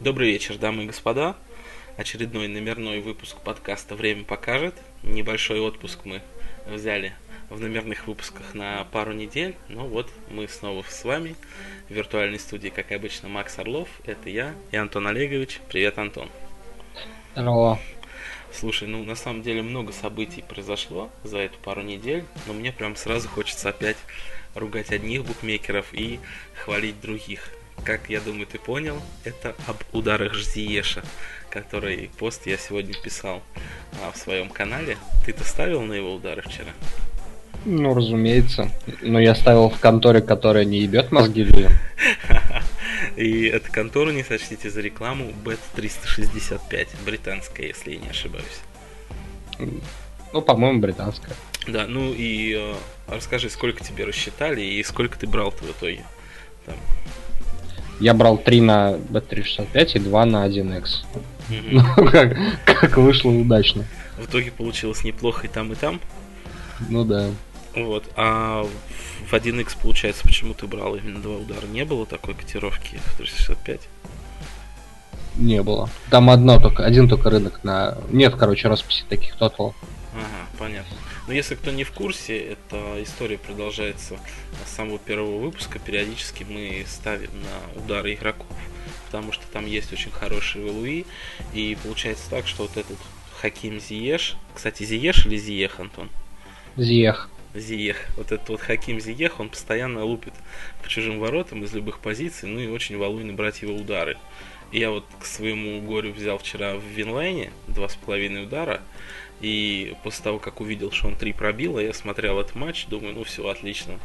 Добрый 0.00 0.30
вечер, 0.30 0.56
дамы 0.58 0.84
и 0.84 0.86
господа. 0.86 1.34
Очередной 1.96 2.46
номерной 2.46 3.00
выпуск 3.00 3.36
подкаста 3.42 3.96
«Время 3.96 4.22
покажет». 4.22 4.76
Небольшой 5.02 5.58
отпуск 5.58 5.98
мы 6.04 6.22
взяли 6.68 7.14
в 7.50 7.60
номерных 7.60 8.06
выпусках 8.06 8.54
на 8.54 8.84
пару 8.92 9.12
недель. 9.12 9.56
Но 9.66 9.88
вот 9.88 10.08
мы 10.30 10.46
снова 10.46 10.84
с 10.88 11.02
вами 11.02 11.34
в 11.88 11.94
виртуальной 11.94 12.38
студии, 12.38 12.68
как 12.68 12.92
обычно, 12.92 13.28
Макс 13.28 13.58
Орлов. 13.58 13.88
Это 14.04 14.30
я 14.30 14.54
и 14.70 14.76
Антон 14.76 15.08
Олегович. 15.08 15.58
Привет, 15.68 15.98
Антон. 15.98 16.28
Здорово. 17.32 17.80
Слушай, 18.52 18.86
ну 18.86 19.02
на 19.02 19.16
самом 19.16 19.42
деле 19.42 19.62
много 19.62 19.92
событий 19.92 20.44
произошло 20.48 21.10
за 21.24 21.38
эту 21.38 21.58
пару 21.58 21.82
недель, 21.82 22.22
но 22.46 22.52
мне 22.52 22.70
прям 22.70 22.94
сразу 22.94 23.28
хочется 23.28 23.70
опять 23.70 23.96
ругать 24.54 24.92
одних 24.92 25.24
букмекеров 25.24 25.92
и 25.92 26.20
хвалить 26.54 27.00
других. 27.00 27.50
Как 27.84 28.10
я 28.10 28.20
думаю, 28.20 28.46
ты 28.46 28.58
понял, 28.58 29.00
это 29.24 29.54
об 29.66 29.76
ударах 29.92 30.34
Жзиеша, 30.34 31.02
который 31.50 32.10
пост 32.18 32.46
я 32.46 32.56
сегодня 32.56 32.94
писал 32.94 33.42
а, 34.02 34.12
в 34.12 34.16
своем 34.16 34.50
канале. 34.50 34.96
Ты-то 35.24 35.44
ставил 35.44 35.82
на 35.82 35.94
его 35.94 36.14
удары 36.14 36.42
вчера? 36.42 36.70
Ну, 37.64 37.94
разумеется. 37.94 38.70
Но 39.00 39.20
я 39.20 39.34
ставил 39.34 39.68
в 39.68 39.78
конторе, 39.78 40.20
которая 40.20 40.64
не 40.64 40.80
ебет 40.80 41.12
мозги 41.12 41.44
людям. 41.44 41.72
И 43.16 43.46
эту 43.46 43.72
контору 43.72 44.10
не 44.10 44.22
сочтите 44.22 44.70
за 44.70 44.80
рекламу 44.80 45.32
Bet365, 45.44 46.88
британская, 47.04 47.68
если 47.68 47.92
я 47.92 47.98
не 47.98 48.08
ошибаюсь. 48.08 48.60
Ну, 50.32 50.42
по-моему, 50.42 50.80
британская. 50.80 51.34
Да, 51.66 51.86
ну 51.86 52.12
и 52.14 52.54
э, 52.56 52.74
расскажи, 53.08 53.50
сколько 53.50 53.82
тебе 53.84 54.04
рассчитали 54.04 54.62
и 54.62 54.82
сколько 54.82 55.18
ты 55.18 55.26
брал-то 55.26 55.64
в 55.64 55.70
итоге? 55.70 56.04
Там. 56.64 56.76
Я 58.00 58.14
брал 58.14 58.38
3 58.38 58.60
на 58.60 58.92
Bet365 58.92 59.92
и 59.94 59.98
2 59.98 60.24
на 60.26 60.48
1x. 60.48 61.04
Угу. 61.50 61.56
Ну, 61.70 62.10
как, 62.10 62.36
как 62.64 62.96
вышло 62.96 63.30
удачно. 63.30 63.84
В 64.18 64.26
итоге 64.26 64.50
получилось 64.50 65.04
неплохо 65.04 65.46
и 65.46 65.50
там, 65.50 65.72
и 65.72 65.74
там? 65.74 66.00
Ну 66.88 67.04
да. 67.04 67.30
Вот. 67.74 68.04
А 68.16 68.66
в 69.28 69.32
1x, 69.32 69.76
получается, 69.80 70.22
почему 70.24 70.54
ты 70.54 70.66
брал 70.66 70.96
именно 70.96 71.20
два 71.20 71.36
удара? 71.36 71.66
Не 71.66 71.84
было 71.84 72.06
такой 72.06 72.34
котировки 72.34 73.00
в 73.04 73.16
365? 73.18 73.80
Не 75.36 75.62
было. 75.62 75.88
Там 76.10 76.30
одно 76.30 76.60
только, 76.60 76.84
один 76.84 77.08
только 77.08 77.30
рынок 77.30 77.62
на... 77.62 77.96
Нет, 78.10 78.34
короче, 78.34 78.68
расписи 78.68 79.04
таких 79.08 79.36
тотал. 79.36 79.74
Ага, 80.14 80.48
понятно. 80.58 80.96
Но 81.28 81.34
если 81.34 81.56
кто 81.56 81.70
не 81.70 81.84
в 81.84 81.92
курсе, 81.92 82.38
эта 82.38 83.02
история 83.02 83.36
продолжается 83.36 84.18
с 84.64 84.70
самого 84.70 84.98
первого 84.98 85.38
выпуска. 85.38 85.78
Периодически 85.78 86.44
мы 86.48 86.84
ставим 86.88 87.30
на 87.42 87.82
удары 87.82 88.14
игроков, 88.14 88.46
потому 89.04 89.32
что 89.32 89.46
там 89.52 89.66
есть 89.66 89.92
очень 89.92 90.10
хорошие 90.10 90.64
валуи. 90.64 91.04
И 91.52 91.76
получается 91.82 92.30
так, 92.30 92.46
что 92.46 92.62
вот 92.62 92.78
этот 92.78 92.96
Хаким 93.40 93.78
Зиеш... 93.78 94.36
Кстати, 94.54 94.84
Зиеш 94.84 95.26
или 95.26 95.36
Зиех, 95.36 95.78
Антон? 95.80 96.08
Зиех. 96.78 97.28
Зиех. 97.54 98.06
Вот 98.16 98.32
этот 98.32 98.48
вот 98.48 98.60
Хаким 98.62 98.98
Зиех, 98.98 99.38
он 99.38 99.50
постоянно 99.50 100.04
лупит 100.04 100.32
по 100.82 100.88
чужим 100.88 101.18
воротам 101.18 101.62
из 101.62 101.74
любых 101.74 101.98
позиций, 101.98 102.48
ну 102.48 102.58
и 102.58 102.68
очень 102.68 102.96
валуйно 102.96 103.34
брать 103.34 103.60
его 103.60 103.74
удары. 103.74 104.16
И 104.72 104.78
я 104.78 104.90
вот 104.90 105.04
к 105.20 105.26
своему 105.26 105.80
горю 105.82 106.12
взял 106.12 106.38
вчера 106.38 106.74
в 106.74 106.84
Винлайне 106.84 107.52
два 107.68 107.88
с 107.88 107.96
половиной 107.96 108.44
удара, 108.44 108.82
и 109.40 109.94
после 110.02 110.24
того, 110.24 110.38
как 110.38 110.60
увидел, 110.60 110.90
что 110.90 111.08
он 111.08 111.16
три 111.16 111.32
пробил, 111.32 111.78
я 111.78 111.92
смотрел 111.92 112.40
этот 112.40 112.54
матч, 112.54 112.86
думаю, 112.86 113.14
ну 113.14 113.24
все, 113.24 113.46
отлично, 113.48 113.98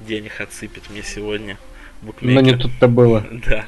денег 0.00 0.40
отсыпет 0.40 0.90
мне 0.90 1.02
сегодня. 1.02 1.58
Букмекер. 2.00 2.42
Но 2.42 2.50
не 2.50 2.56
тут-то 2.56 2.88
было. 2.88 3.24
Да. 3.46 3.66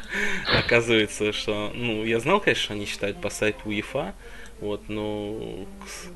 Оказывается, 0.59 1.33
что, 1.33 1.71
ну, 1.75 2.05
я 2.05 2.19
знал, 2.21 2.41
конечно, 2.41 2.65
что 2.65 2.73
они 2.75 2.87
считают 2.87 3.21
по 3.21 3.31
сайту 3.31 3.69
УЕФА, 3.69 4.15
вот, 4.61 4.89
но 4.89 5.67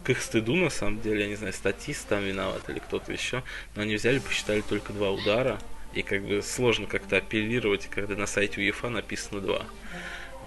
к 0.04 0.10
их 0.10 0.20
стыду, 0.22 0.54
на 0.56 0.70
самом 0.70 1.00
деле, 1.00 1.22
я 1.22 1.28
не 1.28 1.36
знаю, 1.36 1.52
статист 1.52 2.08
там 2.08 2.24
виноват 2.24 2.62
или 2.68 2.78
кто-то 2.78 3.12
еще, 3.12 3.42
но 3.76 3.82
они 3.82 3.94
взяли, 3.94 4.18
посчитали 4.18 4.62
только 4.62 4.92
два 4.92 5.10
удара, 5.10 5.58
и 5.94 6.02
как 6.02 6.24
бы 6.24 6.42
сложно 6.42 6.86
как-то 6.86 7.16
апеллировать, 7.16 7.86
когда 7.86 8.16
на 8.16 8.26
сайте 8.26 8.60
УЕФА 8.60 8.88
написано 8.90 9.40
два. 9.40 9.62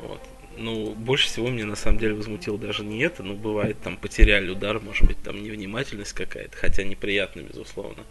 Вот. 0.02 0.22
Ну, 0.62 0.94
больше 0.94 1.28
всего 1.28 1.48
мне 1.48 1.66
на 1.66 1.76
самом 1.76 1.98
деле 1.98 2.14
возмутило 2.14 2.58
даже 2.58 2.84
не 2.84 3.02
это, 3.02 3.24
ну, 3.24 3.36
бывает, 3.36 3.78
там, 3.82 3.98
потеряли 3.98 4.50
удар, 4.50 4.80
может 4.80 5.08
быть, 5.08 5.22
там 5.22 5.42
невнимательность 5.42 6.14
какая-то, 6.14 6.56
хотя 6.56 6.84
неприятно, 6.84 7.42
безусловно. 7.42 8.04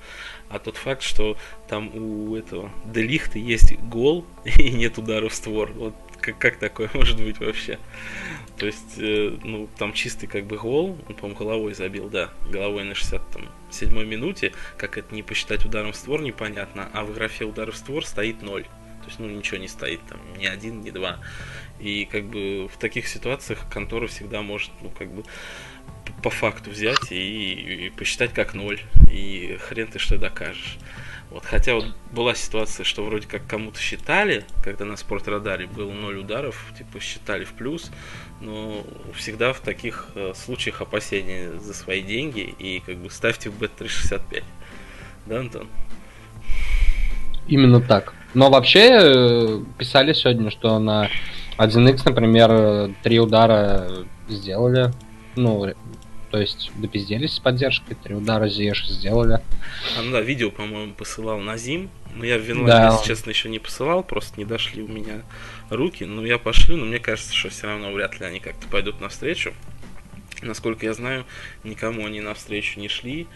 А 0.48 0.58
тот 0.58 0.76
факт, 0.76 1.02
что 1.02 1.36
там 1.68 1.94
у 1.94 2.34
этого 2.34 2.72
Делихта 2.84 3.38
есть 3.38 3.78
гол 3.78 4.26
и 4.44 4.70
нет 4.70 4.98
удара 4.98 5.28
в 5.28 5.34
створ, 5.34 5.72
вот 5.72 5.94
как, 6.20 6.38
как 6.38 6.58
такое 6.58 6.90
может 6.94 7.20
быть 7.20 7.38
вообще? 7.38 7.78
То 8.58 8.66
есть, 8.66 8.98
э, 8.98 9.36
ну, 9.42 9.68
там 9.78 9.92
чистый 9.92 10.26
как 10.26 10.44
бы 10.44 10.58
гол, 10.58 10.98
он, 11.08 11.14
по-моему, 11.14 11.38
головой 11.38 11.74
забил, 11.74 12.08
да, 12.08 12.30
головой 12.50 12.84
на 12.84 12.94
67 12.94 14.04
минуте, 14.04 14.52
как 14.76 14.98
это 14.98 15.14
не 15.14 15.22
посчитать 15.22 15.64
ударом 15.64 15.92
в 15.92 15.96
створ, 15.96 16.20
непонятно, 16.20 16.88
а 16.92 17.04
в 17.04 17.14
графе 17.14 17.44
удар 17.44 17.70
в 17.70 17.76
створ 17.76 18.04
стоит 18.04 18.42
0. 18.42 18.62
То 18.62 19.06
есть, 19.06 19.18
ну, 19.18 19.28
ничего 19.28 19.56
не 19.56 19.68
стоит, 19.68 20.00
там, 20.08 20.20
ни 20.36 20.44
один, 20.44 20.82
ни 20.82 20.90
два. 20.90 21.20
И 21.80 22.04
как 22.04 22.24
бы 22.24 22.68
в 22.68 22.76
таких 22.78 23.08
ситуациях 23.08 23.64
контора 23.72 24.06
всегда 24.06 24.42
может, 24.42 24.70
ну, 24.82 24.90
как 24.90 25.10
бы 25.10 25.24
по 26.22 26.30
факту 26.30 26.70
взять 26.70 27.10
и, 27.10 27.86
и 27.86 27.90
посчитать 27.90 28.32
как 28.32 28.54
ноль. 28.54 28.80
И 29.10 29.56
хрен 29.60 29.88
ты 29.88 29.98
что 29.98 30.18
докажешь. 30.18 30.78
Вот, 31.30 31.44
хотя 31.44 31.74
вот 31.76 31.86
была 32.10 32.34
ситуация, 32.34 32.82
что 32.82 33.04
вроде 33.04 33.28
как 33.28 33.46
кому-то 33.46 33.78
считали, 33.78 34.44
когда 34.64 34.84
на 34.84 34.96
спортрадаре 34.96 35.68
было 35.68 35.92
ноль 35.92 36.18
ударов, 36.18 36.72
типа 36.76 36.98
считали 36.98 37.44
в 37.44 37.52
плюс, 37.52 37.92
но 38.40 38.84
всегда 39.14 39.52
в 39.52 39.60
таких 39.60 40.08
э, 40.16 40.32
случаях 40.34 40.80
опасения 40.80 41.52
за 41.52 41.72
свои 41.72 42.02
деньги 42.02 42.52
и 42.58 42.80
как 42.84 42.96
бы 42.96 43.10
ставьте 43.10 43.48
в 43.48 43.62
Bet365. 43.62 44.42
Да, 45.26 45.38
Антон? 45.38 45.68
Именно 47.46 47.80
так. 47.80 48.12
Но 48.34 48.50
вообще 48.50 48.98
э, 49.00 49.60
писали 49.78 50.12
сегодня, 50.12 50.50
что 50.50 50.80
на 50.80 51.08
1x, 51.60 52.02
например, 52.06 52.94
три 53.02 53.20
удара 53.20 54.06
сделали. 54.28 54.92
Ну, 55.36 55.74
то 56.30 56.38
есть 56.38 56.70
допизделись 56.76 57.34
с 57.34 57.38
поддержкой, 57.40 57.96
три 57.96 58.14
удара 58.14 58.48
Зиеш 58.48 58.88
сделали. 58.88 59.40
А, 59.98 60.02
ну 60.02 60.12
да, 60.12 60.20
видео, 60.20 60.50
по-моему, 60.50 60.94
посылал 60.94 61.38
на 61.40 61.56
Зим. 61.56 61.90
Но 62.14 62.24
я 62.24 62.38
в 62.38 62.42
Винланде, 62.42 62.72
да. 62.72 62.92
если 62.92 63.06
честно, 63.06 63.30
еще 63.30 63.48
не 63.48 63.58
посылал, 63.58 64.02
просто 64.02 64.38
не 64.38 64.44
дошли 64.44 64.82
у 64.82 64.88
меня 64.88 65.22
руки. 65.70 66.04
Но 66.04 66.24
я 66.24 66.38
пошлю, 66.38 66.76
но 66.76 66.84
мне 66.84 66.98
кажется, 66.98 67.34
что 67.34 67.50
все 67.50 67.66
равно 67.66 67.92
вряд 67.92 68.18
ли 68.18 68.26
они 68.26 68.40
как-то 68.40 68.66
пойдут 68.68 69.00
навстречу. 69.00 69.52
Насколько 70.42 70.86
я 70.86 70.94
знаю, 70.94 71.26
никому 71.64 72.06
они 72.06 72.20
навстречу 72.20 72.80
не 72.80 72.88
шли. 72.88 73.26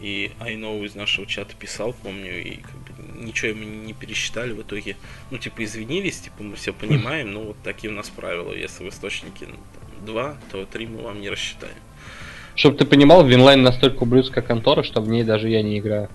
И 0.00 0.32
Айноу 0.40 0.84
из 0.84 0.94
нашего 0.94 1.26
чата 1.26 1.54
писал, 1.54 1.92
помню, 1.92 2.42
и 2.42 2.56
как 2.56 2.74
бы 2.74 2.93
ничего 3.14 3.48
ему 3.50 3.64
не 3.64 3.92
пересчитали 3.92 4.52
в 4.52 4.62
итоге. 4.62 4.96
Ну, 5.30 5.38
типа, 5.38 5.64
извинились, 5.64 6.20
типа, 6.20 6.42
мы 6.42 6.56
все 6.56 6.72
понимаем, 6.72 7.32
но 7.32 7.40
вот 7.42 7.56
такие 7.62 7.92
у 7.92 7.96
нас 7.96 8.08
правила. 8.10 8.52
Если 8.52 8.84
в 8.84 8.88
источнике 8.88 9.46
ну, 9.46 9.56
там, 9.56 10.06
2, 10.06 10.36
то 10.50 10.64
3 10.64 10.86
мы 10.86 11.02
вам 11.02 11.20
не 11.20 11.30
рассчитаем. 11.30 11.76
Чтобы 12.54 12.76
ты 12.76 12.84
понимал, 12.84 13.24
Winline 13.24 13.62
настолько 13.62 14.04
ублюдская 14.04 14.42
контора, 14.42 14.82
что 14.82 15.00
в 15.00 15.08
ней 15.08 15.24
даже 15.24 15.48
я 15.48 15.62
не 15.62 15.78
играю. 15.78 16.08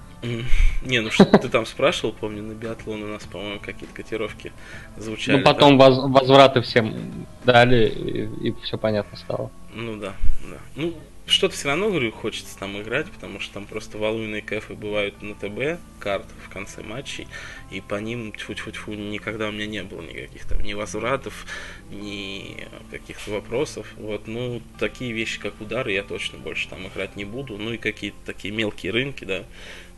Не, 0.81 0.99
ну 0.99 1.11
что 1.11 1.25
ты 1.25 1.47
там 1.47 1.65
спрашивал, 1.65 2.13
помню, 2.13 2.43
на 2.43 2.53
биатлон 2.53 3.03
у 3.03 3.07
нас, 3.07 3.23
по-моему, 3.23 3.59
какие-то 3.59 3.93
котировки 3.95 4.51
звучали. 4.97 5.38
Ну 5.38 5.43
потом 5.43 5.77
воз, 5.77 5.97
возвраты 5.97 6.61
всем 6.61 7.25
дали, 7.45 7.88
и, 7.88 8.49
и 8.49 8.55
все 8.63 8.77
понятно 8.77 9.17
стало. 9.17 9.49
Ну 9.73 9.97
да, 9.97 10.13
да. 10.41 10.57
Ну, 10.75 10.93
что-то 11.29 11.56
все 11.56 11.67
равно, 11.67 11.90
говорю, 11.90 12.12
хочется 12.12 12.57
там 12.57 12.81
играть, 12.81 13.09
потому 13.12 13.40
что 13.40 13.53
там 13.53 13.66
просто 13.66 13.97
валуйные 13.97 14.41
кэфы 14.41 14.73
бывают 14.73 15.22
на 15.22 15.35
ТБ, 15.35 15.81
карт 16.00 16.25
в 16.45 16.50
конце 16.50 16.81
матчей, 16.81 17.28
и 17.72 17.81
по 17.81 17.95
ним, 17.95 18.31
тьфу-тьфу-тьфу, 18.31 18.94
никогда 18.94 19.50
у 19.50 19.51
меня 19.51 19.68
не 19.68 19.84
было 19.84 20.01
никаких 20.01 20.45
там 20.45 20.62
ни 20.62 20.73
возвратов, 20.73 21.45
ни 21.89 22.68
каких-то 22.92 23.31
вопросов. 23.31 23.88
Вот, 23.98 24.27
ну, 24.27 24.62
такие 24.80 25.12
вещи, 25.12 25.39
как 25.39 25.59
удары, 25.62 25.92
я 25.92 26.03
точно 26.03 26.38
больше 26.38 26.69
там 26.69 26.88
играть 26.88 27.15
не 27.15 27.25
буду. 27.25 27.57
Ну 27.57 27.74
и 27.74 27.77
какие-то 27.77 28.18
такие 28.25 28.53
мелкие 28.53 28.92
рынки, 28.92 29.25
да, 29.25 29.45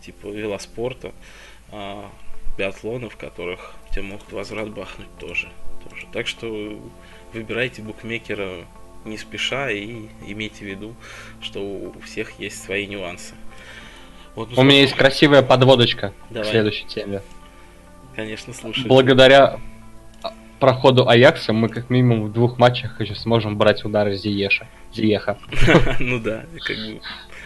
типа 0.01 0.27
велоспорта, 0.27 1.13
а, 1.69 2.11
в 2.57 3.17
которых 3.17 3.73
тебе 3.91 4.03
могут 4.03 4.31
возврат 4.31 4.69
бахнуть 4.69 5.17
тоже. 5.19 5.49
тоже. 5.89 6.07
Так 6.13 6.27
что 6.27 6.79
выбирайте 7.33 7.81
букмекера 7.81 8.65
не 9.05 9.17
спеша 9.17 9.69
и 9.71 10.07
имейте 10.25 10.65
в 10.65 10.67
виду, 10.67 10.95
что 11.41 11.59
у 11.61 11.99
всех 12.01 12.39
есть 12.39 12.63
свои 12.63 12.87
нюансы. 12.87 13.35
Вот, 14.35 14.49
ну, 14.51 14.61
у 14.61 14.63
меня 14.63 14.81
есть 14.81 14.95
красивая 14.95 15.41
подводочка 15.41 16.13
Давай. 16.29 16.47
к 16.47 16.51
следующей 16.51 16.85
теме. 16.85 17.21
Конечно, 18.15 18.53
слушай. 18.53 18.85
Благодаря 18.85 19.59
проходу 20.59 21.09
Аякса 21.09 21.53
мы 21.53 21.69
как 21.69 21.89
минимум 21.89 22.25
в 22.25 22.31
двух 22.31 22.57
матчах 22.59 23.01
еще 23.01 23.15
сможем 23.15 23.57
брать 23.57 23.83
удары 23.83 24.15
Зиеша. 24.15 24.67
Зиеха. 24.93 25.37
Ну 25.99 26.19
да, 26.19 26.45
как 26.59 26.77
бы 26.77 27.01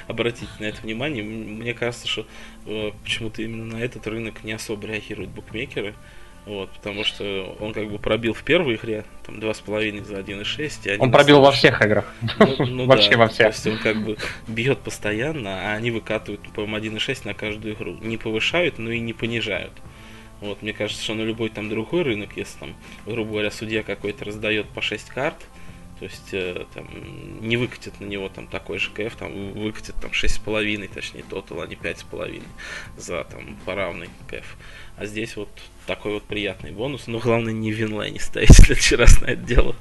обратите 0.07 0.51
на 0.59 0.65
это 0.65 0.81
внимание. 0.81 1.23
Мне 1.23 1.73
кажется, 1.73 2.07
что 2.07 2.27
э, 2.65 2.91
почему-то 3.03 3.41
именно 3.41 3.77
на 3.77 3.81
этот 3.81 4.05
рынок 4.07 4.43
не 4.43 4.51
особо 4.51 4.87
реагируют 4.87 5.31
букмекеры. 5.31 5.95
Вот, 6.45 6.69
потому 6.69 7.03
что 7.03 7.55
он 7.59 7.73
как 7.73 7.89
бы 7.89 7.97
пробил 7.97 8.33
в 8.33 8.43
первой 8.43 8.75
игре, 8.75 9.03
там, 9.25 9.39
2,5 9.39 10.03
за 10.03 10.15
1,6. 10.19 10.97
Он 10.99 11.11
пробил 11.11 11.41
во 11.41 11.51
всех 11.51 11.81
играх. 11.81 12.05
Ну, 12.37 12.65
ну, 12.67 12.85
Вообще 12.87 13.11
да. 13.11 13.17
во 13.17 13.27
всех. 13.27 13.47
То 13.47 13.53
есть 13.53 13.67
он 13.67 13.77
как 13.79 14.03
бы 14.03 14.17
бьет 14.47 14.79
постоянно, 14.79 15.71
а 15.71 15.73
они 15.73 15.89
выкатывают, 15.89 16.41
по-моему, 16.53 16.97
1,6 16.97 17.21
на 17.25 17.33
каждую 17.33 17.73
игру. 17.73 17.97
Не 18.01 18.17
повышают, 18.17 18.77
но 18.77 18.91
и 18.91 18.99
не 18.99 19.13
понижают. 19.13 19.73
Вот, 20.39 20.61
мне 20.61 20.73
кажется, 20.73 21.03
что 21.03 21.15
на 21.15 21.23
любой 21.23 21.49
там 21.49 21.69
другой 21.69 22.03
рынок, 22.03 22.31
если 22.35 22.59
там, 22.59 22.75
грубо 23.07 23.31
говоря, 23.31 23.49
судья 23.49 23.81
какой-то 23.81 24.25
раздает 24.25 24.67
по 24.69 24.81
6 24.81 25.09
карт, 25.09 25.37
то 25.99 26.05
есть 26.05 26.33
э, 26.33 26.65
там, 26.73 26.87
не 27.39 27.55
выкатит 27.55 28.01
на 28.01 28.05
него 28.05 28.27
там 28.27 28.47
такой 28.47 28.79
же 28.79 28.91
КФ, 28.91 29.15
там 29.15 29.53
выкатит 29.53 29.95
там 30.01 30.11
6,5, 30.11 30.93
точнее 30.93 31.23
тотал, 31.23 31.61
а 31.61 31.67
не 31.67 31.75
5,5 31.75 32.43
за 32.97 33.23
там 33.23 33.57
по 33.65 33.75
равной 33.75 34.09
КФ. 34.27 34.57
А 34.97 35.05
здесь 35.05 35.37
вот 35.37 35.49
такой 35.85 36.13
вот 36.13 36.23
приятный 36.23 36.71
бонус. 36.71 37.07
Но 37.07 37.19
главное 37.19 37.53
не 37.53 37.71
в 37.71 37.79
не 37.79 38.19
ставить 38.19 38.49
в 38.49 38.65
следующий 38.65 38.95
раз 38.95 39.21
на 39.21 39.27
это 39.27 39.41
дело. 39.41 39.75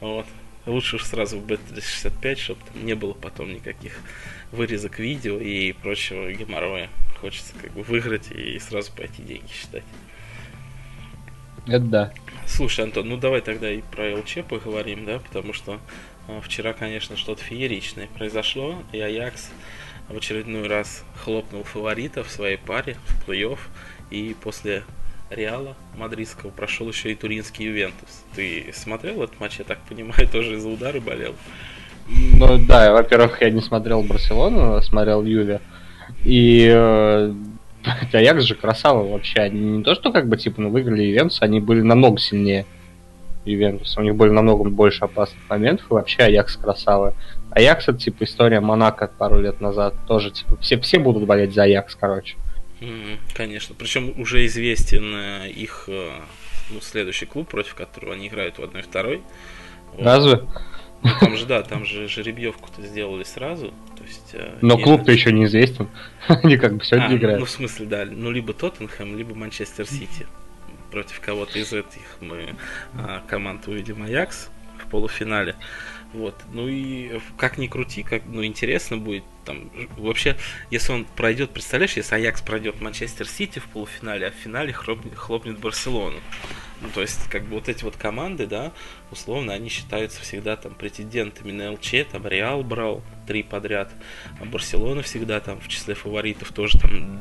Вот. 0.00 0.26
Лучше 0.66 0.96
уж 0.96 1.04
сразу 1.04 1.38
в 1.38 1.46
B365, 1.46 2.36
чтобы 2.36 2.60
там 2.72 2.86
не 2.86 2.94
было 2.94 3.12
потом 3.12 3.52
никаких 3.52 4.00
вырезок 4.50 4.98
видео 4.98 5.38
и 5.38 5.72
прочего 5.72 6.32
геморроя. 6.32 6.88
Хочется 7.20 7.52
как 7.60 7.72
бы 7.72 7.82
выиграть 7.82 8.30
и 8.30 8.58
сразу 8.58 8.92
пойти 8.92 9.22
деньги 9.22 9.50
считать. 9.52 9.84
Это 11.66 11.84
да. 11.84 12.12
Слушай, 12.46 12.84
Антон, 12.84 13.08
ну 13.08 13.16
давай 13.16 13.40
тогда 13.40 13.70
и 13.70 13.80
про 13.80 14.16
ЛЧ 14.16 14.38
поговорим, 14.48 15.06
да, 15.06 15.18
потому 15.18 15.52
что 15.52 15.80
а, 16.28 16.40
вчера, 16.40 16.72
конечно, 16.74 17.16
что-то 17.16 17.42
фееричное 17.42 18.06
произошло, 18.06 18.82
и 18.92 19.00
Аякс 19.00 19.50
в 20.08 20.16
очередной 20.16 20.68
раз 20.68 21.04
хлопнул 21.22 21.64
фаворита 21.64 22.22
в 22.22 22.30
своей 22.30 22.58
паре 22.58 22.98
в 23.06 23.28
плей-офф, 23.28 23.58
и 24.10 24.36
после 24.42 24.84
Реала 25.34 25.74
мадридского 25.96 26.50
прошел 26.50 26.88
еще 26.88 27.12
и 27.12 27.14
туринский 27.14 27.66
Ювентус. 27.66 28.24
Ты 28.34 28.66
смотрел 28.72 29.22
этот 29.22 29.38
матч, 29.40 29.58
я 29.58 29.64
так 29.64 29.78
понимаю, 29.88 30.28
тоже 30.32 30.54
из-за 30.54 30.68
удара 30.68 31.00
болел? 31.00 31.34
Ну 32.08 32.58
да, 32.66 32.92
во-первых, 32.92 33.40
я 33.40 33.50
не 33.50 33.60
смотрел 33.60 34.02
Барселону, 34.02 34.74
а 34.74 34.82
смотрел 34.82 35.22
Юве. 35.24 35.60
И 36.24 36.70
э, 36.72 37.34
Аякс 38.12 38.44
же 38.44 38.54
красава 38.54 39.08
вообще. 39.08 39.40
Они 39.40 39.60
не 39.60 39.82
то, 39.82 39.94
что 39.94 40.12
как 40.12 40.28
бы 40.28 40.36
типа 40.36 40.60
ну, 40.60 40.70
выиграли 40.70 41.02
Ювентус, 41.02 41.42
они 41.42 41.60
были 41.60 41.80
намного 41.80 42.18
сильнее 42.18 42.66
Ювентуса. 43.44 44.00
У 44.00 44.02
них 44.04 44.14
были 44.14 44.30
намного 44.30 44.68
больше 44.68 45.04
опасных 45.04 45.40
моментов, 45.48 45.86
и 45.90 45.94
вообще 45.94 46.24
Аякс 46.24 46.56
красава. 46.56 47.14
Аякс 47.50 47.88
это 47.88 47.98
типа 47.98 48.24
история 48.24 48.60
Монако 48.60 49.10
пару 49.18 49.40
лет 49.40 49.60
назад. 49.60 49.94
Тоже 50.06 50.30
типа 50.30 50.56
все, 50.60 50.78
все 50.80 50.98
будут 50.98 51.24
болеть 51.24 51.54
за 51.54 51.64
Аякс, 51.64 51.94
короче. 51.94 52.36
Конечно. 53.34 53.74
Причем 53.78 54.18
уже 54.20 54.46
известен 54.46 55.14
э, 55.14 55.50
их 55.50 55.84
э, 55.88 56.20
ну, 56.70 56.80
следующий 56.80 57.26
клуб, 57.26 57.48
против 57.48 57.74
которого 57.74 58.14
они 58.14 58.28
играют 58.28 58.58
в 58.58 58.62
одной 58.62 58.82
и 58.82 58.84
второй. 58.84 59.22
Вот. 59.92 60.04
Разве? 60.04 60.40
Ну, 61.02 61.10
там 61.20 61.36
же, 61.36 61.44
да, 61.46 61.62
там 61.62 61.84
же 61.84 62.08
жеребьевку-то 62.08 62.82
сделали 62.82 63.24
сразу. 63.24 63.74
То 63.96 64.04
есть, 64.04 64.30
э, 64.32 64.58
Но 64.62 64.78
клуб-то 64.78 65.12
еще 65.12 65.32
неизвестен. 65.32 65.88
они 66.28 66.56
как 66.56 66.76
бы 66.76 66.84
сегодня 66.84 67.14
а, 67.14 67.16
играют. 67.16 67.40
Ну, 67.40 67.46
в 67.46 67.50
смысле, 67.50 67.86
да. 67.86 68.06
Ну, 68.10 68.30
либо 68.30 68.54
Тоттенхэм, 68.54 69.16
либо 69.16 69.34
Манчестер 69.34 69.86
Сити. 69.86 70.26
Против 70.90 71.20
кого-то 71.20 71.58
из 71.58 71.72
этих 71.72 72.16
мы 72.20 72.54
а, 72.94 73.22
команд 73.28 73.68
увидим 73.68 74.02
Аякс 74.02 74.48
в 74.82 74.90
полуфинале. 74.90 75.56
Вот. 76.14 76.36
Ну 76.52 76.68
и 76.68 77.18
как 77.36 77.58
ни 77.58 77.66
крути, 77.66 78.04
как, 78.04 78.22
ну, 78.26 78.44
интересно 78.44 78.96
будет. 78.96 79.24
Там, 79.44 79.70
вообще, 79.98 80.36
если 80.70 80.92
он 80.92 81.04
пройдет, 81.04 81.50
представляешь, 81.50 81.96
если 81.96 82.14
Аякс 82.14 82.40
пройдет 82.40 82.80
Манчестер 82.80 83.26
Сити 83.26 83.58
в 83.58 83.64
полуфинале, 83.64 84.28
а 84.28 84.30
в 84.30 84.34
финале 84.34 84.72
хлопнет, 84.72 85.14
хлопнет 85.16 85.58
Барселону. 85.58 86.20
Ну, 86.80 86.88
то 86.94 87.00
есть, 87.00 87.28
как 87.28 87.44
бы 87.44 87.56
вот 87.56 87.68
эти 87.68 87.82
вот 87.82 87.96
команды, 87.96 88.46
да, 88.46 88.72
условно, 89.10 89.52
они 89.52 89.68
считаются 89.68 90.20
всегда 90.20 90.56
там 90.56 90.74
претендентами 90.74 91.50
на 91.50 91.72
ЛЧ, 91.72 91.94
там 92.12 92.26
Реал 92.26 92.62
брал 92.62 93.02
три 93.26 93.42
подряд, 93.42 93.90
а 94.40 94.44
Барселона 94.44 95.02
всегда 95.02 95.40
там 95.40 95.60
в 95.60 95.68
числе 95.68 95.94
фаворитов 95.94 96.52
тоже 96.52 96.78
там 96.78 97.20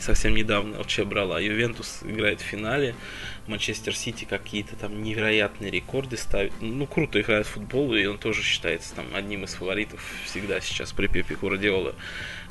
совсем 0.00 0.34
недавно 0.34 0.80
ЛЧ 0.80 1.00
брала, 1.00 1.40
Ювентус 1.40 2.00
играет 2.02 2.40
в 2.40 2.44
финале, 2.44 2.94
Манчестер 3.46 3.94
Сити 3.94 4.24
какие-то 4.24 4.76
там 4.76 5.02
невероятные 5.02 5.70
рекорды 5.70 6.16
ставит. 6.16 6.52
Ну, 6.60 6.86
круто 6.86 7.20
играет 7.20 7.46
в 7.46 7.50
футбол, 7.50 7.94
и 7.94 8.06
он 8.06 8.18
тоже 8.18 8.42
считается 8.42 8.94
там 8.94 9.06
одним 9.14 9.44
из 9.44 9.54
фаворитов 9.54 10.00
всегда 10.24 10.60
сейчас 10.60 10.92
при 10.92 11.06
Пепе 11.06 11.34
Гвардиола 11.34 11.94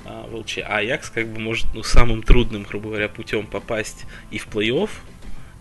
в 0.03 0.35
ЛЧ. 0.35 0.59
А 0.59 0.77
Аякс 0.77 1.09
как 1.09 1.27
бы 1.27 1.39
может 1.39 1.67
ну, 1.73 1.83
самым 1.83 2.23
трудным, 2.23 2.63
грубо 2.63 2.89
говоря, 2.89 3.09
путем 3.09 3.47
попасть 3.47 4.05
и 4.31 4.37
в 4.37 4.47
плей-офф, 4.47 4.89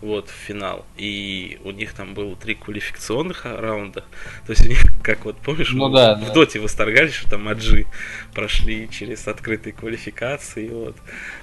вот, 0.03 0.29
в 0.29 0.33
финал. 0.33 0.85
И 0.97 1.59
у 1.63 1.71
них 1.71 1.93
там 1.93 2.13
было 2.13 2.35
три 2.35 2.55
квалификационных 2.55 3.45
раунда. 3.45 4.01
То 4.45 4.51
есть 4.51 4.65
у 4.65 4.69
них, 4.69 4.79
как 5.01 5.23
вот 5.23 5.37
помнишь, 5.37 5.71
ну, 5.71 5.89
в, 5.89 5.93
да, 5.93 6.15
в 6.15 6.27
да. 6.27 6.33
Доте 6.33 6.59
восторгались, 6.59 7.13
что 7.13 7.29
там 7.29 7.47
Аджи 7.47 7.85
прошли 8.33 8.89
через 8.89 9.27
открытые 9.27 9.73
квалификации, 9.73 10.67
вот, 10.67 10.97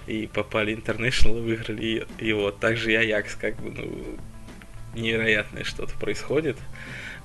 и 0.06 0.26
попали 0.26 0.76
International, 0.76 1.40
выиграли, 1.40 2.06
и, 2.18 2.24
и 2.26 2.32
вот, 2.34 2.60
также 2.60 2.92
и 2.92 2.96
Аякс, 2.96 3.34
как 3.36 3.56
бы, 3.56 3.70
ну, 3.70 4.18
невероятное 4.94 5.64
что-то 5.64 5.94
происходит. 5.94 6.58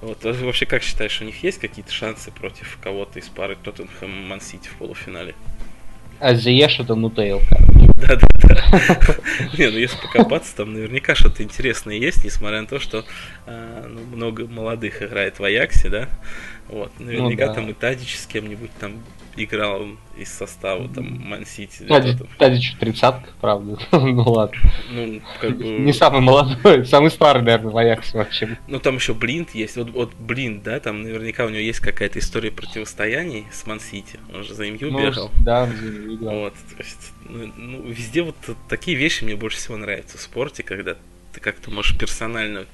Вот, 0.02 0.26
а 0.26 0.34
вообще, 0.34 0.66
как 0.66 0.84
считаешь, 0.84 1.20
у 1.22 1.26
них 1.26 1.44
есть 1.44 1.60
какие-то 1.60 1.92
шансы 1.92 2.32
против 2.32 2.78
кого-то 2.82 3.20
из 3.20 3.28
пары 3.28 3.58
Тоттенхэм 3.62 4.28
Ман-Сити 4.28 4.70
в 4.70 4.76
полуфинале? 4.76 5.36
А 6.20 6.34
Зиеш 6.34 6.80
это 6.80 6.96
Нутейл, 6.96 7.42
короче. 7.50 7.90
Да-да-да. 7.96 8.56
Не, 9.58 9.70
ну 9.70 9.78
если 9.78 9.98
покопаться, 9.98 10.56
там 10.56 10.74
наверняка 10.74 11.16
что-то 11.16 11.44
интересное 11.44 11.96
есть, 11.96 12.24
несмотря 12.24 12.62
на 12.62 12.68
то, 12.68 12.80
что 12.80 13.06
а, 13.46 13.88
ну, 13.88 14.02
много 14.16 14.48
молодых 14.48 15.02
играет 15.02 15.40
в 15.40 15.44
Аяксе, 15.44 15.90
да. 15.90 16.10
Вот. 16.68 16.92
Наверняка 17.00 17.48
ну, 17.48 17.54
там 17.54 17.70
и 17.70 17.74
Тадич 17.74 18.18
с 18.18 18.26
кем-нибудь 18.26 18.72
там 18.80 19.04
играл 19.36 19.86
из 20.18 20.32
состава 20.32 20.88
там 20.88 21.22
Ман-Сити. 21.28 21.86
Тадич 22.38 22.76
тридцатка, 22.80 23.30
правда. 23.42 23.78
ну 23.92 24.24
ладно. 24.24 24.58
Ну, 24.92 25.22
как 25.40 25.58
бы... 25.58 25.64
Не 25.64 25.94
самый 25.94 26.22
молодой, 26.22 26.86
самый 26.86 27.12
старый, 27.12 27.44
наверное, 27.44 27.72
в 27.72 27.78
Аяксе 27.78 28.18
вообще. 28.18 28.58
Ну 28.68 28.80
там 28.80 28.96
еще 28.96 29.14
Блинд 29.14 29.54
есть. 29.54 29.76
Вот, 29.76 29.90
вот 29.92 30.14
Блинд, 30.14 30.64
да, 30.64 30.80
там 30.80 31.04
наверняка 31.04 31.46
у 31.46 31.50
него 31.50 31.60
есть 31.60 31.80
какая-то 31.80 32.20
история 32.20 32.52
противостояний 32.52 33.46
с 33.52 33.66
Ман-Сити. 33.66 34.20
Он 34.34 34.44
же 34.44 34.54
за 34.54 34.70
МЮ 34.70 34.92
ну, 34.92 35.00
бегал. 35.00 35.32
Да, 35.44 35.66
за 35.66 35.74
МЮ, 35.74 36.18
да. 36.18 36.32
Вот, 36.32 36.54
то 36.54 36.84
есть, 36.84 37.12
ну, 37.28 37.52
ну, 37.56 37.82
везде 37.82 38.22
вот 38.22 38.36
такие 38.70 38.98
вещи 38.98 39.24
мне 39.24 39.36
больше 39.36 39.58
всего 39.58 39.78
нравятся 39.78 40.18
в 40.18 40.22
спорте, 40.22 40.64
когда 40.64 40.96
ты 41.34 41.42
как-то 41.42 41.70
можешь 41.70 41.98
персонально 41.98 42.66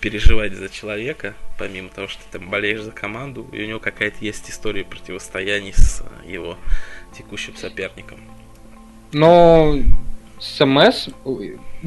переживать 0.00 0.54
за 0.54 0.68
человека, 0.68 1.34
помимо 1.58 1.88
того, 1.88 2.08
что 2.08 2.22
ты 2.30 2.38
болеешь 2.38 2.82
за 2.82 2.90
команду, 2.90 3.46
и 3.52 3.62
у 3.62 3.66
него 3.66 3.78
какая-то 3.78 4.16
есть 4.20 4.48
история 4.50 4.84
противостояний 4.84 5.72
с 5.74 6.02
его 6.26 6.56
текущим 7.16 7.54
соперником. 7.56 8.20
Но 9.12 9.74
с 10.38 10.64
МС 10.64 11.08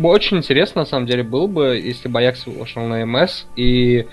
очень 0.02 0.38
интересно, 0.38 0.82
на 0.82 0.86
самом 0.86 1.08
деле, 1.08 1.24
было 1.24 1.48
бы, 1.48 1.80
если 1.84 2.08
бы 2.08 2.20
Аякс 2.20 2.46
вышел 2.46 2.86
на 2.86 3.06
МС 3.06 3.46
и 3.56 4.06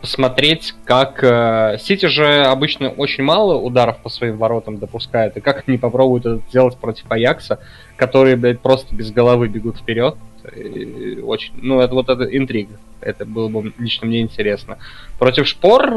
посмотреть, 0.00 0.74
как 0.84 1.22
э, 1.22 1.76
Сити 1.78 2.06
же 2.06 2.44
обычно 2.44 2.88
очень 2.90 3.22
мало 3.22 3.56
ударов 3.56 3.98
по 3.98 4.08
своим 4.08 4.38
воротам 4.38 4.78
допускает, 4.78 5.36
и 5.36 5.40
как 5.40 5.64
они 5.66 5.76
попробуют 5.76 6.24
это 6.24 6.42
сделать 6.48 6.76
против 6.78 7.04
Аякса, 7.10 7.58
которые, 7.96 8.36
блядь, 8.36 8.60
просто 8.60 8.94
без 8.94 9.10
головы 9.10 9.48
бегут 9.48 9.78
вперед. 9.78 10.16
И 10.56 11.20
очень, 11.20 11.52
ну, 11.56 11.80
это 11.80 11.94
вот 11.94 12.08
это 12.08 12.24
интрига. 12.24 12.78
Это 13.00 13.24
было 13.24 13.48
бы 13.48 13.72
лично 13.78 14.06
мне 14.06 14.20
интересно. 14.20 14.78
Против 15.18 15.46
Шпор 15.46 15.90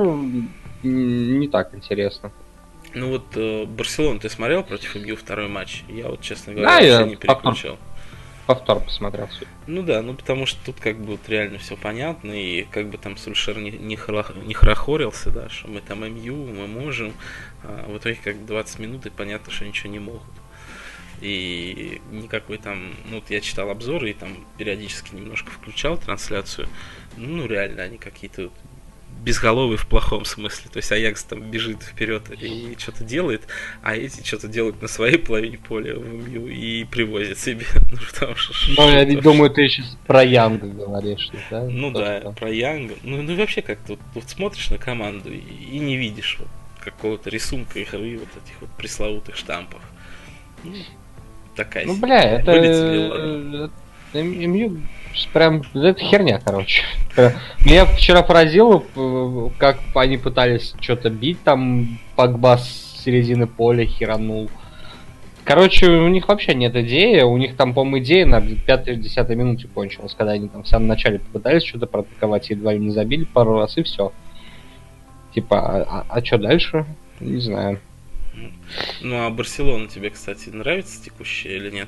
не 0.84 1.48
так 1.48 1.74
интересно. 1.74 2.32
Ну 2.94 3.10
вот 3.10 3.26
э, 3.36 3.66
Барселон 3.66 4.20
ты 4.20 4.30
смотрел 4.30 4.64
против 4.64 4.96
МЮ 4.96 5.16
второй 5.16 5.48
матч? 5.48 5.84
Я 5.88 6.10
вот, 6.10 6.22
честно 6.22 6.54
говоря, 6.54 6.70
да, 6.70 6.80
я 6.80 7.04
не 7.04 7.16
переключал. 7.16 7.78
Повтор 8.46 8.82
посмотрел 8.82 9.28
все. 9.28 9.46
Ну 9.68 9.84
да, 9.84 10.02
ну 10.02 10.14
потому 10.14 10.46
что 10.46 10.60
тут 10.66 10.80
как 10.80 10.98
бы 10.98 11.14
вот 11.14 11.30
реально 11.30 11.60
все 11.60 11.78
понятно, 11.78 12.32
и 12.34 12.64
как 12.64 12.90
бы 12.90 12.98
там 12.98 13.16
Сульшер 13.16 13.58
не, 13.58 13.72
не, 13.72 13.96
хра, 13.96 14.26
не 14.46 14.54
хорохорился, 14.54 15.32
да, 15.32 15.48
что 15.48 15.70
мы 15.70 15.80
там 15.80 16.02
МЮ, 16.02 16.36
мы 16.36 16.68
можем, 16.68 17.14
а 17.64 17.90
в 17.90 17.98
итоге 17.98 18.20
как 18.22 18.46
20 18.46 18.80
минут 18.80 19.06
и 19.06 19.10
понятно, 19.10 19.52
что 19.52 19.66
ничего 19.66 19.90
не 19.90 20.00
могут. 20.00 20.22
И 21.24 22.02
никакой 22.12 22.58
там, 22.58 22.94
ну 23.10 23.16
вот 23.16 23.30
я 23.30 23.40
читал 23.40 23.70
обзоры 23.70 24.10
и 24.10 24.14
там 24.14 24.46
периодически 24.58 25.16
немножко 25.16 25.52
включал 25.52 25.98
трансляцию. 25.98 26.68
Ну, 27.16 27.48
реально, 27.48 27.84
они 27.84 27.98
какие-то 27.98 28.52
безголовый 29.24 29.78
в 29.78 29.88
плохом 29.88 30.26
смысле. 30.26 30.70
То 30.70 30.78
есть 30.78 30.92
Аякс 30.92 31.24
там 31.24 31.50
бежит 31.50 31.82
вперед 31.82 32.30
и 32.42 32.76
что-то 32.78 33.06
делает, 33.06 33.48
а 33.82 33.96
эти 33.96 34.22
что-то 34.26 34.50
делают 34.50 34.82
на 34.82 34.90
своей 34.90 35.18
половине 35.18 35.58
поля 35.58 35.96
в 35.96 36.30
МЮ 36.30 36.48
и 36.48 36.84
привозят 36.84 37.40
себе. 37.40 37.66
Ну, 37.94 38.00
потому 38.12 38.36
что, 38.36 38.54
ну 38.76 38.90
я 38.90 39.06
ведь 39.06 39.22
думаю, 39.22 39.52
ты 39.52 39.70
сейчас 39.70 39.98
про 40.08 40.24
Янга 40.24 40.68
говоришь, 40.68 41.30
да? 41.52 41.64
Ну 41.64 41.94
То, 41.94 42.00
да, 42.00 42.20
что... 42.20 42.32
про 42.32 42.50
Янга. 42.50 42.96
Ну, 43.04 43.22
ну 43.22 43.36
вообще 43.38 43.62
как-то 43.62 43.94
вот, 43.94 44.00
вот 44.16 44.30
смотришь 44.30 44.70
на 44.72 44.78
команду 44.78 45.32
и, 45.32 45.38
и 45.38 45.80
не 45.80 45.96
видишь 45.96 46.38
вот 46.40 46.50
какого-то 46.82 47.30
рисунка 47.30 47.80
игры, 47.80 48.18
вот 48.18 48.30
этих 48.44 48.60
вот 48.62 48.72
пресловутых 48.72 49.38
штампов. 49.38 49.82
Ну, 50.64 50.74
такая 51.56 51.86
Ну, 51.86 51.96
бля, 51.96 52.22
это... 52.22 53.70
МЮ 54.14 54.78
Прям, 55.32 55.62
это 55.74 56.00
херня, 56.00 56.40
короче. 56.44 56.84
Меня 57.66 57.86
вчера 57.86 58.24
поразило, 58.24 58.84
э, 58.96 59.50
как 59.60 59.80
они 59.96 60.18
пытались 60.18 60.74
что-то 60.80 61.10
бить, 61.10 61.42
там 61.44 62.00
Погба 62.16 62.58
с 62.58 63.04
середины 63.04 63.46
поля 63.46 63.86
херанул. 63.86 64.50
Короче, 65.44 65.88
у 65.88 66.08
них 66.08 66.30
вообще 66.30 66.56
нет 66.56 66.76
идеи, 66.76 67.22
у 67.22 67.38
них 67.38 67.58
там, 67.58 67.74
по-моему, 67.74 68.00
идея 68.00 68.26
на 68.26 68.38
5-10 68.40 69.36
минуте 69.36 69.68
кончилась, 69.68 70.16
когда 70.18 70.34
они 70.34 70.48
там 70.48 70.64
в 70.64 70.68
самом 70.68 70.88
начале 70.88 71.20
попытались 71.20 71.64
что-то 71.64 71.86
протаковать, 71.86 72.50
едва 72.50 72.74
ли 72.74 72.80
не 72.80 72.92
забили 72.92 73.26
пару 73.26 73.60
раз, 73.60 73.78
и 73.78 73.84
все. 73.84 74.14
Типа, 75.36 75.60
а, 75.60 75.82
а, 75.82 76.06
а 76.08 76.26
что 76.26 76.38
дальше? 76.38 76.86
Не 77.20 77.40
знаю. 77.40 77.80
Ну, 79.02 79.26
а 79.26 79.30
Барселона 79.30 79.88
тебе, 79.88 80.10
кстати, 80.10 80.50
нравится 80.50 81.04
текущая 81.04 81.58
или 81.58 81.70
нет? 81.70 81.88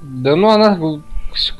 Да 0.00 0.36
ну 0.36 0.48
она 0.50 0.78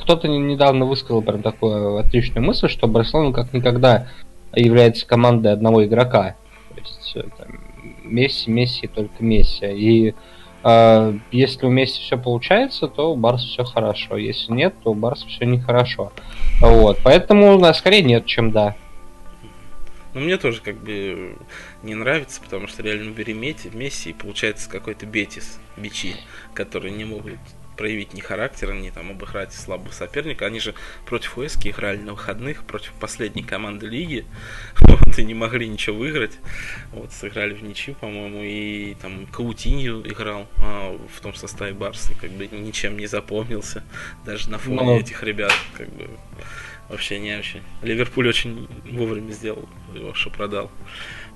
кто-то 0.00 0.28
недавно 0.28 0.84
высказал 0.84 1.22
прям 1.22 1.42
такую 1.42 1.96
отличную 1.96 2.44
мысль, 2.44 2.68
что 2.68 2.86
Барселона 2.86 3.32
как 3.32 3.52
никогда 3.52 4.08
является 4.54 5.06
командой 5.06 5.52
одного 5.52 5.84
игрока. 5.84 6.36
То 6.74 6.80
есть 6.80 7.12
э, 7.16 7.22
там, 7.36 7.60
Месси, 8.04 8.50
Месси, 8.50 8.86
только 8.86 9.24
Месси. 9.24 9.66
И 9.66 10.14
э, 10.62 11.18
если 11.32 11.66
у 11.66 11.70
Месси 11.70 12.00
все 12.00 12.18
получается, 12.18 12.86
то 12.86 13.12
у 13.12 13.16
Барса 13.16 13.46
все 13.46 13.64
хорошо. 13.64 14.16
Если 14.16 14.52
нет, 14.52 14.74
то 14.82 14.92
у 14.92 14.94
Барса 14.94 15.26
все 15.26 15.44
нехорошо. 15.44 16.12
Вот. 16.60 16.98
Поэтому 17.02 17.62
скорее 17.74 18.02
нет, 18.02 18.26
чем 18.26 18.52
да. 18.52 18.76
Ну, 20.12 20.20
мне 20.20 20.36
тоже 20.36 20.60
как 20.60 20.76
бы 20.76 21.36
не 21.84 21.94
нравится, 21.94 22.40
потому 22.40 22.66
что 22.66 22.82
реально 22.82 23.10
бери 23.10 23.34
Месси, 23.34 24.10
и 24.10 24.12
получается 24.12 24.68
какой-то 24.68 25.06
Бетис, 25.06 25.58
бичи, 25.76 26.16
которые 26.54 26.92
не 26.92 27.04
могут 27.04 27.38
проявить 27.76 28.14
ни 28.14 28.20
характера, 28.20 28.72
ни 28.72 28.90
там 28.90 29.10
обыграть 29.10 29.52
слабого 29.52 29.90
соперника. 29.90 30.46
Они 30.46 30.60
же 30.60 30.74
против 31.06 31.36
УСК 31.38 31.66
играли 31.66 31.98
на 31.98 32.12
выходных, 32.12 32.64
против 32.64 32.92
последней 32.94 33.42
команды 33.42 33.86
лиги. 33.86 34.24
Вот, 34.94 35.18
и 35.18 35.24
не 35.24 35.34
могли 35.34 35.68
ничего 35.68 35.98
выиграть. 35.98 36.38
Вот, 36.92 37.12
сыграли 37.12 37.52
в 37.52 37.62
ничью, 37.62 37.94
по-моему, 37.94 38.42
и 38.42 38.94
там 39.00 39.26
Каутинью 39.26 40.02
играл 40.06 40.48
а, 40.58 40.96
в 41.12 41.20
том 41.20 41.34
составе 41.34 41.72
Барса, 41.72 42.14
как 42.20 42.30
бы 42.30 42.46
ничем 42.46 42.96
не 42.96 43.06
запомнился. 43.06 43.82
Даже 44.24 44.50
на 44.50 44.58
фоне 44.58 44.82
Но... 44.82 44.98
этих 44.98 45.22
ребят, 45.22 45.52
как 45.76 45.88
бы 45.90 46.08
вообще 46.88 47.18
не 47.18 47.36
очень. 47.36 47.62
Ливерпуль 47.82 48.28
очень 48.28 48.68
вовремя 48.90 49.32
сделал 49.32 49.68
его, 49.94 50.14
что 50.14 50.30
продал. 50.30 50.70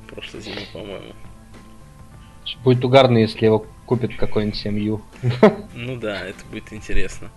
Прошлой 0.08 0.40
зимой, 0.40 0.66
по-моему. 0.72 1.14
Будет 2.64 2.84
угарно, 2.84 3.18
если 3.18 3.44
его 3.44 3.66
купит 3.86 4.16
какой-нибудь 4.16 4.58
семью. 4.58 5.02
Ну 5.74 5.96
да, 5.96 6.24
это 6.24 6.44
будет 6.50 6.72
интересно. 6.72 7.30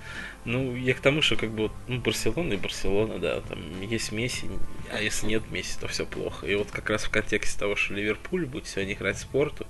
Ну, 0.45 0.75
я 0.75 0.93
к 0.93 0.99
тому, 0.99 1.21
что 1.21 1.35
как 1.35 1.51
бы 1.51 1.63
вот, 1.63 1.71
ну, 1.87 1.99
Барселона 1.99 2.53
и 2.53 2.57
Барселона, 2.57 3.19
да, 3.19 3.41
там 3.41 3.59
есть 3.81 4.11
Месси, 4.11 4.47
а 4.91 5.01
если 5.01 5.27
нет 5.27 5.43
Месси, 5.51 5.79
то 5.79 5.87
все 5.87 6.05
плохо. 6.05 6.47
И 6.47 6.55
вот 6.55 6.71
как 6.71 6.89
раз 6.89 7.03
в 7.03 7.09
контексте 7.09 7.59
того, 7.59 7.75
что 7.75 7.93
Ливерпуль 7.93 8.45
будет 8.45 8.67
сегодня 8.67 8.93
играть 8.93 9.17
в 9.17 9.21
спорту, 9.21 9.67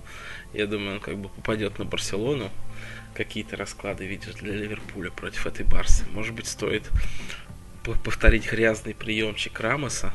я 0.53 0.67
думаю, 0.67 0.96
он 0.96 1.00
как 1.01 1.17
бы 1.17 1.29
попадет 1.29 1.77
на 1.79 1.86
Барселону. 1.86 2.50
Какие-то 3.13 3.58
расклады 3.58 4.05
видишь 4.05 4.36
для 4.36 4.53
Ливерпуля 4.53 5.12
против 5.12 5.46
этой 5.46 5.65
Барсы. 5.65 6.05
Может 6.13 6.34
быть, 6.34 6.48
стоит 6.48 6.89
повторить 7.83 8.50
грязный 8.50 8.93
приемчик 8.93 9.59
Рамоса 9.59 10.11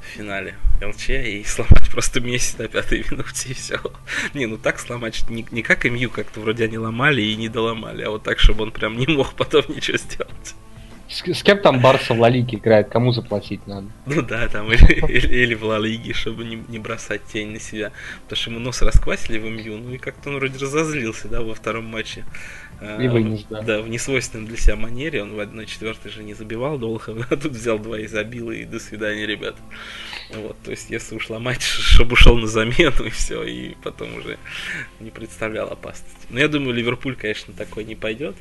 в 0.00 0.16
финале 0.16 0.56
ЛЧ 0.80 1.10
и 1.10 1.44
сломать 1.44 1.90
просто 1.90 2.20
Месси 2.20 2.56
на 2.58 2.68
пятой 2.68 3.04
минуте 3.10 3.50
и 3.50 3.54
все. 3.54 3.80
Не, 4.34 4.46
ну 4.46 4.56
так 4.56 4.78
сломать, 4.78 5.24
не, 5.28 5.44
не 5.50 5.62
как 5.62 5.84
МЮ 5.84 6.10
как-то 6.10 6.40
вроде 6.40 6.64
они 6.64 6.78
ломали 6.78 7.22
и 7.22 7.36
не 7.36 7.48
доломали, 7.48 8.02
а 8.02 8.10
вот 8.10 8.22
так, 8.22 8.38
чтобы 8.38 8.64
он 8.64 8.70
прям 8.70 8.96
не 8.96 9.06
мог 9.06 9.34
потом 9.36 9.64
ничего 9.68 9.98
сделать. 9.98 10.54
С, 11.08 11.22
с 11.22 11.42
кем 11.42 11.58
там 11.58 11.80
Барса 11.80 12.14
в 12.14 12.20
Ла 12.20 12.28
Лиге 12.28 12.58
играет? 12.58 12.88
Кому 12.88 13.12
заплатить 13.12 13.66
надо? 13.66 13.86
Ну 14.06 14.22
да, 14.22 14.46
там 14.48 14.70
или, 14.72 15.06
или, 15.08 15.42
или 15.42 15.54
в 15.54 15.64
Ла 15.64 15.78
Лиге, 15.78 16.12
чтобы 16.12 16.44
не, 16.44 16.62
не 16.68 16.78
бросать 16.78 17.24
тень 17.24 17.52
на 17.52 17.60
себя. 17.60 17.92
Потому 18.24 18.36
что 18.36 18.50
ему 18.50 18.60
нос 18.60 18.82
расквасили 18.82 19.38
в 19.38 19.44
МЮ, 19.44 19.78
ну 19.78 19.94
и 19.94 19.98
как-то 19.98 20.30
он 20.30 20.36
вроде 20.36 20.58
разозлился, 20.58 21.28
да, 21.28 21.40
во 21.40 21.54
втором 21.54 21.86
матче. 21.86 22.24
И 22.80 23.08
вынес, 23.08 23.44
да. 23.50 23.62
Да, 23.62 23.82
в 23.82 23.88
несвойственном 23.88 24.46
для 24.46 24.56
себя 24.56 24.76
манере. 24.76 25.22
Он 25.22 25.34
в 25.34 25.40
одной 25.40 25.66
четвертой 25.66 26.12
же 26.12 26.22
не 26.22 26.34
забивал 26.34 26.78
долго, 26.78 27.26
а 27.30 27.36
тут 27.36 27.52
взял 27.52 27.78
два 27.78 27.98
и 27.98 28.06
забил, 28.06 28.50
и 28.50 28.64
до 28.64 28.78
свидания, 28.78 29.26
ребят. 29.26 29.56
Вот, 30.30 30.56
то 30.62 30.70
есть, 30.70 30.90
если 30.90 31.16
ушла 31.16 31.40
матч, 31.40 31.62
чтобы 31.64 32.12
ушел 32.12 32.38
на 32.38 32.46
замену, 32.46 33.04
и 33.04 33.10
все, 33.10 33.42
и 33.42 33.74
потом 33.82 34.14
уже 34.14 34.38
не 35.00 35.10
представлял 35.10 35.68
опасности. 35.72 36.26
Но 36.30 36.38
я 36.38 36.48
думаю, 36.48 36.74
Ливерпуль, 36.74 37.16
конечно, 37.16 37.52
такой 37.52 37.84
не 37.84 37.96
пойдет. 37.96 38.36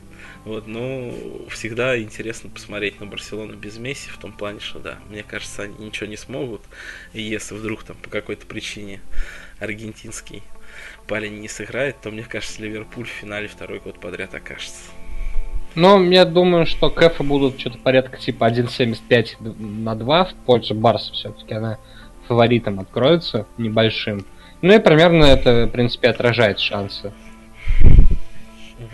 Вот, 0.45 0.67
но 0.67 1.11
всегда 1.49 1.99
интересно 2.01 2.49
посмотреть 2.49 2.99
на 2.99 3.05
Барселону 3.05 3.55
без 3.55 3.77
Месси, 3.77 4.09
в 4.09 4.17
том 4.17 4.31
плане, 4.31 4.59
что 4.59 4.79
да, 4.79 4.97
мне 5.09 5.23
кажется, 5.23 5.63
они 5.63 5.87
ничего 5.87 6.07
не 6.07 6.17
смогут. 6.17 6.61
Если 7.13 7.55
вдруг 7.55 7.83
там 7.83 7.97
по 7.97 8.09
какой-то 8.09 8.45
причине 8.45 9.01
аргентинский 9.59 10.43
парень 11.07 11.39
не 11.39 11.47
сыграет, 11.49 11.99
то 12.01 12.11
мне 12.11 12.23
кажется, 12.23 12.61
Ливерпуль 12.61 13.05
в 13.05 13.09
финале 13.09 13.47
второй 13.47 13.79
год 13.79 13.99
подряд 13.99 14.33
окажется. 14.33 14.91
Ну, 15.75 16.09
я 16.09 16.25
думаю, 16.25 16.65
что 16.65 16.89
кэфы 16.89 17.23
будут 17.23 17.59
что-то 17.59 17.77
порядка 17.77 18.17
типа 18.17 18.49
1.75 18.49 19.59
на 19.59 19.95
2 19.95 20.25
в 20.25 20.33
пользу 20.45 20.73
Барса 20.73 21.13
все-таки. 21.13 21.53
Она 21.53 21.77
фаворитом 22.27 22.79
откроется 22.79 23.45
небольшим. 23.57 24.25
Ну 24.61 24.73
и 24.73 24.79
примерно 24.79 25.25
это, 25.25 25.67
в 25.67 25.69
принципе, 25.69 26.09
отражает 26.09 26.59
шансы. 26.59 27.13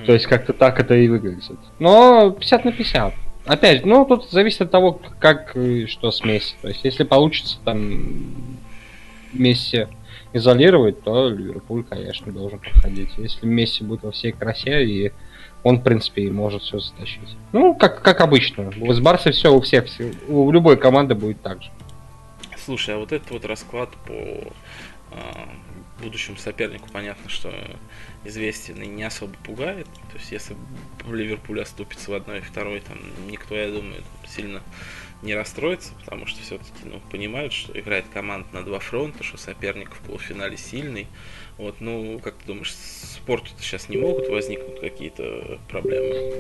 То 0.06 0.14
есть 0.14 0.28
как-то 0.28 0.54
так 0.54 0.80
это 0.80 0.96
и 0.96 1.08
выглядит. 1.08 1.58
Но 1.80 2.32
50 2.32 2.66
на 2.66 2.72
50. 2.72 3.14
Опять, 3.46 3.86
ну 3.86 4.06
тут 4.06 4.30
зависит 4.30 4.62
от 4.62 4.72
того, 4.72 5.02
как 5.20 5.56
и 5.56 5.86
что 5.88 6.12
с 6.12 6.24
Месси. 6.24 6.56
То 6.62 6.70
есть 6.70 6.84
если 6.84 7.04
получится 7.04 7.58
там 7.64 8.06
Месси 9.34 9.88
изолировать, 10.32 11.04
то 11.04 11.30
Ливерпуль, 11.30 11.84
конечно, 11.84 12.32
должен 12.32 12.60
проходить. 12.60 13.10
Если 13.18 13.46
Месси 13.46 13.84
будет 13.84 14.04
во 14.04 14.12
всей 14.12 14.32
красе, 14.32 14.86
и 14.86 15.12
он, 15.64 15.80
в 15.80 15.84
принципе, 15.84 16.24
и 16.24 16.32
может 16.32 16.64
все 16.64 16.80
затащить. 16.80 17.38
Ну, 17.52 17.76
как, 17.76 18.02
как 18.02 18.22
обычно. 18.22 18.72
С 18.72 19.00
Барсой 19.00 19.32
все 19.32 19.54
у 19.54 19.62
всех, 19.62 19.86
у 20.28 20.52
любой 20.52 20.78
команды 20.78 21.16
будет 21.16 21.42
так 21.42 21.62
же. 21.62 21.70
Слушай, 22.58 22.96
а 22.96 22.98
вот 22.98 23.12
этот 23.12 23.30
вот 23.32 23.46
расклад 23.46 23.90
по 24.06 24.14
а, 25.12 25.50
будущему 26.02 26.38
сопернику, 26.38 26.88
понятно, 26.92 27.30
что 27.30 27.54
известен 28.26 28.82
и 28.82 28.88
не 28.88 29.04
особо 29.04 29.34
пугает. 29.44 29.88
То 30.12 30.18
есть, 30.18 30.32
если 30.32 30.56
Ливерпуль 31.10 31.62
оступится 31.62 32.12
в 32.12 32.14
одной 32.14 32.40
и 32.40 32.42
второй, 32.42 32.80
там 32.80 32.98
никто, 33.28 33.56
я 33.56 33.70
думаю, 33.70 34.04
сильно 34.28 34.62
не 35.22 35.36
расстроиться, 35.36 35.94
потому 36.00 36.26
что 36.26 36.42
все-таки 36.42 36.84
ну, 36.84 37.00
понимают, 37.10 37.54
что 37.54 37.78
играет 37.80 38.06
команда 38.14 38.48
на 38.52 38.64
два 38.64 38.80
фронта, 38.80 39.24
что 39.24 39.38
соперник 39.38 39.94
в 39.94 40.00
полуфинале 40.00 40.58
сильный. 40.58 41.08
Вот, 41.58 41.80
ну, 41.80 42.20
как 42.22 42.36
ты 42.36 42.48
думаешь, 42.48 42.74
спорту 42.74 43.50
сейчас 43.60 43.88
не 43.90 43.98
могут 43.98 44.28
возникнуть 44.28 44.80
какие-то 44.80 45.60
проблемы? 45.70 46.34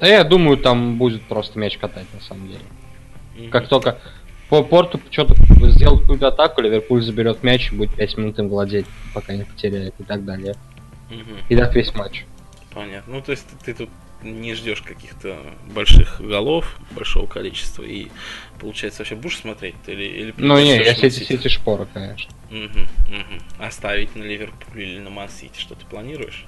Да 0.00 0.06
я 0.06 0.22
думаю, 0.22 0.58
там 0.58 0.98
будет 0.98 1.22
просто 1.22 1.58
мяч 1.58 1.78
катать 1.78 2.06
на 2.12 2.20
самом 2.20 2.48
деле. 2.48 2.60
Mm-hmm. 3.36 3.48
Как 3.50 3.68
только 3.68 3.98
по 4.48 4.62
порту 4.62 5.00
что-то 5.10 5.34
сделал 5.70 5.98
какую-то 5.98 6.28
атаку, 6.28 6.60
Ливерпуль 6.60 7.02
заберет 7.02 7.42
мяч 7.42 7.72
и 7.72 7.76
будет 7.76 7.94
5 7.94 8.18
минут 8.18 8.38
им 8.38 8.48
владеть, 8.48 8.86
пока 9.14 9.34
не 9.34 9.44
потеряет 9.44 9.94
и 9.98 10.04
так 10.04 10.24
далее. 10.24 10.56
Mm-hmm. 11.10 11.42
И 11.48 11.56
так 11.56 11.74
весь 11.74 11.94
матч. 11.94 12.24
Понятно. 12.72 13.14
Ну, 13.14 13.22
то 13.22 13.32
есть 13.32 13.46
ты, 13.46 13.72
ты 13.72 13.74
тут 13.74 13.90
не 14.22 14.54
ждешь 14.54 14.82
каких-то 14.82 15.38
больших 15.72 16.20
голов, 16.20 16.78
большого 16.90 17.26
количества, 17.26 17.82
и 17.82 18.08
получается 18.60 19.00
вообще 19.00 19.14
будешь 19.14 19.38
смотреть 19.38 19.76
или, 19.86 20.04
или 20.04 20.34
Ну 20.36 20.58
не, 20.58 20.76
я 20.76 20.94
сети, 20.94 21.22
сети 21.22 21.48
шпоры, 21.48 21.86
конечно. 21.92 22.30
Угу, 22.50 22.56
угу. 22.56 23.64
Оставить 23.64 24.16
на 24.16 24.24
Ливерпуль 24.24 24.82
или 24.82 24.98
на 24.98 25.10
Ман-Сити, 25.10 25.58
что 25.58 25.74
ты 25.74 25.86
планируешь? 25.86 26.44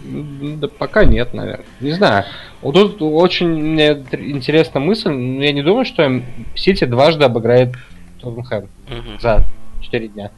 Да 0.00 0.68
пока 0.68 1.04
нет, 1.04 1.34
наверное. 1.34 1.66
Не 1.80 1.92
знаю. 1.92 2.24
Вот 2.62 2.74
тут 2.74 3.02
очень 3.02 3.48
мне 3.48 3.90
интересная 4.12 4.80
мысль. 4.80 5.10
Я 5.10 5.52
не 5.52 5.62
думаю, 5.62 5.84
что 5.84 6.22
Сити 6.54 6.84
дважды 6.84 7.24
обыграет 7.24 7.74
Тоттенхэм 8.20 8.64
угу. 8.64 9.20
за 9.20 9.44
4 9.82 10.08
дня. 10.08 10.30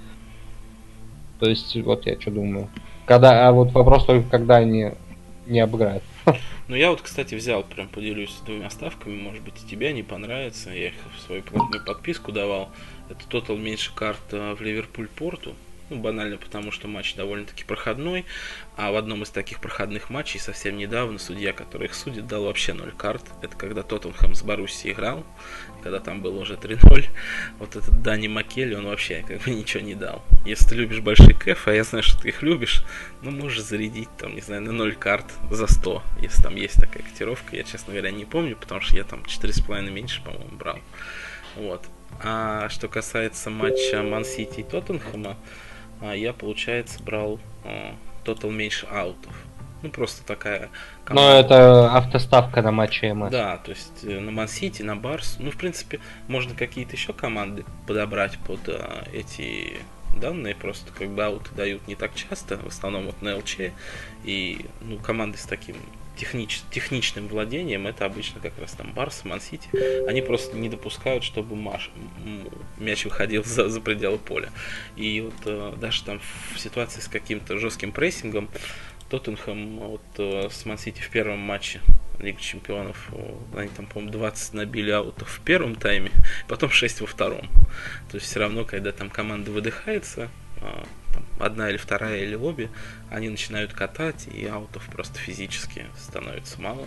То 1.41 1.49
есть, 1.49 1.75
вот 1.83 2.07
я 2.07 2.19
что 2.21 2.31
думаю. 2.31 2.69
Когда, 3.11 3.49
а 3.49 3.51
вот 3.51 3.73
вопрос 3.73 4.05
только, 4.05 4.31
когда 4.31 4.59
они 4.59 4.93
не 5.47 5.59
обыграют. 5.59 6.05
Ну, 6.69 6.77
я 6.77 6.93
вот, 6.93 7.01
кстати, 7.03 7.35
взял, 7.35 7.65
прям 7.65 7.89
поделюсь 7.89 8.33
двумя 8.47 8.71
ставками, 8.71 9.21
может 9.21 9.43
быть, 9.43 9.55
и 9.61 9.69
тебе 9.69 9.93
не 9.93 10.05
понравится. 10.05 10.71
Я 10.71 10.91
их 10.91 10.95
в 11.17 11.21
свою 11.27 11.43
подписку 11.85 12.31
давал. 12.31 12.69
Это 13.09 13.29
тотал 13.29 13.57
меньше 13.57 13.93
карт 13.93 14.21
в 14.31 14.59
Ливерпуль 14.61 15.09
Порту. 15.09 15.57
Ну, 15.91 15.97
банально 15.97 16.37
потому, 16.37 16.71
что 16.71 16.87
матч 16.87 17.17
довольно-таки 17.17 17.65
проходной. 17.65 18.25
А 18.77 18.93
в 18.93 18.97
одном 18.97 19.25
из 19.25 19.31
таких 19.31 19.61
проходных 19.61 20.09
матчей 20.09 20.39
совсем 20.39 20.79
недавно 20.79 21.19
судья, 21.19 21.53
который 21.53 21.89
их 21.89 21.95
судит, 21.95 22.29
дал 22.29 22.45
вообще 22.45 22.73
0 22.73 22.93
карт. 22.93 23.25
Это 23.43 23.57
когда 23.57 23.83
Тоттенхэм 23.83 24.37
с 24.37 24.43
Боруссией 24.43 24.95
играл, 24.95 25.27
когда 25.83 25.99
там 25.99 26.23
было 26.23 26.39
уже 26.39 26.55
3-0. 26.55 27.07
Вот 27.59 27.75
этот 27.75 28.03
Дани 28.03 28.29
Макелли, 28.29 28.75
он 28.75 28.87
вообще 28.87 29.25
как 29.27 29.43
бы 29.43 29.51
ничего 29.55 29.83
не 29.83 29.97
дал. 29.97 30.23
Если 30.47 30.69
ты 30.69 30.77
любишь 30.77 31.01
большие 31.01 31.35
кэф, 31.35 31.67
а 31.67 31.75
я 31.75 31.83
знаю, 31.83 32.05
что 32.05 32.23
ты 32.23 32.29
их 32.29 32.43
любишь, 32.43 32.85
ну, 33.23 33.33
можешь 33.33 33.63
зарядить 33.63 34.09
там, 34.17 34.37
не 34.37 34.41
знаю, 34.43 34.63
на 34.63 34.73
0 34.73 34.95
карт 34.95 35.27
за 35.51 35.67
100, 35.67 36.03
если 36.21 36.41
там 36.41 36.55
есть 36.55 36.81
такая 36.81 37.03
котировка. 37.03 37.57
Я, 37.57 37.65
честно 37.65 37.93
говоря, 37.93 38.13
не 38.13 38.25
помню, 38.25 38.57
потому 38.57 38.81
что 38.81 38.97
я 38.97 39.03
там 39.03 39.23
4,5 39.23 39.91
меньше, 39.91 40.23
по-моему, 40.23 40.57
брал. 40.57 40.79
Вот. 41.57 41.85
А 42.23 42.69
что 42.69 42.89
касается 42.89 43.51
матча 43.51 44.03
Ман-Сити 44.03 44.61
и 44.61 44.63
Тоттенхэма, 44.63 45.37
я, 46.03 46.33
получается, 46.33 47.03
брал 47.03 47.39
а, 47.65 47.95
тотал 48.25 48.51
меньше 48.51 48.87
аутов. 48.87 49.35
Ну, 49.83 49.89
просто 49.89 50.25
такая 50.27 50.69
команда. 51.05 51.33
Но 51.33 51.41
это 51.41 51.97
автоставка 51.97 52.61
на 52.61 52.71
матче 52.71 53.15
МС. 53.15 53.31
Да, 53.31 53.57
то 53.59 53.71
есть 53.71 54.05
э, 54.05 54.21
на 54.21 54.31
Ман-Сити, 54.31 54.83
на 54.83 54.95
Барс. 54.95 55.37
Ну, 55.39 55.51
в 55.51 55.57
принципе, 55.57 56.01
можно 56.29 56.55
какие-то 56.55 56.93
еще 56.93 57.15
команды 57.15 57.65
подобрать 57.87 58.39
под 58.39 58.61
а, 58.69 59.05
эти 59.13 59.79
данные, 60.17 60.55
просто 60.55 60.93
как 60.93 61.09
бы 61.09 61.25
ауты 61.25 61.55
дают 61.55 61.87
не 61.89 61.95
так 61.95 62.15
часто, 62.15 62.59
в 62.59 62.67
основном 62.67 63.07
вот 63.07 63.23
на 63.23 63.37
ЛЧ, 63.37 63.59
и 64.25 64.67
ну, 64.81 64.99
команды 64.99 65.39
с 65.39 65.45
таким 65.45 65.77
технич, 66.21 66.61
техничным 66.71 67.29
владением, 67.29 67.87
это 67.87 68.05
обычно 68.05 68.41
как 68.41 68.53
раз 68.59 68.73
там 68.73 68.93
Барс, 68.93 69.25
Ман-Сити, 69.25 69.71
они 70.07 70.21
просто 70.21 70.55
не 70.55 70.69
допускают, 70.69 71.25
чтобы 71.25 71.57
маш, 71.57 71.91
мяч 72.79 73.07
выходил 73.07 73.43
за, 73.43 73.71
за 73.71 73.81
пределы 73.81 74.19
поля. 74.19 74.51
И 74.97 75.23
вот 75.23 75.35
э, 75.47 75.73
даже 75.81 76.05
там 76.05 76.21
в 76.55 76.61
ситуации 76.61 77.01
с 77.01 77.09
каким-то 77.09 77.59
жестким 77.59 77.91
прессингом, 77.91 78.51
Тоттенхэм 79.09 79.79
вот, 79.79 80.03
э, 80.19 80.49
с 80.51 80.67
Ман-Сити 80.67 81.01
в 81.01 81.09
первом 81.09 81.39
матче 81.39 81.81
Лиги 82.19 82.39
Чемпионов, 82.39 83.09
они 83.57 83.71
там, 83.75 83.87
по-моему, 83.87 84.13
20 84.13 84.53
набили 84.53 84.91
аутов 84.91 85.31
в 85.31 85.41
первом 85.41 85.75
тайме, 85.75 86.11
потом 86.49 86.69
6 86.69 87.01
во 87.01 87.07
втором. 87.07 87.49
То 88.11 88.17
есть 88.17 88.27
все 88.27 88.41
равно, 88.41 88.67
когда 88.67 88.93
там 88.93 89.09
команда 89.09 89.51
выдыхается, 89.51 90.25
а, 90.25 90.29
там, 90.61 91.25
одна 91.39 91.71
или 91.71 91.77
вторая 91.77 92.23
или 92.23 92.35
обе, 92.35 92.71
они 93.11 93.29
начинают 93.29 93.73
катать, 93.73 94.27
и 94.33 94.47
аутов 94.47 94.87
просто 94.87 95.19
физически 95.19 95.87
становится 95.99 96.61
мало. 96.61 96.87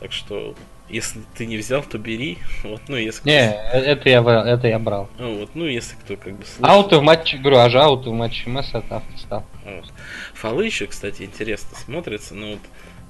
Так 0.00 0.12
что, 0.12 0.54
если 0.88 1.20
ты 1.36 1.46
не 1.46 1.56
взял, 1.56 1.82
то 1.82 1.98
бери. 1.98 2.38
Вот, 2.64 2.82
ну, 2.88 2.96
если 2.96 3.28
не, 3.28 3.48
кто... 3.48 3.78
это 3.78 4.08
я, 4.08 4.20
это 4.20 4.66
я 4.68 4.78
брал. 4.78 5.08
Ну, 5.18 5.38
вот, 5.38 5.50
ну, 5.54 5.66
если 5.66 5.94
кто 5.96 6.16
как 6.16 6.36
бы 6.36 6.44
слышит... 6.44 6.64
Ауты 6.64 6.96
в 6.96 7.02
матче, 7.02 7.38
говорю, 7.38 7.58
а 7.58 7.70
же 7.70 7.80
ауты 7.80 8.10
в 8.10 8.12
матче 8.12 8.50
МС 8.50 8.70
это 8.74 8.96
автостав. 8.96 9.44
Вот. 9.64 9.92
Фолы 10.34 10.66
еще, 10.66 10.86
кстати, 10.86 11.22
интересно 11.22 11.76
смотрятся, 11.76 12.34
но 12.34 12.52
вот 12.52 12.60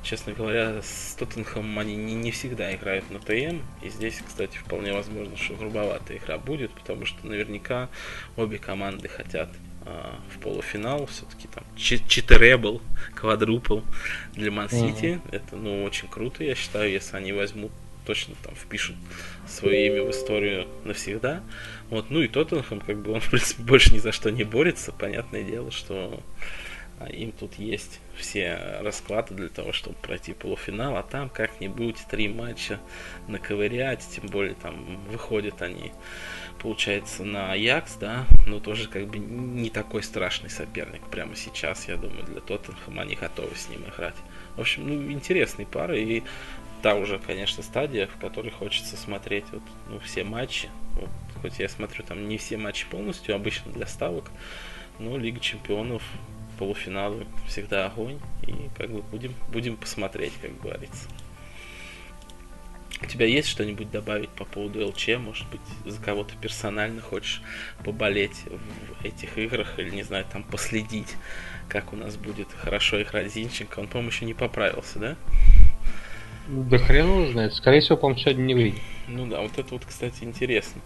честно 0.05 0.33
говоря, 0.33 0.83
с 0.83 1.17
Тоттенхэмом 1.19 1.79
они 1.79 1.97
не, 1.97 2.15
не 2.15 2.31
всегда 2.31 2.75
играют 2.75 3.11
на 3.11 3.19
ТМ. 3.19 3.61
И 3.83 3.89
здесь, 3.89 4.23
кстати, 4.25 4.57
вполне 4.59 4.93
возможно, 4.93 5.37
что 5.37 5.55
грубоватая 5.55 6.19
игра 6.19 6.39
будет, 6.39 6.71
потому 6.73 7.07
что 7.07 7.27
наверняка 7.27 7.89
обе 8.37 8.59
команды 8.59 9.09
хотят 9.09 9.49
в 9.85 10.39
полуфинал. 10.41 11.07
Все-таки 11.07 11.49
там 11.49 11.65
читеребл, 11.77 12.81
квадрупл 13.15 13.81
для 14.35 14.51
Ман-Сити. 14.51 15.21
Mm-hmm. 15.25 15.29
Это, 15.33 15.57
ну, 15.57 15.85
очень 15.85 16.09
круто, 16.09 16.45
я 16.45 16.55
считаю, 16.55 16.91
если 16.91 17.17
они 17.17 17.33
возьмут 17.33 17.73
точно 18.07 18.35
там 18.43 18.55
впишут 18.55 18.97
свое 19.49 19.87
имя 19.87 20.03
в 20.03 20.11
историю 20.11 20.69
навсегда. 20.85 21.43
Вот, 21.91 22.11
ну 22.11 22.21
и 22.21 22.29
Тоттенхэм, 22.29 22.81
как 22.81 23.03
бы 23.03 23.13
он, 23.13 23.21
в 23.23 23.31
принципе, 23.31 23.63
больше 23.63 23.95
ни 23.95 23.99
за 23.99 24.13
что 24.13 24.31
не 24.31 24.45
борется. 24.45 24.93
Понятное 24.93 25.43
дело, 25.43 25.71
что 25.71 26.23
а, 26.99 27.09
им 27.09 27.33
тут 27.33 27.55
есть 27.55 28.01
все 28.17 28.79
расклады 28.81 29.35
для 29.35 29.49
того, 29.49 29.73
чтобы 29.73 29.97
пройти 29.97 30.33
полуфинал, 30.33 30.97
а 30.97 31.03
там 31.03 31.29
как-нибудь 31.29 31.97
три 32.11 32.29
матча 32.29 32.79
наковырять, 33.27 34.07
тем 34.15 34.27
более 34.27 34.55
там 34.55 35.05
выходят 35.07 35.61
они 35.63 35.93
получается, 36.61 37.25
на 37.25 37.53
Аякс, 37.53 37.97
да, 37.97 38.27
но 38.47 38.61
тоже 38.61 38.89
как 38.89 39.07
бы 39.07 39.19
не 39.19 39.71
такой 39.71 40.03
страшный 40.03 40.51
соперник 40.51 41.03
прямо 41.03 41.37
сейчас, 41.37 41.89
я 41.89 41.97
думаю, 41.97 42.25
для 42.25 42.41
Тоттенхэма 42.41 43.03
они 43.03 43.15
готовы 43.15 43.55
с 43.55 43.69
ним 43.69 43.83
играть. 43.89 44.17
В 44.57 44.61
общем, 44.61 44.87
ну, 44.87 45.13
интересные 45.13 45.67
пары, 45.67 46.03
и 46.03 46.23
та 46.83 46.95
уже, 46.97 47.19
конечно, 47.19 47.63
стадия, 47.63 48.07
в 48.07 48.17
которой 48.17 48.51
хочется 48.51 48.97
смотреть 48.97 49.45
вот, 49.53 49.63
ну, 49.89 49.99
все 50.01 50.25
матчи. 50.25 50.69
Вот, 50.93 51.11
хоть 51.43 51.59
я 51.59 51.69
смотрю 51.69 52.05
там 52.05 52.29
не 52.29 52.39
все 52.39 52.57
матчи 52.57 52.87
полностью, 52.87 53.35
обычно 53.35 53.73
для 53.73 53.87
ставок, 53.87 54.31
но 54.99 55.17
Лига 55.17 55.41
Чемпионов, 55.41 56.03
полуфиналы 56.59 57.27
всегда 57.49 57.87
огонь, 57.87 58.21
и 58.47 58.55
как 58.77 58.91
бы 58.91 59.03
будем, 59.03 59.35
будем 59.53 59.77
посмотреть, 59.77 60.33
как 60.41 60.61
говорится. 60.61 61.09
У 63.05 63.07
тебя 63.07 63.27
есть 63.27 63.49
что-нибудь 63.49 63.91
добавить 63.91 64.31
по 64.31 64.45
поводу 64.47 64.87
ЛЧ? 64.87 65.09
Может 65.19 65.47
быть, 65.51 65.61
за 65.85 66.01
кого-то 66.01 66.35
персонально 66.41 67.03
хочешь 67.03 67.43
поболеть 67.85 68.45
в 68.47 69.05
этих 69.05 69.37
играх 69.37 69.79
или, 69.79 69.91
не 69.91 70.03
знаю, 70.03 70.25
там 70.33 70.43
последить, 70.43 71.15
как 71.69 71.93
у 71.93 71.97
нас 71.97 72.17
будет 72.17 72.49
хорошо 72.53 73.03
играть 73.03 73.33
Зинченко? 73.33 73.81
Он, 73.81 73.89
по-моему, 73.89 74.11
еще 74.11 74.25
не 74.25 74.33
поправился, 74.33 74.99
да? 74.99 75.17
Да 76.49 76.79
хрен 76.79 77.07
его 77.07 77.33
знает. 77.33 77.55
Скорее 77.55 77.81
всего, 77.81 77.99
по-моему, 77.99 78.21
сегодня 78.21 78.43
не 78.43 78.55
выйдет. 78.55 78.83
Ну 79.07 79.27
да, 79.27 79.41
вот 79.43 79.59
это 79.59 79.75
вот, 79.75 79.85
кстати, 79.85 80.25
интересно. 80.25 80.81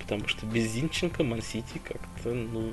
Потому 0.00 0.26
что 0.26 0.46
без 0.46 0.64
Зинченко 0.64 1.22
Мансити 1.22 1.80
как-то, 1.84 2.32
ну, 2.32 2.72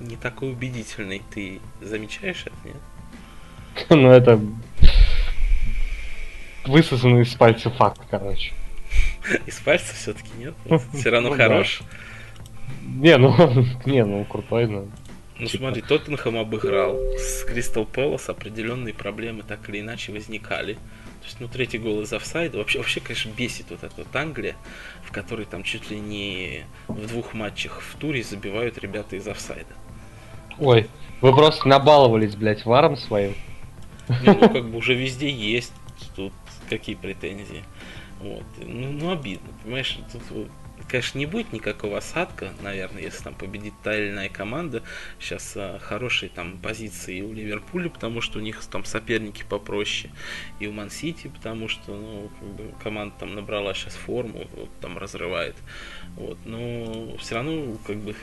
не 0.00 0.16
такой 0.16 0.50
убедительный. 0.50 1.22
Ты 1.32 1.60
замечаешь 1.80 2.44
это, 2.46 2.56
нет? 2.64 2.76
Ну, 3.90 4.10
это 4.10 4.40
высосанный 6.66 7.22
из 7.22 7.34
пальца 7.34 7.70
факт, 7.70 8.00
короче. 8.10 8.52
Из 9.46 9.58
пальца 9.58 9.94
все-таки 9.94 10.30
нет? 10.38 10.54
Все 10.92 11.10
равно 11.10 11.30
ну 11.30 11.36
хорош. 11.36 11.80
Не, 12.82 13.16
ну 13.16 13.34
не, 13.84 14.04
ну 14.04 14.24
крутой, 14.24 14.66
но. 14.66 14.86
Ну 15.38 15.46
типа. 15.46 15.64
смотри, 15.64 15.82
Тоттенхэм 15.82 16.36
обыграл. 16.36 16.96
С 17.18 17.44
Кристал 17.44 17.86
Пэлас 17.86 18.28
определенные 18.28 18.94
проблемы 18.94 19.42
так 19.42 19.68
или 19.68 19.80
иначе 19.80 20.12
возникали. 20.12 20.74
То 20.74 21.28
есть, 21.28 21.40
ну, 21.40 21.48
третий 21.48 21.78
гол 21.78 22.02
из 22.02 22.12
офсайда. 22.12 22.58
Вообще, 22.58 22.78
вообще, 22.78 23.00
конечно, 23.00 23.30
бесит 23.30 23.66
вот 23.70 23.82
эта 23.82 23.94
вот 23.96 24.14
Англия, 24.14 24.56
в 25.02 25.10
которой 25.10 25.46
там 25.46 25.62
чуть 25.62 25.90
ли 25.90 25.98
не 25.98 26.64
в 26.86 27.06
двух 27.08 27.32
матчах 27.32 27.80
в 27.80 27.96
туре 27.96 28.22
забивают 28.22 28.78
ребята 28.78 29.16
из 29.16 29.26
офсайда. 29.26 29.74
Ой, 30.58 30.86
вы 31.20 31.34
просто 31.34 31.66
набаловались, 31.66 32.36
блядь, 32.36 32.64
варом 32.66 32.96
своим. 32.96 33.34
Не, 34.08 34.34
ну, 34.34 34.48
как 34.52 34.68
бы 34.68 34.76
уже 34.76 34.94
везде 34.94 35.30
есть. 35.30 35.72
Тут 36.14 36.34
какие 36.68 36.94
претензии. 36.94 37.64
Вот. 38.20 38.44
Ну, 38.58 38.92
ну 38.92 39.12
обидно, 39.12 39.48
понимаешь, 39.62 39.98
тут 40.12 40.48
конечно, 40.88 41.18
не 41.18 41.26
будет 41.26 41.52
никакого 41.52 41.98
осадка, 41.98 42.52
наверное, 42.62 43.02
если 43.02 43.22
там 43.24 43.34
победит 43.34 43.74
та 43.82 43.96
или 43.96 44.10
иная 44.10 44.28
команда. 44.28 44.82
Сейчас 45.18 45.54
а, 45.56 45.78
хорошие 45.78 46.28
там 46.28 46.58
позиции 46.58 47.20
у 47.20 47.32
Ливерпуля, 47.32 47.88
потому 47.88 48.20
что 48.20 48.38
у 48.38 48.42
них 48.42 48.64
там 48.66 48.84
соперники 48.84 49.44
попроще, 49.48 50.12
и 50.60 50.66
у 50.66 50.72
Ман-Сити, 50.72 51.28
потому 51.28 51.68
что 51.68 51.96
ну, 51.96 52.30
как 52.38 52.48
бы 52.48 52.74
команда 52.82 53.14
там 53.20 53.34
набрала 53.34 53.74
сейчас 53.74 53.94
форму, 53.94 54.46
вот, 54.54 54.70
там 54.80 54.98
разрывает. 54.98 55.56
Вот, 56.16 56.38
но 56.44 57.16
все 57.18 57.36
равно 57.36 57.76
как 57.86 57.96
бы 57.96 58.14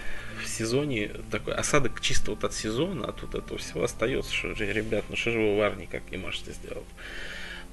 в 0.43 0.47
сезоне 0.47 1.11
такой 1.29 1.53
осадок 1.53 1.99
чисто 2.01 2.31
вот 2.31 2.43
от 2.43 2.53
сезона, 2.53 3.07
от 3.07 3.21
вот 3.21 3.35
этого 3.35 3.59
всего 3.59 3.83
остается, 3.83 4.33
что 4.33 4.49
ребят, 4.49 5.05
ну 5.09 5.15
что 5.15 5.31
же 5.31 5.39
вы 5.39 5.57
вар 5.57 5.77
никак 5.77 6.09
не 6.11 6.17
можете 6.17 6.51
сделать. 6.51 6.85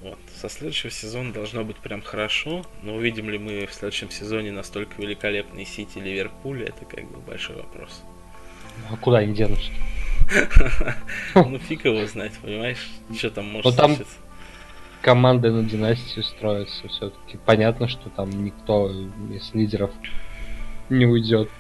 Вот. 0.03 0.19
Со 0.41 0.49
следующего 0.49 0.91
сезона 0.91 1.33
должно 1.33 1.65
быть 1.65 1.77
прям 1.77 2.03
хорошо, 2.03 2.65
но 2.83 2.95
увидим 2.95 3.31
ли 3.31 3.39
мы 3.39 3.67
в 3.67 3.75
следующем 3.75 4.11
сезоне 4.11 4.53
настолько 4.53 5.01
великолепный 5.01 5.65
Сити 5.65 5.99
Ливерпуль, 5.99 6.63
это 6.63 6.85
как 6.85 7.05
бы 7.11 7.19
большой 7.19 7.57
вопрос. 7.57 8.03
А 8.91 8.97
куда 8.97 9.19
они 9.19 9.35
денутся? 9.35 9.73
Ну 11.35 11.59
фиг 11.59 11.85
его 11.85 12.07
знать, 12.07 12.33
понимаешь? 12.43 12.87
Что 13.17 13.31
там 13.31 13.47
может 13.47 13.77
там 13.77 13.97
команды 15.03 15.51
на 15.51 15.63
династию 15.63 16.25
строятся 16.25 16.89
все-таки. 16.89 17.39
Понятно, 17.45 17.89
что 17.89 18.11
там 18.11 18.45
никто 18.45 18.91
из 19.31 19.55
лидеров 19.55 19.91
не 20.91 21.07
уйдет. 21.07 21.51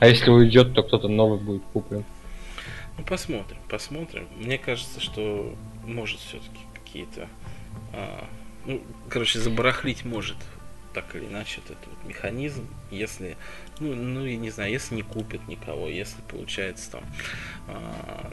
А 0.00 0.06
если 0.06 0.30
уйдет, 0.30 0.74
то 0.74 0.82
кто-то 0.82 1.08
новый 1.08 1.38
будет 1.38 1.62
куплен. 1.72 2.04
Ну 2.96 3.04
посмотрим, 3.04 3.58
посмотрим. 3.68 4.28
Мне 4.36 4.58
кажется, 4.58 5.00
что 5.00 5.54
может 5.84 6.20
все-таки 6.20 6.60
какие-то 6.74 7.28
а, 7.92 8.26
ну, 8.66 8.82
короче, 9.08 9.38
забарахлить 9.38 10.04
может 10.04 10.36
так 10.94 11.14
или 11.14 11.26
иначе 11.26 11.60
вот 11.62 11.76
этот 11.76 11.86
вот 11.86 12.08
механизм, 12.08 12.66
если, 12.90 13.36
ну, 13.78 13.94
ну, 13.94 14.24
я 14.24 14.36
не 14.36 14.50
знаю, 14.50 14.72
если 14.72 14.94
не 14.94 15.02
купят 15.02 15.46
никого, 15.46 15.86
если 15.86 16.20
получается 16.22 16.92
там 16.92 17.02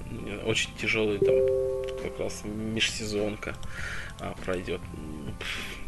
ну, 0.09 0.37
очень 0.45 0.69
тяжелый 0.81 1.19
там 1.19 1.35
как 2.01 2.19
раз 2.19 2.43
межсезонка 2.45 3.55
а, 4.19 4.33
пройдет. 4.45 4.81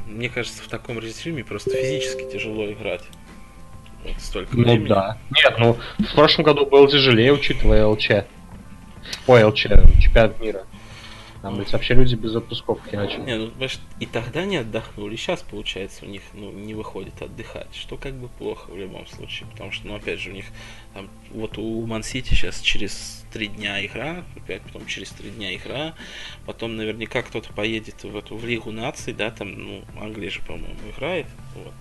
Мне 0.06 0.30
кажется, 0.30 0.62
в 0.63 0.67
таком 0.67 0.99
режиме 0.99 1.43
просто 1.43 1.71
физически 1.71 2.30
тяжело 2.32 2.71
играть. 2.71 3.03
столько 4.19 4.56
Ну 4.56 4.63
времени. 4.63 4.88
да. 4.88 5.17
Нет, 5.32 5.56
ну 5.60 5.77
в 5.99 6.15
прошлом 6.15 6.45
году 6.45 6.65
было 6.65 6.89
тяжелее, 6.89 7.34
учитывая 7.34 7.86
ЛЧ. 7.88 8.12
Ой, 9.27 9.43
ЛЧ, 9.43 9.67
чемпионат 10.01 10.39
мира. 10.39 10.63
Там 11.48 11.60
ведь 11.60 11.72
вообще 11.72 11.94
люди 11.94 12.16
без 12.16 12.36
отпусков 12.36 12.80
херачили. 12.92 13.22
Не, 13.22 13.38
ну, 13.38 13.48
понимаешь, 13.48 13.80
и 14.02 14.06
тогда 14.06 14.44
не 14.44 14.58
отдохнули, 14.58 15.16
сейчас, 15.16 15.44
получается, 15.44 16.04
у 16.04 16.10
них, 16.10 16.22
ну, 16.34 16.52
не 16.52 16.74
выходит 16.74 17.22
отдыхать, 17.22 17.74
что 17.74 17.96
как 17.96 18.16
бы 18.16 18.28
плохо 18.28 18.70
в 18.70 18.78
любом 18.78 19.08
случае, 19.08 19.48
потому 19.50 19.72
что, 19.72 19.88
ну, 19.88 19.96
опять 19.96 20.20
же, 20.20 20.32
у 20.32 20.34
них, 20.34 20.44
там, 20.94 21.08
вот 21.32 21.58
у 21.58 21.86
Ман-Сити 21.86 22.34
сейчас 22.34 22.60
через 22.60 23.24
три 23.32 23.48
дня 23.48 23.86
игра, 23.86 24.26
опять 24.36 24.62
потом 24.64 24.86
через 24.88 25.12
три 25.12 25.30
дня 25.30 25.56
игра, 25.56 25.94
потом 26.46 26.76
наверняка 26.76 27.22
кто-то 27.22 27.54
поедет 27.54 28.04
в 28.04 28.18
эту, 28.18 28.36
в 28.36 28.46
Лигу 28.46 28.72
наций, 28.72 29.14
да, 29.14 29.32
там, 29.32 29.54
ну, 29.58 29.84
Англия 30.02 30.30
же, 30.30 30.42
по-моему, 30.42 30.76
играет, 30.94 31.28
вот. 31.56 31.74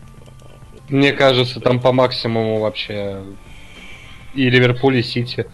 а, 0.42 0.50
вот. 0.74 0.90
Мне 0.90 1.12
кажется, 1.12 1.58
там 1.58 1.80
по 1.80 1.90
максимуму 1.90 2.60
вообще 2.60 3.24
и 4.36 4.48
Ливерпуль, 4.48 4.98
и 4.98 5.02
Сити 5.02 5.46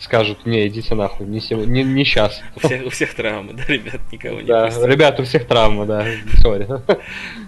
скажут, 0.00 0.46
не, 0.46 0.66
идите 0.66 0.94
нахуй, 0.94 1.26
не, 1.26 1.40
сего- 1.40 1.64
не, 1.64 1.84
не 1.84 2.04
сейчас. 2.04 2.42
У 2.56 2.60
всех, 2.60 2.86
у 2.86 2.90
всех 2.90 3.14
травмы, 3.14 3.52
да, 3.52 3.64
ребят, 3.66 4.00
никого 4.10 4.40
не 4.40 4.46
Да, 4.46 4.66
пустят. 4.66 4.86
ребят, 4.86 5.20
у 5.20 5.24
всех 5.24 5.46
травма, 5.46 5.86
да, 5.86 6.06
сори. 6.40 6.66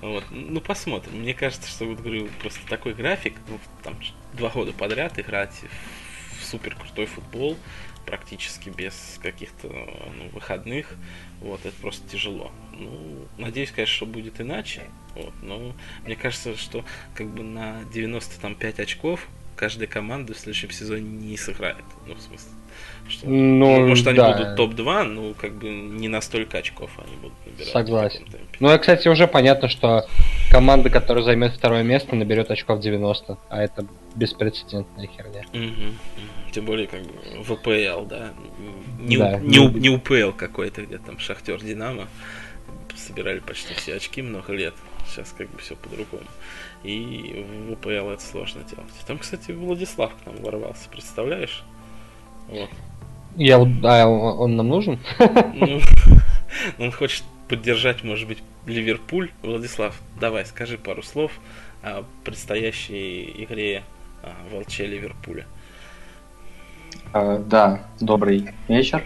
Вот. 0.02 0.24
Ну, 0.30 0.60
посмотрим. 0.60 1.20
Мне 1.20 1.34
кажется, 1.34 1.68
что, 1.68 1.86
вот 1.86 2.00
говорю, 2.00 2.28
просто 2.40 2.60
такой 2.68 2.94
график, 2.94 3.34
ну, 3.48 3.58
там, 3.82 3.98
два 4.34 4.50
года 4.50 4.72
подряд 4.72 5.18
играть 5.18 5.54
в 6.38 6.44
супер 6.44 6.74
крутой 6.74 7.06
футбол, 7.06 7.56
практически 8.06 8.68
без 8.68 9.18
каких-то 9.22 9.68
ну, 9.68 10.28
выходных, 10.32 10.94
вот, 11.40 11.64
это 11.64 11.74
просто 11.80 12.06
тяжело. 12.08 12.50
Ну, 12.72 13.26
надеюсь, 13.38 13.70
конечно, 13.70 13.94
что 13.94 14.06
будет 14.06 14.40
иначе, 14.40 14.82
вот, 15.14 15.32
но 15.42 15.72
мне 16.04 16.16
кажется, 16.16 16.56
что 16.56 16.84
как 17.14 17.28
бы 17.28 17.42
на 17.42 17.84
95 17.94 18.80
очков 18.80 19.26
каждая 19.56 19.86
команда 19.88 20.34
в 20.34 20.38
следующем 20.38 20.70
сезоне 20.70 21.02
не 21.08 21.36
сыграет. 21.36 21.84
Ну, 22.06 22.14
в 22.14 22.20
смысле, 22.20 22.48
что... 23.08 23.28
Ну, 23.28 23.86
может, 23.88 24.06
они 24.06 24.16
да. 24.16 24.32
будут 24.32 24.56
топ-2, 24.56 25.02
ну, 25.04 25.34
как 25.34 25.54
бы 25.54 25.68
не 25.68 26.08
на 26.08 26.20
столько 26.20 26.58
очков 26.58 26.90
они 26.98 27.16
будут 27.16 27.36
набирать. 27.46 27.68
Согласен. 27.72 28.26
Ну, 28.60 28.74
и, 28.74 28.78
кстати, 28.78 29.08
уже 29.08 29.26
понятно, 29.26 29.68
что 29.68 30.06
команда, 30.50 30.90
которая 30.90 31.24
займет 31.24 31.52
второе 31.54 31.82
место, 31.82 32.14
наберет 32.16 32.50
очков 32.50 32.80
90, 32.80 33.38
а 33.48 33.62
это 33.62 33.86
беспрецедентная 34.14 35.06
херня. 35.06 35.42
Мгм. 35.52 35.98
Тем 36.52 36.64
более, 36.66 36.86
как 36.86 37.02
бы 37.02 37.12
в 37.42 37.52
АПЛ, 37.52 38.04
да. 38.06 38.32
Не, 39.00 39.16
Да. 39.16 39.36
у- 39.36 39.40
не, 39.40 39.58
у- 39.58 39.70
не 39.70 39.88
УПЛ 39.90 40.32
какой-то, 40.36 40.82
где 40.82 40.98
там 40.98 41.18
Шахтер 41.18 41.60
Динамо 41.62 42.08
собирали 42.94 43.38
почти 43.40 43.74
все 43.74 43.96
очки 43.96 44.22
много 44.22 44.52
лет. 44.52 44.74
Сейчас 45.08 45.34
как 45.36 45.50
бы 45.50 45.58
все 45.58 45.74
по-другому. 45.76 46.24
И 46.82 47.44
в 47.68 47.72
УПЛ 47.72 48.10
это 48.10 48.22
сложно 48.22 48.62
делать. 48.62 48.90
Там, 49.06 49.18
кстати, 49.18 49.52
Владислав 49.52 50.12
к 50.12 50.26
нам 50.26 50.36
ворвался, 50.42 50.88
представляешь? 50.90 51.62
Вот. 52.48 52.68
Я, 53.36 53.56
а 53.56 54.06
он 54.06 54.56
нам 54.56 54.68
нужен? 54.68 54.98
Ну, 55.54 55.80
он 56.78 56.92
хочет 56.92 57.24
поддержать, 57.48 58.02
может 58.02 58.28
быть, 58.28 58.42
Ливерпуль. 58.66 59.30
Владислав, 59.42 60.00
давай, 60.20 60.44
скажи 60.44 60.76
пару 60.76 61.02
слов 61.02 61.32
о 61.82 62.04
предстоящей 62.24 63.32
игре 63.44 63.82
а, 64.22 64.32
в 64.50 64.58
ЛЧ 64.58 64.80
Ливерпуля. 64.80 65.46
Э, 67.14 67.38
Да, 67.46 67.84
добрый 68.00 68.50
вечер. 68.68 69.02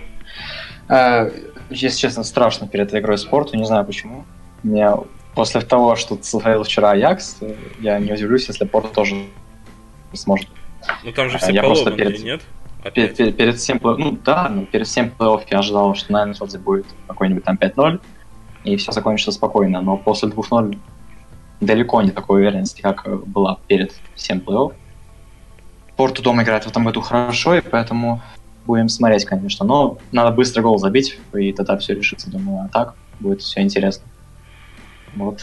Э, 0.89 1.31
Если 1.71 1.99
честно, 1.99 2.25
страшно 2.25 2.69
перед 2.69 2.89
этой 2.89 3.01
игрой 3.01 3.19
спорту, 3.19 3.57
не 3.57 3.65
знаю 3.65 3.85
почему. 3.85 4.25
Мне 4.63 4.91
после 5.37 5.61
того, 5.61 5.97
что 5.97 6.19
сотворил 6.23 6.65
вчера 6.65 6.93
Аякс, 6.93 7.37
я 7.79 7.99
не 7.99 8.11
удивлюсь, 8.11 8.49
если 8.49 8.65
Порту 8.65 8.89
тоже 8.89 9.27
сможет. 10.15 10.49
Ну 11.05 11.13
там 11.13 11.29
же 11.29 11.37
А, 11.37 11.39
все 11.39 11.53
я 11.53 11.63
просто 11.63 11.93
перед- 11.93 12.25
нет? 12.25 12.41
Перед, 12.95 13.11
Опять. 13.11 13.17
перед, 13.17 13.37
перед 13.37 13.57
всем, 13.57 13.77
плей- 13.77 13.97
ну 13.99 14.13
да, 14.25 14.49
ну, 14.49 14.65
перед 14.65 14.87
всем 14.87 15.13
плей-офф 15.19 15.43
я 15.51 15.59
ожидал, 15.59 15.95
что 15.95 16.13
на 16.13 16.25
Энфилде 16.25 16.59
будет 16.59 16.87
какой-нибудь 17.07 17.45
там 17.45 17.57
5-0, 17.57 18.01
и 18.65 18.77
все 18.77 18.93
закончится 18.93 19.33
спокойно, 19.33 19.83
но 19.83 19.97
после 19.99 20.31
2-0 20.31 20.79
далеко 21.61 22.01
не 22.01 22.11
такой 22.13 22.41
уверенности, 22.41 22.81
как 22.81 23.27
была 23.27 23.59
перед 23.67 23.93
всем 24.15 24.39
плей-офф. 24.39 24.73
Порту 25.97 26.23
дома 26.23 26.45
играет 26.45 26.65
в 26.65 26.69
этом 26.69 26.85
году 26.85 27.03
хорошо, 27.03 27.55
и 27.57 27.61
поэтому 27.61 28.23
будем 28.65 28.89
смотреть, 28.89 29.27
конечно. 29.27 29.67
Но 29.67 29.99
надо 30.13 30.31
быстро 30.31 30.63
гол 30.63 30.79
забить, 30.79 31.19
и 31.35 31.53
тогда 31.53 31.77
все 31.77 31.95
решится, 31.95 32.31
думаю. 32.31 32.65
А 32.65 32.69
так 32.69 32.95
будет 33.21 33.43
все 33.43 33.61
интересно. 33.61 34.07
Вот. 35.17 35.43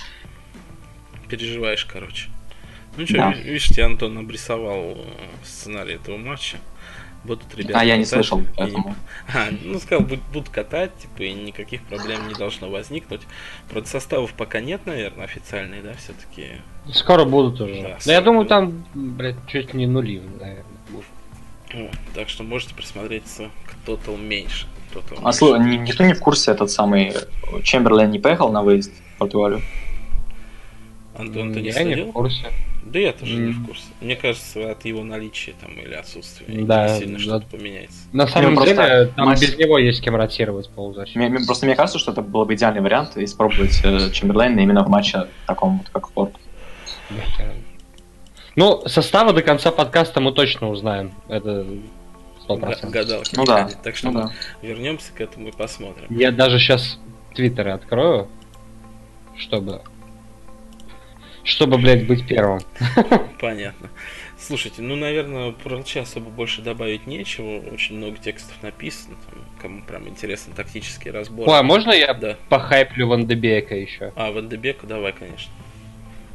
Переживаешь, 1.29 1.85
короче. 1.85 2.29
Ну 2.95 3.05
что, 3.05 3.17
Да. 3.17 3.33
видишь, 3.33 3.67
тебе 3.69 3.85
Антон 3.85 4.17
обрисовал 4.17 4.91
э, 4.97 5.03
сценарий 5.43 5.95
этого 5.95 6.17
матча. 6.17 6.57
Будут 7.23 7.55
ребята. 7.55 7.79
а 7.79 7.85
я 7.85 7.95
не 7.97 8.05
слышал, 8.05 8.39
и 8.41 8.45
поэтому... 8.55 8.95
А, 9.33 9.47
ну 9.63 9.79
сказал, 9.79 10.01
будут, 10.05 10.23
будут 10.33 10.49
катать, 10.49 10.91
типа, 10.97 11.23
и 11.23 11.33
никаких 11.33 11.81
проблем 11.83 12.27
не 12.27 12.33
должно 12.33 12.69
возникнуть. 12.69 13.21
Правда, 13.69 13.89
составов 13.89 14.33
пока 14.33 14.59
нет, 14.59 14.85
наверное, 14.85 15.23
официальной, 15.23 15.81
да, 15.81 15.93
все-таки. 15.93 16.61
Скоро 16.93 17.23
будут 17.23 17.61
уже. 17.61 17.81
Да, 17.81 17.97
Да, 18.05 18.13
я 18.13 18.21
думаю, 18.21 18.45
там, 18.45 18.85
блядь, 18.93 19.37
чуть 19.47 19.73
ли 19.73 19.79
не 19.79 19.87
нули, 19.87 20.19
наверное. 20.19 20.65
будут. 20.89 21.05
Так 22.13 22.29
что 22.29 22.43
можете 22.43 22.73
присмотреться 22.75 23.49
к 23.65 23.87
Total 23.89 24.17
меньше. 24.21 24.67
Total 24.93 25.19
А 25.23 25.31
слушай, 25.33 25.59
ни- 25.65 25.77
никто 25.77 26.03
не 26.03 26.13
в 26.13 26.19
курсе, 26.19 26.51
этот 26.51 26.69
самый 26.71 27.13
Чемберлен 27.63 28.11
не 28.11 28.19
поехал 28.19 28.51
на 28.51 28.61
выезд 28.61 28.91
в 29.15 29.17
Португалию? 29.19 29.61
Антон, 31.17 31.53
ты 31.53 31.61
не 31.61 31.69
я 31.69 31.83
не 31.83 31.93
следил? 31.93 32.09
в 32.09 32.13
курсе. 32.13 32.45
Да 32.85 32.99
я 32.99 33.13
тоже 33.13 33.37
не 33.37 33.53
в 33.53 33.65
курсе. 33.65 33.83
Мне 34.01 34.15
кажется, 34.15 34.71
от 34.71 34.83
его 34.85 35.03
наличия 35.03 35.53
там 35.61 35.71
или 35.79 35.93
отсутствия 35.93 36.45
Да, 36.65 36.89
не 36.93 36.99
сильно 36.99 37.17
да. 37.17 37.23
что-то 37.23 37.45
поменяется. 37.57 37.97
На 38.11 38.27
самом 38.27 38.55
просто 38.55 38.75
деле, 38.75 39.05
там 39.15 39.27
матч- 39.27 39.41
без 39.41 39.57
него 39.57 39.77
есть 39.77 40.01
кем 40.03 40.15
ротировать 40.15 40.69
полузащиту. 40.69 41.17
Мне- 41.19 41.29
мне- 41.29 41.45
просто 41.45 41.65
мне 41.65 41.75
кажется, 41.75 41.97
что 41.97 42.11
это 42.11 42.21
был 42.21 42.45
бы 42.45 42.53
идеальный 42.55 42.81
вариант 42.81 43.15
испробовать 43.17 43.79
э, 43.83 44.11
Чемберлейна 44.11 44.59
именно 44.59 44.83
в 44.83 44.89
матче 44.89 45.27
таком, 45.47 45.77
вот, 45.79 45.89
как 45.89 46.09
Порт. 46.11 46.33
Ну, 48.55 48.83
составы 48.87 49.33
до 49.33 49.41
конца 49.41 49.71
подкаста 49.71 50.19
мы 50.21 50.31
точно 50.31 50.69
узнаем. 50.69 51.11
Это 51.27 51.65
сто 52.41 52.55
Га- 52.55 52.67
процентов. 52.67 52.91
Гадалки 52.91 53.35
Ну 53.35 53.45
да. 53.45 53.69
Так 53.83 53.95
что 53.95 54.11
ну 54.11 54.13
мы 54.13 54.21
да. 54.27 54.31
вернемся 54.67 55.11
к 55.13 55.21
этому 55.21 55.47
и 55.49 55.51
посмотрим. 55.51 56.05
Я 56.09 56.31
даже 56.31 56.59
сейчас 56.59 56.99
твиттеры 57.33 57.71
открою, 57.71 58.27
чтобы... 59.37 59.81
Чтобы, 61.43 61.77
блядь, 61.77 62.07
быть 62.07 62.25
первым. 62.25 62.61
Понятно. 63.41 63.89
Слушайте, 64.39 64.81
ну, 64.81 64.95
наверное, 64.95 65.51
про 65.51 65.77
ЛЧ 65.79 65.97
особо 65.97 66.29
больше 66.29 66.61
добавить 66.61 67.05
нечего. 67.05 67.59
Очень 67.73 67.97
много 67.97 68.17
текстов 68.17 68.55
написано. 68.61 69.15
Там, 69.29 69.39
кому 69.61 69.81
прям 69.83 70.07
интересны 70.07 70.53
тактические 70.55 71.11
разборы. 71.13 71.49
Ой, 71.51 71.59
а 71.59 71.63
можно 71.63 71.91
я 71.91 72.13
Да. 72.13 72.37
похайплю 72.47 73.09
Ван 73.09 73.25
де 73.27 73.35
Бека 73.35 73.75
еще? 73.75 74.13
А, 74.15 74.31
Ван 74.31 74.47
де 74.47 74.55
Бека, 74.55 74.87
давай, 74.87 75.11
конечно. 75.11 75.51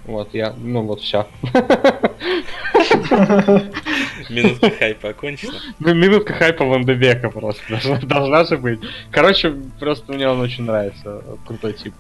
Вот, 0.08 0.32
я, 0.32 0.54
ну 0.56 0.82
вот 0.82 1.02
все. 1.02 1.26
Минутка 4.30 4.70
хайпа 4.70 5.10
окончена. 5.10 5.52
Ну, 5.78 5.94
минутка 5.94 6.32
хайпа 6.32 6.64
Ван 6.64 6.86
де 6.86 6.94
Бека 6.94 7.28
просто 7.28 7.62
должна, 7.68 7.98
должна 8.00 8.44
же 8.44 8.56
быть. 8.56 8.80
Короче, 9.10 9.54
просто 9.78 10.10
мне 10.14 10.26
он 10.26 10.40
очень 10.40 10.64
нравится. 10.64 11.22
Крутой 11.46 11.74
тип. 11.74 11.92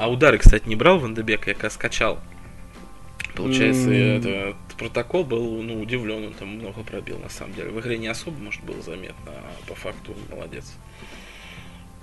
А 0.00 0.08
удары, 0.08 0.38
кстати, 0.38 0.66
не 0.66 0.74
брал 0.74 0.98
Ван 0.98 1.14
де 1.14 1.20
Бека, 1.20 1.50
я 1.50 1.54
как 1.54 1.70
скачал. 1.70 2.18
Получается, 3.34 3.92
этот 3.92 4.56
протокол 4.78 5.24
был, 5.24 5.60
ну, 5.62 5.82
удивлен, 5.82 6.24
он 6.28 6.32
там 6.32 6.48
много 6.48 6.82
пробил, 6.82 7.18
на 7.18 7.28
самом 7.28 7.52
деле. 7.52 7.70
В 7.70 7.80
игре 7.80 7.98
не 7.98 8.08
особо, 8.08 8.38
может, 8.38 8.64
было 8.64 8.80
заметно, 8.80 9.32
а 9.32 9.68
по 9.68 9.74
факту 9.74 10.14
молодец. 10.30 10.72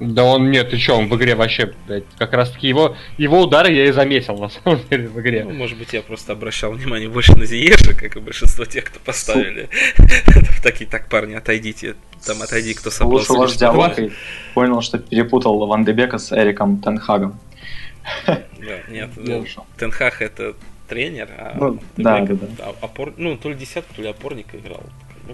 Да 0.01 0.23
он 0.23 0.49
нет, 0.49 0.71
ты 0.71 0.77
чё, 0.77 0.97
он 0.97 1.09
в 1.09 1.15
игре 1.15 1.35
вообще, 1.35 1.73
блядь, 1.85 2.05
как 2.17 2.33
раз 2.33 2.49
таки 2.49 2.67
его, 2.67 2.95
его 3.19 3.39
удары 3.41 3.71
я 3.71 3.85
и 3.85 3.91
заметил, 3.91 4.35
на 4.35 4.49
самом 4.49 4.81
деле, 4.89 5.07
в 5.07 5.19
игре. 5.21 5.43
Ну, 5.43 5.51
может 5.51 5.77
быть, 5.77 5.93
я 5.93 6.01
просто 6.01 6.33
обращал 6.33 6.71
внимание 6.71 7.07
больше 7.07 7.37
на 7.37 7.45
Зиеша, 7.45 7.93
как 7.93 8.15
и 8.15 8.19
большинство 8.19 8.65
тех, 8.65 8.85
кто 8.85 8.99
поставили. 8.99 9.69
Такие, 10.63 10.89
так, 10.89 11.07
парни, 11.07 11.35
отойдите. 11.35 11.95
Там 12.25 12.41
отойди, 12.41 12.73
кто 12.73 12.89
собрался. 12.89 13.27
Слушал 13.27 13.41
ваш 13.43 13.51
лишь 13.51 13.59
диалог 13.59 13.89
подумать. 13.91 14.11
и 14.11 14.53
понял, 14.55 14.81
что 14.81 14.97
перепутал 14.97 15.67
Ван 15.67 15.85
де 15.85 15.91
Бека 15.91 16.17
с 16.17 16.31
Эриком 16.35 16.81
Тенхагом. 16.81 17.39
Да, 18.25 18.37
нет. 18.89 19.09
Тенхах 19.77 20.21
это 20.23 20.55
тренер, 20.87 21.29
а 21.37 21.55
Ну, 21.59 21.79
да, 21.97 22.21
да, 22.21 22.37
а, 22.59 22.85
опор- 22.85 23.13
ну, 23.17 23.37
то 23.37 23.49
ли 23.49 23.55
десятку, 23.55 23.93
то 23.95 24.01
ли 24.01 24.07
опорника 24.07 24.57
играл. 24.57 24.83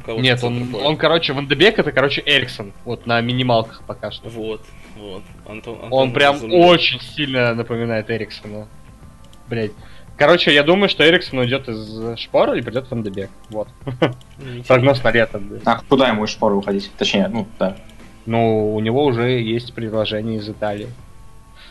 Ну, 0.05 0.19
Нет, 0.19 0.41
в 0.41 0.45
он, 0.45 0.67
поля. 0.67 0.83
он, 0.83 0.97
короче, 0.97 1.33
Ван 1.33 1.47
де 1.47 1.55
Бек 1.55 1.79
это, 1.79 1.91
короче, 1.91 2.21
Эриксон, 2.25 2.73
вот 2.85 3.05
на 3.05 3.19
минималках 3.21 3.83
пока 3.87 4.11
что. 4.11 4.29
Вот, 4.29 4.61
вот. 4.97 5.23
Антон, 5.47 5.75
Антон 5.75 5.93
Он 5.93 6.13
прям 6.13 6.37
изумлен. 6.37 6.63
очень 6.65 6.99
сильно 7.01 7.53
напоминает 7.53 8.09
Эриксона. 8.09 8.67
Блять. 9.47 9.71
Короче, 10.17 10.53
я 10.53 10.63
думаю, 10.63 10.89
что 10.89 11.07
Эриксон 11.07 11.39
уйдет 11.39 11.69
из 11.69 12.17
шпора 12.19 12.57
и 12.57 12.61
придет 12.61 12.89
Ван 12.89 13.03
де 13.03 13.09
Бек. 13.09 13.29
Вот. 13.49 13.67
Прогноз 14.67 15.03
на 15.03 15.11
лето. 15.11 15.41
А 15.65 15.79
куда 15.87 16.07
ему 16.09 16.25
из 16.25 16.31
шпоры 16.31 16.55
уходить? 16.55 16.91
Точнее, 16.97 17.27
ну, 17.27 17.47
да. 17.59 17.77
Ну, 18.25 18.75
у 18.75 18.79
него 18.79 19.05
уже 19.05 19.39
есть 19.39 19.73
предложение 19.73 20.39
из 20.39 20.49
Италии. 20.49 20.89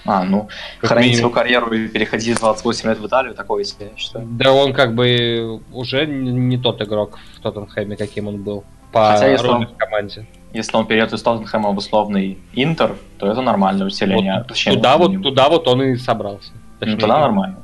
А, 0.07 0.25
ну, 0.25 0.49
Как 0.81 0.91
хранить 0.91 1.13
минимум. 1.13 1.33
свою 1.33 1.35
карьеру 1.35 1.73
и 1.75 1.89
переходить 1.89 2.37
в 2.37 2.41
28 2.41 2.89
лет 2.91 2.99
в 2.99 3.07
Италию, 3.07 3.35
такое 3.35 3.65
себе, 3.65 3.91
я 3.93 3.97
считаю. 3.99 4.27
Да 4.31 4.53
он 4.53 4.73
как 4.73 4.95
бы 4.95 5.61
уже 5.73 6.07
не 6.07 6.59
тот 6.59 6.81
игрок 6.83 7.19
в 7.37 7.41
Тоттенхэме, 7.41 7.97
каким 7.97 8.29
он 8.29 8.43
был. 8.43 8.65
По 8.93 9.11
Хотя 9.13 9.27
если 9.29 9.49
он- 9.49 9.67
в 9.67 9.77
команде. 9.77 10.27
Если 10.53 10.75
он 10.77 10.87
перейдет 10.87 11.13
из 11.13 11.23
Тоттенхэма 11.23 11.71
в 11.73 11.77
условный 11.77 12.39
Интер, 12.55 12.95
то 13.19 13.27
это 13.31 13.43
нормальное 13.43 13.87
усиление. 13.87 14.39
Вот 14.39 14.49
Точнее, 14.49 14.73
туда, 14.75 14.97
ну, 14.97 15.09
вот, 15.13 15.23
туда 15.23 15.49
вот 15.49 15.69
он 15.69 15.83
и 15.83 15.97
собрался. 15.97 16.51
Ну, 16.55 16.61
Точнее, 16.81 16.97
тогда 16.97 17.21
нормально. 17.21 17.57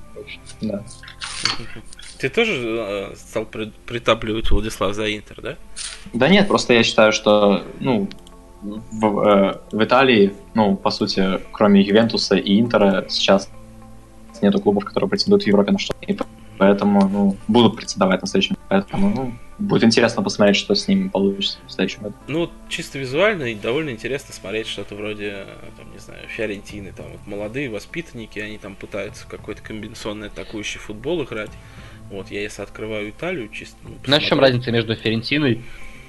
Да. 0.61 0.83
Ты 2.18 2.28
тоже 2.28 2.52
э, 3.12 3.16
стал 3.16 3.46
при- 3.46 3.72
притапливать 3.87 4.50
Владислав 4.50 4.94
за 4.94 5.07
Интер, 5.16 5.40
да? 5.42 5.55
Да 6.12 6.28
нет, 6.28 6.48
просто 6.48 6.74
я 6.74 6.83
считаю, 6.85 7.12
что, 7.12 7.62
ну, 7.81 8.09
в, 8.62 9.18
э, 9.20 9.61
в 9.72 9.85
Италии, 9.85 10.35
ну, 10.55 10.77
по 10.77 10.90
сути, 10.90 11.40
кроме 11.53 11.83
Ювентуса 11.83 12.37
и 12.37 12.61
Интера, 12.61 13.07
сейчас 13.09 13.51
нету 14.42 14.61
клубов, 14.61 14.85
которые 14.85 15.09
претендуют 15.09 15.44
в 15.44 15.46
Европе 15.46 15.72
на 15.72 15.79
что-то. 15.79 16.05
И 16.05 16.16
поэтому, 16.59 17.09
ну, 17.09 17.37
будут 17.48 17.77
претендовать 17.77 18.20
на 18.20 18.27
следующем. 18.27 18.57
Поэтому, 18.68 19.09
ну, 19.09 19.33
будет 19.59 19.85
интересно 19.85 20.22
посмотреть, 20.22 20.57
что 20.57 20.75
с 20.75 20.88
ними 20.88 21.09
получится 21.09 21.59
в 21.66 21.72
следующем 21.72 22.03
году. 22.03 22.14
Ну, 22.29 22.51
чисто 22.68 22.98
визуально 22.98 23.44
и 23.44 23.55
довольно 23.55 23.90
интересно 23.90 24.35
смотреть 24.35 24.66
что-то 24.66 24.94
вроде, 24.94 25.29
э, 25.29 25.46
там, 25.77 25.92
не 25.92 25.98
знаю, 25.98 26.20
Фиорентины, 26.29 26.92
там, 26.96 27.07
вот 27.11 27.20
молодые 27.27 27.70
воспитанники, 27.70 28.38
они 28.38 28.59
там 28.59 28.75
пытаются 28.75 29.25
в 29.25 29.29
какой-то 29.29 29.62
комбинационный 29.62 30.29
атакующий 30.29 30.81
футбол 30.81 31.22
играть. 31.25 31.51
Вот, 32.11 32.31
я 32.31 32.42
если 32.42 32.62
открываю 32.62 33.11
Италию, 33.11 33.48
чисто... 33.48 33.77
ну, 33.83 33.94
Знаешь, 34.05 34.25
в 34.25 34.27
чем 34.27 34.40
разница 34.40 34.70
между 34.70 34.94
Ферентиной, 34.94 35.62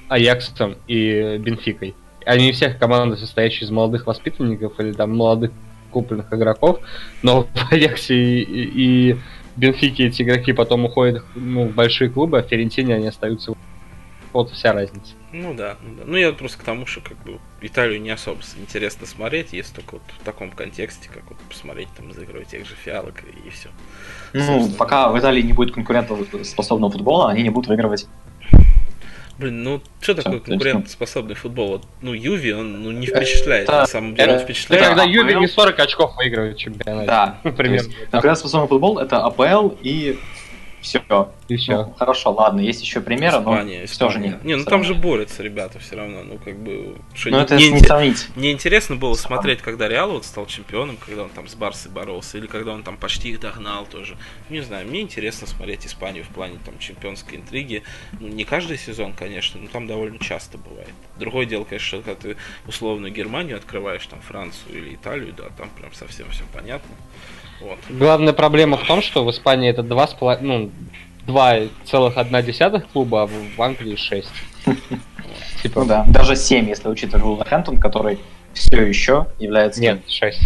Аяксом 0.09 0.75
и 0.87 1.37
Бенфикой? 1.37 1.95
Они 2.25 2.51
всех 2.51 2.77
команды, 2.77 3.17
состоящие 3.17 3.65
из 3.65 3.71
молодых 3.71 4.07
воспитанников 4.07 4.79
или 4.79 4.91
там 4.93 5.15
молодых 5.15 5.51
купленных 5.91 6.33
игроков, 6.33 6.79
но 7.21 7.43
в 7.43 7.47
Аяксе 7.71 8.15
и, 8.15 8.41
и- 8.41 9.11
и 9.11 9.17
Бенфике 9.55 10.07
эти 10.07 10.23
игроки 10.23 10.51
потом 10.53 10.85
уходят 10.85 11.23
ну, 11.35 11.67
в 11.67 11.73
большие 11.73 12.09
клубы, 12.09 12.39
а 12.39 12.43
в 12.43 12.47
Ферентине 12.47 12.95
они 12.95 13.07
остаются. 13.07 13.53
Вот 14.31 14.49
вся 14.49 14.73
разница. 14.73 15.13
Ну 15.31 15.53
да, 15.53 15.77
ну 15.83 15.95
да. 15.95 16.03
Ну 16.07 16.17
я 16.17 16.31
просто 16.31 16.57
к 16.57 16.63
тому, 16.63 16.87
что 16.87 17.01
как 17.01 17.17
бы 17.23 17.37
Италию 17.61 18.01
не 18.01 18.09
особо 18.09 18.39
интересно 18.59 19.05
смотреть, 19.05 19.53
если 19.53 19.75
только 19.75 19.93
вот 19.93 20.01
в 20.19 20.23
таком 20.25 20.49
контексте, 20.49 21.07
как 21.13 21.21
вот 21.29 21.37
посмотреть 21.47 21.89
там 21.95 22.11
за 22.11 22.23
игрой 22.23 22.45
тех 22.45 22.65
же 22.65 22.73
фиалок 22.73 23.23
и 23.45 23.49
все. 23.51 23.69
Ну, 24.33 24.41
Собственно. 24.41 24.77
пока 24.79 25.11
в 25.11 25.19
Италии 25.19 25.43
не 25.43 25.53
будет 25.53 25.75
конкурентоспособного 25.75 26.91
футбола, 26.91 27.29
они 27.29 27.43
не 27.43 27.51
будут 27.51 27.67
выигрывать. 27.67 28.07
Блин, 29.37 29.63
ну 29.63 29.81
что 29.99 30.13
такое 30.13 30.39
конкурентоспособный 30.39 31.35
футбол? 31.35 31.69
Вот, 31.69 31.87
ну 32.01 32.13
Юви, 32.13 32.53
он 32.53 32.83
ну, 32.83 32.91
не 32.91 33.07
впечатляет, 33.07 33.63
Это- 33.63 33.79
на 33.79 33.87
самом 33.87 34.15
деле 34.15 34.33
он 34.33 34.39
впечатляет. 34.39 34.83
Это 34.83 34.89
когда? 34.91 35.03
Юве 35.03 35.35
не 35.35 35.47
40 35.47 35.79
очков 35.79 36.15
выигрывает 36.17 36.55
в 36.55 36.59
чемпионате. 36.59 37.07
Да. 37.07 37.37
Есть 37.63 37.89
Конкурентоспособный 38.11 38.67
футбол 38.67 38.99
это 38.99 39.25
АПЛ 39.25 39.69
и 39.81 40.19
все. 40.83 41.31
И 41.47 41.55
все. 41.57 41.85
Ну, 41.85 41.93
хорошо, 41.97 42.31
ладно, 42.31 42.59
есть 42.59 42.81
еще 42.81 43.01
примеры, 43.01 43.39
но 43.39 43.53
Испания, 43.53 43.85
все 43.87 44.09
же 44.09 44.19
Испания. 44.19 44.27
нет. 44.29 44.43
Не, 44.43 44.55
ну 44.57 44.65
там 44.65 44.83
же 44.83 44.93
борются 44.93 45.41
ребята 45.41 45.79
все 45.79 45.95
равно, 45.95 46.23
ну 46.23 46.37
как 46.37 46.57
бы... 46.57 46.95
что 47.15 47.29
Ну 47.31 47.37
не- 47.37 47.43
это 47.43 47.55
не 47.55 47.71
не 47.71 47.79
сравнить. 47.79 48.27
Мне 48.35 48.51
интересно 48.51 48.95
было 48.95 49.15
Сам. 49.15 49.27
смотреть, 49.27 49.61
когда 49.61 49.87
Реал 49.87 50.11
вот 50.11 50.25
стал 50.25 50.45
чемпионом, 50.45 50.97
когда 50.97 51.23
он 51.23 51.29
там 51.29 51.47
с 51.47 51.55
Барсой 51.55 51.91
боролся, 51.91 52.37
или 52.37 52.45
когда 52.47 52.71
он 52.73 52.83
там 52.83 52.97
почти 52.97 53.29
их 53.29 53.39
догнал 53.39 53.85
тоже. 53.85 54.15
Не 54.49 54.61
знаю, 54.61 54.87
мне 54.87 55.01
интересно 55.01 55.47
смотреть 55.47 55.85
Испанию 55.87 56.23
в 56.23 56.29
плане 56.29 56.59
там 56.63 56.77
чемпионской 56.79 57.37
интриги. 57.37 57.83
Ну, 58.19 58.27
не 58.27 58.43
каждый 58.43 58.77
сезон, 58.77 59.13
конечно, 59.13 59.59
но 59.59 59.67
там 59.67 59.87
довольно 59.87 60.19
часто 60.19 60.57
бывает. 60.57 60.89
Другое 61.17 61.45
дело, 61.45 61.63
конечно, 61.63 62.01
когда 62.01 62.15
ты 62.19 62.37
условную 62.67 63.11
Германию 63.13 63.57
открываешь, 63.57 64.05
там 64.05 64.21
Францию 64.21 64.77
или 64.77 64.95
Италию, 64.95 65.33
да, 65.37 65.45
там 65.57 65.69
прям 65.69 65.93
совсем 65.93 66.29
все 66.31 66.43
понятно. 66.53 66.93
Вот. 67.63 67.79
Главная 67.89 68.33
проблема 68.33 68.77
в 68.77 68.85
том, 68.85 69.01
что 69.01 69.23
в 69.23 69.31
Испании 69.31 69.69
это 69.69 69.83
два 69.83 70.07
с 70.07 70.13
поло- 70.13 70.37
ну, 70.41 70.69
два 71.25 71.59
целых 71.85 72.17
одна 72.17 72.41
десятых 72.41 72.87
клуба, 72.89 73.23
а 73.23 73.27
в 73.27 73.61
Англии 73.61 73.95
шесть. 73.95 74.29
Типа, 75.63 75.81
Ну 75.81 75.85
да, 75.85 76.03
даже 76.07 76.35
7, 76.35 76.67
если 76.67 76.89
учитывать 76.89 77.23
Вулверхэмптон, 77.23 77.77
который 77.77 78.19
все 78.53 78.81
еще 78.81 79.27
является... 79.39 79.81
Нет, 79.81 80.09
шесть. 80.09 80.41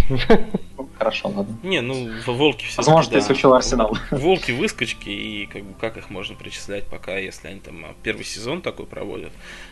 Хорошо, 0.97 1.29
ладно. 1.29 1.57
Не, 1.61 1.81
ну, 1.81 2.09
в 2.25 2.27
Волки 2.31 2.65
все 2.65 2.77
Возможно, 2.77 3.13
ты 3.13 3.19
исключил 3.19 3.53
Арсенал. 3.53 3.95
Волки 4.09 4.51
выскочки, 4.51 5.09
и 5.09 5.45
как 5.45 5.63
бы 5.63 5.73
как 5.79 5.97
их 5.97 6.09
можно 6.09 6.35
причислять 6.35 6.85
пока, 6.85 7.17
если 7.17 7.49
они 7.49 7.59
там 7.59 7.85
а, 7.85 7.93
первый 8.01 8.25
сезон 8.25 8.61
такой 8.61 8.87
проводят 8.87 9.31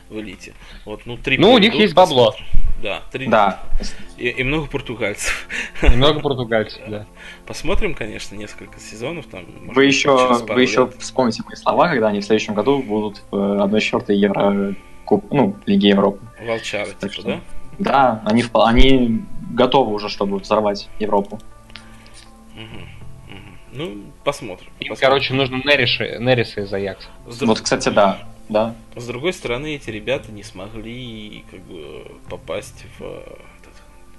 в 0.09 0.19
элите. 0.19 0.53
Вот, 0.85 1.01
ну, 1.05 1.17
три 1.17 1.37
Ну, 1.39 1.51
у 1.53 1.57
них 1.57 1.73
есть 1.73 1.95
бабло. 1.95 2.35
Да, 2.83 3.01
три. 3.11 3.25
Да, 3.27 3.63
И, 4.17 4.27
и 4.27 4.43
много 4.43 4.67
португальцев. 4.67 5.47
Немного 5.81 6.19
португальцев, 6.19 6.81
да. 6.87 7.07
Посмотрим, 7.47 7.95
конечно, 7.95 8.35
несколько 8.35 8.79
сезонов 8.79 9.25
там. 9.25 9.45
может 9.61 9.75
вы 9.75 9.85
еще, 9.85 10.15
вы 10.47 10.61
еще 10.61 10.91
вспомните 10.99 11.41
мои 11.45 11.55
слова, 11.55 11.87
когда 11.89 12.09
они 12.09 12.19
в 12.19 12.25
следующем 12.25 12.53
году 12.53 12.83
будут 12.83 13.23
в 13.31 13.35
1-4 13.35 14.13
Евро 14.13 14.75
Куб, 15.05 15.25
ну, 15.31 15.55
Лиги 15.65 15.87
Европы. 15.87 16.19
Волчары, 16.45 16.91
Так 16.99 17.11
типа, 17.11 17.13
что- 17.13 17.23
да? 17.23 17.41
Да, 17.79 18.21
они, 18.25 18.41
впол- 18.43 18.65
они 18.65 19.21
готовы 19.51 19.93
уже, 19.93 20.09
чтобы 20.09 20.37
взорвать 20.39 20.89
Европу. 20.99 21.39
Ну, 23.73 24.03
посмотрим. 24.23 24.69
Им, 24.79 24.89
посмотрим. 24.89 24.95
короче, 25.01 25.33
нужно 25.33 25.55
Нериши, 25.57 26.17
Нериса 26.19 26.61
из 26.61 26.73
Аякса. 26.73 27.09
Друг- 27.25 27.41
Вот, 27.49 27.61
кстати, 27.61 27.89
да, 27.89 28.19
да. 28.47 28.73
с 28.95 29.05
другой 29.05 29.33
стороны, 29.33 29.75
эти 29.75 29.89
ребята 29.89 30.31
не 30.31 30.43
смогли 30.43 31.43
как 31.51 31.59
бы 31.61 32.05
попасть 32.29 32.85
в, 32.97 33.03
э, 33.03 33.37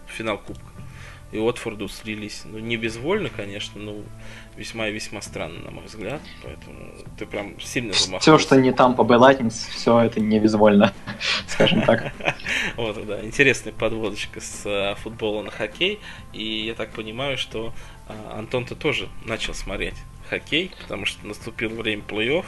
в 0.07 0.11
финал 0.11 0.37
Кубка. 0.39 0.63
И 1.33 1.39
Уотфорду 1.39 1.89
слились, 1.89 2.43
ну, 2.45 2.59
не 2.59 2.77
безвольно, 2.77 3.29
конечно, 3.29 3.81
но 3.81 3.97
весьма 4.57 4.89
и 4.89 4.93
весьма 4.93 5.21
странно, 5.21 5.61
на 5.61 5.71
мой 5.73 5.85
взгляд. 5.85 6.21
Поэтому 6.43 6.93
ты 7.19 7.27
прям 7.27 7.59
сильно 7.61 7.93
замахнулся. 7.93 8.21
Все, 8.21 8.39
что 8.39 8.61
не 8.61 8.73
там 8.73 8.95
по 8.95 9.03
Lightnings, 9.03 9.71
все 9.71 9.99
это 10.01 10.21
невизвольно, 10.21 10.93
скажем 11.49 11.83
так. 11.83 12.13
Вот, 12.77 13.05
да, 13.07 13.25
интересная 13.25 13.73
подводочка 13.73 14.41
с 14.41 14.63
э, 14.65 14.95
футбола 14.97 15.43
на 15.43 15.51
хоккей. 15.51 15.99
И 16.33 16.67
я 16.67 16.75
так 16.75 16.91
понимаю, 16.91 17.39
что 17.39 17.73
э, 18.09 18.13
Антон-то 18.33 18.77
тоже 18.77 19.09
начал 19.25 19.55
смотреть 19.55 19.97
хоккей, 20.29 20.71
потому 20.83 21.07
что 21.07 21.27
наступило 21.27 21.75
время 21.75 22.03
плей-офф, 22.07 22.45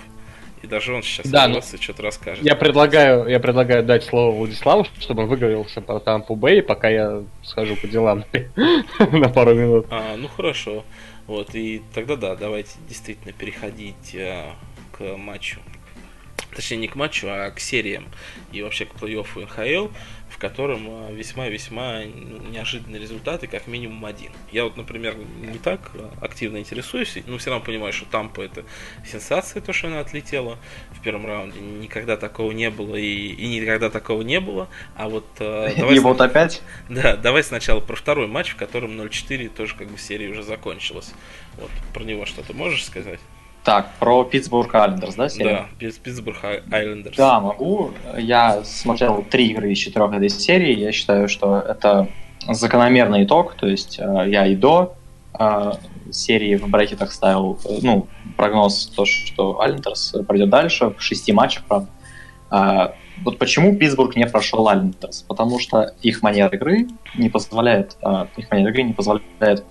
и 0.63 0.67
даже 0.67 0.95
он 0.95 1.03
сейчас 1.03 1.27
Да, 1.27 1.47
и 1.47 1.77
что-то 1.81 2.03
расскажет. 2.03 2.45
Я 2.45 2.57
предлагаю, 2.57 3.29
я 3.29 3.41
предлагаю 3.41 3.83
дать 3.83 4.05
слово 4.05 4.35
Владиславу, 4.35 4.87
чтобы 4.99 5.23
он 5.23 5.29
выговорился 5.29 5.81
про 5.81 6.01
Тампу 6.01 6.37
Бэй, 6.37 6.63
пока 6.63 6.89
я 6.89 7.23
схожу 7.43 7.77
по 7.77 7.87
делам 7.87 8.25
на 8.99 9.29
пару 9.29 9.55
минут. 9.55 9.87
А, 9.91 10.17
ну 10.17 10.29
хорошо. 10.29 10.85
Вот, 11.27 11.55
и 11.55 11.83
тогда 11.95 12.17
да, 12.17 12.37
давайте 12.37 12.73
действительно 12.89 13.33
переходить 13.33 14.15
э, 14.15 14.47
к 14.93 15.17
матчу. 15.17 15.61
Точнее, 16.55 16.79
не 16.79 16.89
к 16.89 16.95
матчу, 16.95 17.27
а 17.29 17.51
к 17.51 17.61
сериям 17.61 18.07
и 18.53 18.63
вообще 18.63 18.87
к 18.87 18.95
плей-оффу 18.95 19.43
НХЛ, 19.43 19.93
в 20.31 20.39
котором 20.39 21.09
э, 21.11 21.15
весьма-весьма 21.15 22.05
неожиданные 22.05 23.01
результаты, 23.01 23.47
как 23.47 23.67
минимум 23.67 24.05
один. 24.05 24.33
Я 24.53 24.65
вот, 24.65 24.77
например, 24.77 25.17
не 25.17 25.59
так 25.59 25.91
э, 25.95 26.09
активно 26.21 26.59
интересуюсь, 26.59 27.17
но 27.27 27.39
все 27.39 27.51
равно 27.51 27.65
понимаю, 27.65 27.93
что 27.93 28.07
Тампа 28.07 28.43
это 28.43 28.65
сенсация, 29.07 29.63
то, 29.63 29.73
что 29.73 29.89
она 29.89 30.01
отлетела 30.01 30.59
в 30.93 31.03
первом 31.03 31.27
раунде. 31.27 31.61
Никогда 31.61 32.17
такого 32.17 32.53
не 32.53 32.71
было 32.71 32.97
и, 32.97 33.29
и 33.29 33.61
никогда 33.61 33.91
такого 33.91 34.23
не 34.23 34.41
было. 34.41 34.69
А 34.97 35.09
вот 35.09 35.27
э, 35.39 35.73
давай 35.77 35.95
И 35.97 35.99
сна- 35.99 36.09
вот 36.09 36.21
опять, 36.21 36.63
да, 36.89 37.17
давай 37.17 37.43
сначала 37.43 37.81
про 37.81 37.97
второй 37.97 38.27
матч, 38.27 38.51
в 38.51 38.57
котором 38.57 39.01
0-4 39.01 39.49
тоже 39.51 39.75
как 39.77 39.89
бы 39.89 39.99
серия 39.99 40.29
уже 40.29 40.43
закончилась. 40.43 41.13
Вот, 41.57 41.71
про 41.93 42.05
него 42.05 42.27
что-то 42.27 42.55
можешь 42.55 42.85
сказать? 42.85 43.21
Так, 43.65 43.91
про 43.99 44.25
Питтсбург 44.25 44.75
Айлендерс, 44.75 45.15
да, 45.15 45.29
серия? 45.29 45.51
Да, 45.51 45.67
Пит- 45.79 45.99
Питтсбург 46.01 46.43
Ай- 46.43 46.63
Айлендерс. 46.71 47.17
Да, 47.17 47.41
могу. 47.41 47.91
Я 48.17 48.65
смотрел 48.65 49.25
три 49.29 49.49
игры 49.49 49.73
из 49.73 49.79
четырех 49.79 50.13
этой 50.13 50.31
серии. 50.31 50.79
Я 50.79 50.93
считаю, 50.93 51.29
что 51.29 51.59
это 51.59 52.09
закономерный 52.49 53.25
итог. 53.25 53.55
То 53.55 53.67
есть 53.67 53.99
э, 53.99 54.25
я 54.29 54.47
и 54.47 54.55
до 54.55 54.95
э, 55.39 55.73
серии 56.11 56.57
в 56.57 56.69
брекетах 56.69 57.13
ставил 57.13 57.59
э, 57.65 57.79
ну, 57.83 58.09
прогноз, 58.37 58.87
то, 58.87 59.05
что 59.05 59.61
Айлендерс 59.61 60.15
пройдет 60.27 60.49
дальше 60.49 60.91
в 60.91 61.03
шести 61.03 61.33
матчах, 61.33 61.65
правда. 61.65 61.89
А, 62.51 62.95
вот 63.25 63.39
почему 63.39 63.77
Питтсбург 63.77 64.17
не 64.17 64.27
прошел 64.27 64.69
Айлендерс? 64.69 65.23
Потому 65.23 65.59
что 65.59 65.93
их 66.01 66.23
манера 66.23 66.49
игры 66.55 66.87
не 67.17 67.29
позволяет, 67.29 67.97
их 68.37 68.51
манера 68.51 68.71
игры 68.71 68.83
не 68.85 68.93
позволяет, 68.95 69.65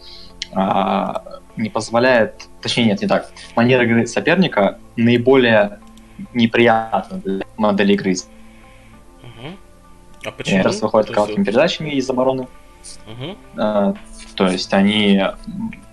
не 1.57 1.69
позволяет, 1.69 2.47
точнее 2.62 2.86
нет, 2.86 3.01
не 3.01 3.07
так. 3.07 3.31
Манера 3.55 3.83
игры 3.83 4.05
соперника 4.07 4.77
наиболее 4.95 5.79
неприятна 6.33 7.17
для 7.17 7.45
модели 7.57 7.93
игры. 7.93 8.15
А 10.25 10.31
почему? 10.31 10.55
Айлендерс 10.57 10.81
выходит 10.81 11.10
короткими 11.12 11.43
передачами 11.43 11.89
из 11.91 12.10
обороны. 12.10 12.47
А, 13.57 13.93
То 14.36 14.47
есть 14.47 14.73
они 14.73 15.21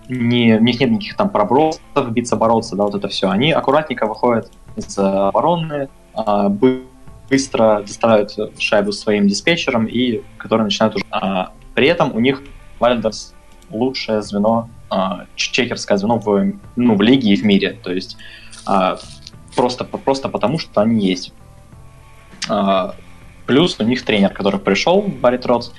не, 0.08 0.54
у 0.56 0.60
них 0.62 0.80
нет 0.80 0.90
никаких 0.90 1.16
там 1.16 1.30
пробросов, 1.30 2.10
биться, 2.10 2.36
бороться, 2.36 2.76
да, 2.76 2.84
вот 2.84 2.94
это 2.94 3.08
все. 3.08 3.30
Они 3.30 3.52
аккуратненько 3.52 4.06
выходят 4.06 4.50
из 4.76 4.98
обороны, 4.98 5.88
а, 6.14 6.48
бы- 6.48 6.84
быстро 7.30 7.82
доставляют 7.86 8.36
шайбу 8.58 8.92
своим 8.92 9.26
диспетчерам, 9.26 9.86
и 9.86 10.22
которые 10.36 10.64
начинают 10.64 10.96
уже. 10.96 11.04
а, 11.10 11.52
при 11.74 11.86
этом 11.88 12.14
у 12.14 12.20
них 12.20 12.42
Вайлдерс 12.80 13.33
лучшее 13.74 14.22
звено, 14.22 14.68
а, 14.88 15.26
чекерское 15.34 15.98
звено 15.98 16.18
в, 16.18 16.52
ну, 16.76 16.96
в 16.96 17.02
лиге 17.02 17.30
и 17.30 17.36
в 17.36 17.44
мире. 17.44 17.76
То 17.82 17.92
есть 17.92 18.16
а, 18.64 18.98
просто, 19.54 19.84
просто 19.84 20.28
потому, 20.28 20.58
что 20.58 20.80
они 20.80 21.06
есть. 21.06 21.32
А, 22.48 22.94
плюс 23.46 23.78
у 23.80 23.84
них 23.84 24.04
тренер, 24.04 24.30
который 24.30 24.60
пришел, 24.60 25.02
Барри 25.02 25.38
Троц, 25.38 25.72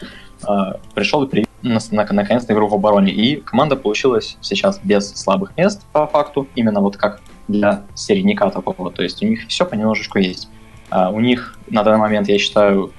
а, 0.43 0.79
пришел 0.93 1.23
и 1.23 1.27
привел 1.27 1.45
наконец-то 1.63 2.53
игру 2.53 2.67
в 2.67 2.73
обороне. 2.75 3.11
И 3.11 3.37
команда 3.37 3.75
получилась 3.75 4.37
сейчас 4.41 4.79
без 4.83 5.15
слабых 5.15 5.57
мест, 5.57 5.83
по 5.91 6.05
факту, 6.05 6.47
именно 6.55 6.81
вот 6.81 6.97
как 6.97 7.21
для 7.47 7.83
середняка 7.95 8.49
такого. 8.51 8.91
То 8.91 9.01
есть 9.01 9.23
у 9.23 9.25
них 9.25 9.47
все 9.47 9.65
понемножечку 9.65 10.19
есть. 10.19 10.47
У 10.91 11.19
них 11.19 11.57
на 11.67 11.83
данный 11.83 11.97
момент, 11.97 12.27
я 12.27 12.37
считаю, 12.37 12.91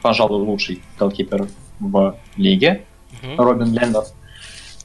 пожалуй, 0.00 0.40
лучший 0.42 0.82
голкипер 0.98 1.48
в 1.78 2.16
лиге, 2.36 2.86
угу. 3.22 3.42
Робин 3.42 3.74
Лендер. 3.74 4.04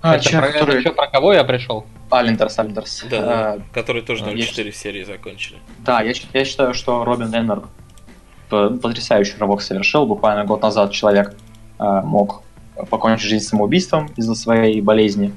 А, 0.01 0.15
это, 0.15 0.25
человек, 0.25 0.53
про, 0.53 0.59
который... 0.59 0.79
это 0.79 0.81
что, 0.81 0.93
про 0.93 1.07
кого 1.07 1.33
я 1.33 1.43
пришел? 1.43 1.85
Айлендерс, 2.09 2.57
Айлендерс. 2.59 3.05
Да, 3.09 3.17
а, 3.19 3.59
который 3.73 4.01
тоже 4.01 4.23
0-4 4.23 4.65
я... 4.65 4.71
серии 4.71 5.03
закончили. 5.03 5.59
Да, 5.79 6.01
я, 6.01 6.13
я 6.33 6.45
считаю, 6.45 6.73
что 6.73 7.03
Робин 7.03 7.31
Лендер 7.31 7.63
потрясающий 8.49 9.37
рывок 9.37 9.61
совершил. 9.61 10.05
Буквально 10.05 10.43
год 10.45 10.61
назад 10.61 10.91
человек 10.91 11.35
э, 11.79 12.01
мог 12.03 12.43
покончить 12.89 13.29
жизнь 13.29 13.45
самоубийством 13.45 14.09
из-за 14.17 14.35
своей 14.35 14.81
болезни. 14.81 15.33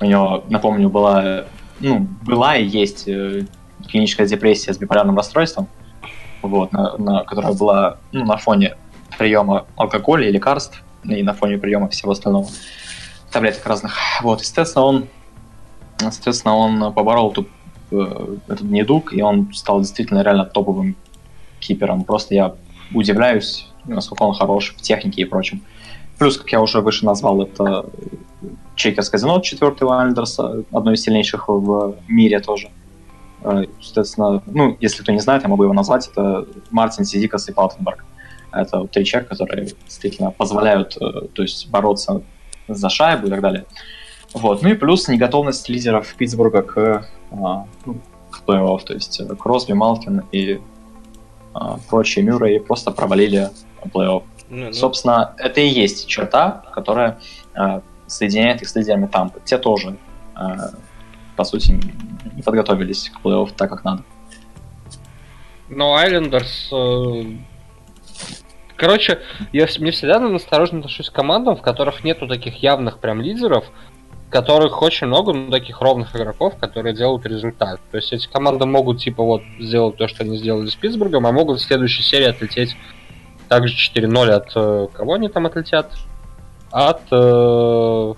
У 0.00 0.04
него, 0.04 0.44
напомню, 0.48 0.88
была, 0.88 1.44
ну, 1.80 2.06
была 2.22 2.56
и 2.56 2.64
есть 2.64 3.08
э, 3.08 3.46
клиническая 3.88 4.26
депрессия 4.26 4.72
с 4.72 4.78
биполярным 4.78 5.16
расстройством, 5.16 5.68
вот, 6.42 6.72
на, 6.72 6.96
на, 6.98 7.24
которая 7.24 7.52
была 7.52 7.98
ну, 8.12 8.24
на 8.24 8.36
фоне 8.36 8.76
приема 9.18 9.66
алкоголя 9.76 10.28
и 10.28 10.32
лекарств, 10.32 10.82
и 11.04 11.22
на 11.22 11.34
фоне 11.34 11.58
приема 11.58 11.88
всего 11.88 12.12
остального, 12.12 12.48
таблеток 13.32 13.66
разных. 13.66 13.96
Вот, 14.22 14.40
естественно, 14.40 14.84
он, 14.84 15.08
соответственно, 15.98 16.56
он 16.56 16.92
поборол 16.92 17.32
эту, 17.32 17.46
э, 17.90 18.36
этот 18.46 18.62
недуг, 18.62 19.12
и 19.12 19.22
он 19.22 19.52
стал 19.52 19.80
действительно 19.80 20.22
реально 20.22 20.44
топовым 20.44 20.96
кипером. 21.58 22.04
Просто 22.04 22.34
я 22.34 22.54
удивляюсь, 22.94 23.68
насколько 23.84 24.22
он 24.22 24.34
хорош 24.34 24.74
в 24.76 24.82
технике 24.82 25.22
и 25.22 25.24
прочем. 25.24 25.62
Плюс, 26.18 26.36
как 26.36 26.52
я 26.52 26.60
уже 26.60 26.80
выше 26.80 27.04
назвал, 27.04 27.42
это 27.42 27.86
Чекерс 28.76 29.08
Казино, 29.08 29.40
четвертый 29.40 29.88
Андерса, 29.88 30.64
одно 30.72 30.92
из 30.92 31.02
сильнейших 31.02 31.48
в 31.48 31.96
мире 32.06 32.38
тоже. 32.40 32.70
Э, 33.42 33.64
соответственно, 33.80 34.42
ну, 34.46 34.76
если 34.80 35.02
кто 35.02 35.12
не 35.12 35.20
знает, 35.20 35.42
я 35.42 35.48
могу 35.48 35.64
его 35.64 35.72
назвать, 35.72 36.08
это 36.08 36.46
Мартин 36.70 37.04
Сидикас 37.04 37.48
и 37.48 37.52
Палтенберг. 37.52 38.04
Это 38.52 38.86
три 38.86 39.04
человека, 39.04 39.34
которые 39.34 39.66
действительно 39.86 40.30
позволяют 40.30 40.96
э, 41.00 41.26
то 41.32 41.42
есть, 41.42 41.70
бороться 41.70 42.22
за 42.74 42.88
шайбу 42.88 43.26
и 43.26 43.30
так 43.30 43.40
далее. 43.40 43.66
Вот. 44.34 44.62
Ну 44.62 44.70
и 44.70 44.74
плюс 44.74 45.08
неготовность 45.08 45.68
лидеров 45.68 46.14
Питтсбурга 46.14 46.62
к, 46.62 47.06
а, 47.30 47.66
ну, 47.84 47.96
к 48.30 48.42
плей-офф. 48.46 48.84
То 48.84 48.94
есть 48.94 49.20
э, 49.20 49.26
Кросби, 49.36 49.72
Малкин 49.72 50.24
и 50.32 50.60
а, 51.54 51.78
прочие 51.88 52.24
Мюррей 52.24 52.60
просто 52.60 52.90
провалили 52.90 53.50
плей-офф. 53.84 54.22
Ну, 54.48 54.66
ну... 54.66 54.72
Собственно, 54.72 55.34
это 55.38 55.60
и 55.60 55.68
есть 55.68 56.06
черта, 56.06 56.64
которая 56.72 57.18
а, 57.54 57.82
соединяет 58.06 58.62
их 58.62 58.68
с 58.68 58.74
лидерами 58.74 59.06
Тампы. 59.06 59.40
Те 59.44 59.58
тоже, 59.58 59.96
а, 60.34 60.70
по 61.36 61.44
сути, 61.44 61.78
не 62.34 62.42
подготовились 62.42 63.10
к 63.10 63.24
плей-офф 63.24 63.52
так, 63.56 63.70
как 63.70 63.84
надо. 63.84 64.04
Но 65.68 65.94
Айлендерс... 65.94 66.70
Короче, 68.82 69.20
я 69.52 69.68
мне 69.78 69.92
всегда 69.92 70.16
осторожно 70.34 70.80
отношусь 70.80 71.08
к 71.08 71.12
командам, 71.12 71.54
в 71.54 71.62
которых 71.62 72.02
нету 72.02 72.26
таких 72.26 72.64
явных 72.64 72.98
прям 72.98 73.22
лидеров, 73.22 73.64
которых 74.28 74.82
очень 74.82 75.06
много, 75.06 75.32
но 75.32 75.52
таких 75.52 75.80
ровных 75.80 76.16
игроков, 76.16 76.56
которые 76.58 76.92
делают 76.92 77.24
результат. 77.24 77.78
То 77.92 77.98
есть 77.98 78.12
эти 78.12 78.26
команды 78.26 78.66
могут, 78.66 78.98
типа, 78.98 79.22
вот, 79.22 79.42
сделать 79.60 79.98
то, 79.98 80.08
что 80.08 80.24
они 80.24 80.36
сделали 80.36 80.68
с 80.68 80.74
Питтсбургом, 80.74 81.28
а 81.28 81.30
могут 81.30 81.60
в 81.60 81.62
следующей 81.62 82.02
серии 82.02 82.26
отлететь 82.26 82.76
также 83.48 83.72
4-0 83.72 84.30
от... 84.30 84.50
Э, 84.56 84.88
кого 84.92 85.14
они 85.14 85.28
там 85.28 85.46
отлетят? 85.46 85.92
От... 86.72 87.02
Э... 87.12 88.14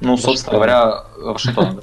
Ну, 0.00 0.16
собственно 0.16 0.56
говоря, 0.56 1.04
Вашингтона. 1.18 1.82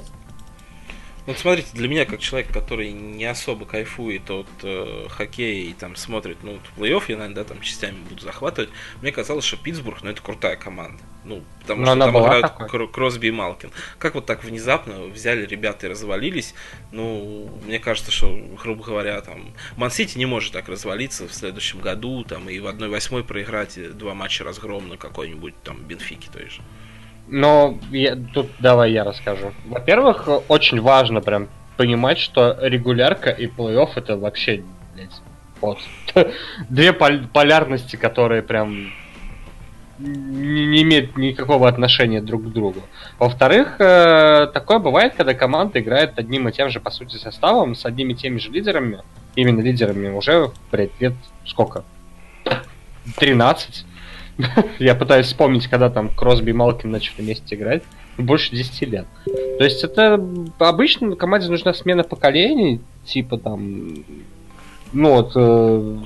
Ну, 1.26 1.34
смотрите, 1.34 1.68
для 1.72 1.88
меня, 1.88 2.04
как 2.04 2.20
человек, 2.20 2.52
который 2.52 2.92
не 2.92 3.24
особо 3.24 3.64
кайфует 3.64 4.30
от 4.30 4.46
э, 4.62 5.06
хоккея 5.08 5.70
и 5.70 5.72
там 5.72 5.96
смотрит, 5.96 6.36
ну, 6.42 6.58
плей-офф 6.76 7.04
я, 7.08 7.16
наверное, 7.16 7.36
да, 7.36 7.44
там 7.44 7.62
частями 7.62 7.96
буду 8.10 8.22
захватывать, 8.22 8.68
мне 9.00 9.10
казалось, 9.10 9.44
что 9.44 9.56
Питтсбург, 9.56 10.02
ну, 10.02 10.10
это 10.10 10.20
крутая 10.20 10.56
команда. 10.56 11.02
Ну, 11.24 11.42
потому 11.62 11.80
Но 11.80 11.94
что 11.94 11.98
там 12.00 12.18
играют 12.18 12.46
такой. 12.58 12.88
Кросби 12.88 13.28
и 13.28 13.30
Малкин. 13.30 13.70
Как 13.98 14.14
вот 14.14 14.26
так 14.26 14.44
внезапно 14.44 15.04
взяли 15.04 15.46
ребята 15.46 15.86
и 15.86 15.90
развалились? 15.90 16.54
Ну, 16.92 17.50
мне 17.64 17.78
кажется, 17.78 18.12
что, 18.12 18.28
грубо 18.62 18.84
говоря, 18.84 19.18
там, 19.22 19.54
Ман-Сити 19.76 20.18
не 20.18 20.26
может 20.26 20.52
так 20.52 20.68
развалиться 20.68 21.26
в 21.26 21.32
следующем 21.32 21.80
году, 21.80 22.24
там, 22.24 22.50
и 22.50 22.58
в 22.58 22.66
1-8 22.66 23.22
проиграть 23.24 23.96
два 23.96 24.12
матча 24.12 24.44
разгромно 24.44 24.98
какой-нибудь, 24.98 25.54
там, 25.62 25.78
Бенфики 25.78 26.28
той 26.30 26.50
же. 26.50 26.60
Но 27.28 27.78
я, 27.90 28.16
тут 28.16 28.48
давай 28.58 28.92
я 28.92 29.04
расскажу. 29.04 29.52
Во-первых, 29.64 30.28
очень 30.48 30.80
важно 30.80 31.20
прям 31.20 31.48
понимать, 31.76 32.18
что 32.18 32.56
регулярка 32.60 33.30
и 33.30 33.46
плей-офф 33.46 33.90
это 33.96 34.16
вообще, 34.16 34.62
блядь, 34.94 35.20
вот. 35.60 35.78
Две 36.68 36.92
пол- 36.92 37.26
полярности, 37.32 37.96
которые 37.96 38.42
прям 38.42 38.90
не, 39.98 40.66
не 40.66 40.82
имеют 40.82 41.16
никакого 41.16 41.68
отношения 41.68 42.20
друг 42.20 42.44
к 42.44 42.52
другу. 42.52 42.80
Во-вторых, 43.18 43.76
э, 43.80 44.48
такое 44.52 44.78
бывает, 44.78 45.14
когда 45.16 45.34
команда 45.34 45.80
играет 45.80 46.18
одним 46.18 46.48
и 46.48 46.52
тем 46.52 46.68
же, 46.68 46.80
по 46.80 46.90
сути, 46.90 47.16
составом, 47.16 47.74
с 47.74 47.86
одними 47.86 48.12
и 48.12 48.16
теми 48.16 48.38
же 48.38 48.50
лидерами, 48.50 49.02
именно 49.34 49.60
лидерами 49.60 50.08
уже, 50.08 50.50
блядь, 50.70 51.00
лет 51.00 51.14
сколько? 51.46 51.84
13. 53.16 53.86
Я 54.78 54.94
пытаюсь 54.94 55.26
вспомнить, 55.26 55.68
когда 55.68 55.90
там 55.90 56.08
Кросби 56.08 56.50
и 56.50 56.52
Малкин 56.52 56.90
начали 56.90 57.22
вместе 57.22 57.54
играть. 57.54 57.82
Больше 58.18 58.50
10 58.54 58.88
лет. 58.88 59.06
То 59.24 59.64
есть 59.64 59.82
это 59.84 60.20
обычно 60.58 61.16
команде 61.16 61.48
нужна 61.48 61.74
смена 61.74 62.02
поколений, 62.02 62.80
типа 63.04 63.38
там... 63.38 64.04
Ну 64.92 65.14
вот, 65.14 65.32
э, 65.34 65.98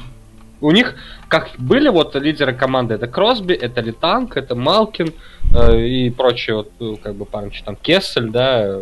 у 0.62 0.70
них, 0.70 0.94
как 1.28 1.50
были 1.58 1.90
вот 1.90 2.14
лидеры 2.14 2.54
команды, 2.54 2.94
это 2.94 3.06
Кросби, 3.06 3.52
это 3.52 3.82
Литанг, 3.82 4.36
это 4.38 4.54
Малкин 4.54 5.12
э, 5.54 5.80
и 5.80 6.10
прочие 6.10 6.56
вот, 6.56 6.72
э, 6.80 6.94
как 7.02 7.14
бы 7.14 7.26
парни, 7.26 7.52
там 7.62 7.76
Кессель, 7.76 8.30
да, 8.30 8.78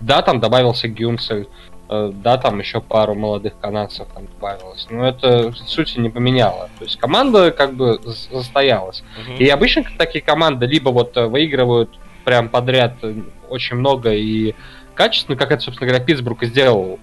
да, 0.00 0.22
там 0.22 0.38
добавился 0.38 0.86
Гюнсель, 0.86 1.48
Э, 1.48 1.71
да, 1.92 2.38
там 2.38 2.58
еще 2.58 2.80
пару 2.80 3.14
молодых 3.14 3.58
канадцев 3.60 4.06
там 4.14 4.26
добавилось. 4.26 4.86
Но 4.90 5.06
это 5.06 5.52
сути 5.52 5.98
не 5.98 6.08
поменяло. 6.08 6.70
То 6.78 6.84
есть 6.84 6.98
команда 6.98 7.50
как 7.50 7.74
бы 7.74 8.00
застоялась. 8.02 9.02
Угу. 9.26 9.36
И 9.38 9.48
обычно 9.48 9.84
такие 9.98 10.22
команды 10.24 10.66
либо 10.66 10.90
вот 10.90 11.16
э, 11.16 11.26
выигрывают 11.26 11.90
прям 12.24 12.48
подряд 12.48 12.94
э, 13.02 13.14
очень 13.48 13.76
много 13.76 14.12
и 14.12 14.54
качественно, 14.94 15.36
как 15.36 15.52
это, 15.52 15.62
собственно 15.62 15.88
говоря, 15.88 16.04
Питтсбург 16.04 16.44
сделал 16.44 16.98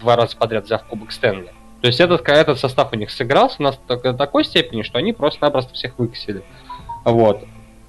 два 0.00 0.16
раза 0.16 0.36
подряд, 0.36 0.64
взяв 0.64 0.84
Кубок 0.84 1.12
Стэнли. 1.12 1.52
То 1.80 1.86
есть 1.86 2.00
этот, 2.00 2.28
этот 2.28 2.58
состав 2.58 2.92
у 2.92 2.96
них 2.96 3.10
сыгрался 3.10 3.62
на 3.62 3.72
такой 3.72 4.44
степени, 4.44 4.82
что 4.82 4.98
они 4.98 5.12
просто-напросто 5.12 5.74
всех 5.74 5.98
выкосили. 5.98 6.42
Вот. 7.04 7.44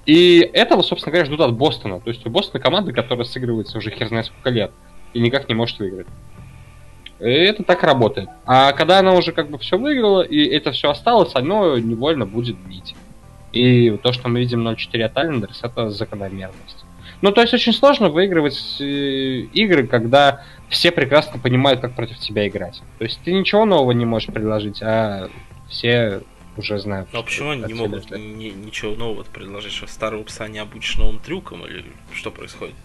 И 0.06 0.39
этого, 0.54 0.84
собственно 0.84 1.12
говоря, 1.12 1.25
ждут 1.25 1.41
от 1.41 1.54
Бостона. 1.54 1.99
То 1.99 2.10
есть 2.10 2.25
у 2.25 2.30
Бостона 2.30 2.62
команда, 2.62 2.93
которая 2.93 3.25
сыгрывается 3.25 3.78
уже 3.78 3.89
хер 3.91 4.08
знает 4.08 4.28
сколько 4.28 4.49
лет 4.52 4.71
и 5.13 5.19
никак 5.19 5.50
не 5.50 5.56
может 5.56 5.80
выиграть. 5.80 6.08
И 7.19 7.26
это 7.26 7.63
так 7.63 7.84
работает. 7.84 8.30
А 8.45 8.72
когда 8.72 9.00
она 9.00 9.13
уже 9.13 9.32
как 9.32 9.50
бы 9.50 9.58
все 9.58 9.78
выиграла, 9.78 10.22
и 10.22 10.45
это 10.45 10.72
все 10.72 10.89
осталось, 10.89 11.36
оно 11.36 11.78
невольно 11.78 12.26
будет 12.26 12.58
бить. 12.58 12.95
И 13.52 13.98
то, 14.04 14.13
что 14.13 14.30
мы 14.30 14.39
видим 14.39 14.67
0-4 14.67 15.04
от 15.04 15.17
Айлендерс, 15.17 15.63
это 15.63 15.89
закономерность. 15.89 16.86
Ну, 17.22 17.32
то 17.34 17.41
есть 17.41 17.54
очень 17.54 17.74
сложно 17.74 18.10
выигрывать 18.10 18.78
э, 18.80 18.84
игры, 19.54 19.88
когда 19.88 20.45
все 20.69 20.91
прекрасно 20.91 21.39
понимают, 21.39 21.82
как 21.82 21.93
против 21.93 22.17
тебя 22.19 22.48
играть. 22.48 22.82
То 22.98 23.04
есть 23.04 23.19
ты 23.26 23.34
ничего 23.34 23.65
нового 23.65 23.91
не 23.91 24.06
можешь 24.06 24.30
предложить, 24.30 24.82
а 24.82 25.30
все 25.67 26.22
уже 26.56 26.80
знают. 26.80 27.10
Ну, 27.12 27.19
а 27.19 27.24
почему 27.24 27.50
они 27.50 27.63
не 27.63 27.74
могут 27.74 28.12
ни, 28.12 28.50
ничего 28.50 28.95
нового 28.95 29.24
предложить? 29.24 29.74
Что 29.74 29.88
старого 29.88 30.24
пса 30.24 30.48
не 30.48 30.60
обучишь 30.60 30.98
новым 30.98 31.19
трюкам 31.19 31.65
или 31.65 31.86
что 32.13 32.32
происходит? 32.32 32.76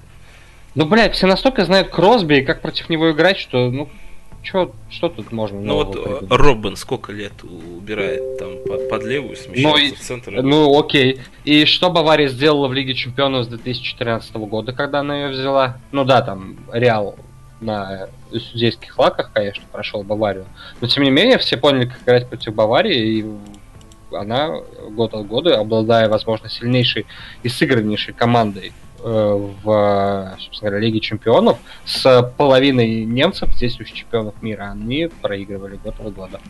Ну, 0.74 0.86
блядь, 0.86 1.14
все 1.14 1.26
настолько 1.26 1.64
знают 1.64 1.88
Кросби 1.88 2.36
и 2.36 2.42
как 2.42 2.60
против 2.60 2.88
него 2.88 3.10
играть, 3.12 3.38
что, 3.38 3.70
ну, 3.70 3.88
Чё, 4.44 4.72
что 4.90 5.08
тут 5.08 5.32
можно? 5.32 5.58
Ну 5.58 5.76
вот 5.76 5.92
придумать? 5.92 6.24
Робин 6.28 6.76
сколько 6.76 7.12
лет 7.12 7.32
убирает 7.42 8.38
там 8.38 8.58
под, 8.66 8.90
под 8.90 9.02
левую, 9.02 9.36
смещается 9.36 9.88
ну, 9.88 9.94
в 9.94 9.98
центр? 10.00 10.42
Ну 10.42 10.78
окей. 10.78 11.22
И 11.44 11.64
что 11.64 11.90
Бавария 11.90 12.28
сделала 12.28 12.68
в 12.68 12.74
Лиге 12.74 12.94
Чемпионов 12.94 13.46
с 13.46 13.48
2014 13.48 14.34
года, 14.34 14.74
когда 14.74 15.00
она 15.00 15.16
ее 15.16 15.28
взяла? 15.30 15.78
Ну 15.92 16.04
да, 16.04 16.20
там 16.20 16.58
Реал 16.70 17.16
на 17.60 18.08
судейских 18.30 18.98
лаках, 18.98 19.30
конечно, 19.32 19.64
прошел 19.72 20.02
Баварию. 20.02 20.44
Но 20.82 20.88
тем 20.88 21.04
не 21.04 21.10
менее, 21.10 21.38
все 21.38 21.56
поняли, 21.56 21.86
как 21.86 22.02
играть 22.02 22.28
против 22.28 22.54
Баварии, 22.54 23.20
и 23.20 23.26
она 24.14 24.60
год 24.90 25.14
от 25.14 25.26
года, 25.26 25.58
обладая, 25.58 26.10
возможно, 26.10 26.50
сильнейшей 26.50 27.06
и 27.42 27.48
сыграннейшей 27.48 28.12
командой 28.12 28.68
э, 28.68 28.83
в, 29.04 30.36
собственно 30.40 30.70
говоря, 30.70 30.86
Лиге 30.86 31.00
Чемпионов, 31.00 31.58
с 31.84 32.32
половиной 32.38 33.04
немцев, 33.04 33.52
здесь 33.52 33.78
уж 33.78 33.90
чемпионов 33.90 34.34
мира, 34.42 34.70
они 34.72 35.10
проигрывали 35.20 35.76
год 35.76 35.94
от 36.00 36.14
года. 36.14 36.40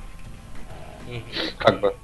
Как 1.59 1.81
бы. 1.81 1.95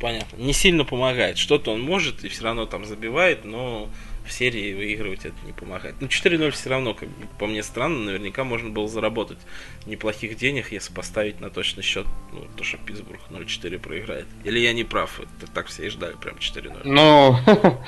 Понятно. 0.00 0.36
Не 0.36 0.52
сильно 0.52 0.84
помогает. 0.84 1.36
Что-то 1.36 1.72
он 1.72 1.82
может 1.82 2.24
и 2.24 2.28
все 2.28 2.44
равно 2.44 2.64
там 2.64 2.84
забивает, 2.86 3.44
но 3.44 3.88
в 4.30 4.32
серии 4.32 4.72
выигрывать 4.72 5.26
это 5.26 5.34
не 5.44 5.52
помогает. 5.52 5.96
Ну, 6.00 6.06
4-0 6.06 6.50
все 6.52 6.70
равно, 6.70 6.94
как 6.94 7.08
по 7.38 7.46
мне 7.46 7.62
странно, 7.62 8.04
наверняка 8.04 8.44
можно 8.44 8.70
было 8.70 8.88
заработать 8.88 9.38
неплохих 9.86 10.36
денег, 10.36 10.70
если 10.72 10.92
поставить 10.94 11.40
на 11.40 11.50
точный 11.50 11.82
счет, 11.82 12.06
ну, 12.32 12.46
то, 12.56 12.62
что 12.62 12.78
Питтсбург 12.78 13.20
0-4 13.30 13.78
проиграет. 13.78 14.26
Или 14.44 14.60
я 14.60 14.72
не 14.72 14.84
прав, 14.84 15.20
это 15.20 15.50
так 15.52 15.66
все 15.66 15.86
и 15.86 15.88
ждали, 15.90 16.14
прям 16.14 16.36
4-0. 16.36 16.82
Ну, 16.84 17.36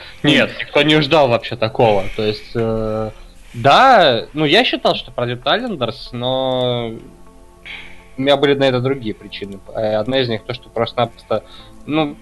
нет, 0.23 0.51
никто 0.59 0.83
не 0.83 1.01
ждал 1.01 1.29
вообще 1.29 1.57
такого. 1.57 2.05
То 2.17 2.25
есть, 2.25 2.51
э, 2.55 3.11
да, 3.55 4.27
ну, 4.33 4.45
я 4.45 4.65
считал, 4.65 4.97
что 4.97 5.13
пройдет 5.13 5.47
Аллендерс, 5.47 6.11
но 6.13 6.99
у 8.17 8.21
меня 8.21 8.37
были 8.37 8.55
на 8.55 8.65
это 8.65 8.81
другие 8.81 9.15
причины. 9.15 9.61
Э, 9.75 9.95
одна 9.95 10.21
из 10.21 10.29
них 10.29 10.43
то, 10.43 10.55
что 10.55 10.69
просто-напросто, 10.69 11.45
ну, 11.87 12.17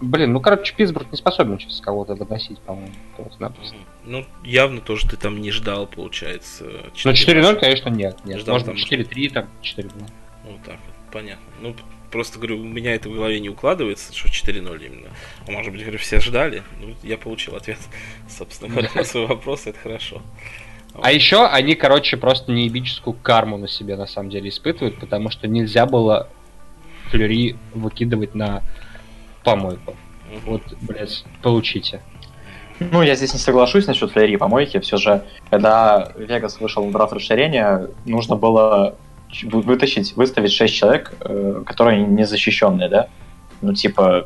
Блин, 0.00 0.32
ну, 0.32 0.40
короче, 0.40 0.74
Питтсбург 0.74 1.10
не 1.10 1.18
способен 1.18 1.58
сейчас 1.58 1.80
кого-то 1.80 2.14
выносить, 2.14 2.58
по-моему, 2.60 2.92
просто-напросто. 3.16 3.76
Ну, 4.04 4.24
явно 4.42 4.80
тоже 4.80 5.06
ты 5.06 5.16
там 5.16 5.40
не 5.40 5.50
ждал, 5.50 5.86
получается. 5.86 6.64
4 6.94 7.42
ну, 7.42 7.52
4-0, 7.52 7.60
конечно, 7.60 7.88
нет. 7.90 8.18
нет. 8.24 8.40
Ждал 8.40 8.58
Может, 8.60 8.90
4-3, 8.90 9.30
там, 9.30 9.48
4-2. 9.62 9.92
Ну, 10.44 10.58
так 10.64 10.76
вот, 10.86 11.12
понятно. 11.12 11.44
Ну, 11.60 11.76
просто, 12.10 12.38
говорю, 12.38 12.60
у 12.60 12.64
меня 12.64 12.94
это 12.94 13.10
в 13.10 13.14
голове 13.14 13.40
не 13.40 13.50
укладывается, 13.50 14.14
что 14.16 14.28
4-0 14.28 14.86
именно. 14.86 15.08
А 15.46 15.50
может 15.50 15.70
быть, 15.70 15.82
говорю, 15.82 15.98
все 15.98 16.18
ждали. 16.20 16.62
Ну, 16.80 16.94
я 17.02 17.18
получил 17.18 17.56
ответ, 17.56 17.78
собственно 18.28 18.70
говоря, 18.70 18.90
на 18.94 19.04
свой 19.04 19.26
вопрос, 19.26 19.66
это 19.66 19.78
хорошо. 19.78 20.22
А 20.94 21.12
еще 21.12 21.46
они, 21.46 21.74
короче, 21.74 22.16
просто 22.16 22.52
неебическую 22.52 23.14
карму 23.14 23.58
на 23.58 23.68
себе 23.68 23.96
на 23.96 24.06
самом 24.06 24.30
деле 24.30 24.48
испытывают, 24.48 24.98
потому 24.98 25.30
что 25.30 25.46
нельзя 25.46 25.86
было 25.86 26.28
флюри 27.10 27.56
выкидывать 27.74 28.34
на 28.34 28.62
помойку. 29.44 29.94
Вот, 30.46 30.62
блядь, 30.80 31.24
получите. 31.42 32.00
Ну, 32.78 33.02
я 33.02 33.14
здесь 33.14 33.34
не 33.34 33.38
соглашусь 33.38 33.86
насчет 33.86 34.10
флери 34.10 34.36
помойки. 34.36 34.78
Все 34.78 34.96
же, 34.96 35.24
когда 35.50 36.12
Вегас 36.16 36.60
вышел 36.60 36.84
на 36.84 36.92
драфт 36.92 37.12
расширения, 37.12 37.88
нужно 38.06 38.36
было 38.36 38.94
вытащить, 39.42 40.16
выставить 40.16 40.52
6 40.52 40.74
человек, 40.74 41.12
э, 41.20 41.62
которые 41.66 42.06
незащищенные, 42.06 42.88
да? 42.88 43.08
Ну, 43.60 43.74
типа, 43.74 44.24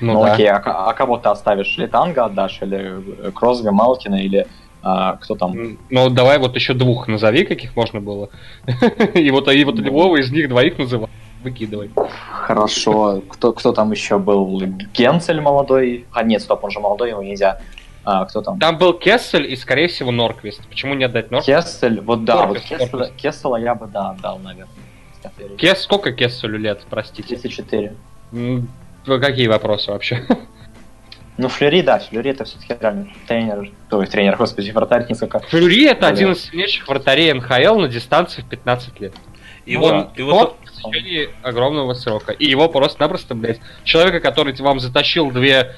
ну, 0.00 0.14
ну 0.14 0.24
да. 0.24 0.32
окей, 0.32 0.48
а, 0.48 0.56
а 0.56 0.92
кого 0.94 1.18
ты 1.18 1.28
оставишь? 1.28 1.76
Или 1.76 1.86
Танга 1.86 2.24
отдашь, 2.24 2.62
или 2.62 3.30
Кросга, 3.32 3.72
Малкина, 3.72 4.16
или 4.16 4.46
а, 4.82 5.16
кто 5.16 5.34
там? 5.34 5.76
Ну, 5.90 6.08
давай 6.08 6.38
вот 6.38 6.54
еще 6.56 6.72
двух 6.72 7.08
назови, 7.08 7.44
каких 7.44 7.76
можно 7.76 8.00
было. 8.00 8.30
и 9.14 9.30
вот, 9.30 9.52
и 9.52 9.64
вот 9.64 9.78
любого 9.78 10.16
из 10.16 10.30
них 10.32 10.48
двоих 10.48 10.78
называй 10.78 11.08
выкидывай. 11.42 11.90
Хорошо. 12.30 13.22
Кто, 13.28 13.52
кто 13.52 13.72
там 13.72 13.92
еще 13.92 14.18
был? 14.18 14.60
Генцель 14.94 15.40
молодой? 15.40 16.06
А 16.12 16.22
нет, 16.22 16.42
стоп, 16.42 16.64
он 16.64 16.70
же 16.70 16.80
молодой, 16.80 17.10
его 17.10 17.22
нельзя. 17.22 17.60
А, 18.04 18.24
кто 18.24 18.40
там? 18.40 18.58
Там 18.60 18.78
был 18.78 18.92
Кессель 18.94 19.52
и, 19.52 19.56
скорее 19.56 19.88
всего, 19.88 20.12
Норквист. 20.12 20.66
Почему 20.68 20.94
не 20.94 21.04
отдать 21.04 21.30
Норквист? 21.30 21.66
Кессель, 21.66 22.00
вот 22.00 22.24
да, 22.24 22.46
Норквист, 22.46 22.70
вот 22.70 22.78
Кесселя, 22.78 23.10
Кесселя 23.16 23.56
я 23.56 23.74
бы, 23.74 23.86
да, 23.88 24.10
отдал, 24.10 24.38
наверное. 24.38 24.68
Кес, 25.58 25.82
сколько 25.82 26.12
Кесселю 26.12 26.58
лет, 26.58 26.86
простите? 26.88 27.36
34. 27.36 27.94
Какие 29.04 29.48
вопросы 29.48 29.90
вообще? 29.90 30.24
Ну, 31.38 31.48
Флюри, 31.48 31.82
да, 31.82 31.98
Флюри 31.98 32.30
это 32.30 32.44
все-таки 32.44 32.74
реально 32.80 33.08
тренер, 33.28 33.70
то 33.90 34.00
есть 34.00 34.10
тренер, 34.10 34.36
господи, 34.38 34.70
вратарь 34.70 35.04
несколько. 35.06 35.40
Флюри 35.40 35.84
это 35.84 36.06
один 36.06 36.32
из 36.32 36.44
сильнейших 36.44 36.88
вратарей 36.88 37.30
НХЛ 37.34 37.78
на 37.78 37.88
дистанции 37.88 38.40
в 38.40 38.48
15 38.48 38.98
лет. 39.00 39.12
И 39.66 39.76
он, 39.76 39.82
вот, 39.82 40.18
и 40.18 40.22
вот 40.22 40.56
в 40.76 40.82
течение 40.82 41.30
огромного 41.42 41.94
срока. 41.94 42.32
И 42.32 42.46
его 42.46 42.68
просто-напросто, 42.68 43.34
блядь, 43.34 43.60
человека, 43.84 44.20
который 44.20 44.54
вам 44.60 44.80
затащил 44.80 45.30
две, 45.30 45.76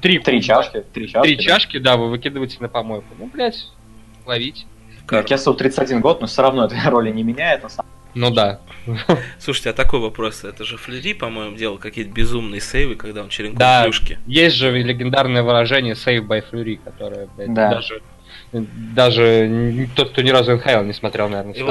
три, 0.00 0.18
три 0.18 0.42
чашки, 0.42 0.84
три 0.92 1.08
чашки, 1.08 1.26
три 1.26 1.36
да. 1.36 1.42
чашки, 1.42 1.78
да, 1.78 1.96
вы 1.96 2.08
выкидываете 2.08 2.58
на 2.60 2.68
помойку. 2.68 3.08
Ну, 3.18 3.26
блядь, 3.26 3.66
ловить. 4.26 4.66
Кессел 5.26 5.54
31 5.54 6.00
год, 6.00 6.20
но 6.20 6.26
все 6.26 6.42
равно 6.42 6.66
этой 6.66 6.80
роли 6.84 7.10
не 7.10 7.22
меняет, 7.22 7.62
на 7.62 7.68
самом 7.68 7.88
ну 8.14 8.30
да. 8.30 8.60
Слушайте, 9.38 9.70
а 9.70 9.72
такой 9.74 10.00
вопрос, 10.00 10.42
это 10.42 10.64
же 10.64 10.76
Флери, 10.76 11.12
по-моему, 11.12 11.56
делал 11.56 11.78
какие-то 11.78 12.10
безумные 12.10 12.60
сейвы, 12.60 12.96
когда 12.96 13.22
он 13.22 13.28
черенком 13.28 13.58
да, 13.58 13.84
плюшки. 13.84 14.18
есть 14.26 14.56
же 14.56 14.70
легендарное 14.70 15.42
выражение 15.42 15.94
сейв 15.94 16.24
by 16.24 16.42
Флери, 16.48 16.76
которое, 16.76 17.28
блядь, 17.36 17.54
да. 17.54 17.70
даже 17.70 18.02
даже 18.52 19.88
тот, 19.94 20.10
кто 20.10 20.22
ни 20.22 20.30
разу 20.30 20.56
НХЛ 20.56 20.82
не 20.82 20.92
смотрел, 20.92 21.28
наверное. 21.28 21.54
И 21.54 21.62
вот, 21.62 21.68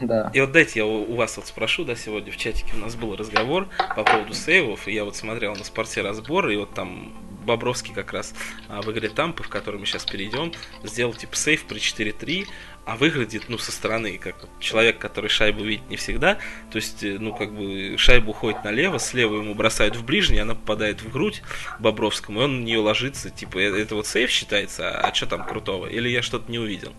да. 0.00 0.30
И 0.32 0.40
вот 0.40 0.52
дайте 0.52 0.80
я 0.80 0.86
у, 0.86 1.14
вас 1.14 1.36
вот 1.36 1.46
спрошу, 1.46 1.84
да, 1.84 1.96
сегодня 1.96 2.32
в 2.32 2.36
чатике 2.36 2.72
у 2.76 2.78
нас 2.78 2.94
был 2.94 3.16
разговор 3.16 3.68
по 3.94 4.04
поводу 4.04 4.32
сейвов, 4.34 4.86
и 4.88 4.92
я 4.92 5.04
вот 5.04 5.16
смотрел 5.16 5.54
на 5.54 5.64
спорте 5.64 6.02
разбор, 6.02 6.48
и 6.48 6.56
вот 6.56 6.74
там 6.74 7.12
Бобровский 7.44 7.94
как 7.94 8.12
раз 8.12 8.34
а, 8.68 8.82
в 8.82 8.90
игре 8.90 9.08
Тампы, 9.08 9.42
в 9.42 9.48
которой 9.48 9.76
мы 9.76 9.86
сейчас 9.86 10.04
перейдем, 10.04 10.52
сделал 10.82 11.14
типа 11.14 11.36
сейв 11.36 11.64
при 11.64 11.78
4-3, 11.78 12.46
а 12.86 12.94
выглядит, 12.94 13.48
ну, 13.48 13.58
со 13.58 13.72
стороны, 13.72 14.16
как 14.16 14.36
человек, 14.60 14.98
который 14.98 15.28
шайбу 15.28 15.64
видит 15.64 15.90
не 15.90 15.96
всегда, 15.96 16.38
то 16.70 16.76
есть, 16.76 17.02
э, 17.02 17.16
ну, 17.18 17.34
как 17.34 17.52
бы 17.52 17.96
шайба 17.98 18.30
уходит 18.30 18.62
налево, 18.62 19.00
слева 19.00 19.38
ему 19.38 19.54
бросают 19.54 19.96
в 19.96 20.04
ближний, 20.04 20.38
она 20.38 20.54
попадает 20.54 21.02
в 21.02 21.10
грудь 21.10 21.42
Бобровскому, 21.80 22.40
и 22.40 22.44
он 22.44 22.60
на 22.60 22.64
нее 22.64 22.78
ложится, 22.78 23.28
типа, 23.28 23.58
«Э, 23.58 23.76
это 23.76 23.96
вот 23.96 24.06
сейф 24.06 24.30
считается, 24.30 24.88
а, 24.88 25.08
а 25.08 25.12
что 25.14 25.26
там 25.26 25.44
крутого? 25.44 25.86
Или 25.88 26.08
я 26.08 26.22
что-то 26.22 26.48
не 26.48 26.60
увидел? 26.60 26.92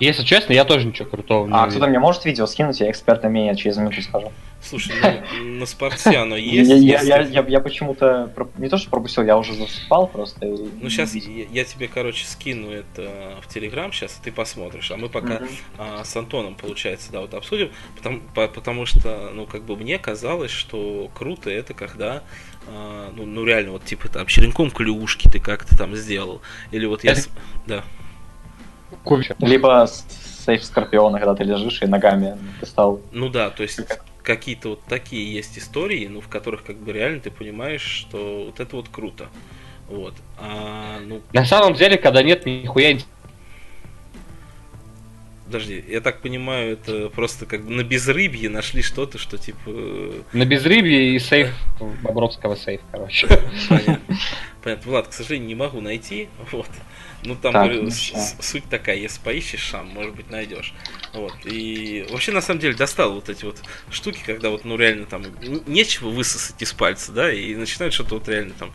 Если 0.00 0.24
честно, 0.24 0.54
я 0.54 0.64
тоже 0.64 0.86
ничего 0.86 1.08
крутого 1.10 1.46
не 1.46 1.52
А 1.54 1.66
кто-то 1.66 1.86
мне 1.86 1.98
может 1.98 2.24
видео 2.24 2.46
скинуть, 2.46 2.80
я 2.80 2.90
эксперт 2.90 3.22
мнение 3.24 3.54
через 3.54 3.76
минуту 3.76 4.00
скажу. 4.00 4.32
Слушай, 4.62 4.94
ну, 5.40 5.58
на 5.58 5.66
спорте 5.66 6.16
оно 6.16 6.36
есть. 6.36 6.70
Я, 6.70 7.00
я, 7.00 7.02
я, 7.02 7.22
я, 7.22 7.44
я 7.46 7.60
почему-то 7.60 8.32
не 8.58 8.68
то 8.68 8.78
что 8.78 8.90
пропустил, 8.90 9.24
я 9.24 9.36
уже 9.36 9.54
засыпал 9.54 10.06
просто. 10.06 10.46
И... 10.46 10.68
Ну 10.80 10.88
сейчас 10.88 11.14
я, 11.14 11.46
я 11.50 11.64
тебе, 11.64 11.88
короче, 11.88 12.24
скину 12.26 12.70
это 12.70 13.38
в 13.42 13.52
Телеграм 13.52 13.92
сейчас, 13.92 14.12
ты 14.22 14.30
посмотришь. 14.30 14.90
А 14.92 14.96
мы 14.96 15.08
пока 15.08 15.34
mm-hmm. 15.34 15.48
а, 15.78 16.04
с 16.04 16.16
Антоном, 16.16 16.54
получается, 16.54 17.10
да, 17.10 17.20
вот 17.20 17.34
обсудим, 17.34 17.70
потому, 17.96 18.20
по, 18.34 18.46
потому 18.46 18.86
что, 18.86 19.30
ну, 19.34 19.46
как 19.46 19.64
бы 19.64 19.76
мне 19.76 19.98
казалось, 19.98 20.52
что 20.52 21.10
круто 21.14 21.50
это 21.50 21.74
когда 21.74 22.22
а, 22.68 23.12
ну, 23.16 23.26
ну 23.26 23.44
реально, 23.44 23.72
вот 23.72 23.84
типа 23.84 24.08
там 24.08 24.26
черенком 24.26 24.70
клюшки 24.70 25.28
ты 25.28 25.40
как-то 25.40 25.76
там 25.76 25.96
сделал. 25.96 26.40
Или 26.70 26.86
вот 26.86 27.02
я. 27.04 27.16
Да. 27.66 27.82
Куча. 29.04 29.34
Либо 29.40 29.88
сейф 30.44 30.64
Скорпиона, 30.64 31.18
когда 31.18 31.34
ты 31.34 31.44
лежишь 31.44 31.82
и 31.82 31.86
ногами 31.86 32.36
достал. 32.60 33.00
Ну 33.10 33.28
да, 33.28 33.50
то 33.50 33.62
есть 33.62 33.80
какие-то 34.22 34.70
вот 34.70 34.82
такие 34.88 35.32
есть 35.32 35.58
истории, 35.58 36.06
ну, 36.06 36.20
в 36.20 36.28
которых 36.28 36.64
как 36.64 36.76
бы 36.76 36.92
реально 36.92 37.20
ты 37.20 37.30
понимаешь, 37.30 37.82
что 37.82 38.44
вот 38.46 38.60
это 38.60 38.76
вот 38.76 38.88
круто. 38.88 39.28
Вот. 39.88 40.14
А, 40.38 41.00
ну... 41.00 41.20
На 41.32 41.44
самом 41.44 41.74
деле, 41.74 41.98
когда 41.98 42.22
нет 42.22 42.46
нихуя 42.46 42.98
Подожди, 45.44 45.84
я 45.88 46.00
так 46.00 46.20
понимаю, 46.20 46.74
это 46.74 47.08
просто 47.08 47.46
как 47.46 47.64
бы 47.64 47.72
на 47.72 47.82
безрыбье 47.82 48.48
нашли 48.48 48.80
что-то, 48.80 49.18
что 49.18 49.38
типа... 49.38 49.58
Э, 49.66 50.22
на 50.32 50.44
безрыбье 50.44 51.14
и 51.14 51.18
сейф 51.18 51.54
Бобровского 52.02 52.56
сейф, 52.56 52.80
короче. 52.90 53.26
Понятно. 53.68 54.18
Понятно. 54.62 54.90
Влад, 54.90 55.08
к 55.08 55.12
сожалению, 55.12 55.48
не 55.48 55.54
могу 55.54 55.80
найти. 55.80 56.28
Вот. 56.52 56.68
Ну 57.24 57.36
там 57.36 57.52
так, 57.52 57.64
говорю, 57.64 57.82
ну, 57.84 57.90
суть 57.90 58.64
такая, 58.68 58.96
если 58.96 59.20
поищешь 59.20 59.60
шам, 59.60 59.88
может 59.88 60.14
быть 60.14 60.30
найдешь. 60.30 60.74
Вот. 61.12 61.34
И 61.44 62.06
вообще 62.10 62.32
на 62.32 62.40
самом 62.40 62.60
деле 62.60 62.74
достал 62.74 63.12
вот 63.12 63.28
эти 63.28 63.44
вот 63.44 63.62
штуки, 63.90 64.20
когда 64.24 64.50
вот 64.50 64.64
ну 64.64 64.76
реально 64.76 65.06
там 65.06 65.24
нечего 65.66 66.08
высосать 66.08 66.60
из 66.62 66.72
пальца, 66.72 67.12
да, 67.12 67.32
и 67.32 67.54
начинают 67.54 67.94
что-то 67.94 68.14
вот 68.14 68.28
реально 68.28 68.54
там 68.58 68.72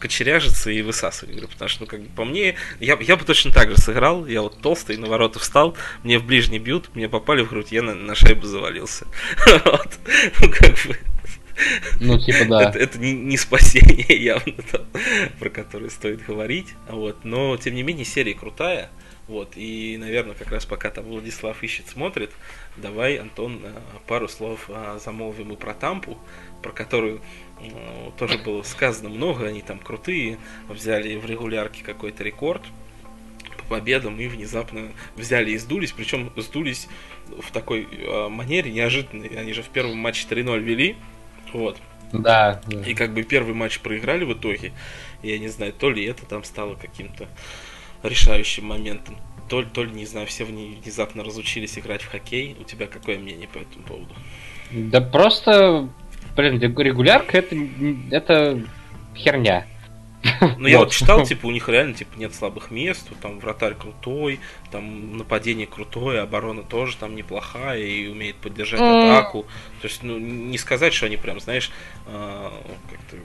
кочеряжиться 0.00 0.70
и 0.70 0.82
высасывать 0.82 1.36
игры, 1.36 1.46
потому 1.46 1.68
что, 1.68 1.82
ну, 1.82 1.86
как 1.86 2.00
бы, 2.00 2.08
по 2.08 2.24
мне, 2.24 2.56
я, 2.80 2.98
я 3.00 3.16
бы 3.16 3.24
точно 3.24 3.52
так 3.52 3.70
же 3.70 3.76
сыграл, 3.76 4.26
я 4.26 4.42
вот 4.42 4.60
толстый, 4.60 4.96
на 4.96 5.06
ворота 5.06 5.38
встал, 5.38 5.76
мне 6.02 6.18
в 6.18 6.24
ближний 6.24 6.58
бьют, 6.58 6.90
мне 6.94 7.08
попали 7.08 7.42
в 7.42 7.50
грудь, 7.50 7.70
я 7.70 7.82
на, 7.82 7.94
на 7.94 8.14
шайбу 8.14 8.46
завалился. 8.46 9.06
Вот. 9.64 9.98
Ну, 10.40 10.50
как 10.50 10.74
бы, 10.86 10.98
ну, 12.00 12.18
типа, 12.18 12.44
да. 12.48 12.70
Это, 12.70 12.78
это 12.78 12.98
не, 12.98 13.12
не 13.12 13.36
спасение 13.36 14.16
явно, 14.16 14.54
там, 14.70 14.86
про 15.38 15.50
которое 15.50 15.90
стоит 15.90 16.24
говорить. 16.24 16.68
Вот. 16.88 17.24
Но, 17.24 17.56
тем 17.56 17.74
не 17.74 17.82
менее, 17.82 18.04
серия 18.04 18.34
крутая. 18.34 18.90
Вот, 19.28 19.52
и, 19.54 19.96
наверное, 19.96 20.34
как 20.34 20.50
раз 20.50 20.66
пока 20.66 20.90
там 20.90 21.04
Владислав 21.04 21.62
ищет, 21.62 21.86
смотрит, 21.86 22.32
давай, 22.76 23.14
Антон, 23.14 23.60
э, 23.62 23.70
пару 24.08 24.26
слов 24.26 24.68
а, 24.68 24.98
замолвим 24.98 25.52
и 25.52 25.56
про 25.56 25.72
Тампу, 25.72 26.18
про 26.64 26.72
которую 26.72 27.20
ну, 27.62 28.12
тоже 28.18 28.38
было 28.38 28.62
сказано 28.62 29.08
много, 29.08 29.46
они 29.46 29.62
там 29.62 29.78
крутые, 29.78 30.38
взяли 30.68 31.16
в 31.16 31.26
регулярке 31.26 31.82
какой-то 31.84 32.24
рекорд, 32.24 32.62
по 33.58 33.76
победам 33.76 34.18
и 34.20 34.26
внезапно 34.26 34.92
взяли 35.16 35.52
и 35.52 35.58
сдулись, 35.58 35.92
причем 35.92 36.32
сдулись 36.36 36.88
в 37.28 37.50
такой 37.52 37.86
э, 37.90 38.28
манере 38.28 38.70
неожиданной. 38.70 39.28
Они 39.28 39.52
же 39.52 39.62
в 39.62 39.68
первом 39.68 39.98
матче 39.98 40.26
3-0 40.28 40.58
вели, 40.60 40.96
вот. 41.52 41.78
Да, 42.12 42.60
да. 42.66 42.82
И 42.82 42.94
как 42.94 43.14
бы 43.14 43.22
первый 43.22 43.54
матч 43.54 43.80
проиграли 43.80 44.24
в 44.24 44.32
итоге. 44.32 44.72
Я 45.22 45.38
не 45.38 45.48
знаю, 45.48 45.72
то 45.72 45.90
ли 45.90 46.04
это 46.04 46.26
там 46.26 46.44
стало 46.44 46.74
каким-то 46.74 47.28
решающим 48.02 48.66
моментом. 48.66 49.16
То 49.48 49.60
ли, 49.60 49.68
то 49.72 49.84
ли, 49.84 49.90
не 49.92 50.06
знаю, 50.06 50.26
все 50.26 50.44
вне- 50.44 50.80
внезапно 50.80 51.24
разучились 51.24 51.78
играть 51.78 52.02
в 52.02 52.10
хоккей. 52.10 52.56
У 52.58 52.64
тебя 52.64 52.86
какое 52.86 53.18
мнение 53.18 53.48
по 53.48 53.58
этому 53.58 53.84
поводу? 53.84 54.14
Да 54.70 55.00
просто, 55.00 55.88
блин, 56.40 56.60
регулярка 56.60 57.38
это, 57.38 57.56
это 58.10 58.62
херня. 59.14 59.66
Ну, 60.58 60.68
я 60.68 60.78
вот 60.78 60.90
читал, 60.90 61.24
типа, 61.24 61.46
у 61.46 61.50
них 61.50 61.68
реально, 61.68 61.94
типа, 61.94 62.18
нет 62.18 62.34
слабых 62.34 62.70
мест, 62.70 63.06
вот 63.08 63.18
там 63.20 63.38
вратарь 63.38 63.74
крутой, 63.74 64.40
там 64.70 65.16
нападение 65.16 65.66
крутое, 65.66 66.20
оборона 66.20 66.62
тоже 66.62 66.96
там 66.96 67.16
неплохая 67.16 67.78
и 67.78 68.06
умеет 68.08 68.36
поддержать 68.36 68.80
атаку. 68.80 69.46
То 69.80 69.88
есть, 69.88 70.02
ну, 70.02 70.18
не 70.18 70.58
сказать, 70.58 70.92
что 70.92 71.06
они 71.06 71.16
прям, 71.16 71.40
знаешь, 71.40 71.70
а, 72.06 72.52
как-то 72.90 73.16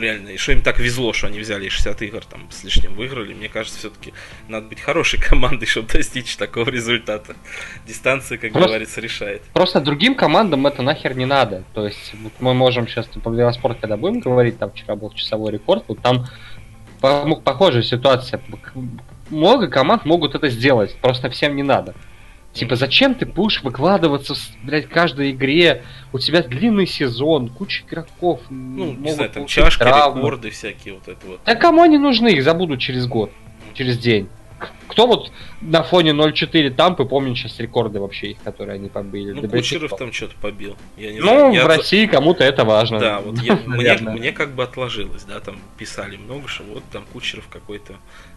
реально, 0.00 0.30
и 0.30 0.36
что 0.36 0.52
им 0.52 0.62
так 0.62 0.78
везло, 0.78 1.12
что 1.12 1.26
они 1.26 1.38
взяли 1.38 1.66
и 1.66 1.68
60 1.68 2.02
игр 2.02 2.24
там 2.24 2.50
с 2.50 2.64
лишним 2.64 2.94
выиграли. 2.94 3.34
Мне 3.34 3.48
кажется, 3.48 3.78
все-таки 3.78 4.12
надо 4.48 4.66
быть 4.68 4.80
хорошей 4.80 5.20
командой, 5.28 5.66
чтобы 5.66 5.88
достичь 5.88 6.36
такого 6.36 6.68
результата. 6.68 7.36
Дистанция, 7.86 8.38
как 8.38 8.52
Просто- 8.52 8.68
говорится, 8.68 9.00
решает. 9.00 9.42
Просто 9.52 9.80
другим 9.80 10.14
командам 10.14 10.66
это 10.66 10.82
нахер 10.82 11.16
не 11.16 11.26
надо. 11.26 11.64
То 11.74 11.86
есть 11.86 12.12
вот 12.22 12.32
мы 12.40 12.54
можем 12.54 12.86
сейчас 12.88 13.06
по 13.06 13.28
велоспорт, 13.30 13.78
когда 13.80 13.96
будем 13.96 14.20
говорить, 14.20 14.58
там 14.58 14.70
вчера 14.70 14.96
был 14.96 15.10
часовой 15.10 15.52
рекорд, 15.52 15.84
вот 15.88 16.00
там 16.00 16.26
по- 17.00 17.24
ну, 17.26 17.36
похожая 17.36 17.82
ситуация. 17.82 18.40
Много 19.30 19.68
команд 19.68 20.04
могут 20.04 20.34
это 20.34 20.48
сделать, 20.50 20.96
просто 21.00 21.30
всем 21.30 21.56
не 21.56 21.62
надо. 21.62 21.94
Типа, 22.54 22.76
зачем 22.76 23.16
ты 23.16 23.26
будешь 23.26 23.64
выкладываться 23.64 24.34
в 24.34 24.38
блядь, 24.62 24.88
каждой 24.88 25.32
игре? 25.32 25.82
У 26.12 26.20
тебя 26.20 26.40
длинный 26.40 26.86
сезон, 26.86 27.48
куча 27.48 27.82
игроков. 27.84 28.40
Ну, 28.48 28.92
не 28.92 29.10
знаю, 29.10 29.30
там 29.30 29.46
чашки, 29.46 29.80
травмы. 29.80 30.20
рекорды 30.20 30.50
всякие, 30.50 30.94
вот 30.94 31.08
это 31.08 31.26
вот. 31.26 31.40
Да 31.44 31.56
кому 31.56 31.82
они 31.82 31.98
нужны? 31.98 32.28
Их 32.28 32.44
забудут 32.44 32.78
через 32.78 33.08
год, 33.08 33.32
через 33.74 33.98
день. 33.98 34.28
Кто 34.88 35.06
вот 35.06 35.32
на 35.60 35.82
фоне 35.82 36.10
0.4 36.12 36.70
тампы 36.70 37.04
помнит 37.04 37.36
сейчас 37.36 37.58
рекорды 37.58 38.00
вообще 38.00 38.32
их, 38.32 38.38
которые 38.42 38.76
они 38.76 38.88
побили? 38.88 39.32
Ну, 39.32 39.48
Кучеров 39.48 39.82
никто. 39.84 39.96
там 39.96 40.12
что-то 40.12 40.34
побил. 40.40 40.76
Я 40.96 41.12
не 41.12 41.20
Ну, 41.20 41.26
знаю. 41.52 41.64
в 41.64 41.66
России 41.66 42.06
кому-то 42.06 42.44
это 42.44 42.64
важно. 42.64 42.98
Да, 43.00 43.20
вот 43.20 43.38
я- 43.40 43.56
мне, 43.66 43.94
мне 43.98 44.32
как 44.32 44.54
бы 44.54 44.62
отложилось, 44.62 45.24
да, 45.24 45.40
там 45.40 45.58
писали 45.78 46.16
много, 46.16 46.48
что 46.48 46.62
вот 46.64 46.82
там 46.92 47.04
Кучеров 47.12 47.48
какой-то 47.48 47.94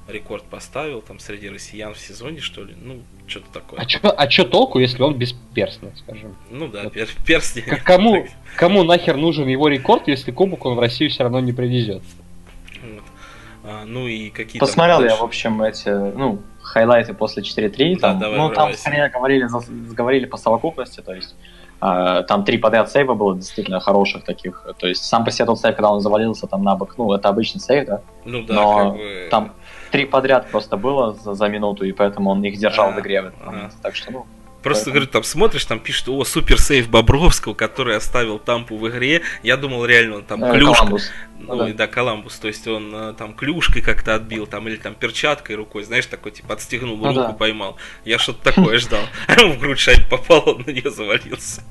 рекорд 0.08 0.44
поставил, 0.46 1.02
там 1.02 1.20
среди 1.20 1.50
россиян 1.50 1.94
в 1.94 2.00
сезоне, 2.00 2.40
что 2.40 2.64
ли, 2.64 2.74
ну, 2.82 3.02
что-то 3.28 3.48
такое. 3.52 3.80
А 3.82 3.86
чё, 3.86 4.00
а 4.04 4.28
чё 4.28 4.46
толку, 4.46 4.80
если 4.80 5.02
он 5.04 5.16
бесперстный, 5.16 5.92
скажем? 5.98 6.36
Ну 6.50 6.68
да, 6.70 6.84
Вот. 6.84 6.94
пер- 6.96 7.10
перстни. 7.26 7.60
К- 7.62 7.84
Кому, 7.84 8.26
кому 8.56 8.84
нахер 8.84 9.18
нужен 9.18 9.48
его 9.50 9.68
рекорд, 9.68 10.08
если 10.08 10.32
кубок 10.32 10.66
он 10.66 10.76
в 10.76 10.80
Россию 10.80 11.10
все 11.10 11.24
равно 11.24 11.40
не 11.42 11.52
привезет? 11.52 12.02
А, 13.68 13.84
ну 13.86 14.08
и 14.08 14.30
какие 14.30 14.60
Посмотрел 14.60 15.04
я, 15.04 15.16
в 15.16 15.24
общем, 15.24 15.62
эти, 15.62 15.90
ну, 15.90 16.42
хайлайты 16.62 17.14
после 17.14 17.44
4-3. 17.44 17.96
Да, 17.96 18.00
там, 18.00 18.20
давай, 18.20 18.38
ну, 18.38 18.50
там 18.50 18.74
скорее 18.74 19.10
говорили, 19.10 19.48
говорили 19.94 20.26
по 20.26 20.38
совокупности, 20.38 21.02
то 21.02 21.14
есть 21.14 21.36
а, 21.80 22.24
там 22.24 22.46
три 22.46 22.58
подряд 22.58 22.90
сейва 22.90 23.14
было 23.14 23.36
действительно 23.36 23.80
хороших 23.80 24.24
таких. 24.24 24.66
То 24.80 24.88
есть 24.88 25.04
сам 25.04 25.26
по 25.26 25.32
себе 25.32 25.46
тот 25.46 25.60
сейв, 25.60 25.76
когда 25.76 25.92
он 25.92 26.00
завалился 26.00 26.48
там 26.48 26.64
на 26.64 26.76
бок, 26.76 26.98
ну, 26.98 27.12
это 27.14 27.28
обычный 27.28 27.60
сейв, 27.60 27.88
да? 27.88 28.02
Ну 28.26 28.44
да, 28.44 28.54
но 28.54 28.78
как 28.78 28.94
бы... 28.94 29.28
Там 29.30 29.54
три 29.92 30.06
подряд 30.06 30.50
просто 30.50 30.78
было 30.78 31.14
за, 31.14 31.34
за 31.34 31.48
минуту, 31.50 31.86
и 31.86 31.92
поэтому 31.92 32.30
он 32.32 32.44
их 32.44 32.58
держал 32.58 32.90
А, 32.90 32.92
в 32.92 33.00
игре 33.00 33.22
в 33.22 33.26
этот 33.28 33.46
момент. 33.46 33.74
Так 33.82 33.96
что, 33.96 34.12
ну, 34.12 34.26
Просто, 34.64 34.86
поэтому- 34.86 34.94
говорю, 34.96 35.12
там 35.12 35.24
смотришь, 35.24 35.66
там 35.66 35.80
пишут, 35.80 36.10
о, 36.10 36.24
супер 36.26 36.60
сейв 36.60 36.90
Бобровского, 36.90 37.54
который 37.54 37.96
оставил 37.96 38.40
Тампу 38.40 38.78
в 38.78 38.88
игре. 38.90 39.22
Я 39.44 39.58
думал, 39.58 39.86
реально, 39.86 40.18
он 40.18 40.24
там 40.24 40.44
э, 40.44 40.52
клюшка, 40.52 40.76
Коламбус. 40.76 41.12
Ну, 41.40 41.56
Ну 41.56 41.68
да. 41.68 41.74
да, 41.74 41.88
Коламбус, 41.88 42.36
то 42.40 42.48
есть 42.48 42.68
он 42.68 42.94
э, 42.94 43.14
там 43.14 43.34
клюшкой 43.36 43.82
как-то 43.82 44.16
отбил, 44.16 44.48
там, 44.48 44.68
или 44.68 44.76
там 44.76 44.96
перчаткой 44.96 45.56
рукой, 45.56 45.84
знаешь, 45.84 46.08
такой, 46.08 46.32
типа, 46.32 46.56
отстегнул 46.56 46.98
Ну 46.98 47.08
руку, 47.10 47.20
да. 47.20 47.34
поймал. 47.34 47.78
Я 48.06 48.18
что-то 48.20 48.52
такое 48.52 48.80
ждал. 48.80 49.02
А 49.28 49.34
ему 49.42 49.54
в 49.58 49.60
грудь 49.60 49.80
шайба 49.80 50.08
попал, 50.18 50.44
он 50.48 50.64
на 50.66 50.72
нее 50.72 50.90
завалился. 50.90 51.62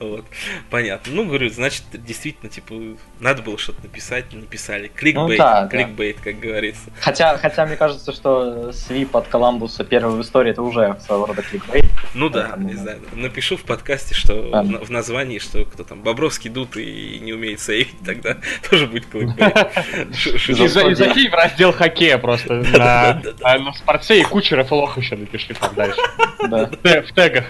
Вот. 0.00 0.24
Понятно. 0.70 1.12
Ну, 1.12 1.24
говорю, 1.26 1.48
значит, 1.50 1.84
действительно, 1.92 2.50
типа, 2.50 2.74
надо 3.20 3.42
было 3.42 3.56
что-то 3.58 3.82
написать, 3.82 4.32
не 4.32 4.40
написали. 4.40 4.88
Кликбейт, 4.88 5.38
да, 5.38 5.62
да. 5.62 5.68
кликбейт, 5.68 6.20
как 6.20 6.38
говорится. 6.40 6.90
Хотя, 7.00 7.36
хотя 7.38 7.64
мне 7.66 7.76
кажется, 7.76 8.12
что 8.12 8.72
свип 8.72 9.16
от 9.16 9.28
Коламбуса 9.28 9.84
первый 9.84 10.16
в 10.16 10.20
истории 10.20 10.50
это 10.50 10.62
уже 10.62 10.96
своего 11.04 11.26
рода 11.26 11.42
кликбейт. 11.42 11.86
Ну 12.14 12.23
да, 12.28 12.42
Поэтому, 12.50 12.68
не 12.68 12.74
да. 12.74 12.80
знаю. 12.80 13.00
Напишу 13.12 13.56
в 13.56 13.62
подкасте, 13.62 14.14
что 14.14 14.34
на- 14.62 14.78
в 14.78 14.90
названии, 14.90 15.38
что 15.38 15.64
кто 15.64 15.84
там 15.84 16.00
Бобровский 16.02 16.50
дут 16.50 16.76
и 16.76 17.18
не 17.20 17.32
умеет 17.32 17.60
сейвить, 17.60 17.94
тогда 18.04 18.36
тоже 18.70 18.86
будет 18.86 19.04
шу- 20.16 20.52
И 20.52 20.68
за- 20.68 20.88
И 20.88 20.94
закинь 20.94 21.30
в 21.30 21.34
раздел 21.34 21.72
хоккея 21.72 22.18
просто 22.18 22.54
на, 22.76 23.22
а 23.42 23.72
спорте 23.74 24.20
и 24.20 24.24
Кучеров 24.24 24.70
и 24.70 24.74
Лох 24.74 24.98
еще 24.98 25.16
напиши 25.16 25.54
там 25.54 25.74
дальше. 25.74 26.00
Да, 26.48 26.66
В 27.02 27.12
тегах. 27.14 27.44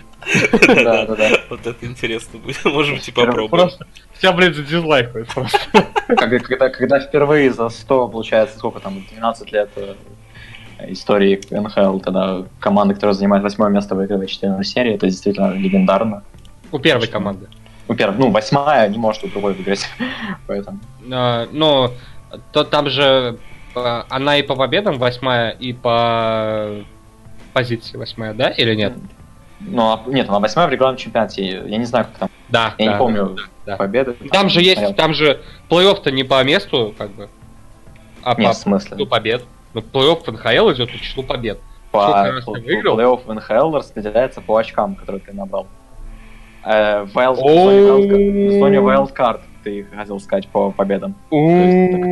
да, 0.69 1.05
да, 1.07 1.15
да. 1.17 1.31
Вот 1.51 1.67
это 1.67 1.85
интересно 1.85 2.39
будет. 2.39 2.65
Можем 2.65 2.99
типа 2.99 3.27
попробовать. 3.27 3.51
Просто 3.51 3.87
тебя, 4.21 4.33
блядь, 4.33 4.55
задизлайкают 4.55 5.29
просто. 5.29 5.59
Когда, 6.07 6.39
когда, 6.39 6.69
когда 6.71 7.01
впервые 7.01 7.53
за 7.53 7.69
100, 7.69 8.09
получается, 8.09 8.57
сколько 8.59 8.81
там, 8.81 9.05
12 9.13 9.53
лет 9.53 9.71
э, 9.77 9.95
истории 10.89 11.41
НХЛ, 11.51 11.99
тогда 12.01 12.45
команда, 12.61 12.95
которая 12.95 13.15
занимает 13.15 13.43
восьмое 13.43 13.71
место, 13.71 13.95
выигрывает 13.95 14.29
14 14.31 14.67
серии, 14.67 14.95
это 14.95 15.07
действительно 15.07 15.53
легендарно. 15.53 16.23
У 16.73 16.79
первой 16.79 17.07
команды. 17.07 17.49
Ну, 17.87 17.95
первое, 17.95 18.17
ну, 18.19 18.31
восьмая 18.31 18.89
не 18.89 18.99
может 18.99 19.25
у 19.25 19.29
другой 19.29 19.53
выиграть, 19.55 19.87
поэтому. 20.47 20.79
А, 21.13 21.47
Но 21.53 21.93
то 22.53 22.65
там 22.65 22.89
же 22.89 23.39
а, 23.75 24.07
она 24.09 24.39
и 24.39 24.43
по 24.43 24.57
победам 24.57 24.99
восьмая, 24.99 25.51
и 25.51 25.73
по 25.73 26.71
позиции 27.53 27.97
восьмая, 27.97 28.35
да, 28.35 28.49
или 28.49 28.75
нет? 28.75 28.95
Ну, 29.61 29.83
а- 29.93 30.03
нет, 30.07 30.29
она 30.29 30.41
восьмая 30.41 30.67
в 30.67 30.71
регулярном 30.71 30.97
чемпионате, 30.99 31.47
я 31.47 31.77
не 31.79 31.85
знаю, 31.85 32.07
как 32.07 32.19
там 32.19 32.29
Да. 32.49 32.75
Я 32.79 32.85
не 32.87 32.91
да, 32.93 32.99
помню. 32.99 33.37
да. 33.67 33.77
победы. 33.77 34.15
Там 34.33 34.49
же 34.49 34.61
есть, 34.63 34.97
там 34.97 35.15
же 35.15 35.41
плей-офф-то 35.71 36.11
не 36.11 36.25
по 36.25 36.43
месту, 36.43 36.95
как 36.99 37.11
бы, 37.13 37.29
а 38.23 38.35
Нет, 38.35 38.49
по 38.49 38.55
в 38.55 38.57
смысле. 38.57 39.07
побед. 39.07 39.45
Ну, 39.75 39.81
плей-офф 39.81 40.31
НХЛ 40.31 40.73
идет 40.73 40.91
по 40.93 40.99
числу 40.99 41.23
побед. 41.23 41.61
По, 41.91 41.99
плей-офф 42.47 43.21
в 43.27 43.35
НХЛ 43.35 43.77
распределяется 43.77 44.41
по 44.41 44.57
очкам, 44.57 44.95
которые 44.97 45.21
ты 45.21 45.33
набрал. 45.33 45.67
Э, 46.65 47.05
wild- 47.05 47.35
в 47.35 48.59
зоне 48.59 48.79
wildcard 48.79 49.41
ты 49.63 49.87
хотел 49.95 50.19
сказать 50.21 50.49
по 50.49 50.71
победам. 50.71 51.15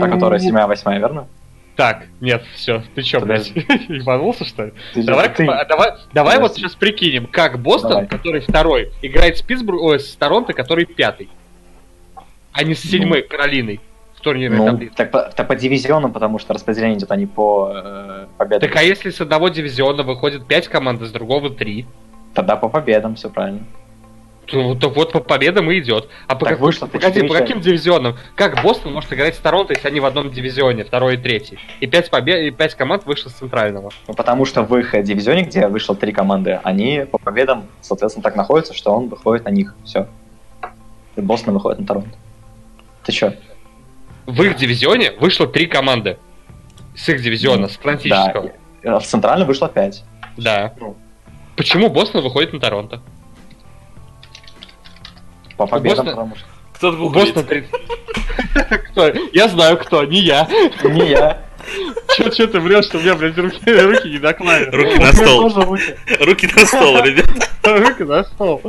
Та, 0.00 0.08
которая 0.08 0.38
седьмая, 0.38 0.66
восьмая, 0.66 0.98
верно? 0.98 1.26
Так, 1.74 2.04
нет, 2.20 2.42
все, 2.54 2.82
ты 2.94 3.02
чё, 3.02 3.18
блядь, 3.20 3.48
ебанулся, 3.88 4.44
что 4.44 4.66
ли? 4.66 4.72
Ты- 4.92 5.04
Давай, 5.04 5.30
ты- 5.30 5.46
давай, 5.46 5.92
давай 6.12 6.38
вот 6.38 6.54
сейчас 6.54 6.74
прикинем, 6.74 7.26
как 7.26 7.58
Бостон, 7.60 7.90
Давай. 7.92 8.06
который 8.08 8.40
второй, 8.42 8.92
играет 9.00 9.38
с 9.38 9.42
Питтсбург, 9.42 9.80
ой, 9.80 9.98
с 9.98 10.14
Торонто, 10.16 10.52
который 10.52 10.84
пятый, 10.84 11.30
а 12.52 12.62
не 12.62 12.74
с 12.74 12.82
седьмой 12.82 13.22
Каролиной 13.22 13.80
в 13.91 13.91
турнирной 14.22 14.58
Ну, 14.58 14.66
таблице. 14.66 14.94
так, 14.96 15.10
по, 15.10 15.22
так 15.22 15.48
по 15.48 15.54
дивизионам, 15.54 16.12
потому 16.12 16.38
что 16.38 16.54
распределение 16.54 16.96
идет 16.98 17.10
они 17.12 17.26
по 17.26 17.70
э, 17.74 18.26
победам. 18.38 18.60
Так 18.60 18.76
а 18.76 18.82
если 18.82 19.10
с 19.10 19.20
одного 19.20 19.48
дивизиона 19.48 20.02
выходит 20.02 20.46
5 20.46 20.68
команд, 20.68 21.02
а 21.02 21.06
с 21.06 21.10
другого 21.12 21.50
3, 21.50 21.86
Тогда 22.34 22.56
по 22.56 22.68
победам, 22.70 23.14
все 23.16 23.28
правильно. 23.28 23.60
то, 24.46 24.74
то 24.74 24.88
вот 24.88 25.12
по 25.12 25.20
победам 25.20 25.70
и 25.70 25.78
идет. 25.78 26.08
А 26.26 26.34
по, 26.34 26.40
Так 26.46 26.54
как- 26.54 26.60
вышло 26.60 26.86
по 26.86 26.92
погоди, 26.98 27.26
по 27.26 27.34
каким 27.34 27.60
дивизионам? 27.60 28.16
Как 28.34 28.62
Бостон 28.62 28.92
может 28.94 29.12
играть 29.12 29.34
с 29.34 29.38
Торонто, 29.38 29.74
если 29.74 29.88
они 29.88 30.00
в 30.00 30.06
одном 30.06 30.30
дивизионе, 30.30 30.84
второй 30.84 31.14
и 31.14 31.16
третий? 31.18 31.58
И 31.80 31.86
5, 31.86 32.10
побед... 32.10 32.40
и 32.40 32.50
5 32.50 32.74
команд 32.74 33.04
вышло 33.06 33.28
с 33.28 33.34
центрального. 33.34 33.90
Ну, 34.08 34.14
потому 34.14 34.44
что 34.46 34.62
в 34.62 34.74
их 34.78 34.92
дивизионе, 35.04 35.42
где 35.42 35.68
вышло 35.68 35.94
три 35.94 36.12
команды, 36.12 36.58
они 36.64 37.04
по 37.10 37.18
победам, 37.18 37.66
соответственно, 37.82 38.22
так 38.22 38.34
находятся, 38.36 38.72
что 38.74 38.92
он 38.92 39.08
выходит 39.08 39.44
на 39.44 39.50
них. 39.50 39.74
Все. 39.84 40.06
И 41.16 41.20
Бостон 41.20 41.54
выходит 41.54 41.80
на 41.80 41.86
Торонто. 41.86 42.16
Ты 43.04 43.12
чё? 43.12 43.32
В 44.26 44.42
их 44.42 44.56
дивизионе 44.56 45.12
вышло 45.12 45.46
3 45.46 45.66
команды. 45.66 46.18
С 46.94 47.08
их 47.08 47.22
дивизиона, 47.22 47.68
с 47.68 47.72
Да. 47.76 47.78
Атлантического. 47.80 48.46
и- 48.82 48.86
а 48.88 48.98
В 48.98 49.04
центральном 49.06 49.48
вышло 49.48 49.68
пять. 49.68 50.04
Да. 50.36 50.74
Ну. 50.78 50.96
Почему 51.56 51.88
Бостон 51.90 52.22
выходит 52.22 52.52
на 52.52 52.60
Торонто? 52.60 53.00
По 55.56 55.66
победам, 55.66 56.06
Бостон- 56.06 56.10
потому 56.10 56.36
что... 56.36 56.46
Кто-то 56.74 57.44
30. 57.44 57.70
Кто? 58.90 59.08
Я 59.32 59.48
знаю 59.48 59.78
кто, 59.78 60.04
не 60.04 60.18
я. 60.20 60.48
Не 60.82 61.10
я. 61.10 61.40
Че, 62.16 62.30
че 62.30 62.46
ты 62.46 62.60
врешь, 62.60 62.86
что 62.86 62.98
у 62.98 63.00
меня, 63.00 63.14
блядь, 63.14 63.36
руки, 63.38 63.58
руки 63.64 64.08
не 64.08 64.18
на 64.18 64.32
клаве? 64.32 64.70
Руки 64.70 64.98
на 64.98 65.12
стол. 65.12 65.48
руки. 65.48 65.96
Руки 66.20 66.48
на 66.54 66.66
стол, 66.66 67.02
ребят. 67.02 67.30
Руки 67.62 68.02
на 68.04 68.24
стол. 68.24 68.60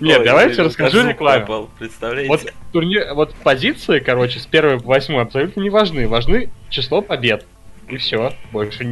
Нет, 0.00 0.20
Ой, 0.20 0.24
давайте 0.24 0.62
расскажу 0.62 1.08
рекламу. 1.08 1.70
Представляете? 1.78 2.28
Вот 2.28 2.52
турнир, 2.72 3.14
вот 3.14 3.34
позиции, 3.34 4.00
короче, 4.00 4.40
с 4.40 4.46
первой 4.46 4.80
по 4.80 4.88
восьмой 4.88 5.22
абсолютно 5.22 5.60
не 5.60 5.70
важны. 5.70 6.08
Важны 6.08 6.50
число 6.70 7.00
побед. 7.00 7.46
И 7.88 7.96
все. 7.96 8.32
Больше 8.52 8.84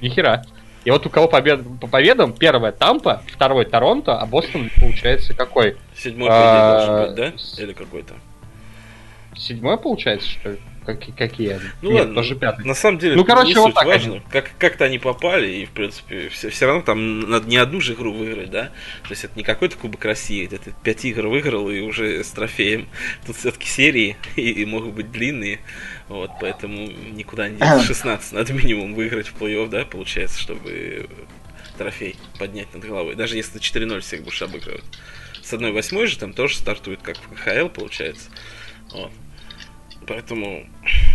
ни, 0.00 0.08
хера. 0.08 0.44
И 0.84 0.90
вот 0.90 1.04
у 1.04 1.10
кого 1.10 1.28
победа 1.28 1.62
по 1.80 1.86
победам, 1.86 2.32
первая 2.32 2.72
Тампа, 2.72 3.22
второй 3.30 3.66
Торонто, 3.66 4.18
а 4.18 4.24
Бостон, 4.24 4.70
получается, 4.80 5.34
какой? 5.34 5.76
Седьмой, 5.94 6.28
идее, 6.28 6.70
должен 6.70 7.06
быть, 7.06 7.14
да? 7.16 7.62
Или 7.62 7.72
какой-то? 7.74 8.14
Седьмой, 9.36 9.76
получается, 9.76 10.28
что 10.28 10.50
ли? 10.50 10.60
Какие, 10.84 11.14
какие 11.14 11.48
они? 11.50 11.62
Ну 11.82 11.90
Нет, 11.90 12.00
ладно, 12.00 12.14
тоже 12.14 12.34
пятый. 12.36 12.64
на 12.66 12.74
самом 12.74 12.98
деле, 12.98 13.14
Ну, 13.16 13.24
короче, 13.24 13.48
не 13.48 13.54
вот 13.54 13.66
суть 13.66 13.74
так 13.74 13.86
важно. 13.86 14.12
они. 14.14 14.22
Как, 14.30 14.50
как-то 14.58 14.84
они 14.86 14.98
попали, 14.98 15.50
и, 15.50 15.64
в 15.66 15.70
принципе, 15.70 16.28
все, 16.30 16.48
все 16.50 16.66
равно 16.66 16.82
там 16.82 17.20
надо 17.20 17.46
не 17.48 17.58
одну 17.58 17.80
же 17.80 17.92
игру 17.92 18.12
выиграть, 18.12 18.50
да? 18.50 18.66
То 19.04 19.10
есть 19.10 19.24
это 19.24 19.36
не 19.36 19.44
какой-то 19.44 19.76
Кубок 19.76 20.04
России, 20.04 20.46
где 20.46 20.58
ты 20.58 20.72
пять 20.82 21.04
игр 21.04 21.26
выиграл 21.28 21.68
и 21.70 21.80
уже 21.80 22.24
с 22.24 22.30
трофеем. 22.30 22.88
Тут 23.26 23.36
все-таки 23.36 23.66
серии, 23.68 24.16
и, 24.36 24.50
и 24.50 24.64
могут 24.64 24.94
быть 24.94 25.12
длинные, 25.12 25.60
вот, 26.08 26.30
поэтому 26.40 26.86
никуда 26.86 27.48
не 27.48 27.56
деться. 27.58 27.84
16 27.84 28.32
надо 28.32 28.52
минимум 28.52 28.94
выиграть 28.94 29.28
в 29.28 29.34
плей-офф, 29.40 29.68
да, 29.68 29.84
получается, 29.84 30.40
чтобы 30.40 31.08
трофей 31.78 32.16
поднять 32.38 32.72
над 32.74 32.84
головой. 32.84 33.14
Даже 33.14 33.36
если 33.36 33.58
ты 33.58 33.78
4-0 33.78 34.00
всех 34.00 34.22
будешь 34.22 34.42
обыгрывать. 34.42 34.84
С 35.42 35.52
1-8 35.52 36.06
же 36.06 36.18
там 36.18 36.32
тоже 36.32 36.56
стартует, 36.56 37.00
как 37.02 37.16
в 37.16 37.28
КХЛ, 37.34 37.68
получается. 37.68 38.30
Вот. 38.92 39.10
Поэтому 40.10 40.64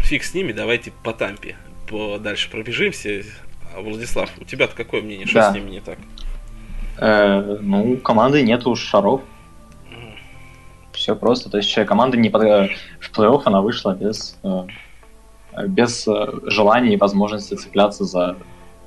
фиг 0.04 0.24
с 0.24 0.34
ними, 0.34 0.54
давайте 0.54 0.94
по 1.04 1.12
тампе. 1.12 1.58
По 1.90 2.18
дальше 2.18 2.50
пробежимся. 2.50 3.24
А, 3.76 3.82
Владислав, 3.82 4.30
у 4.40 4.46
тебя-то 4.46 4.74
какое 4.74 5.02
мнение? 5.02 5.28
Что 5.28 5.40
Да. 5.40 5.52
с 5.52 5.54
ними 5.54 5.70
не 5.70 5.82
так? 5.82 5.98
Э, 6.98 7.58
ну, 7.60 7.98
команды 7.98 8.42
нету 8.42 8.74
шаров. 8.78 9.20
Все 10.94 11.14
просто. 11.14 11.50
То 11.50 11.58
есть 11.58 11.76
команда 11.86 12.16
не 12.16 12.30
под... 12.30 12.44
э, 12.44 12.70
в 13.02 13.12
плей-офф 13.12 13.42
она 13.44 13.60
вышла 13.60 13.94
без, 13.94 14.40
э, 14.44 14.64
без 15.68 16.08
э, 16.08 16.28
желания 16.46 16.94
и 16.94 16.98
возможности 16.98 17.56
цепляться 17.56 18.06
за 18.06 18.38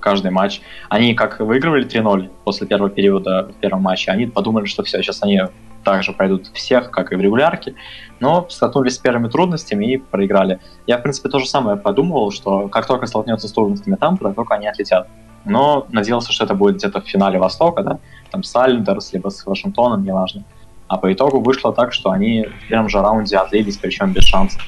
каждый 0.00 0.30
матч. 0.30 0.62
Они 0.88 1.14
как 1.14 1.40
выигрывали 1.40 1.86
3-0 1.86 2.30
после 2.44 2.66
первого 2.66 2.88
периода 2.88 3.52
в 3.54 3.61
первом 3.61 3.82
матче, 3.82 4.11
они 4.11 4.24
подумали, 4.24 4.64
что 4.64 4.82
все, 4.84 5.02
сейчас 5.02 5.22
они 5.22 5.42
также 5.85 6.12
пройдут 6.12 6.49
всех, 6.49 6.91
как 6.91 7.12
и 7.12 7.16
в 7.16 7.20
регулярке, 7.20 7.74
но 8.20 8.47
столкнулись 8.49 8.95
с 8.95 8.99
первыми 8.99 9.29
трудностями 9.29 9.93
и 9.93 9.97
проиграли. 9.97 10.61
Я, 10.87 10.99
в 10.99 11.03
принципе, 11.03 11.29
то 11.29 11.39
же 11.39 11.47
самое 11.47 11.76
подумывал, 11.76 12.31
что 12.31 12.68
как 12.68 12.87
только 12.87 13.07
столкнется 13.07 13.49
с 13.49 13.53
трудностями 13.53 13.97
там, 13.97 14.16
как 14.16 14.35
только 14.35 14.55
они 14.55 14.66
отлетят. 14.66 15.09
Но 15.45 15.87
надеялся, 15.91 16.33
что 16.33 16.45
это 16.45 16.55
будет 16.55 16.76
где-то 16.76 17.01
в 17.01 17.09
финале 17.09 17.39
Востока, 17.39 17.83
да, 17.83 17.99
там 18.31 18.43
с 18.43 18.55
Айлендерс, 18.55 19.12
либо 19.12 19.29
с 19.31 19.47
Вашингтоном, 19.47 20.05
неважно. 20.05 20.45
А 20.89 20.97
по 20.97 21.12
итогу 21.12 21.41
вышло 21.41 21.72
так, 21.72 21.93
что 21.93 22.11
они 22.11 22.45
в 22.45 22.68
первом 22.68 22.89
же 22.89 23.01
раунде 23.01 23.37
отлились, 23.37 23.76
причем 23.76 24.12
без 24.12 24.24
шансов. 24.24 24.62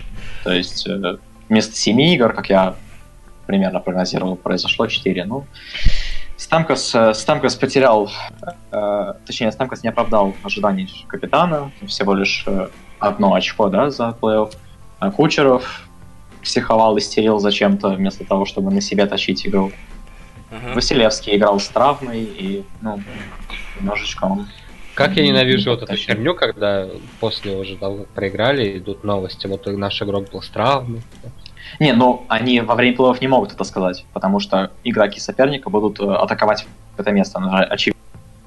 То 0.44 0.52
есть 0.52 0.86
э, 0.86 1.16
вместо 1.48 1.74
семи 1.74 2.14
игр, 2.14 2.32
как 2.32 2.50
я 2.50 2.74
примерно 3.46 3.80
прогнозировал, 3.80 4.36
произошло 4.36 4.86
4. 4.86 5.24
Ну, 5.24 5.44
Стамкос, 6.40 6.94
э, 6.94 7.12
Стамкос 7.12 7.54
потерял, 7.54 8.10
э, 8.72 9.12
точнее, 9.26 9.52
Стамкос 9.52 9.82
не 9.82 9.90
оправдал 9.90 10.34
ожиданий 10.42 11.04
капитана, 11.06 11.70
всего 11.86 12.14
лишь 12.14 12.44
э, 12.46 12.68
одно 12.98 13.34
очко, 13.34 13.68
да, 13.68 13.90
за 13.90 14.16
плей-офф. 14.18 14.54
А 15.00 15.10
Кучеров 15.10 15.86
психовал, 16.42 16.96
истерил 16.96 17.40
зачем-то, 17.40 17.90
вместо 17.90 18.24
того, 18.24 18.46
чтобы 18.46 18.70
на 18.70 18.80
себя 18.80 19.06
тащить 19.06 19.46
игру. 19.46 19.70
Ага. 20.50 20.76
Василевский 20.76 21.36
играл 21.36 21.60
с 21.60 21.68
травмой, 21.68 22.22
и, 22.22 22.64
ну, 22.80 23.02
немножечко 23.78 24.24
он... 24.24 24.48
Как 24.94 25.16
я 25.16 25.22
ненавижу 25.22 25.72
вот 25.72 25.82
эту 25.82 25.94
херню, 25.94 26.34
когда 26.34 26.88
после 27.20 27.54
уже 27.54 27.76
того, 27.76 27.98
как 27.98 28.08
проиграли, 28.08 28.78
идут 28.78 29.04
новости, 29.04 29.46
вот 29.46 29.66
наш 29.66 30.00
игрок 30.00 30.30
был 30.30 30.40
с 30.40 30.48
травмой. 30.48 31.02
Не, 31.80 31.94
ну, 31.94 32.24
они 32.28 32.60
во 32.60 32.74
время 32.74 32.94
плей-офф 32.94 33.16
не 33.22 33.28
могут 33.28 33.52
это 33.54 33.64
сказать, 33.64 34.04
потому 34.12 34.38
что 34.38 34.70
игроки 34.84 35.18
соперника 35.18 35.70
будут 35.70 35.98
э, 35.98 36.04
атаковать 36.04 36.66
это 36.98 37.10
место, 37.10 37.38
очевидно. 37.38 38.00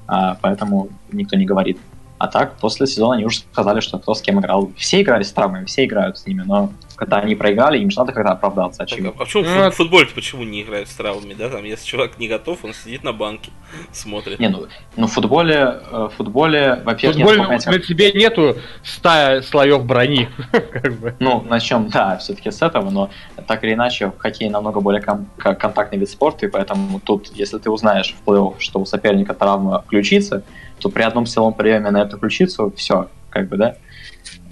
А, 0.06 0.38
поэтому 0.40 0.88
никто 1.10 1.36
не 1.36 1.44
говорит. 1.44 1.78
А 2.18 2.28
так, 2.28 2.56
после 2.58 2.86
сезона 2.86 3.14
они 3.16 3.24
уже 3.24 3.40
сказали, 3.40 3.80
что 3.80 3.98
кто 3.98 4.14
с 4.14 4.22
кем 4.22 4.38
играл. 4.38 4.70
Все 4.76 5.02
играли 5.02 5.24
с 5.24 5.32
травмами, 5.32 5.64
все 5.64 5.84
играют 5.84 6.16
с 6.16 6.26
ними, 6.26 6.42
но 6.46 6.70
когда 6.96 7.18
они 7.18 7.34
проиграли, 7.34 7.78
им 7.78 7.90
же 7.90 7.98
надо 7.98 8.12
когда 8.12 8.32
оправдаться, 8.32 8.78
Так, 8.78 8.88
а 8.88 8.92
очевидно. 8.92 9.12
а 9.16 9.18
почему 9.18 9.44
Ну, 9.44 9.70
в 9.70 9.74
футболе 9.74 10.06
почему 10.14 10.44
не 10.44 10.62
играют 10.62 10.88
с 10.88 10.94
травмами, 10.94 11.34
да? 11.34 11.48
Там, 11.48 11.64
если 11.64 11.86
чувак 11.86 12.18
не 12.18 12.28
готов, 12.28 12.64
он 12.64 12.72
сидит 12.74 13.02
на 13.04 13.12
банке, 13.12 13.50
смотрит. 13.92 14.38
Не, 14.38 14.48
ну, 14.48 14.66
ну 14.96 15.06
в 15.06 15.12
футболе, 15.12 15.54
э, 15.90 16.08
в 16.12 16.16
футболе, 16.16 16.82
во-первых, 16.84 17.16
футболе 17.18 17.42
понятий- 17.44 17.70
на 17.70 17.78
тебе 17.78 18.12
нету 18.12 18.56
ста 18.82 19.42
слоев 19.42 19.84
брони. 19.84 20.28
как 20.52 20.92
бы. 20.98 21.14
Ну, 21.20 21.42
начнем, 21.48 21.88
да, 21.88 22.16
все-таки 22.18 22.50
с 22.50 22.62
этого, 22.62 22.90
но 22.90 23.10
так 23.46 23.64
или 23.64 23.74
иначе, 23.74 24.12
хоккей 24.18 24.48
намного 24.48 24.80
более 24.80 25.02
ком- 25.02 25.26
к- 25.36 25.54
контактный 25.54 25.98
вид 25.98 26.08
спорта, 26.10 26.46
и 26.46 26.48
поэтому 26.48 27.00
тут, 27.00 27.28
если 27.34 27.58
ты 27.58 27.70
узнаешь 27.70 28.14
в 28.14 28.28
плей-офф, 28.28 28.54
что 28.58 28.78
у 28.80 28.86
соперника 28.86 29.34
травма 29.34 29.84
ключицы, 29.88 30.42
то 30.78 30.88
при 30.88 31.02
одном 31.02 31.26
силовом 31.26 31.54
приеме 31.54 31.90
на 31.90 32.02
эту 32.02 32.18
ключицу 32.18 32.72
все, 32.76 33.08
как 33.30 33.48
бы, 33.48 33.56
да, 33.56 33.76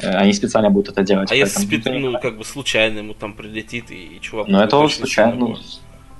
они 0.02 0.32
специально 0.32 0.70
будут 0.70 0.92
это 0.92 1.02
делать. 1.02 1.30
А 1.32 1.34
если 1.34 1.64
не 1.90 1.98
ну, 1.98 2.18
как 2.20 2.38
бы 2.38 2.44
случайно 2.44 2.98
ему 2.98 3.14
там 3.14 3.34
прилетит, 3.34 3.90
и 3.90 4.18
чувак... 4.20 4.48
Ну, 4.48 4.58
это 4.60 4.76
уже 4.78 4.96
случайно, 4.96 5.34
ну, 5.34 5.56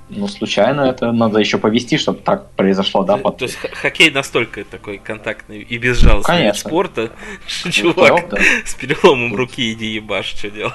ну, 0.09 0.27
случайно 0.27 0.81
это 0.81 1.11
надо 1.11 1.39
еще 1.39 1.57
повести, 1.57 1.97
чтобы 1.97 2.19
так 2.19 2.51
произошло, 2.51 3.03
да, 3.03 3.15
То- 3.17 3.23
под 3.23 3.37
То 3.37 3.45
есть 3.45 3.57
хоккей 3.57 4.11
настолько 4.11 4.63
такой 4.63 4.97
контактный 4.97 5.61
и 5.61 5.77
безжалостный 5.77 6.37
Конечно. 6.37 6.69
спорта, 6.69 7.11
что 7.47 7.69
в 7.69 7.71
чувак 7.71 8.29
да. 8.29 8.37
с 8.65 8.75
переломом 8.75 9.35
руки 9.35 9.71
иди 9.73 9.87
ебашь, 9.87 10.27
что 10.35 10.49
делать. 10.51 10.73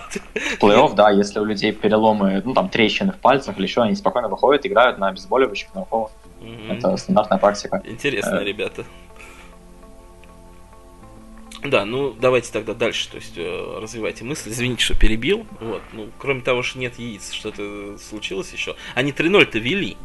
Плей-офф, 0.61 0.95
да, 0.95 1.11
если 1.11 1.41
у 1.41 1.45
людей 1.45 1.73
переломы, 1.73 2.43
ну, 2.45 2.55
там, 2.55 2.69
трещины 2.69 3.13
в 3.13 3.17
пальцах 3.17 3.59
или 3.59 3.67
еще, 3.67 3.83
они 3.83 3.95
спокойно 3.95 4.29
выходят, 4.29 4.67
играют 4.67 4.99
на 4.99 5.09
обезболивающих, 5.09 5.75
на 5.75 5.83
уколах. 5.83 6.11
Мгм. 6.41 6.73
Это 6.73 6.97
стандартная 6.97 7.39
практика. 7.39 7.83
Интересно, 7.85 8.37
Э. 8.37 8.45
ребята. 8.45 8.85
Да, 11.65 11.85
ну 11.85 12.13
давайте 12.13 12.53
тогда 12.53 12.75
дальше, 12.75 13.09
то 13.11 13.17
есть 13.17 13.35
э, 13.37 13.79
развивайте 13.81 14.25
мысль. 14.25 14.51
Извините, 14.51 14.83
что 14.83 14.95
перебил. 14.95 15.47
Вот, 15.61 15.83
ну, 15.93 16.09
кроме 16.19 16.41
того, 16.41 16.63
что 16.63 16.79
нет 16.79 16.99
яиц, 16.99 17.33
что-то 17.33 17.99
случилось 17.99 18.53
еще. 18.53 18.77
Они 18.95 19.13
3-0-то 19.13 19.59
вели. 19.59 19.97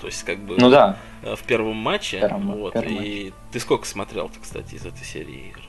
То 0.00 0.06
есть, 0.06 0.24
как 0.24 0.38
бы 0.38 0.56
Ну 0.58 0.70
да, 0.70 0.98
э, 1.22 1.34
в 1.34 1.42
первом 1.42 1.76
матче. 1.76 2.20
Первом- 2.20 2.52
вот, 2.56 2.72
первом 2.72 2.92
и 2.92 3.32
ты 3.52 3.60
сколько 3.60 3.86
смотрел-то, 3.86 4.38
кстати, 4.40 4.74
из 4.74 4.86
этой 4.86 5.04
серии 5.04 5.48
игр? 5.50 5.60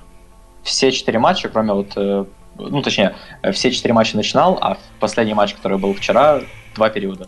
все 0.64 0.92
четыре 0.92 1.20
матча, 1.20 1.50
кроме 1.50 1.74
вот, 1.74 1.92
э, 1.98 2.26
ну 2.58 2.82
точнее, 2.82 3.16
э, 3.42 3.52
все 3.52 3.70
четыре 3.72 3.94
матча 3.94 4.16
начинал, 4.16 4.58
а 4.62 4.78
последний 5.00 5.34
матч, 5.34 5.54
который 5.54 5.78
был 5.78 5.94
вчера, 5.94 6.42
два 6.76 6.90
периода. 6.90 7.28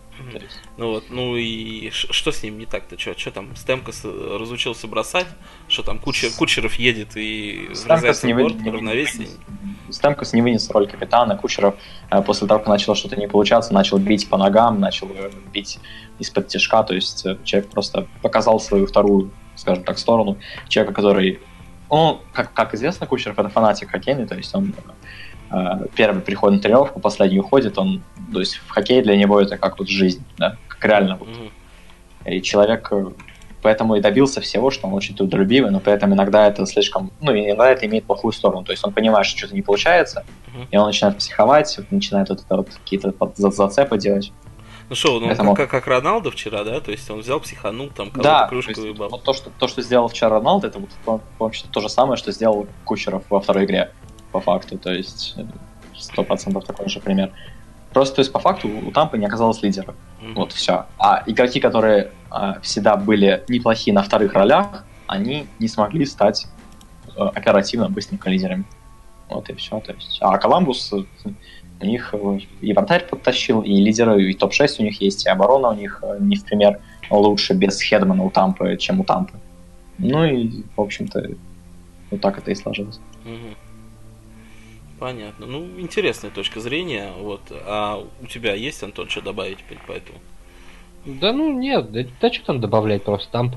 Ну 0.76 0.90
вот, 0.90 1.04
ну 1.10 1.36
и 1.36 1.90
ш- 1.90 2.12
что 2.12 2.32
с 2.32 2.42
ним 2.42 2.58
не 2.58 2.66
так-то? 2.66 2.98
Что 2.98 3.30
там, 3.30 3.54
Стемкос 3.56 4.04
разучился 4.04 4.86
бросать? 4.86 5.26
Что 5.68 5.82
там, 5.82 5.98
Кучер, 5.98 6.30
Кучеров 6.36 6.74
едет 6.74 7.16
и 7.16 7.68
Стемкос 7.74 7.84
врезается 7.84 8.26
не, 8.26 8.32
в 8.32 8.36
вы- 8.36 8.42
борт, 8.44 8.56
не 8.60 8.70
равновесие? 8.70 9.28
вынес- 9.28 9.92
Стемкос 9.92 10.32
не 10.32 10.42
вынес 10.42 10.68
роль 10.70 10.88
капитана. 10.88 11.36
Кучеров 11.36 11.76
э, 12.10 12.20
после 12.22 12.48
того, 12.48 12.60
как 12.60 12.68
начало 12.68 12.96
что-то 12.96 13.16
не 13.16 13.28
получаться, 13.28 13.72
начал 13.72 13.98
бить 13.98 14.28
по 14.28 14.36
ногам, 14.36 14.80
начал 14.80 15.08
э, 15.14 15.30
бить 15.52 15.78
из-под 16.18 16.48
тяжка. 16.48 16.82
То 16.82 16.94
есть 16.94 17.24
э, 17.24 17.38
человек 17.44 17.70
просто 17.70 18.06
показал 18.22 18.58
свою 18.60 18.86
вторую, 18.86 19.30
скажем 19.54 19.84
так, 19.84 19.98
сторону. 19.98 20.38
Человека, 20.68 20.94
который... 20.94 21.40
Ну, 21.88 22.20
как, 22.32 22.52
как 22.52 22.74
известно, 22.74 23.06
Кучеров 23.06 23.38
это 23.38 23.48
фанатик 23.48 23.90
хоккейный, 23.92 24.26
то 24.26 24.34
есть 24.34 24.52
он 24.56 24.74
э, 25.52 25.86
первый 25.94 26.20
приходит 26.20 26.56
на 26.56 26.62
тренировку, 26.62 26.98
последний 26.98 27.38
уходит, 27.38 27.78
он, 27.78 28.02
то 28.32 28.40
есть 28.40 28.56
в 28.56 28.68
хоккее 28.70 29.02
для 29.02 29.16
него 29.16 29.40
это 29.40 29.56
как 29.58 29.78
вот 29.78 29.88
жизнь, 29.88 30.24
да, 30.38 30.56
как 30.68 30.84
реально 30.84 31.16
вот. 31.16 31.28
И 32.24 32.42
человек 32.42 32.88
э, 32.90 33.06
поэтому 33.62 33.96
и 33.96 34.00
добился 34.00 34.40
всего, 34.40 34.70
что 34.70 34.86
он 34.88 34.94
очень 34.94 35.14
трудолюбивый, 35.16 35.70
но 35.70 35.80
при 35.80 35.92
этом 35.92 36.12
иногда 36.12 36.46
это 36.48 36.66
слишком, 36.66 37.12
ну, 37.20 37.32
иногда 37.32 37.70
это 37.70 37.86
имеет 37.86 38.04
плохую 38.04 38.32
сторону. 38.32 38.64
То 38.64 38.72
есть 38.72 38.84
он 38.84 38.92
понимает, 38.92 39.26
что 39.26 39.38
что-то 39.38 39.54
не 39.54 39.62
получается, 39.62 40.24
и 40.70 40.76
он 40.76 40.86
начинает 40.86 41.18
психовать, 41.18 41.78
начинает 41.90 42.28
вот 42.28 42.40
это 42.44 42.56
вот 42.56 42.68
какие-то 42.70 43.12
зацепы 43.36 43.98
делать. 43.98 44.32
Ну 44.88 44.94
что, 44.94 45.18
ну 45.18 45.26
Поэтому- 45.26 45.54
как, 45.56 45.68
как 45.68 45.86
Роналдо 45.88 46.30
вчера, 46.30 46.62
да? 46.62 46.80
То 46.80 46.92
есть 46.92 47.10
он 47.10 47.18
взял, 47.20 47.40
психанул, 47.40 47.88
там 47.88 48.08
кого-то 48.10 48.22
Да, 48.22 48.42
то 48.44 48.48
кружку 48.50 48.70
есть 48.70 48.80
выебал. 48.82 49.08
вот 49.08 49.24
то, 49.24 49.32
что, 49.32 49.50
то, 49.58 49.66
что 49.66 49.82
сделал 49.82 50.06
вчера 50.06 50.30
Роналдо, 50.30 50.68
это 50.68 50.78
вот, 50.78 50.90
по- 51.04 51.18
по-моему, 51.38 51.60
то 51.72 51.80
же 51.80 51.88
самое, 51.88 52.16
что 52.16 52.30
сделал 52.30 52.68
Кучеров 52.84 53.24
во 53.28 53.40
второй 53.40 53.64
игре, 53.64 53.90
по 54.30 54.40
факту. 54.40 54.78
То 54.78 54.92
есть 54.92 55.34
э, 55.38 55.44
сто 55.98 56.22
процентов 56.22 56.64
такой 56.66 56.88
же 56.88 57.00
пример. 57.00 57.32
Просто, 57.96 58.16
то 58.16 58.20
есть, 58.20 58.30
по 58.30 58.38
факту 58.40 58.68
у 58.68 58.90
Тампы 58.90 59.16
не 59.16 59.24
оказалось 59.24 59.62
лидера. 59.62 59.94
Мгм. 60.20 60.34
Вот 60.34 60.52
все. 60.52 60.84
А 60.98 61.22
игроки, 61.24 61.60
которые 61.60 62.10
а, 62.28 62.60
всегда 62.60 62.94
были 62.94 63.42
неплохие 63.48 63.94
на 63.94 64.02
вторых 64.02 64.34
ролях, 64.34 64.84
они 65.06 65.46
не 65.58 65.66
смогли 65.66 66.04
стать 66.04 66.46
э, 67.16 67.22
оперативно 67.22 67.88
быстренько 67.88 68.28
лидерами. 68.28 68.66
Вот 69.30 69.48
и 69.48 69.54
все. 69.54 69.80
То 69.80 69.94
есть. 69.94 70.18
А 70.20 70.36
Коламбус, 70.36 70.92
э, 70.92 71.04
у 71.80 71.86
них 71.86 72.10
э, 72.12 72.38
и 72.60 72.74
вратарь 72.74 73.06
подтащил, 73.06 73.62
и 73.62 73.72
лидеры, 73.80 74.30
и 74.30 74.34
топ-6 74.34 74.76
у 74.80 74.82
них 74.82 75.00
есть, 75.00 75.24
и 75.24 75.30
оборона 75.30 75.70
у 75.70 75.74
них 75.74 76.00
э, 76.02 76.18
не 76.20 76.36
в 76.36 76.44
пример 76.44 76.80
лучше 77.08 77.54
без 77.54 77.80
Хедмана 77.80 78.24
у 78.24 78.30
Тампы, 78.30 78.76
чем 78.76 79.00
у 79.00 79.04
Тампы. 79.04 79.38
Ну 79.96 80.22
и, 80.22 80.64
в 80.76 80.82
общем-то, 80.82 81.30
вот 82.10 82.20
так 82.20 82.36
это 82.36 82.50
и 82.50 82.54
сложилось. 82.54 83.00
Мгм. 83.24 83.56
Понятно. 84.98 85.46
Ну, 85.46 85.64
интересная 85.78 86.30
точка 86.30 86.60
зрения. 86.60 87.12
Вот. 87.18 87.40
А 87.50 88.02
у 88.22 88.26
тебя 88.26 88.54
есть, 88.54 88.82
Антон, 88.82 89.08
что 89.08 89.20
добавить 89.20 89.58
по 89.86 89.92
этому 89.92 90.18
Да 91.04 91.32
ну 91.32 91.52
нет, 91.58 91.92
да, 91.92 92.00
да 92.20 92.32
что 92.32 92.46
там 92.46 92.60
добавлять 92.60 93.02
просто 93.04 93.30
там. 93.30 93.52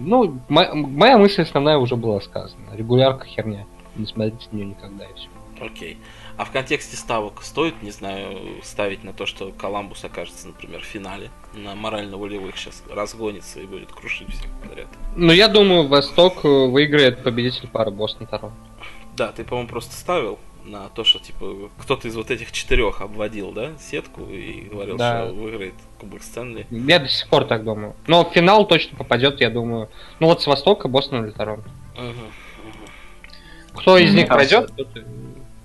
Ну, 0.00 0.38
мо- 0.48 0.74
моя 0.74 1.18
мысль 1.18 1.42
основная 1.42 1.78
уже 1.78 1.96
была 1.96 2.20
сказана. 2.20 2.74
Регулярка 2.74 3.26
херня. 3.26 3.66
Не 3.96 4.06
смотрите 4.06 4.46
на 4.52 4.56
нее 4.56 4.66
никогда 4.66 5.04
и 5.04 5.14
все. 5.14 5.28
Окей. 5.60 5.98
А 6.36 6.44
в 6.44 6.50
контексте 6.50 6.96
ставок 6.96 7.42
стоит, 7.42 7.82
не 7.82 7.90
знаю, 7.90 8.38
ставить 8.62 9.04
на 9.04 9.12
то, 9.12 9.26
что 9.26 9.52
Коламбус 9.52 10.04
окажется, 10.04 10.48
например, 10.48 10.80
в 10.80 10.84
финале 10.84 11.30
на 11.54 11.74
морально-волевых 11.74 12.56
сейчас 12.56 12.82
разгонится 12.90 13.60
и 13.60 13.66
будет 13.66 13.92
крушить 13.92 14.28
всех 14.30 14.50
подряд. 14.62 14.88
Ну, 15.14 15.32
я 15.32 15.48
думаю, 15.48 15.86
Восток 15.86 16.44
э, 16.44 16.48
выиграет 16.48 17.22
победитель 17.22 17.68
пары 17.68 17.90
Бостон 17.90 18.26
Торонто. 18.26 18.56
Да, 19.14 19.30
ты, 19.30 19.44
по-моему, 19.44 19.68
просто 19.68 19.94
ставил 19.94 20.38
на 20.64 20.88
то, 20.88 21.04
что 21.04 21.18
типа 21.18 21.70
кто-то 21.78 22.08
из 22.08 22.16
вот 22.16 22.30
этих 22.30 22.52
четырех 22.52 23.00
обводил, 23.00 23.52
да, 23.52 23.70
сетку 23.78 24.22
и 24.26 24.68
говорил, 24.70 24.96
Да. 24.96 25.26
что 25.26 25.34
выиграет 25.34 25.74
Кубок 25.98 26.22
Стэнли. 26.22 26.66
Я 26.70 26.98
до 26.98 27.08
сих 27.08 27.28
пор 27.28 27.44
так 27.44 27.64
думаю. 27.64 27.94
Но 28.06 28.24
в 28.24 28.32
финал 28.32 28.66
точно 28.66 28.96
попадет, 28.96 29.40
я 29.40 29.50
думаю. 29.50 29.88
Ну 30.20 30.26
вот 30.28 30.42
с 30.42 30.46
Востока 30.46 30.88
Бостон 30.88 31.24
или 31.24 31.32
Торонто. 31.32 31.68
Мгм, 31.96 32.08
мгм. 32.08 32.22
Кто 33.74 33.98
из 33.98 34.12
Мне 34.12 34.22
них 34.22 34.28
кажется, 34.28 34.62
пройдет? 34.62 35.06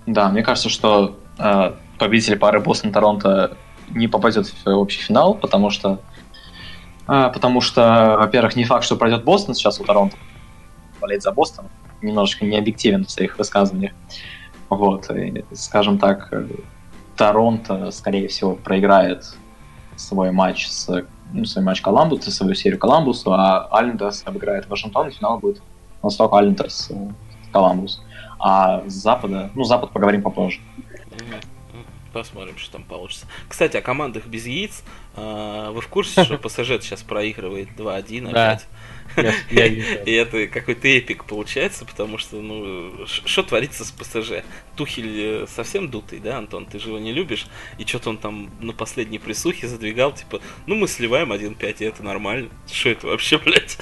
Да, 0.06 0.30
мне 0.30 0.41
кажется, 0.43 0.70
что 0.70 1.20
э, 1.38 1.74
победитель 2.00 2.38
пары 2.38 2.60
Бостон-Торонто 2.60 3.58
не 3.89 4.08
попадет 4.08 4.48
в 4.48 4.70
общий 4.70 5.02
финал, 5.02 5.34
потому 5.36 5.70
что, 5.70 6.00
э, 7.08 7.30
потому 7.34 7.62
что, 7.62 8.16
во-первых, 8.20 8.56
не 8.56 8.64
факт, 8.64 8.86
что 8.86 8.95
пройдет 8.95 9.24
Бостон 9.24 9.54
сейчас 9.56 9.80
у 9.80 9.84
Торонто. 9.84 10.18
Болеть 11.00 11.24
за 11.24 11.32
Бостон 11.32 11.66
немножечко 12.02 12.45
не 12.45 12.58
объективен 12.58 13.06
в 13.06 13.12
своих 13.12 13.38
высказываниях. 13.38 13.91
Вот, 14.70 15.09
и, 15.11 15.45
скажем 15.53 15.97
так, 15.97 16.28
э, 16.32 16.47
Торонто, 17.15 17.91
скорее 17.91 18.28
всего, 18.28 18.55
проиграет 18.55 19.36
свой 19.95 20.32
матч 20.32 20.68
с 20.68 21.05
ну, 21.34 21.45
свой 21.45 21.63
матч 21.63 21.82
Коламбусу, 21.82 22.32
свою 22.32 22.55
серию 22.55 22.80
Коламбусу, 22.80 23.34
а 23.34 23.68
Айлендерс 23.72 24.24
обыграет 24.26 24.68
Вашингтон, 24.70 25.09
и 25.09 25.11
финал 25.11 25.39
будет 25.39 25.61
Восток 26.01 26.34
Айлендерс 26.34 26.91
э, 26.91 27.09
Коламбус. 27.51 28.01
А 28.39 28.88
с 28.88 28.93
Запада, 28.93 29.49
ну, 29.55 29.63
Запад 29.63 29.91
поговорим 29.91 30.22
попозже. 30.22 30.59
Посмотрим, 32.13 32.57
что 32.57 32.74
там 32.74 32.84
получится. 32.84 33.28
Кстати, 33.47 33.78
о 33.78 33.82
командах 33.82 34.26
без 34.26 34.45
яиц. 34.45 34.84
А, 35.15 35.72
Вы 35.72 35.82
в 35.82 35.88
курсе, 35.88 36.24
что 36.24 36.38
ПСЖ 36.38 36.82
сейчас 36.82 37.03
проигрывает 37.03 37.70
2-1 37.78 38.32
Да. 38.32 38.51
опять? 38.51 38.68
И 39.18 40.11
это 40.11 40.47
какой-то 40.47 40.88
эпик 40.88 41.26
получается, 41.26 41.86
потому 41.86 42.18
что, 42.18 42.38
ну, 42.38 43.05
что 43.05 43.43
творится 43.43 43.84
с 43.84 43.91
ПСЖ? 43.91 44.43
Тухель 44.76 45.43
э, 45.43 45.45
совсем 45.47 45.89
дутый, 45.89 46.20
да, 46.20 46.38
Антон? 46.38 46.65
Ты 46.65 46.80
же 46.80 46.89
его 46.89 46.99
не 46.99 47.13
любишь. 47.13 47.47
И 47.78 47.86
что-то 47.86 48.11
он 48.11 48.18
там 48.18 48.49
на 48.59 48.74
последней 48.74 49.20
присухе 49.20 49.68
задвигал, 49.68 50.13
типа, 50.13 50.41
ну, 50.65 50.76
мы 50.76 50.88
сливаем 50.88 51.34
1-5, 51.34 51.76
и 51.80 51.86
это 51.86 52.03
нормально. 52.03 52.49
Что 52.72 52.89
это 52.89 53.07
вообще, 53.07 53.38
блядь? 53.38 53.78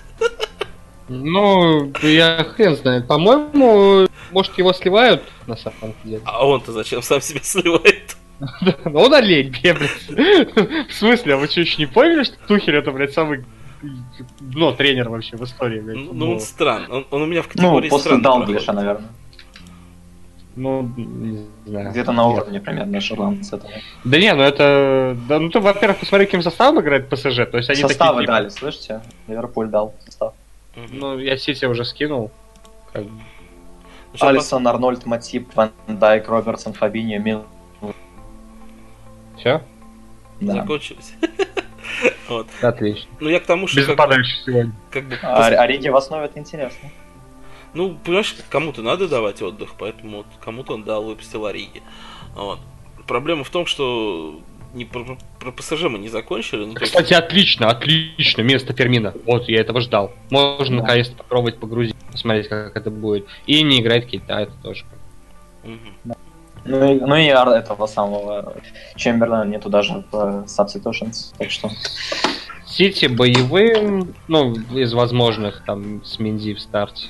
Ну, 1.08 1.92
я 2.02 2.44
хрен 2.56 2.76
знает. 2.76 3.08
По-моему, 3.08 4.08
может 4.32 4.58
его 4.58 4.74
сливают 4.74 5.24
на 5.46 5.56
самом 5.56 5.94
деле. 6.04 6.22
А 6.26 6.48
он-то 6.48 6.72
зачем 6.72 7.02
сам 7.02 7.22
себя 7.22 7.42
сливает? 7.44 8.18
Ну 8.86 9.00
он 9.00 9.14
олень, 9.14 9.50
блядь. 9.50 10.90
В 10.90 10.94
смысле, 10.94 11.36
а 11.36 11.38
вы 11.38 11.48
что, 11.48 11.62
еще 11.62 11.78
не 11.78 11.86
поняли, 11.86 12.24
что 12.24 12.36
Тухель 12.48 12.76
это, 12.76 12.92
блядь, 12.92 13.14
самый 13.14 13.46
дно 14.40 14.72
тренер 14.72 15.10
вообще 15.10 15.38
в 15.38 15.44
истории, 15.44 15.80
блядь? 15.80 15.98
Ну, 15.98 16.14
ну, 16.14 16.32
он 16.34 16.40
странный. 16.40 16.90
Он, 16.90 17.08
он 17.12 17.22
у 17.22 17.26
меня 17.26 17.42
в 17.42 17.48
Ну, 17.48 17.52
категории 17.52 17.90
после 17.90 18.18
странный 18.18 18.24
Далглиша, 18.24 18.74
наверное. 18.74 19.10
Ну, 20.56 20.90
не 20.96 21.46
знаю. 21.66 21.92
Где-то 21.92 22.14
на 22.14 22.28
Нет. 22.28 22.38
уровне 22.38 22.62
примерно 22.62 23.02
шотландец 23.02 23.52
этого. 23.52 23.72
Да 24.06 24.18
не, 24.18 24.34
ну 24.34 24.42
это... 24.42 25.18
Да, 25.28 25.40
ну 25.40 25.50
ты, 25.50 25.60
во-первых, 25.60 25.98
посмотри, 25.98 26.26
каким 26.28 26.42
составом 26.42 26.80
играет 26.80 27.10
ПСЖ. 27.10 27.46
То 27.52 27.58
есть 27.58 27.70
они 27.70 27.82
Составы 27.82 28.22
такие, 28.22 28.22
типа, 28.22 28.34
дали, 28.34 28.50
слышите? 28.50 29.02
Ливерпуль 29.28 29.68
дал 29.68 29.94
состав. 30.06 30.34
Ну, 30.92 31.20
я 31.20 31.38
Сити 31.38 31.66
уже 31.66 31.84
скинул. 31.84 32.32
Как. 32.94 33.04
Ну, 33.04 34.28
Алисон, 34.28 34.66
Арнольд, 34.68 35.06
Матип, 35.06 35.54
Ван 35.56 35.72
Дайк, 35.88 36.30
Робертсон, 36.30 36.72
Фабиньо, 36.74 37.20
Мил. 37.20 37.44
Все? 39.38 39.62
Да. 40.40 40.54
Закончились. 40.54 41.16
Вот. 42.28 42.48
Отлично. 42.62 43.10
Ну, 43.20 43.30
я 43.30 43.40
к 43.40 43.46
тому, 43.46 43.68
что 43.68 43.80
Без 43.80 43.88
как, 43.88 43.98
сегодня. 44.46 44.72
как 44.90 45.08
бы... 45.08 45.18
А, 45.22 45.48
а 45.48 45.68
Риги 45.68 45.90
в 45.90 45.96
основе 45.96 46.26
это 46.26 46.40
интересно. 46.40 46.90
Ну, 47.74 47.98
понимаешь, 48.04 48.36
кому-то 48.50 48.82
надо 48.82 49.08
давать 49.08 49.42
отдых, 49.42 49.74
поэтому 49.78 50.18
вот 50.18 50.28
кому-то 50.44 50.74
он 50.74 50.84
дал, 50.84 51.04
выпустил 51.04 51.46
Ориги. 51.46 51.84
Вот. 52.34 52.60
Проблема 53.06 53.44
в 53.44 53.50
том, 53.50 53.66
что 53.66 54.40
не 54.74 54.86
про, 54.86 55.18
про 55.40 55.52
ПСЖ 55.52 55.84
мы 55.84 56.00
не 56.00 56.10
закончили. 56.10 56.66
Ну, 56.66 56.74
то 56.74 56.82
есть- 56.82 56.94
Кстати, 56.94 57.14
отлично, 57.14 57.68
отлично, 57.70 58.42
место 58.42 58.74
Фермина. 58.74 59.14
Вот, 59.26 59.48
я 59.48 59.62
этого 59.62 59.82
ждал. 59.82 60.14
Можно 60.32 60.78
Да. 60.78 60.82
наконец-то 60.84 61.16
попробовать 61.16 61.60
погрузить, 61.60 61.96
посмотреть, 62.12 62.48
как 62.50 62.76
это 62.76 62.90
будет. 62.90 63.28
И 63.46 63.62
не 63.62 63.82
играть 63.82 64.08
Китай, 64.08 64.44
это 64.44 64.54
тоже. 64.64 64.86
Мгм. 65.64 66.16
Ну 66.66 66.92
и, 66.92 67.00
ну 67.00 67.16
и 67.16 67.30
ар- 67.30 67.50
этого 67.50 67.86
самого 67.86 68.56
Чемберлена 68.96 69.46
нету 69.46 69.70
даже 69.70 70.04
в 70.12 70.16
э, 70.16 70.44
Substitutions, 70.46 71.34
так 71.38 71.52
что... 71.52 71.70
Сити 72.66 73.06
боевым, 73.06 74.16
ну, 74.28 74.54
из 74.74 74.94
возможных, 74.94 75.64
там, 75.64 76.04
с 76.04 76.20
Минди 76.20 76.56
в 76.56 76.60
старте. 76.60 77.08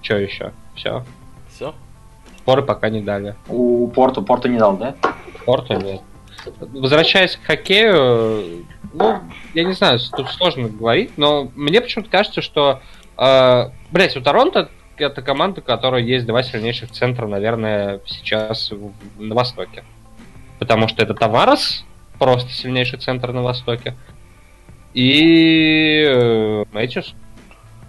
Че 0.00 0.18
еще? 0.18 0.52
Все. 0.74 1.04
Все? 1.52 1.74
Поры 2.44 2.62
пока 2.62 2.88
не 2.88 3.02
дали. 3.02 3.34
У 3.48 3.88
Порту, 3.88 4.22
Порту 4.22 4.48
не 4.48 4.58
дал, 4.58 4.76
да? 4.76 4.94
Порту 5.44 5.74
нет. 5.74 6.00
Возвращаясь 6.60 7.36
к 7.36 7.42
хоккею, 7.42 8.64
ну, 8.94 9.18
я 9.52 9.64
не 9.64 9.72
знаю, 9.74 9.98
тут 10.16 10.30
сложно 10.30 10.68
говорить, 10.68 11.18
но 11.18 11.50
мне 11.54 11.80
почему-то 11.80 12.08
кажется, 12.10 12.40
что, 12.40 12.80
э, 13.18 13.70
блять, 13.90 14.16
у 14.16 14.22
Торонто 14.22 14.70
это 15.06 15.22
команда, 15.22 15.60
у 15.60 15.64
которой 15.64 16.04
есть 16.04 16.26
два 16.26 16.42
сильнейших 16.42 16.90
центра, 16.90 17.26
наверное, 17.26 18.00
сейчас 18.06 18.70
в- 18.70 18.92
на 19.20 19.34
Востоке. 19.34 19.84
Потому 20.58 20.88
что 20.88 21.02
это 21.02 21.14
Таварес, 21.14 21.84
просто 22.18 22.50
сильнейший 22.52 22.98
центр 22.98 23.32
на 23.32 23.42
Востоке, 23.42 23.94
и 24.94 26.04
э, 26.06 26.64
Мэтьюс. 26.72 27.14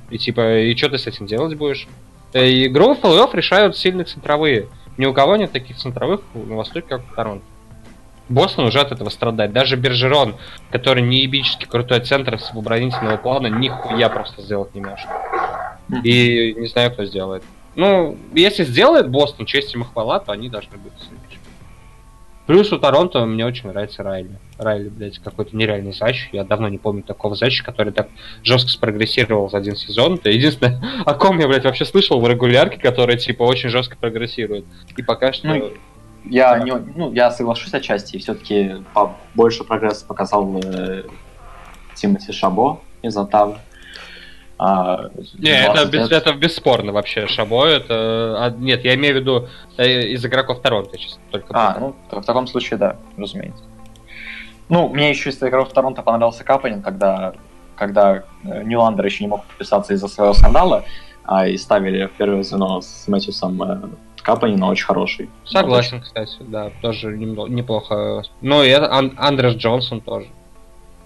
И 0.09 0.17
типа, 0.17 0.59
и 0.59 0.75
что 0.75 0.89
ты 0.89 0.97
с 0.97 1.07
этим 1.07 1.25
делать 1.25 1.55
будешь? 1.57 1.87
Э, 2.33 2.45
Игру 2.65 2.95
в 2.95 2.99
плей-офф 2.99 3.29
решают 3.33 3.77
сильные 3.77 4.05
центровые. 4.05 4.67
Ни 4.97 5.05
у 5.05 5.13
кого 5.13 5.35
нет 5.35 5.51
таких 5.51 5.77
центровых 5.77 6.21
на 6.33 6.55
Востоке, 6.55 6.85
как 6.87 7.01
у 7.11 7.15
Торонто. 7.15 7.45
Бостон 8.29 8.65
уже 8.65 8.79
от 8.79 8.91
этого 8.93 9.09
страдает. 9.09 9.51
Даже 9.51 9.75
Бержерон, 9.75 10.35
который 10.69 11.01
не 11.03 11.21
ебически 11.23 11.65
крутой 11.65 11.99
центр 12.01 12.39
с 12.39 12.51
оборонительного 12.51 13.17
плана, 13.17 13.47
нихуя 13.47 14.07
просто 14.09 14.41
сделать 14.41 14.73
не 14.73 14.79
может. 14.81 15.07
И 16.03 16.53
не 16.57 16.67
знаю, 16.67 16.91
кто 16.91 17.05
сделает. 17.05 17.43
Ну, 17.75 18.17
если 18.33 18.63
сделает 18.63 19.09
Бостон, 19.09 19.45
честь 19.45 19.73
им 19.73 19.81
и 19.81 19.85
хвала, 19.85 20.19
то 20.19 20.31
они 20.31 20.49
должны 20.49 20.77
быть 20.77 20.93
сильнейшими. 20.99 21.41
Плюс 22.47 22.73
у 22.73 22.79
Торонто 22.79 23.25
мне 23.25 23.45
очень 23.45 23.69
нравится 23.69 24.03
Райли. 24.03 24.37
Райли, 24.57 24.89
блядь, 24.89 25.19
какой-то 25.19 25.55
нереальный 25.55 25.93
зач. 25.93 26.27
Я 26.33 26.43
давно 26.43 26.67
не 26.67 26.77
помню 26.77 27.03
такого 27.03 27.35
зача, 27.35 27.63
который 27.63 27.93
так 27.93 28.09
жестко 28.43 28.69
спрогрессировал 28.69 29.49
за 29.49 29.59
один 29.59 29.75
сезон. 29.75 30.15
Это 30.15 30.31
единственное, 30.31 30.81
о 31.05 31.13
ком 31.13 31.39
я, 31.39 31.47
блядь, 31.47 31.63
вообще 31.63 31.85
слышал 31.85 32.19
в 32.19 32.27
регулярке, 32.27 32.77
который, 32.77 33.17
типа, 33.17 33.43
очень 33.43 33.69
жестко 33.69 33.95
прогрессирует. 33.95 34.65
И 34.97 35.01
пока 35.01 35.31
что... 35.31 35.47
Ну, 35.47 35.71
Я, 36.25 36.59
не, 36.59 36.73
ну, 36.73 37.13
я 37.13 37.31
соглашусь 37.31 37.73
отчасти, 37.73 38.17
все-таки 38.17 38.83
больше 39.33 39.63
прогресс 39.63 40.03
показал 40.03 40.59
э, 40.61 41.03
Тимати 41.95 42.33
Шабо 42.33 42.81
из 43.01 43.15
Оттавы. 43.15 43.57
А, 44.63 45.09
Не, 45.39 45.49
это, 45.49 45.73
20 45.87 45.91
без- 45.91 46.11
это 46.11 46.33
бесспорно 46.33 46.91
вообще. 46.91 47.25
Шабо 47.25 47.65
это... 47.65 48.35
а, 48.45 48.49
нет, 48.51 48.85
я 48.85 48.93
имею 48.93 49.15
в 49.15 49.17
виду 49.17 49.47
э, 49.77 50.03
из 50.09 50.23
игроков 50.23 50.61
Торонто 50.61 50.95
сейчас 50.99 51.17
только. 51.31 51.47
А, 51.51 51.77
ну, 51.79 51.95
в 52.11 52.23
таком 52.23 52.45
случае, 52.45 52.77
да, 52.77 52.95
разумеется. 53.17 53.63
Ну, 54.69 54.87
мне 54.89 55.09
еще 55.09 55.31
из 55.31 55.41
игроков 55.41 55.73
Торонто 55.73 56.03
понравился 56.03 56.43
Капанин, 56.43 56.83
когда, 56.83 57.33
когда 57.75 58.23
э, 58.43 58.61
Ньюландер 58.63 59.03
еще 59.03 59.23
не 59.23 59.29
мог 59.29 59.43
подписаться 59.45 59.93
из-за 59.95 60.07
своего 60.07 60.33
скандала, 60.35 60.83
а 61.23 61.47
и 61.47 61.57
ставили 61.57 62.05
в 62.05 62.11
первое 62.11 62.43
звено 62.43 62.81
с 62.81 63.07
Мэтьюсом 63.07 63.63
э, 63.63 63.79
Капанина 64.21 64.67
очень 64.67 64.85
хороший. 64.85 65.29
Согласен, 65.43 66.01
кстати, 66.01 66.37
да, 66.41 66.69
тоже 66.83 67.17
немно- 67.17 67.49
неплохо. 67.49 68.21
Ну 68.41 68.61
и 68.63 68.69
Ан- 68.69 69.15
Андрес 69.17 69.55
Джонсон 69.55 70.01
тоже. 70.01 70.27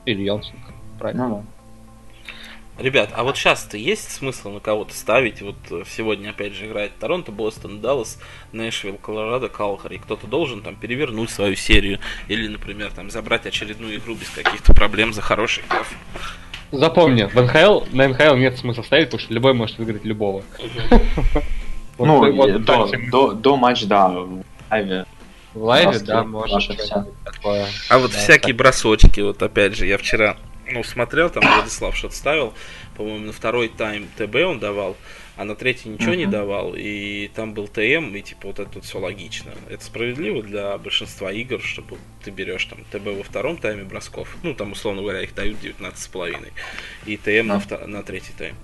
Или 0.05 0.23
Йонсон, 0.23 0.57
правильно. 0.99 1.27
Ну, 1.29 1.35
да. 1.37 1.43
Ребят, 2.77 3.11
а 3.15 3.23
вот 3.23 3.37
сейчас-то 3.37 3.77
есть 3.77 4.11
смысл 4.11 4.49
на 4.49 4.59
кого-то 4.59 4.93
ставить? 4.93 5.41
Вот 5.41 5.55
э, 5.71 5.83
сегодня 5.89 6.31
опять 6.31 6.53
же 6.53 6.67
играет 6.67 6.91
Торонто, 6.99 7.31
Бостон, 7.31 7.79
Даллас, 7.79 8.19
Нэшвилл, 8.51 8.97
Колорадо, 8.97 9.47
Калхари. 9.47 9.97
Кто-то 9.97 10.27
должен 10.27 10.61
там 10.61 10.75
перевернуть 10.75 11.29
свою 11.29 11.55
серию 11.55 11.99
или, 12.27 12.49
например, 12.49 12.91
там 12.93 13.09
забрать 13.09 13.45
очередную 13.45 13.95
игру 13.95 14.15
без 14.15 14.29
каких-то 14.29 14.73
проблем 14.73 15.13
за 15.13 15.21
хороший 15.21 15.63
кайф. 15.69 15.89
Запомни, 16.73 17.23
в 17.23 17.35
НХЛ, 17.35 17.95
на 17.95 18.09
НХЛ 18.09 18.35
нет 18.35 18.57
смысла 18.57 18.81
ставить, 18.81 19.05
потому 19.05 19.21
что 19.21 19.33
любой 19.33 19.53
может 19.53 19.77
выиграть 19.77 20.03
любого. 20.03 20.43
Ну, 21.97 23.33
до, 23.35 23.55
матча, 23.55 23.85
да, 23.85 24.09
в 24.09 24.43
лайве, 25.63 25.99
да, 25.99 26.25
может 26.25 26.77
такое. 27.23 27.67
А 27.87 27.97
вот 27.99 28.11
всякие 28.11 28.53
бросочки, 28.53 29.21
вот 29.21 29.41
опять 29.41 29.77
же, 29.77 29.85
я 29.85 29.97
вчера 29.97 30.35
ну, 30.71 30.83
смотрел, 30.83 31.29
там 31.29 31.43
Владислав 31.43 31.95
что-то 31.95 32.15
ставил, 32.15 32.53
по-моему, 32.95 33.27
на 33.27 33.31
второй 33.33 33.67
тайм 33.69 34.07
ТБ 34.17 34.35
он 34.45 34.59
давал, 34.59 34.97
а 35.37 35.43
на 35.43 35.55
третий 35.55 35.89
ничего 35.89 36.13
не 36.15 36.23
Мгм. 36.23 36.31
давал, 36.31 36.73
и 36.77 37.29
там 37.35 37.53
был 37.53 37.67
ТМ, 37.67 38.15
и 38.15 38.21
типа 38.21 38.47
вот 38.47 38.59
это 38.59 38.69
вот 38.75 38.85
все 38.85 38.99
логично. 38.99 39.51
Это 39.69 39.83
справедливо 39.83 40.41
для 40.41 40.77
большинства 40.77 41.31
игр, 41.31 41.61
чтобы 41.61 41.97
ты 42.23 42.31
берешь 42.31 42.65
там 42.65 42.79
ТБ 42.91 43.05
во 43.17 43.23
втором 43.23 43.57
тайме 43.57 43.83
бросков, 43.83 44.35
ну 44.43 44.53
там, 44.55 44.71
условно 44.71 45.01
говоря, 45.01 45.21
их 45.21 45.35
дают 45.35 45.57
19,5, 45.61 46.51
и 47.05 47.17
ТМ 47.17 47.47
на, 47.47 47.59
Да. 47.59 47.59
вто- 47.65 47.85
на 47.87 48.03
третий 48.03 48.33
тайм. 48.37 48.55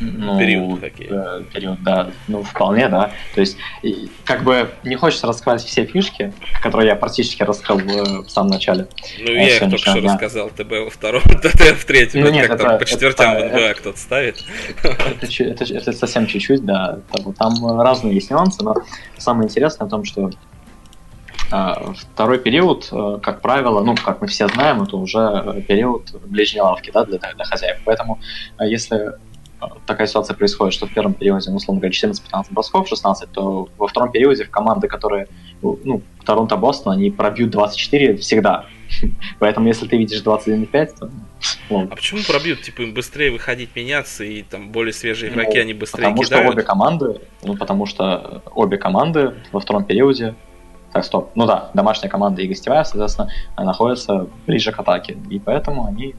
Ну, 0.00 0.38
Период 0.38 0.80
хоккея. 0.80 1.08
э, 1.10 1.42
период, 1.52 1.82
да. 1.82 2.10
Ну, 2.28 2.42
вполне, 2.44 2.88
да. 2.88 3.10
То 3.34 3.40
есть, 3.40 3.56
и, 3.82 4.08
как 4.24 4.44
бы 4.44 4.70
не 4.84 4.94
хочется 4.94 5.26
раскрывать 5.26 5.62
все 5.64 5.84
фишки, 5.86 6.32
которые 6.62 6.88
я 6.88 6.94
практически 6.96 7.42
раскрыл 7.42 7.78
в, 7.78 8.24
в 8.26 8.30
самом 8.30 8.50
начале. 8.50 8.86
Ну, 9.18 9.26
А 9.28 9.32
я 9.32 9.48
их 9.56 9.58
только 9.60 9.78
что 9.78 10.00
рассказал, 10.00 10.50
ТБ 10.50 10.70
во 10.84 10.90
втором, 10.90 11.22
ТТ 11.22 11.60
в 11.78 11.84
третьем, 11.84 12.20
Ну, 12.20 12.26
это 12.28 12.34
нет, 12.36 12.46
как 12.48 12.58
там 12.58 12.70
это- 12.70 12.78
по 12.78 12.84
четвертям 12.84 13.34
в 13.34 13.38
это- 13.38 13.56
НБА 13.56 13.74
кто-то 13.74 13.98
ставит. 13.98 14.44
Это, 14.84 15.26
чу- 15.26 15.44
это, 15.44 15.64
это 15.64 15.92
совсем 15.92 16.26
чуть-чуть, 16.26 16.64
да. 16.64 17.00
Там, 17.12 17.32
там 17.34 17.80
разные 17.80 18.14
есть 18.14 18.30
нюансы, 18.30 18.62
но 18.62 18.74
самое 19.16 19.46
интересное 19.48 19.86
в 19.86 19.90
том, 19.90 20.04
что 20.04 20.30
а, 21.50 21.92
второй 21.94 22.38
период, 22.38 22.88
э, 22.92 23.18
как 23.22 23.40
правило, 23.40 23.82
ну, 23.82 23.94
как 23.96 24.20
мы 24.20 24.26
все 24.26 24.48
знаем, 24.48 24.82
это 24.82 24.96
уже 24.98 25.64
период 25.66 26.12
ближней 26.26 26.60
лавки, 26.60 26.90
да, 26.92 27.04
для, 27.06 27.18
для 27.18 27.44
хозяев. 27.46 27.78
Поэтому, 27.86 28.18
а, 28.58 28.66
если 28.66 29.12
такая 29.86 30.06
ситуация 30.06 30.34
происходит, 30.34 30.74
что 30.74 30.86
в 30.86 30.94
первом 30.94 31.14
периоде, 31.14 31.50
ну, 31.50 31.56
условно 31.56 31.80
говоря, 31.80 31.92
14-15 31.92 32.46
бросков, 32.50 32.88
16, 32.88 33.30
то 33.32 33.68
во 33.76 33.88
втором 33.88 34.12
периоде 34.12 34.44
в 34.44 34.50
команды, 34.50 34.88
которые, 34.88 35.28
ну, 35.62 36.02
Торонто, 36.24 36.56
Бостон, 36.56 36.92
они 36.92 37.10
пробьют 37.10 37.50
24 37.50 38.16
всегда. 38.16 38.66
Поэтому, 39.38 39.66
если 39.66 39.86
ты 39.86 39.96
видишь 39.96 40.22
21,5, 40.22 40.98
то... 40.98 41.10
ну, 41.70 41.88
А 41.90 41.94
почему 41.96 42.20
пробьют? 42.26 42.62
Типа 42.62 42.82
им 42.82 42.94
быстрее 42.94 43.30
выходить 43.30 43.74
меняться, 43.74 44.24
и 44.24 44.42
там 44.42 44.70
более 44.70 44.92
свежие 44.92 45.30
Ну, 45.30 45.42
игроки, 45.42 45.58
они 45.58 45.74
быстрее 45.74 46.04
Потому 46.04 46.22
что 46.22 46.34
кидают. 46.36 46.54
обе 46.54 46.62
команды, 46.62 47.20
ну 47.42 47.56
потому 47.56 47.86
что 47.86 48.42
обе 48.54 48.78
команды 48.78 49.34
во 49.52 49.60
втором 49.60 49.84
периоде, 49.84 50.34
так 50.92 51.04
стоп, 51.04 51.32
ну 51.34 51.46
да, 51.46 51.70
домашняя 51.74 52.08
команда 52.08 52.42
и 52.42 52.48
гостевая, 52.48 52.84
соответственно, 52.84 53.30
находятся 53.56 54.26
ближе 54.46 54.72
к 54.72 54.78
атаке, 54.78 55.18
и 55.30 55.38
поэтому 55.38 55.86
они 55.86 56.14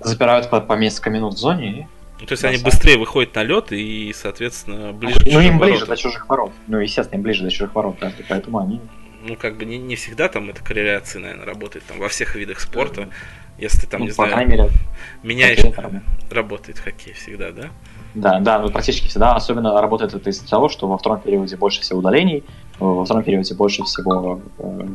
запирают 0.00 0.50
по, 0.50 0.60
по 0.60 0.74
несколько 0.74 1.10
минут 1.10 1.34
в 1.34 1.38
зоне. 1.38 1.88
Ну, 2.20 2.26
то 2.26 2.32
есть 2.32 2.44
они 2.44 2.56
сам. 2.56 2.64
быстрее 2.64 2.98
выходят 2.98 3.34
на 3.34 3.42
лед 3.44 3.70
и, 3.72 4.12
соответственно, 4.14 4.90
И, 4.90 4.92
ближе 4.92 5.20
к 5.20 5.26
ну 5.26 5.40
им 5.40 5.58
ближе 5.58 5.72
воротам. 5.84 5.88
до 5.88 5.96
чужих 5.96 6.28
ворот. 6.28 6.52
Ну 6.66 6.78
естественно, 6.78 7.16
им 7.16 7.22
ближе 7.22 7.44
до 7.44 7.50
чужих 7.50 7.74
ворот, 7.74 7.96
да, 8.00 8.12
поэтому 8.28 8.58
они. 8.58 8.80
Ну, 9.22 9.36
как 9.36 9.56
бы 9.56 9.64
не, 9.64 9.78
не 9.78 9.96
всегда 9.96 10.28
там 10.28 10.48
эта 10.50 10.62
корреляция, 10.62 11.20
наверное, 11.20 11.44
работает 11.46 11.84
там 11.86 11.98
во 11.98 12.08
всех 12.08 12.34
видах 12.36 12.60
спорта. 12.60 13.08
Если 13.58 13.80
ты 13.80 13.86
там, 13.88 14.00
ну, 14.00 14.06
не 14.06 14.10
по 14.10 14.14
знаю, 14.14 14.32
крайней 14.32 14.50
мере, 14.52 14.70
меняешь, 15.24 15.58
работает. 15.64 16.02
работает 16.30 16.78
хоккей 16.78 17.12
всегда, 17.14 17.50
да? 17.50 17.68
Да, 18.14 18.38
да, 18.40 18.58
ну 18.60 18.70
практически 18.70 19.08
всегда. 19.08 19.34
Особенно 19.34 19.80
работает 19.80 20.14
это 20.14 20.30
из-за 20.30 20.48
того, 20.48 20.68
что 20.68 20.86
во 20.86 20.96
втором 20.98 21.20
периоде 21.20 21.56
больше 21.56 21.80
всего 21.82 21.98
удалений, 21.98 22.44
во 22.78 23.04
втором 23.04 23.24
периоде 23.24 23.54
больше 23.54 23.82
всего 23.84 24.40
э, 24.58 24.86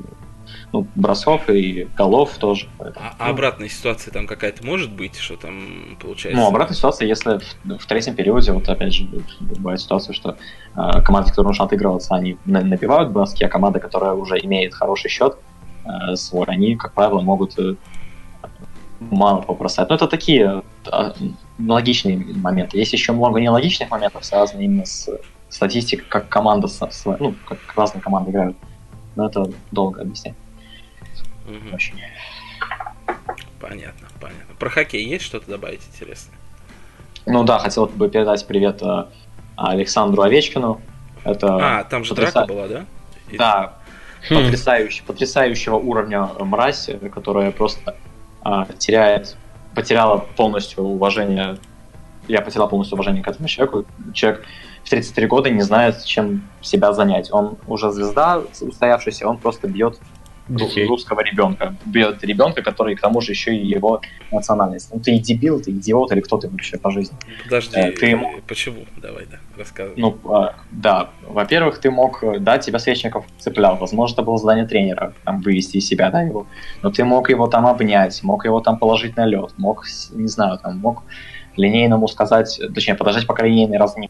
ну, 0.74 0.88
бросков 0.96 1.50
и 1.50 1.88
голов 1.96 2.36
тоже. 2.40 2.68
поэтому, 2.80 3.06
А, 3.06 3.28
а 3.28 3.30
обратная 3.30 3.70
ситуация 3.70 4.12
там 4.12 4.26
какая-то 4.26 4.66
может 4.66 4.92
быть, 4.92 5.16
что 5.16 5.38
там 5.38 5.96
получается? 6.02 6.42
Ну, 6.42 6.48
обратная 6.48 6.76
ситуация, 6.76 7.08
если 7.08 7.38
в, 7.38 7.78
в 7.78 7.86
третьем 7.86 8.16
периоде, 8.16 8.52
вот 8.52 8.68
опять 8.68 8.92
же, 8.92 9.08
бывает 9.40 9.80
ситуация, 9.80 10.14
что 10.14 10.36
э, 10.76 11.02
команды, 11.04 11.30
которые 11.30 11.50
нужно 11.50 11.66
отыгрываться, 11.66 12.16
они 12.16 12.38
на- 12.46 12.62
набивают 12.62 13.12
броски, 13.12 13.46
а 13.46 13.50
команда, 13.50 13.80
которая 13.80 14.14
уже 14.14 14.40
имеет 14.40 14.74
хороший 14.74 15.12
счет 15.12 15.38
э, 15.86 16.16
свой, 16.16 16.48
они, 16.48 16.76
как 16.76 16.94
правило, 16.94 17.22
могут 17.22 17.58
э, 17.60 17.76
мало 19.00 19.42
попросать. 19.42 19.90
Но 19.90 19.96
это 19.96 20.08
такие 20.08 20.64
э, 20.92 21.12
логичные 21.60 22.18
моменты. 22.18 22.80
Есть 22.80 22.94
еще 22.94 23.12
много 23.12 23.40
нелогичных 23.40 23.92
моментов, 23.92 24.26
связанных 24.26 24.64
именно 24.64 24.86
с 24.86 25.08
статистикой, 25.50 26.06
как 26.10 26.30
команда, 26.30 26.68
ну, 27.20 27.36
как 27.48 27.60
разные 27.76 28.02
команды 28.02 28.32
играют. 28.32 28.58
Но 29.16 29.28
это 29.28 29.52
долго 29.70 30.02
объяснять. 30.02 30.34
Мгм. 31.46 31.74
Очень. 31.74 32.00
Понятно, 33.60 34.08
понятно. 34.20 34.56
Про 34.60 34.70
хоккей 34.70 35.06
есть 35.06 35.24
что-то 35.26 35.50
добавить 35.50 35.82
интересное? 35.94 36.36
Ну 37.26 37.44
да, 37.44 37.60
хотел 37.60 37.86
бы 37.86 38.10
передать 38.10 38.46
привет 38.46 38.82
э, 38.82 39.06
Александру 39.56 40.24
Овечкину. 40.24 40.82
Это 41.24 41.80
А, 41.80 41.84
там 41.86 42.04
же 42.04 42.14
потряса- 42.14 42.34
драка 42.34 42.48
была, 42.54 42.68
да? 42.68 42.86
И- 43.30 43.38
Да, 43.38 43.76
Хм. 44.30 44.36
потрясающий, 44.36 45.04
потрясающего 45.04 45.76
уровня 45.78 46.30
мразь, 46.40 46.90
которая 47.14 47.52
просто 47.52 47.96
а, 48.46 48.66
теряет, 48.78 49.38
потеряла 49.74 50.18
полностью 50.18 50.84
уважение. 50.84 51.58
Я 52.28 52.42
потерял 52.42 52.68
полностью 52.68 52.96
уважение 52.96 53.24
к 53.24 53.28
этому 53.30 53.48
человеку. 53.48 53.86
Человек 54.14 54.44
в 54.84 54.90
33 54.90 55.28
года 55.28 55.50
не 55.50 55.62
знает, 55.62 56.04
чем 56.04 56.42
себя 56.62 56.92
занять. 56.92 57.32
Он 57.32 57.58
уже 57.68 57.90
звезда 57.92 58.42
устоявшаяся, 58.60 59.28
он 59.30 59.38
просто 59.38 59.70
бьет 59.70 59.98
Детей. 60.48 60.86
русского 60.88 61.22
ребенка. 61.22 61.76
Бьет 61.86 62.24
ребенка, 62.24 62.62
который 62.62 62.96
к 62.96 63.02
тому 63.02 63.22
же 63.22 63.32
еще 63.32 63.56
и 63.56 63.66
его 63.66 64.02
национальность. 64.32 64.90
Ну 64.94 65.00
ты 65.00 65.18
дебил, 65.18 65.62
ты 65.62 65.72
идиот 65.72 66.12
или 66.12 66.20
кто 66.22 66.38
ты 66.38 66.50
вообще 66.50 66.78
по 66.78 66.92
жизни? 66.92 67.16
Подожди, 67.44 67.78
Э, 67.80 67.92
ты 67.92 68.08
ему- 68.08 68.34
почему? 68.48 68.86
Давай, 68.98 69.26
да, 69.26 69.38
рассказывай. 69.58 69.96
Ну, 70.00 70.18
а, 70.26 70.56
да, 70.72 71.10
во-первых, 71.28 71.80
ты 71.80 71.92
мог, 71.92 72.24
э, 72.24 72.40
да, 72.40 72.58
тебя 72.58 72.80
Свечников 72.80 73.26
цеплял, 73.40 73.78
возможно, 73.78 74.16
это 74.16 74.24
было 74.24 74.38
задание 74.38 74.66
тренера, 74.66 75.14
там, 75.24 75.42
вывести 75.42 75.78
из 75.78 75.88
себя, 75.88 76.10
да, 76.12 76.22
его, 76.22 76.46
но 76.82 76.92
ты 76.92 77.04
мог 77.06 77.30
его 77.30 77.48
там 77.48 77.66
обнять, 77.66 78.22
мог 78.24 78.46
его 78.46 78.60
там 78.60 78.78
положить 78.78 79.16
на 79.18 79.26
лед, 79.26 79.54
мог, 79.58 79.86
не 80.12 80.28
знаю, 80.28 80.60
там, 80.60 80.78
мог 80.78 81.04
линейному 81.56 82.08
сказать, 82.08 82.60
точнее, 82.74 82.96
подождать, 82.96 83.28
пока 83.28 83.46
линейный 83.46 83.78
раз 83.78 83.96
не... 83.98 84.10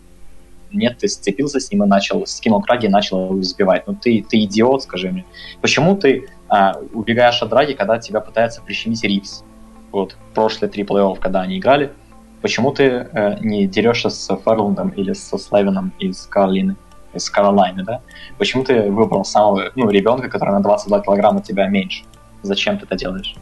Нет, 0.73 0.97
ты 0.97 1.07
сцепился 1.07 1.59
с 1.59 1.71
ним 1.71 1.83
и 1.83 1.87
начал, 1.87 2.25
скинул 2.25 2.61
краги 2.61 2.87
и 2.87 2.89
начал 2.89 3.25
его 3.25 3.41
избивать. 3.41 3.87
Ну, 3.87 3.95
ты, 3.95 4.25
ты 4.27 4.43
идиот, 4.43 4.83
скажи 4.83 5.09
мне. 5.11 5.25
Почему 5.61 5.95
ты 5.95 6.27
а, 6.49 6.73
убегаешь 6.93 7.41
от 7.41 7.49
драги, 7.49 7.73
когда 7.73 7.99
тебя 7.99 8.19
пытается 8.19 8.61
прищемить 8.61 9.03
Ривз? 9.03 9.43
Вот, 9.91 10.17
прошлые 10.33 10.71
три 10.71 10.83
плей-офф, 10.83 11.19
когда 11.19 11.41
они 11.41 11.59
играли, 11.59 11.91
Почему 12.43 12.73
ты 12.73 12.83
э, 12.83 13.37
не 13.39 13.67
дерешься 13.67 14.09
с 14.09 14.27
Ферландом 14.43 14.89
или 14.89 15.13
со 15.13 15.37
Слевином 15.37 15.93
из 15.97 16.25
Каролины, 16.25 16.75
из 17.13 17.29
Каролайны, 17.29 17.85
да? 17.85 18.01
Почему 18.37 18.65
ты 18.65 18.91
выбрал 18.91 19.23
самого, 19.23 19.71
ну, 19.77 19.89
ребенка, 19.89 20.27
который 20.27 20.51
на 20.51 20.61
22 20.61 20.99
килограмма 21.03 21.41
тебя 21.41 21.69
меньше? 21.69 22.03
Зачем 22.41 22.77
ты 22.77 22.85
это 22.85 22.97
делаешь? 22.97 23.33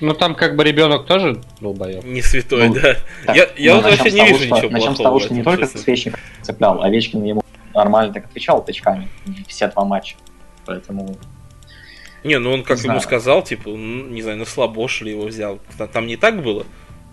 Ну 0.00 0.14
там 0.14 0.34
как 0.34 0.56
бы 0.56 0.64
ребенок 0.64 1.06
тоже 1.06 1.40
долбоёб. 1.60 2.04
Не 2.04 2.22
святой, 2.22 2.68
Ну, 2.68 2.74
да. 2.74 2.96
Так, 3.26 3.36
Я, 3.36 3.48
я 3.56 3.74
ну, 3.74 3.80
вот 3.80 3.90
вообще 3.90 4.10
не 4.12 4.18
того, 4.18 4.28
вижу 4.28 4.44
что- 4.44 4.54
ничего 4.56 4.70
Начнем 4.70 4.94
с 4.94 4.98
того, 4.98 5.20
что 5.20 5.34
не 5.34 5.42
только. 5.42 5.66
Свечник 5.66 6.18
цеплял, 6.42 6.82
Овечкин 6.82 7.22
ему 7.24 7.42
нормально 7.74 8.12
так 8.12 8.26
отвечал 8.26 8.64
тычками 8.64 9.08
все 9.48 9.68
два 9.68 9.84
матча. 9.84 10.16
Поэтому 10.66 11.16
Не, 12.24 12.38
ну 12.38 12.52
он 12.52 12.62
как 12.62 12.78
Не 12.78 12.82
ему 12.84 12.92
знаю. 12.94 13.00
сказал, 13.00 13.42
типа, 13.42 13.70
ну, 13.70 14.06
не 14.06 14.22
знаю, 14.22 14.38
на 14.38 14.44
слабо 14.44 14.86
что 14.88 15.04
ли 15.04 15.10
его 15.10 15.24
взял. 15.24 15.58
Там 15.92 16.06
не 16.06 16.16
так 16.16 16.40
было? 16.42 16.64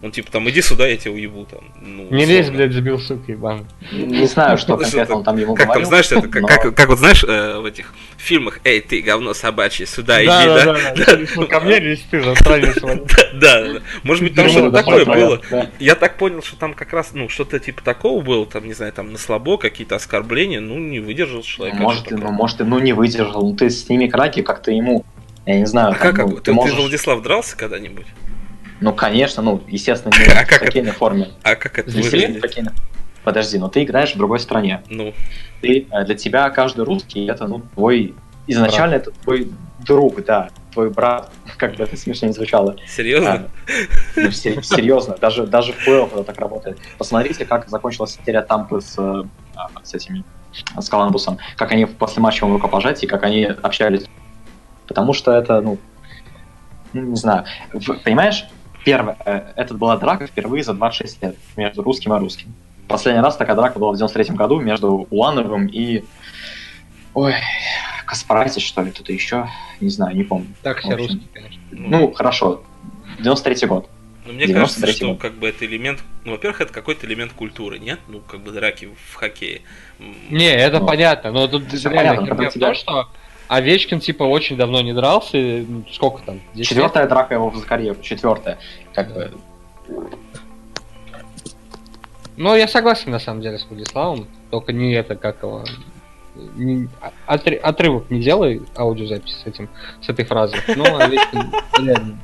Он 0.02 0.12
типа 0.12 0.32
там 0.32 0.50
иди 0.50 0.62
сюда, 0.62 0.88
я 0.88 0.96
тебя 0.96 1.12
уебу 1.12 1.46
там. 1.46 1.60
Ну, 1.82 2.08
Не 2.10 2.24
лезь, 2.26 2.46
условно. 2.46 2.58
блядь, 2.58 2.72
забил 2.74 3.00
сука, 3.00 3.32
ебан. 3.34 3.66
не 3.92 4.28
знаю, 4.28 4.58
что 4.58 4.72
Ну, 4.72 4.78
конкретно 4.78 5.16
он 5.16 5.24
там 5.26 5.38
ему 5.38 5.56
Как 5.56 5.66
там, 5.66 5.74
говорил. 5.74 5.88
знаешь, 5.90 6.12
это 6.12 6.28
как, 6.30 6.42
но- 6.42 6.48
как, 6.48 6.74
как 6.74 6.88
вот 6.90 7.00
знаешь, 7.00 7.24
э, 7.28 7.60
в 7.60 7.66
этих 7.66 7.94
фильмах, 8.18 8.62
эй, 8.64 8.80
ты 8.80 9.02
говно 9.02 9.34
собачье, 9.34 9.86
сюда 9.86 10.22
иди, 10.22 10.28
да? 10.28 10.78
да. 10.96 11.20
Ну, 11.36 11.48
ко 11.50 11.60
мне 11.60 11.80
лезь 11.80 12.06
ты, 12.10 12.22
засранец. 12.22 12.78
Да, 12.82 13.32
да, 13.34 13.74
да. 13.74 13.80
Может 14.04 14.24
быть, 14.24 14.36
там 14.36 14.48
что-то 14.48 14.72
такое 14.72 15.04
было. 15.06 15.42
да. 15.52 15.70
Я 15.80 15.96
так 15.96 16.18
понял, 16.18 16.42
что 16.44 16.56
там 16.56 16.74
как 16.76 16.94
раз, 16.94 17.10
ну, 17.14 17.28
что-то 17.28 17.60
типа 17.60 17.84
такого 17.84 18.22
было, 18.22 18.46
там, 18.46 18.66
не 18.68 18.74
знаю, 18.74 18.94
там 18.94 19.12
на 19.12 19.18
слабо, 19.18 19.58
какие-то 19.58 19.96
оскорбления, 19.98 20.62
ну, 20.62 20.78
не 20.78 21.00
выдержал 21.02 21.42
человек. 21.42 21.76
Может, 21.78 22.10
ну, 22.12 22.32
может, 22.32 22.60
ты 22.60 22.64
ну, 22.64 22.80
не 22.80 22.94
выдержал. 22.94 23.42
Ну, 23.50 23.56
ты 23.56 23.70
сними 23.70 24.08
краки, 24.10 24.44
как 24.44 24.62
ты 24.62 24.72
ему, 24.72 25.04
я 25.46 25.60
не 25.60 25.66
знаю. 25.66 25.92
А 25.92 25.96
как, 25.96 26.18
ну? 26.20 26.36
Ты, 26.38 26.42
ты, 26.42 26.54
можешь- 26.54 26.76
Владислав, 26.78 27.22
дрался 27.22 27.58
когда-нибудь? 27.58 28.06
Ну, 28.82 28.94
конечно, 28.94 29.44
ну, 29.44 29.62
естественно, 29.68 30.14
не 30.18 30.26
А 30.34 30.44
в 30.46 30.48
как 30.48 30.60
хоккейной 30.60 30.92
форме. 30.92 31.30
А 31.44 31.56
как 31.56 31.80
это 31.80 31.90
выглядит? 31.92 32.38
в 32.38 32.42
хоккейной- 32.42 32.72
Подожди, 33.24 33.58
но 33.58 33.68
ты 33.68 33.84
играешь 33.84 34.14
в 34.14 34.18
другой 34.18 34.40
стране. 34.40 34.82
Ну, 34.90 35.14
Ты, 35.62 35.86
э, 35.92 36.06
для 36.06 36.16
тебя 36.16 36.50
каждый 36.50 36.86
русский 36.86 37.26
это 37.28 37.48
ну, 37.48 37.60
твой 37.76 38.16
изначально 38.48 38.96
это 38.96 39.12
твой 39.12 39.52
друг, 39.86 40.24
да, 40.24 40.50
твой 40.74 40.90
брат, 40.90 41.30
как 41.58 41.76
бы 41.76 41.84
это 41.84 41.98
смешно 41.98 42.28
не 42.30 42.34
звучало. 42.34 42.78
серьезно? 42.88 43.50
Ну, 44.16 44.32
се- 44.32 44.64
серьезно, 44.64 45.18
даже, 45.20 45.46
даже 45.46 45.74
в 45.74 45.84
плей 45.84 46.04
это 46.06 46.24
так 46.24 46.38
работает. 46.40 46.80
Посмотрите, 46.98 47.46
как 47.46 47.68
закончилась 47.70 48.18
серия 48.26 48.42
Тампы 48.42 48.80
с, 48.82 48.96
э, 48.98 49.24
а, 49.56 49.68
с 49.84 49.94
этими, 49.94 50.24
с 50.80 50.88
Коламбусом, 50.90 51.38
как 51.58 51.72
они 51.74 51.86
после 51.86 52.22
матчевого 52.24 52.54
рукопожатия, 52.56 53.08
как 53.08 53.24
они 53.24 53.44
общались. 53.44 54.06
Потому 54.88 55.14
что 55.14 55.34
это, 55.34 55.60
ну, 55.62 55.78
ну, 56.94 57.02
не 57.02 57.16
знаю. 57.18 57.46
В- 57.74 58.02
Понимаешь, 58.04 58.46
первое, 58.86 59.18
э, 59.26 59.54
это 59.56 59.74
была 59.74 59.98
драка 59.98 60.28
впервые 60.28 60.64
за 60.64 60.74
26 60.74 61.24
лет 61.24 61.36
между 61.58 61.84
русским 61.84 62.14
и 62.14 62.20
русским. 62.20 62.54
Последний 62.88 63.22
раз 63.22 63.38
такая 63.38 63.56
драка 63.56 63.78
была 63.80 63.92
в 63.92 63.98
93 63.98 64.36
году 64.36 64.60
между 64.60 65.08
Улановым 65.10 65.68
и... 65.68 66.04
Ой, 67.14 67.34
Каспаратис, 68.06 68.62
что 68.64 68.82
ли, 68.82 68.92
кто-то 68.92 69.12
еще? 69.14 69.48
Не 69.80 69.90
знаю, 69.90 70.16
не 70.16 70.24
помню. 70.24 70.48
Так, 70.64 70.80
все 70.80 70.96
русские, 70.96 71.22
конечно. 71.34 71.60
Ну, 71.72 72.12
хорошо. 72.14 72.64
93-й 73.20 73.68
год. 73.68 73.90
Ну, 74.26 74.34
мне 74.34 74.46
93-й 74.46 74.54
кажется, 74.54 74.92
что 74.94 75.08
год. 75.10 75.20
как 75.20 75.34
бы 75.36 75.50
это 75.50 75.66
элемент, 75.66 76.00
ну, 76.24 76.32
во-первых, 76.32 76.62
это 76.62 76.74
какой-то 76.74 77.06
элемент 77.08 77.34
культуры, 77.34 77.80
нет? 77.80 78.00
Ну, 78.08 78.20
как 78.22 78.42
бы 78.42 78.52
драки 78.52 78.90
в 79.10 79.16
хоккее. 79.16 79.62
Не, 80.30 80.50
это 80.52 80.80
Ну, 80.80 80.88
понятно, 80.88 81.32
но 81.32 81.48
тут 81.48 81.72
реально 81.74 82.22
понятно, 82.22 82.36
про 82.36 82.46
тебя. 82.52 82.66
том, 82.68 82.76
что 82.76 83.10
Овечкин, 83.50 84.00
типа, 84.00 84.24
очень 84.24 84.58
давно 84.58 84.80
не 84.82 84.94
дрался, 84.94 85.36
и, 85.38 85.66
ну, 85.68 85.84
сколько 85.92 86.22
там? 86.22 86.40
10 86.54 86.58
лет? 86.58 86.68
Четвертая 86.68 87.08
драка 87.08 87.34
его 87.34 87.52
за 87.54 87.66
карьеру. 87.66 88.00
Четвертая. 88.02 88.60
Как 88.94 89.12
бы. 89.14 89.32
Ну, 92.38 92.56
я 92.56 92.68
согласен, 92.68 93.12
на 93.12 93.20
самом 93.20 93.42
деле, 93.42 93.58
с 93.58 93.66
Владиславом, 93.66 94.28
только 94.52 94.72
не 94.72 94.94
это, 94.94 95.16
как 95.16 95.42
его... 95.42 95.66
не- 96.56 96.88
отри- 97.28 97.58
отрывок 97.58 98.10
не 98.12 98.22
делай 98.22 98.62
аудиозапись 98.78 99.36
с 99.44 99.46
этим, 99.48 99.68
с 100.02 100.08
этой 100.08 100.26
фразой. 100.26 100.60
Ну, 100.76 100.86
Овечкин, 100.86 101.52
реально. 101.80 102.20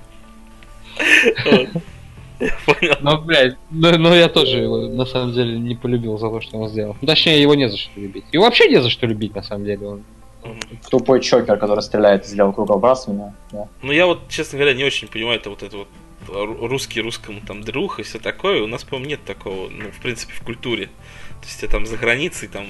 понял. 2.65 2.95
Ну, 3.01 3.17
блядь, 3.21 3.55
ну, 3.71 3.97
ну, 3.97 4.13
я 4.13 4.29
тоже 4.29 4.57
его, 4.59 4.77
на 4.87 5.05
самом 5.05 5.33
деле, 5.33 5.57
не 5.57 5.73
полюбил 5.75 6.17
за 6.17 6.29
то, 6.29 6.39
что 6.39 6.57
он 6.57 6.69
сделал. 6.69 6.95
Точнее, 7.05 7.41
его 7.41 7.55
не 7.55 7.67
за 7.67 7.77
что 7.77 7.99
любить. 7.99 8.25
И 8.31 8.37
вообще 8.37 8.67
не 8.69 8.81
за 8.81 8.89
что 8.89 9.07
любить, 9.07 9.35
на 9.35 9.41
самом 9.43 9.65
деле. 9.65 9.87
Он. 9.87 10.03
Мгм. 10.45 10.79
Тупой 10.89 11.21
чокер, 11.21 11.57
который 11.57 11.81
стреляет 11.81 12.25
и 12.25 12.27
сделал 12.27 12.53
круговбрасывание. 12.53 13.33
Да. 13.51 13.67
Ну, 13.81 13.91
я 13.91 14.05
вот, 14.05 14.29
честно 14.29 14.57
говоря, 14.59 14.75
не 14.75 14.83
очень 14.83 15.07
понимаю 15.07 15.39
это 15.39 15.49
вот 15.49 15.63
это 15.63 15.77
вот 15.77 15.87
ру- 16.27 16.67
русский 16.67 17.01
русскому 17.01 17.41
там 17.41 17.61
друг 17.61 17.99
и 17.99 18.03
все 18.03 18.19
такое. 18.19 18.61
У 18.61 18.67
нас, 18.67 18.83
по-моему, 18.83 19.09
нет 19.09 19.23
такого, 19.25 19.69
ну, 19.69 19.91
в 19.91 19.99
принципе, 20.01 20.33
в 20.33 20.41
культуре. 20.41 20.89
То 21.41 21.47
есть 21.49 21.61
я 21.61 21.67
там 21.67 21.85
за 21.85 21.97
границей, 21.97 22.47
там, 22.47 22.65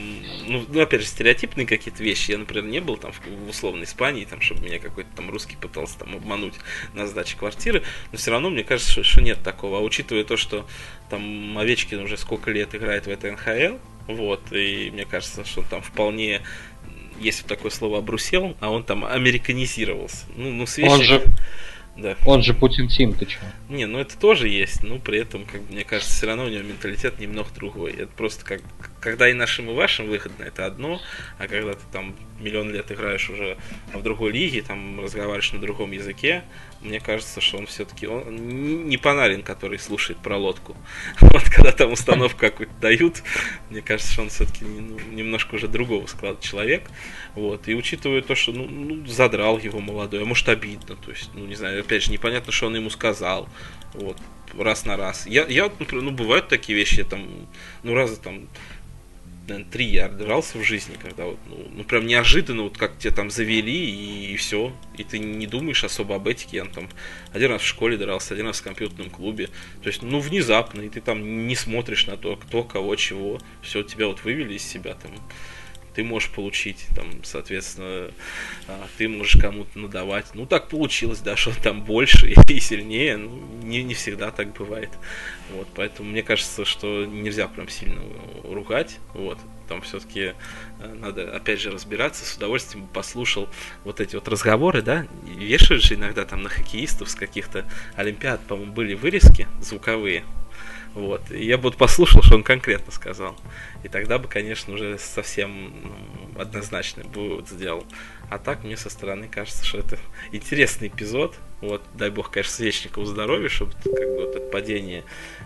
ну, 0.47 0.65
ну, 0.67 0.81
опять 0.81 1.01
же, 1.01 1.07
стереотипные 1.07 1.65
какие-то 1.65 2.03
вещи. 2.03 2.31
Я, 2.31 2.37
например, 2.37 2.65
не 2.65 2.79
был 2.79 2.97
там 2.97 3.11
в, 3.13 3.21
в 3.45 3.49
условной 3.49 3.83
Испании, 3.83 4.25
там, 4.25 4.41
чтобы 4.41 4.65
меня 4.65 4.79
какой-то 4.79 5.09
там 5.15 5.29
русский 5.29 5.55
пытался 5.55 5.99
там 5.99 6.15
обмануть 6.15 6.55
на 6.93 7.07
сдаче 7.07 7.37
квартиры. 7.37 7.83
Но 8.11 8.17
все 8.17 8.31
равно 8.31 8.49
мне 8.49 8.63
кажется, 8.63 8.91
что, 8.91 9.03
что 9.03 9.21
нет 9.21 9.41
такого. 9.43 9.77
А 9.77 9.81
учитывая 9.81 10.23
то, 10.23 10.35
что 10.35 10.65
там 11.09 11.57
Овечкин 11.57 11.99
уже 12.01 12.17
сколько 12.17 12.51
лет 12.51 12.75
играет 12.75 13.05
в 13.05 13.09
это 13.09 13.31
НХЛ, 13.31 13.77
вот, 14.07 14.51
и 14.51 14.91
мне 14.91 15.05
кажется, 15.05 15.43
что 15.45 15.61
он 15.61 15.67
там 15.67 15.81
вполне 15.81 16.41
есть 17.19 17.41
вот 17.41 17.49
такое 17.49 17.71
слово 17.71 17.99
обрусел, 17.99 18.55
а 18.59 18.69
он 18.69 18.83
там 18.83 19.05
американизировался. 19.05 20.25
Ну, 20.35 20.51
ну, 20.51 20.65
с 20.65 20.77
Он 20.79 21.01
же- 21.01 21.23
Да. 21.97 22.17
Он 22.25 22.43
же 22.43 22.53
Путин 22.53 22.89
Тим, 22.89 23.13
ты 23.13 23.25
чё? 23.25 23.39
Не, 23.69 23.85
ну 23.85 23.99
это 23.99 24.17
тоже 24.17 24.49
есть, 24.49 24.83
но 24.83 24.99
при 24.99 25.19
этом, 25.19 25.45
как 25.45 25.61
мне 25.69 25.85
кажется, 25.85 26.13
все 26.13 26.27
равно 26.27 26.43
у 26.45 26.49
него 26.49 26.63
менталитет 26.63 27.19
немного 27.19 27.49
другой. 27.55 27.93
Это 27.93 28.07
просто 28.07 28.43
как, 28.43 28.61
когда 29.05 29.29
и 29.29 29.33
нашим, 29.33 29.69
и 29.69 29.73
вашим 29.73 30.07
выходно, 30.07 30.43
это 30.43 30.65
одно, 30.65 30.99
а 31.37 31.47
когда 31.47 31.73
ты 31.73 31.83
там 31.91 32.15
миллион 32.39 32.73
лет 32.73 32.91
играешь 32.91 33.29
уже 33.29 33.55
в 33.93 34.01
другой 34.01 34.31
лиге, 34.31 34.63
там 34.63 34.99
разговариваешь 34.99 35.53
на 35.53 35.59
другом 35.59 35.91
языке, 35.91 36.43
мне 36.81 36.99
кажется, 36.99 37.39
что 37.39 37.59
он 37.59 37.67
все-таки 37.67 38.07
он 38.07 38.87
не 38.89 38.97
Панарин, 38.97 39.43
который 39.43 39.77
слушает 39.77 40.17
про 40.17 40.37
лодку. 40.37 40.75
Вот 41.21 41.43
когда 41.43 41.71
там 41.71 41.91
установку 41.91 42.39
какую-то 42.39 42.73
дают, 42.81 43.21
мне 43.69 43.83
кажется, 43.83 44.11
что 44.11 44.23
он 44.23 44.29
все-таки 44.29 44.65
немножко 44.65 45.53
уже 45.53 45.67
другого 45.67 46.07
склада 46.07 46.41
человек. 46.41 46.89
Вот. 47.35 47.67
И 47.67 47.75
учитывая 47.75 48.23
то, 48.23 48.33
что 48.33 48.53
ну, 48.53 48.67
ну, 48.67 49.05
задрал 49.05 49.59
его 49.59 49.79
молодой, 49.81 50.23
а 50.23 50.25
может 50.25 50.49
обидно, 50.49 50.95
то 50.95 51.11
есть, 51.11 51.29
ну 51.35 51.45
не 51.45 51.53
знаю, 51.53 51.79
опять 51.79 52.03
же, 52.03 52.11
непонятно, 52.11 52.51
что 52.51 52.65
он 52.65 52.75
ему 52.75 52.89
сказал. 52.89 53.47
Вот, 53.93 54.17
раз 54.57 54.85
на 54.85 54.97
раз. 54.97 55.25
Я, 55.27 55.45
я 55.45 55.71
например, 55.79 56.03
ну, 56.03 56.11
бывают 56.11 56.47
такие 56.47 56.77
вещи, 56.77 56.99
я 56.99 57.05
там, 57.05 57.27
ну, 57.83 57.93
раза 57.93 58.19
там, 58.19 58.47
наверное, 59.47 59.71
три 59.71 59.85
я 59.85 60.09
дрался 60.09 60.57
в 60.57 60.63
жизни, 60.63 60.95
когда 61.01 61.25
вот, 61.25 61.39
ну, 61.47 61.67
ну, 61.71 61.83
прям 61.83 62.05
неожиданно, 62.05 62.63
вот 62.63 62.77
как 62.77 62.97
тебя 62.97 63.13
там 63.13 63.29
завели, 63.29 64.31
и, 64.31 64.35
все. 64.35 64.73
И 64.97 65.03
ты 65.03 65.19
не 65.19 65.47
думаешь 65.47 65.83
особо 65.83 66.15
об 66.15 66.27
этике. 66.27 66.57
Я 66.57 66.65
там 66.65 66.89
один 67.33 67.51
раз 67.51 67.61
в 67.61 67.65
школе 67.65 67.97
дрался, 67.97 68.33
один 68.33 68.47
раз 68.47 68.59
в 68.59 68.63
компьютерном 68.63 69.09
клубе. 69.09 69.49
То 69.81 69.87
есть, 69.87 70.01
ну, 70.01 70.19
внезапно, 70.19 70.81
и 70.81 70.89
ты 70.89 71.01
там 71.01 71.47
не 71.47 71.55
смотришь 71.55 72.07
на 72.07 72.17
то, 72.17 72.35
кто, 72.35 72.63
кого, 72.63 72.95
чего. 72.95 73.39
Все, 73.61 73.83
тебя 73.83 74.07
вот 74.07 74.23
вывели 74.23 74.55
из 74.55 74.63
себя 74.63 74.95
там 74.95 75.11
ты 75.95 76.03
можешь 76.03 76.29
получить, 76.29 76.85
там, 76.95 77.23
соответственно, 77.23 78.11
а, 78.67 78.87
ты 78.97 79.07
можешь 79.07 79.39
кому-то 79.41 79.79
надавать. 79.79 80.27
Ну, 80.33 80.45
так 80.45 80.67
получилось, 80.67 81.19
да, 81.19 81.35
что 81.35 81.51
там 81.61 81.83
больше 81.83 82.29
и 82.49 82.59
сильнее, 82.59 83.17
ну, 83.17 83.41
не, 83.63 83.83
не 83.83 83.93
всегда 83.93 84.31
так 84.31 84.53
бывает. 84.53 84.89
Вот, 85.53 85.67
поэтому 85.75 86.09
мне 86.09 86.23
кажется, 86.23 86.65
что 86.65 87.05
нельзя 87.05 87.47
прям 87.47 87.69
сильно 87.69 88.01
ругать, 88.43 88.97
вот, 89.13 89.39
там 89.67 89.81
все-таки 89.81 90.33
надо, 90.79 91.35
опять 91.35 91.59
же, 91.59 91.71
разбираться, 91.71 92.25
с 92.25 92.35
удовольствием 92.35 92.87
послушал 92.87 93.49
вот 93.83 94.01
эти 94.01 94.15
вот 94.15 94.27
разговоры, 94.27 94.81
да, 94.81 95.07
вешают 95.23 95.83
же 95.83 95.95
иногда 95.95 96.25
там 96.25 96.41
на 96.41 96.49
хоккеистов 96.49 97.09
с 97.09 97.15
каких-то 97.15 97.65
олимпиад, 97.95 98.41
по-моему, 98.41 98.73
были 98.73 98.93
вырезки 98.93 99.47
звуковые, 99.61 100.23
вот. 100.95 101.29
И 101.29 101.45
я 101.45 101.57
бы 101.57 101.63
вот 101.63 101.75
послушал, 101.75 102.23
что 102.23 102.35
он 102.35 102.43
конкретно 102.43 102.91
сказал. 102.91 103.35
И 103.83 103.89
тогда 103.89 104.17
бы, 104.17 104.29
конечно, 104.29 104.73
уже 104.73 104.97
совсем 104.97 105.73
однозначный 106.39 107.03
вывод 107.03 107.49
сделал. 107.49 107.83
А 108.29 108.37
так 108.37 108.63
мне 108.63 108.77
со 108.77 108.89
стороны 108.89 109.27
кажется, 109.27 109.65
что 109.65 109.79
это 109.79 109.99
интересный 110.31 110.87
эпизод. 110.87 111.35
Вот, 111.59 111.81
дай 111.95 112.09
бог, 112.09 112.31
конечно, 112.31 112.53
Свечникову 112.53 113.05
здоровья, 113.05 113.49
чтобы 113.49 113.73
как 113.73 114.07
бы 114.07 114.25
вот 114.25 114.35
это 114.35 114.49
падение 114.49 115.03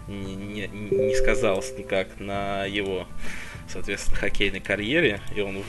не, 0.07 0.35
не, 0.35 0.67
не 0.67 1.15
сказалось 1.15 1.73
никак 1.77 2.19
на 2.19 2.65
его, 2.65 3.07
соответственно, 3.67 4.17
хоккейной 4.17 4.59
карьере, 4.59 5.19
и 5.35 5.41
он 5.41 5.63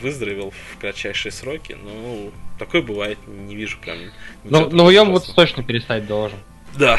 выздоровел 0.00 0.50
в 0.50 0.78
кратчайшие 0.78 1.30
сроки. 1.30 1.76
Ну, 1.82 2.32
такое 2.58 2.80
бывает, 2.80 3.18
не 3.26 3.54
вижу 3.54 3.78
прям. 3.80 3.98
такого 4.44 4.70
ну 4.70 4.90
Ем 4.90 5.10
вот 5.10 5.30
точно 5.34 5.62
перестать 5.62 6.06
должен. 6.06 6.38
Да. 6.78 6.96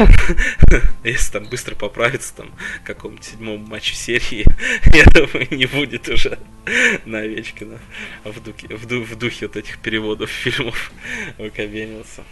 Если 1.03 1.31
там 1.31 1.45
быстро 1.45 1.75
поправится, 1.75 2.35
там, 2.35 2.51
к 2.83 2.87
какому-то 2.87 3.23
седьмому 3.23 3.57
матчу 3.65 3.93
серии, 3.93 4.45
я 4.93 5.05
думаю, 5.05 5.47
не 5.51 5.65
будет 5.65 6.07
уже 6.09 6.37
на 7.05 7.19
Овечкина 7.19 7.79
в 8.23 8.43
духе, 8.43 8.67
в, 8.75 8.85
ду- 8.85 9.03
в 9.03 9.15
духе 9.15 9.47
вот 9.47 9.55
этих 9.55 9.79
переводов 9.79 10.29
фильмов 10.29 10.91
выкобенился. 11.37 12.23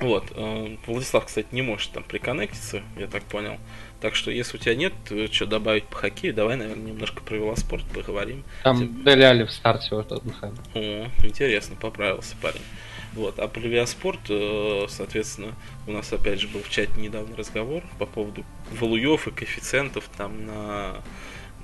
Вот. 0.00 0.30
э, 0.34 0.76
Владислав, 0.86 1.26
кстати, 1.26 1.48
не 1.52 1.62
может 1.62 1.92
там 1.92 2.02
приконнектиться, 2.04 2.82
я 2.98 3.06
так 3.06 3.22
понял. 3.24 3.58
Так 4.00 4.14
что, 4.14 4.30
если 4.30 4.58
у 4.58 4.60
тебя 4.60 4.74
нет, 4.74 4.92
что 5.32 5.46
добавить 5.46 5.84
по 5.84 5.96
хоккею, 5.96 6.34
давай, 6.34 6.56
наверное, 6.56 6.90
немножко 6.90 7.22
про 7.22 7.36
велоспорт 7.36 7.84
поговорим. 7.94 8.44
Там 8.62 9.02
Деляли 9.04 9.44
в 9.44 9.50
старте 9.50 9.94
вот 9.94 10.08
Тоттенхэм. 10.08 10.54
О, 10.74 11.08
интересно, 11.24 11.76
поправился 11.76 12.36
парень. 12.42 12.60
Вот, 13.16 13.38
а 13.38 13.48
про 13.48 13.60
Левиаспорт, 13.60 14.20
э, 14.28 14.86
соответственно, 14.90 15.54
у 15.86 15.92
нас 15.92 16.12
опять 16.12 16.38
же 16.38 16.48
был 16.48 16.62
в 16.62 16.68
чате 16.68 17.00
недавний 17.00 17.34
разговор 17.34 17.82
по 17.98 18.04
поводу 18.04 18.44
валуев 18.78 19.26
и 19.26 19.30
коэффициентов 19.30 20.10
там 20.18 20.44
на, 20.44 21.02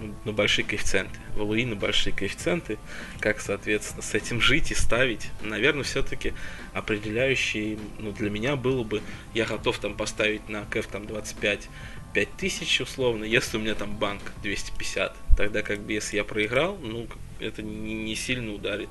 ну, 0.01 0.15
на 0.25 0.33
большие 0.33 0.65
коэффициенты. 0.65 1.19
Валуи 1.37 1.67
на 1.67 1.77
большие 1.77 2.15
коэффициенты, 2.15 2.79
как, 3.21 3.39
соответственно, 3.39 4.01
с 4.01 4.15
этим 4.15 4.41
жить 4.41 4.71
и 4.71 4.75
ставить. 4.75 5.29
Наверное, 5.43 5.83
все-таки 5.83 6.33
определяющий, 6.73 7.79
ну, 7.99 8.13
для 8.13 8.31
меня 8.31 8.57
было 8.57 8.83
бы, 8.83 9.03
я 9.35 9.45
готов 9.45 9.79
там 9.79 9.95
поставить 9.95 10.49
на 10.49 10.65
КФ 10.65 10.87
там 10.87 11.07
25 11.07 11.69
5000 12.15 12.81
условно, 12.81 13.25
если 13.25 13.59
у 13.59 13.61
меня 13.61 13.75
там 13.75 13.95
банк 13.97 14.23
250, 14.43 15.15
тогда 15.37 15.61
как 15.61 15.81
бы 15.81 15.93
если 15.93 16.17
я 16.17 16.25
проиграл, 16.25 16.79
ну, 16.83 17.07
это 17.41 17.63
не 17.63 18.15
сильно 18.15 18.55
ударит 18.55 18.89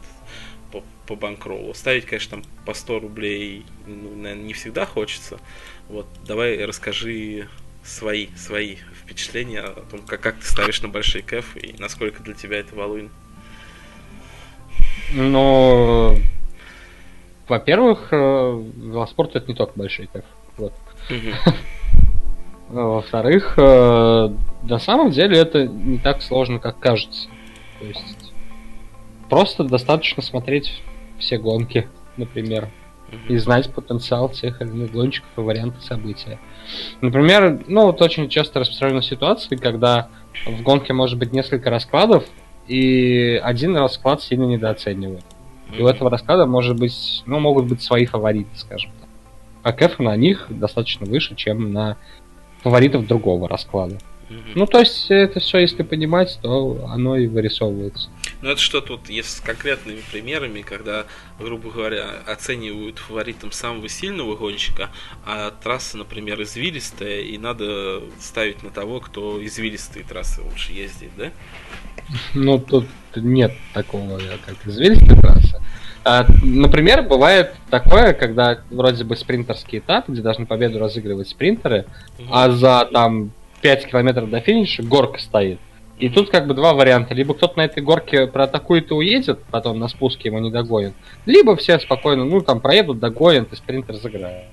по, 0.71 0.83
по 1.07 1.15
банкроллу. 1.15 1.73
Ставить, 1.73 2.05
конечно, 2.05 2.41
там 2.41 2.51
по 2.65 2.73
100 2.73 2.99
рублей, 2.99 3.65
ну, 3.85 4.15
наверное, 4.15 4.45
не 4.45 4.53
всегда 4.53 4.85
хочется. 4.85 5.39
Вот, 5.89 6.07
давай 6.25 6.63
расскажи 6.65 7.47
свои, 7.83 8.27
свои 8.35 8.77
впечатления 9.03 9.61
о 9.61 9.81
том, 9.81 10.01
как, 10.01 10.21
как 10.21 10.37
ты 10.37 10.45
ставишь 10.45 10.81
на 10.81 10.87
большие 10.87 11.23
кэф 11.23 11.57
и 11.57 11.75
насколько 11.79 12.23
для 12.23 12.33
тебя 12.33 12.59
это 12.59 12.75
валуин. 12.75 13.09
Но, 15.13 16.15
во-первых, 17.47 18.07
э, 18.11 18.15
велоспорт 18.15 19.35
это 19.35 19.47
не 19.47 19.55
только 19.55 19.73
большой 19.75 20.07
кайф. 20.07 20.25
Вот. 20.57 20.73
Во-вторых, 22.69 23.55
э, 23.57 24.29
на 24.63 24.79
самом 24.79 25.11
деле 25.11 25.37
это 25.37 25.67
не 25.67 25.97
так 25.97 26.21
сложно, 26.21 26.59
как 26.59 26.79
кажется. 26.79 27.27
То 27.79 27.85
есть 27.85 28.20
просто 29.31 29.63
достаточно 29.63 30.21
смотреть 30.21 30.81
все 31.17 31.37
гонки, 31.37 31.87
например, 32.17 32.67
и 33.29 33.37
знать 33.37 33.73
потенциал 33.73 34.27
тех 34.27 34.61
или 34.61 34.69
иных 34.69 34.91
гонщиков 34.91 35.29
и 35.37 35.39
варианты 35.39 35.79
события. 35.79 36.37
Например, 36.99 37.63
ну 37.67 37.85
вот 37.85 38.01
очень 38.01 38.27
часто 38.27 38.59
распространена 38.59 39.01
ситуация, 39.01 39.57
когда 39.57 40.09
в 40.45 40.61
гонке 40.61 40.91
может 40.91 41.17
быть 41.17 41.31
несколько 41.31 41.69
раскладов, 41.69 42.25
и 42.67 43.39
один 43.41 43.77
расклад 43.77 44.21
сильно 44.21 44.43
недооценивают. 44.43 45.23
И 45.77 45.81
у 45.81 45.87
этого 45.87 46.09
расклада 46.09 46.45
может 46.45 46.77
быть, 46.77 47.23
ну, 47.25 47.39
могут 47.39 47.67
быть 47.67 47.81
свои 47.81 48.05
фавориты, 48.05 48.49
скажем 48.55 48.91
так. 48.99 49.07
А 49.63 49.71
кэфы 49.71 50.03
на 50.03 50.17
них 50.17 50.47
достаточно 50.49 51.05
выше, 51.05 51.35
чем 51.37 51.71
на 51.71 51.95
фаворитов 52.63 53.07
другого 53.07 53.47
расклада. 53.47 53.97
Ну, 54.55 54.65
то 54.65 54.79
есть, 54.79 55.09
это 55.09 55.39
все, 55.39 55.59
если 55.59 55.83
понимать, 55.83 56.37
то 56.41 56.85
оно 56.89 57.15
и 57.15 57.27
вырисовывается. 57.27 58.09
Ну 58.41 58.49
это 58.49 58.59
что-то 58.59 58.93
вот 58.93 59.09
есть 59.09 59.37
с 59.37 59.39
конкретными 59.39 60.01
примерами, 60.11 60.61
когда, 60.61 61.05
грубо 61.39 61.69
говоря, 61.69 62.21
оценивают 62.25 62.99
фаворитом 62.99 63.51
самого 63.51 63.87
сильного 63.87 64.35
гонщика, 64.35 64.89
а 65.25 65.51
трасса, 65.51 65.97
например, 65.97 66.41
извилистая, 66.41 67.21
и 67.21 67.37
надо 67.37 68.01
ставить 68.19 68.63
на 68.63 68.71
того, 68.71 68.99
кто 68.99 69.43
извилистые 69.45 70.05
трассы 70.05 70.41
лучше 70.41 70.73
ездит, 70.73 71.11
да? 71.17 71.31
Ну, 72.33 72.59
тут 72.59 72.87
нет 73.15 73.53
такого, 73.73 74.19
как 74.45 74.55
извилистая 74.65 75.19
трасса. 75.19 75.61
А, 76.03 76.25
например, 76.41 77.03
бывает 77.03 77.53
такое, 77.69 78.13
когда 78.13 78.61
вроде 78.71 79.03
бы 79.03 79.15
спринтерский 79.15 79.79
этап, 79.79 80.09
где 80.09 80.21
должны 80.21 80.47
победу 80.47 80.79
разыгрывать 80.79 81.29
спринтеры, 81.29 81.85
угу. 82.17 82.27
а 82.31 82.49
за 82.49 82.89
там 82.91 83.31
5 83.61 83.87
километров 83.87 84.29
до 84.29 84.39
финиша 84.39 84.81
горка 84.81 85.19
стоит. 85.19 85.59
И 86.01 86.09
тут 86.09 86.29
как 86.29 86.47
бы 86.47 86.53
два 86.53 86.73
варианта. 86.73 87.13
Либо 87.13 87.33
кто-то 87.33 87.57
на 87.57 87.61
этой 87.61 87.83
горке 87.83 88.25
проатакует 88.25 88.89
и 88.91 88.93
уедет, 88.93 89.43
потом 89.51 89.79
на 89.79 89.87
спуске 89.87 90.29
его 90.29 90.39
не 90.39 90.49
догонит. 90.49 90.93
Либо 91.25 91.55
все 91.55 91.79
спокойно, 91.79 92.25
ну 92.25 92.41
там 92.41 92.59
проедут, 92.59 92.99
догонят, 92.99 93.53
и 93.53 93.55
спринтер 93.55 93.95
разыграет. 93.95 94.45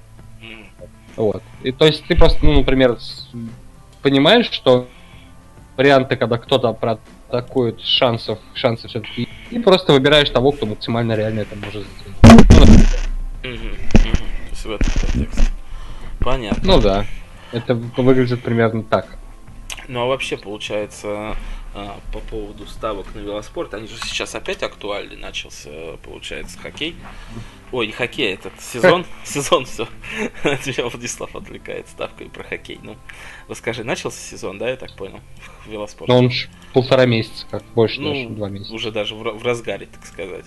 Вот. 1.16 1.42
И 1.62 1.72
то 1.72 1.86
есть 1.86 2.04
ты 2.06 2.14
просто, 2.14 2.44
ну, 2.44 2.52
например, 2.52 2.98
понимаешь, 4.02 4.50
что 4.50 4.86
варианты, 5.76 6.16
когда 6.16 6.36
кто-то 6.36 6.72
проатакует, 6.74 7.80
шансов, 7.80 8.38
шансов 8.54 8.90
все-таки, 8.90 9.26
и 9.50 9.58
просто 9.58 9.94
выбираешь 9.94 10.28
того, 10.28 10.52
кто 10.52 10.66
максимально 10.66 11.14
реально 11.14 11.40
это 11.40 11.56
может 11.56 11.86
сделать. 11.86 12.88
в 14.68 14.72
этом 14.72 14.92
контексте. 15.00 15.42
Понятно. 16.20 16.62
Ну 16.64 16.80
да. 16.80 17.06
Это 17.52 17.74
выглядит 17.74 18.42
примерно 18.42 18.82
так. 18.82 19.06
Ну 19.88 20.00
а 20.00 20.06
вообще 20.06 20.36
получается 20.36 21.34
а, 21.74 21.98
по 22.12 22.20
поводу 22.20 22.66
ставок 22.66 23.14
на 23.14 23.20
велоспорт, 23.20 23.72
они 23.72 23.88
же 23.88 23.96
сейчас 23.96 24.34
опять 24.34 24.62
актуальны, 24.62 25.16
начался, 25.16 25.96
получается, 26.04 26.58
хоккей. 26.58 26.94
Ой, 27.72 27.86
не 27.86 27.92
хоккей, 27.92 28.34
этот 28.34 28.52
сезон, 28.60 29.06
сезон 29.24 29.64
все. 29.64 29.88
Тебя 30.64 30.86
Владислав 30.88 31.34
отвлекает 31.34 31.88
ставкой 31.88 32.28
про 32.28 32.44
хоккей. 32.44 32.78
Ну, 32.82 32.96
расскажи, 33.48 33.82
начался 33.82 34.18
сезон, 34.18 34.58
да, 34.58 34.68
я 34.68 34.76
так 34.76 34.94
понял, 34.96 35.20
в 35.64 35.70
велоспорте? 35.70 36.12
Ну, 36.12 36.18
он 36.18 36.30
полтора 36.72 37.06
месяца, 37.06 37.46
как 37.50 37.62
больше 37.74 38.00
ну, 38.00 38.12
даже, 38.12 38.28
два 38.28 38.48
месяца. 38.48 38.74
Уже 38.74 38.92
даже 38.92 39.14
в, 39.14 39.22
в 39.22 39.42
разгаре, 39.42 39.86
так 39.86 40.04
сказать. 40.04 40.44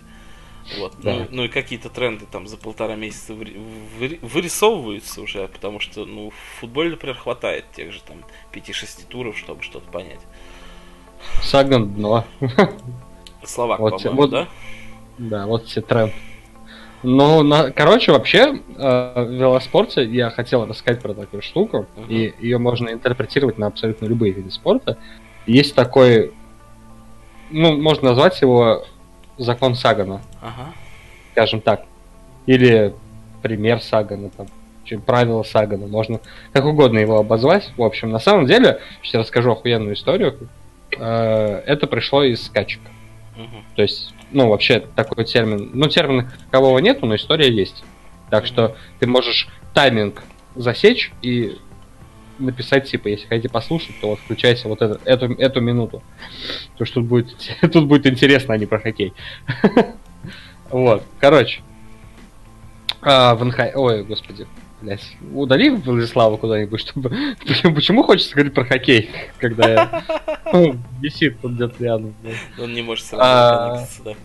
Вот. 0.78 0.94
Да. 1.02 1.14
Ну, 1.14 1.28
ну 1.32 1.44
и 1.46 1.48
какие-то 1.48 1.90
тренды 1.90 2.26
там 2.32 2.48
за 2.48 2.58
полтора 2.58 2.96
месяца 2.96 3.34
вырисовываются 3.34 5.22
уже, 5.22 5.48
потому 5.48 5.80
что, 5.80 6.06
ну, 6.06 6.30
в 6.30 6.60
футболе, 6.60 6.92
например, 6.92 7.18
хватает 7.18 7.66
тех 7.76 7.92
же 7.92 8.02
там 8.02 8.24
5-6 8.54 9.08
туров, 9.08 9.38
чтобы 9.38 9.64
что-то 9.64 9.90
понять. 9.92 10.20
Саган 11.42 11.94
дно. 11.94 12.26
Словак, 13.44 13.80
вот, 13.80 13.98
по-моему, 13.98 14.18
вот, 14.18 14.30
да? 14.30 14.48
Да, 15.18 15.46
вот 15.46 15.66
все 15.66 15.82
тренд. 15.82 16.14
Ну, 17.04 17.42
на, 17.42 17.72
короче, 17.72 18.12
вообще, 18.12 18.62
э, 18.78 19.24
в 19.26 19.32
велоспорте 19.32 20.04
я 20.04 20.30
хотел 20.30 20.68
рассказать 20.68 21.02
про 21.02 21.16
такую 21.16 21.42
штуку, 21.42 21.88
uh-huh. 21.96 22.08
и 22.10 22.36
ее 22.40 22.60
можно 22.60 22.90
интерпретировать 22.90 23.58
на 23.58 23.68
абсолютно 23.68 24.06
любые 24.06 24.34
виды 24.34 24.52
спорта. 24.52 25.00
Есть 25.48 25.74
такой, 25.74 26.32
ну, 27.50 27.76
можно 27.76 28.10
назвать 28.10 28.40
его 28.42 28.86
закон 29.44 29.76
Сагана. 29.76 30.22
Ага. 30.42 30.74
Скажем 31.34 31.62
так. 31.62 31.86
Или 32.46 32.94
пример 33.42 33.82
Сагана, 33.82 34.30
там, 34.30 34.48
правила 35.06 35.44
Сагана. 35.44 35.88
Можно 35.88 36.20
как 36.54 36.66
угодно 36.66 37.00
его 37.00 37.18
обозвать. 37.18 37.72
В 37.78 37.84
общем, 37.84 38.10
на 38.10 38.20
самом 38.20 38.46
деле, 38.46 38.80
сейчас 39.02 39.22
расскажу 39.22 39.52
охуенную 39.52 39.96
историю. 39.96 40.50
Э, 40.98 41.62
это 41.66 41.88
пришло 41.88 42.24
из 42.24 42.46
скачек. 42.46 42.82
Угу. 43.36 43.64
То 43.76 43.82
есть, 43.82 44.14
ну, 44.32 44.50
вообще 44.50 44.84
такой 44.96 45.26
термин. 45.26 45.70
Ну, 45.74 45.88
термина 45.88 46.32
такового 46.46 46.80
нету, 46.80 47.06
но 47.06 47.16
история 47.16 47.50
есть. 47.50 47.84
Так 48.30 48.46
что 48.46 48.76
ты 49.00 49.08
можешь 49.08 49.50
тайминг 49.74 50.24
засечь 50.56 51.12
и 51.22 51.58
написать, 52.42 52.90
типа, 52.90 53.08
если 53.08 53.28
хотите 53.28 53.50
послушать, 53.50 53.96
то 54.02 54.10
вот 54.10 54.20
включайте 54.20 54.68
вот 54.68 54.82
это, 54.82 55.00
эту, 55.06 55.34
эту 55.34 55.62
минуту. 55.62 56.04
То 56.78 56.86
что 56.86 56.96
тут 56.96 57.06
будет, 57.06 57.36
тут 57.72 57.88
будет 57.88 58.06
интересно, 58.08 58.54
а 58.54 58.58
не 58.58 58.66
про 58.66 58.80
хоккей. 58.80 59.14
Вот, 60.70 61.04
короче. 61.20 61.60
А, 63.02 63.36
в 63.36 63.44
НХ... 63.44 63.60
Ой, 63.76 64.04
господи, 64.06 64.48
блядь. 64.82 65.18
Удали 65.34 65.70
Владислава 65.70 66.38
куда-нибудь, 66.38 66.80
чтобы... 66.80 67.10
Почему, 67.46 67.76
почему 67.76 68.04
хочется 68.04 68.34
говорить 68.34 68.54
про 68.54 68.64
хоккей, 68.64 69.10
когда 69.38 69.70
я... 69.70 70.04
Ну, 70.54 70.78
висит 71.02 71.42
тут 71.42 71.54
где-то 71.54 71.84
рядом. 71.84 72.16
Он 72.58 72.74
не 72.74 72.82
может 72.82 73.06
сразу 73.06 73.24
а... 73.24 74.16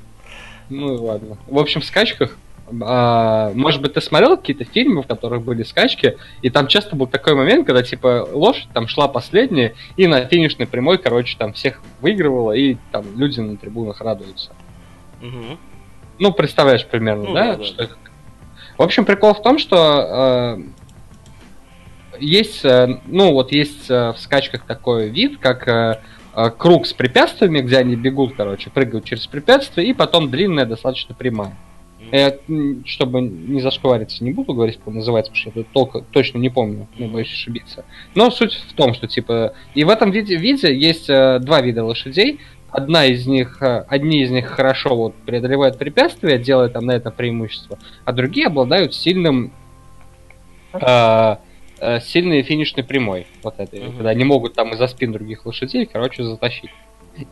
Ну 0.69 0.95
ладно. 0.95 1.39
В 1.47 1.59
общем, 1.59 1.81
в 1.81 1.85
скачках 1.85 2.37
а, 2.81 3.53
может 3.55 3.81
быть, 3.81 3.95
ты 3.95 4.01
смотрел 4.01 4.37
какие-то 4.37 4.65
фильмы, 4.65 5.03
в 5.03 5.07
которых 5.07 5.43
были 5.43 5.63
скачки, 5.63 6.19
и 6.43 6.51
там 6.51 6.67
часто 6.67 6.97
был 6.97 7.07
такой 7.07 7.35
момент, 7.35 7.67
когда, 7.67 7.83
типа, 7.83 8.29
лошадь 8.33 8.69
там 8.75 8.89
шла 8.89 9.09
последняя, 9.09 9.75
и 9.97 10.07
на 10.07 10.27
финишной 10.27 10.67
прямой, 10.67 10.99
короче, 10.99 11.37
там 11.39 11.53
всех 11.53 11.81
выигрывала, 12.01 12.53
и 12.53 12.77
там 12.91 13.05
люди 13.17 13.41
на 13.41 13.57
трибунах 13.57 14.01
радуются. 14.01 14.51
Угу. 15.23 15.59
Ну, 16.19 16.33
представляешь 16.33 16.87
примерно, 16.87 17.25
ну, 17.25 17.35
да? 17.35 17.53
да, 17.53 17.57
да. 17.57 17.65
Что... 17.65 17.89
В 18.79 18.83
общем, 18.83 19.05
прикол 19.05 19.35
в 19.35 19.43
том, 19.43 19.59
что 19.59 20.57
э, 20.59 22.19
есть, 22.19 22.65
э, 22.65 23.01
ну, 23.07 23.33
вот 23.33 23.53
есть 23.53 23.91
э, 23.91 24.13
в 24.13 24.19
скачках 24.19 24.63
такой 24.63 25.09
вид, 25.09 25.39
как 25.39 25.69
э, 25.69 26.01
э 26.35 26.51
круг 26.51 26.87
с 26.87 26.93
препятствиями, 26.93 27.61
где 27.61 27.79
они 27.79 27.97
бегут, 27.97 28.35
короче, 28.37 28.71
прыгают 28.71 29.05
через 29.05 29.27
препятствия, 29.27 29.85
и 29.85 29.95
потом 29.95 30.31
длинная 30.31 30.67
достаточно 30.67 31.15
прямая. 31.15 31.57
Я, 32.13 32.37
чтобы 32.85 33.21
не 33.21 33.61
зашквариться, 33.61 34.23
не 34.23 34.33
буду 34.33 34.55
говорить, 34.55 34.79
как 34.83 34.95
называется, 34.95 35.33
потому 35.33 35.53
что 35.53 35.61
я 35.61 35.67
только, 35.73 36.01
точно 36.13 36.39
не 36.39 36.51
помню, 36.51 36.87
не 36.99 37.07
боюсь 37.07 37.33
ошибиться. 37.33 37.85
Но 38.15 38.31
суть 38.31 38.55
в 38.55 38.73
том, 38.75 38.95
что 38.95 39.07
типа 39.07 39.55
и 39.75 39.85
в 39.85 39.89
этом 39.89 40.11
виде, 40.11 40.37
виде 40.37 40.75
есть 40.75 41.11
э, 41.11 41.39
два 41.41 41.61
вида 41.61 41.85
лошадей. 41.85 42.39
Одна 42.71 43.07
из 43.07 43.27
них, 43.27 43.63
э, 43.63 43.85
одни 43.89 44.23
из 44.23 44.31
них 44.31 44.47
хорошо 44.47 44.95
вот 44.95 45.15
преодолевают 45.15 45.79
препятствия, 45.79 46.39
делая 46.39 46.69
там 46.69 46.87
на 46.87 46.93
это 46.93 47.11
преимущество, 47.11 47.79
а 48.05 48.13
другие 48.13 48.47
обладают 48.47 48.95
сильным 48.95 49.53
э, 50.73 51.37
э, 51.81 52.01
сильной 52.01 52.43
финишной 52.43 52.85
прямой, 52.85 53.27
вот 53.43 53.59
этой, 53.59 53.81
uh-huh. 53.81 53.97
когда 53.97 54.11
они 54.11 54.25
могут 54.25 54.55
там 54.55 54.75
из-за 54.75 54.87
спин 54.87 55.13
других 55.13 55.47
лошадей, 55.47 55.87
короче, 55.87 56.23
затащить. 56.23 56.71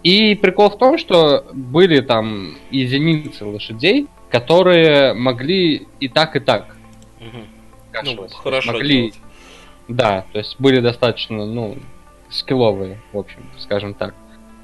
И 0.03 0.35
прикол 0.35 0.71
в 0.71 0.79
том, 0.79 0.99
что 0.99 1.45
были 1.53 2.01
там 2.01 2.57
единицы 2.71 3.45
лошадей, 3.45 4.07
которые 4.35 5.15
могли 5.15 5.87
и 6.01 6.09
так, 6.09 6.35
и 6.35 6.41
так. 6.41 6.77
Угу. 7.21 8.03
Ну, 8.03 8.29
хорошо 8.29 8.73
могли... 8.73 8.97
Делать. 8.97 9.21
Да, 9.87 10.25
то 10.33 10.39
есть 10.39 10.57
были 10.59 10.81
достаточно, 10.81 11.47
ну, 11.47 11.77
скилловые, 12.31 13.01
в 13.13 13.19
общем, 13.19 13.49
скажем 13.59 13.95
так. 13.95 14.13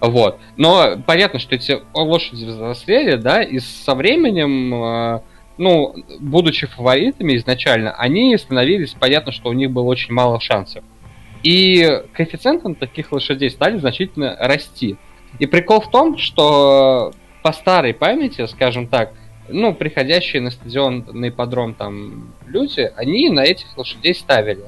Вот. 0.01 0.41
Но 0.57 0.97
понятно, 1.07 1.39
что 1.39 1.55
эти 1.55 1.79
лошади 1.95 2.47
взрослели, 2.47 3.15
да, 3.15 3.45
и 3.45 3.61
со 3.61 3.95
временем, 3.95 4.75
э, 4.75 5.21
ну, 5.57 5.95
будучи 6.19 6.67
фаворитами 6.67 7.37
изначально, 7.37 7.93
они 7.93 8.37
становились, 8.39 8.97
понятно, 8.99 9.31
что 9.31 9.51
у 9.51 9.53
них 9.53 9.71
было 9.71 9.85
очень 9.85 10.13
мало 10.13 10.41
шансов. 10.41 10.83
И 11.45 12.03
коэффициентом 12.13 12.75
таких 12.75 13.13
лошадей 13.13 13.51
стали 13.51 13.79
значительно 13.79 14.37
расти. 14.41 14.97
И 15.39 15.47
прикол 15.47 15.81
в 15.81 15.91
том, 15.91 16.19
что 16.19 17.13
по 17.45 17.53
старой 17.53 17.95
памяти, 17.95 18.47
скажем 18.47 18.89
так, 18.89 19.13
ну, 19.53 19.75
приходящие 19.75 20.43
на 20.43 20.51
стадион, 20.51 21.07
на 21.13 21.29
ипподром 21.29 21.75
там 21.75 22.33
люди, 22.47 22.91
они 22.97 23.31
на 23.31 23.41
этих 23.41 23.77
лошадей 23.77 24.15
ставили. 24.15 24.65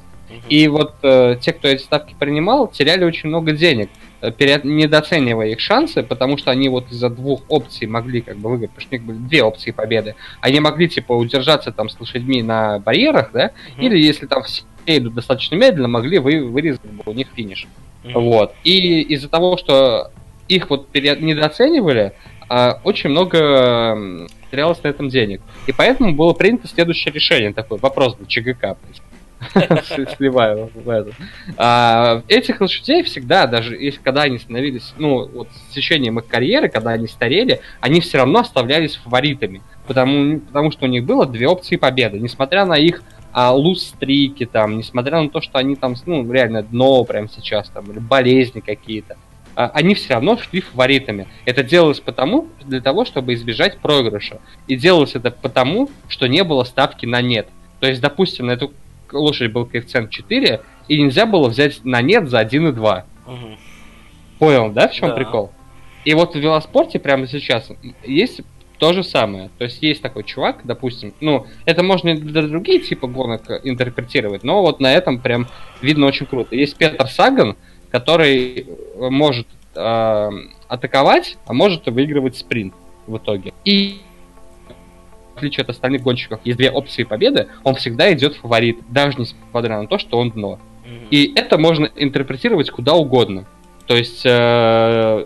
И 0.49 0.67
вот 0.67 0.95
э, 1.03 1.37
те, 1.39 1.53
кто 1.53 1.67
эти 1.67 1.83
ставки 1.83 2.15
принимал, 2.17 2.67
теряли 2.67 3.03
очень 3.03 3.29
много 3.29 3.51
денег, 3.51 3.89
э, 4.21 4.31
перед, 4.31 4.63
недооценивая 4.63 5.49
их 5.49 5.59
шансы, 5.59 6.03
потому 6.03 6.37
что 6.37 6.51
они 6.51 6.69
вот 6.69 6.91
из-за 6.91 7.09
двух 7.09 7.41
опций 7.49 7.87
могли 7.87 8.21
как 8.21 8.37
бы 8.37 8.49
выиграть, 8.49 8.71
потому 8.71 8.81
что 8.81 8.95
у 8.95 8.97
них 8.97 9.05
были 9.05 9.17
две 9.17 9.43
опции 9.43 9.71
победы. 9.71 10.15
Они 10.41 10.59
могли 10.59 10.89
типа 10.89 11.13
удержаться 11.13 11.71
там 11.71 11.89
с 11.89 11.99
лошадьми 11.99 12.41
на 12.41 12.79
барьерах, 12.79 13.31
да, 13.31 13.51
или 13.77 13.97
если 13.97 14.25
там 14.25 14.43
все 14.43 14.63
идут 14.87 15.13
достаточно 15.13 15.55
медленно, 15.55 15.87
могли 15.87 16.19
вы, 16.19 16.43
вырезать 16.43 16.81
бы 16.83 17.03
у 17.05 17.13
них 17.13 17.27
финиш. 17.35 17.67
Вот. 18.03 18.53
И 18.63 19.01
из-за 19.01 19.29
того, 19.29 19.57
что 19.57 20.11
их 20.49 20.69
вот 20.69 20.89
перед, 20.89 21.21
недооценивали, 21.21 22.13
э, 22.49 22.71
очень 22.83 23.11
много 23.11 24.27
терялось 24.53 24.83
на 24.83 24.89
этом 24.89 25.09
денег. 25.09 25.41
И 25.65 25.71
поэтому 25.71 26.13
было 26.13 26.33
принято 26.33 26.67
следующее 26.67 27.11
решение, 27.11 27.51
такой 27.53 27.79
вопрос 27.79 28.15
для 28.15 28.27
ЧГК. 28.27 28.77
Сливаю 30.15 30.69
в 30.75 30.87
это. 30.87 31.11
А, 31.57 32.21
этих 32.27 32.61
лошадей 32.61 33.01
всегда, 33.01 33.47
даже 33.47 33.75
если 33.75 33.99
когда 33.99 34.21
они 34.21 34.37
становились, 34.37 34.93
ну, 34.97 35.27
вот 35.27 35.49
с 35.69 35.73
течением 35.73 36.19
их 36.19 36.27
карьеры, 36.27 36.69
когда 36.69 36.91
они 36.91 37.07
старели, 37.07 37.61
они 37.81 37.99
все 37.99 38.19
равно 38.19 38.41
оставлялись 38.41 38.95
фаворитами. 38.95 39.63
Потому, 39.87 40.39
потому 40.39 40.71
что 40.71 40.85
у 40.85 40.87
них 40.87 41.03
было 41.03 41.25
две 41.25 41.47
опции 41.47 41.75
победы. 41.75 42.19
Несмотря 42.19 42.65
на 42.65 42.77
их 42.77 43.01
а, 43.33 43.51
луз-стрики, 43.53 44.45
там, 44.45 44.77
несмотря 44.77 45.19
на 45.19 45.29
то, 45.29 45.41
что 45.41 45.57
они 45.57 45.75
там, 45.75 45.95
ну, 46.05 46.31
реально 46.31 46.61
дно 46.61 47.03
прямо 47.05 47.27
сейчас, 47.27 47.69
там, 47.69 47.91
или 47.91 47.99
болезни 47.99 48.59
какие-то. 48.59 49.17
А, 49.55 49.71
они 49.73 49.95
все 49.95 50.15
равно 50.15 50.37
шли 50.37 50.61
фаворитами. 50.61 51.27
Это 51.45 51.63
делалось 51.63 51.99
потому, 51.99 52.47
для 52.65 52.81
того, 52.81 53.05
чтобы 53.05 53.33
избежать 53.33 53.79
проигрыша. 53.79 54.39
И 54.67 54.75
делалось 54.75 55.15
это 55.15 55.31
потому, 55.31 55.89
что 56.07 56.27
не 56.27 56.43
было 56.43 56.63
ставки 56.63 57.05
на 57.05 57.21
нет. 57.21 57.47
То 57.79 57.87
есть, 57.87 58.01
допустим, 58.01 58.47
на 58.47 58.51
эту 58.51 58.73
лошадь 59.11 59.51
был 59.51 59.65
коэффициент 59.65 60.09
4, 60.09 60.61
и 60.87 61.01
нельзя 61.01 61.25
было 61.25 61.47
взять 61.47 61.83
на 61.83 62.01
нет 62.01 62.29
за 62.29 62.41
1,2. 62.41 63.03
Угу. 63.25 63.35
Понял, 64.39 64.71
да, 64.71 64.87
в 64.87 64.93
чем 64.93 65.09
да. 65.09 65.15
прикол? 65.15 65.51
И 66.05 66.13
вот 66.13 66.35
в 66.35 66.39
велоспорте 66.39 66.99
прямо 66.99 67.27
сейчас 67.27 67.69
есть 68.03 68.41
то 68.77 68.91
же 68.91 69.03
самое. 69.03 69.49
То 69.57 69.63
есть 69.65 69.81
есть 69.81 70.01
такой 70.01 70.23
чувак, 70.23 70.61
допустим, 70.65 71.13
ну, 71.21 71.45
это 71.65 71.83
можно 71.83 72.15
для 72.15 72.41
другие 72.41 72.79
типа 72.79 73.07
гонок 73.07 73.43
интерпретировать, 73.63 74.43
но 74.43 74.61
вот 74.61 74.81
на 74.81 74.93
этом 74.93 75.19
прям 75.19 75.47
видно 75.81 76.05
очень 76.05 76.25
круто. 76.25 76.55
Есть 76.55 76.75
Петр 76.75 77.07
Саган, 77.07 77.55
который 77.93 78.65
может 78.97 79.47
э, 79.75 80.29
атаковать, 80.67 81.37
а 81.45 81.53
может 81.53 81.85
выигрывать 81.85 82.35
спринт 82.35 82.73
в 83.05 83.17
итоге. 83.17 83.53
И 83.65 84.01
в 85.35 85.37
отличие 85.37 85.61
от 85.61 85.69
остальных 85.69 86.01
гонщиков, 86.01 86.39
есть 86.43 86.57
две 86.57 86.71
опции 86.71 87.03
победы, 87.03 87.49
он 87.63 87.75
всегда 87.75 88.11
идет 88.11 88.35
фаворит, 88.35 88.79
даже 88.89 89.19
несмотря 89.19 89.79
на 89.79 89.87
то, 89.87 89.99
что 89.99 90.17
он 90.17 90.31
дно. 90.31 90.59
И 91.11 91.33
это 91.35 91.59
можно 91.59 91.89
интерпретировать 91.95 92.71
куда 92.71 92.93
угодно. 92.93 93.45
То 93.85 93.95
есть 93.95 94.23
э, 94.25 95.25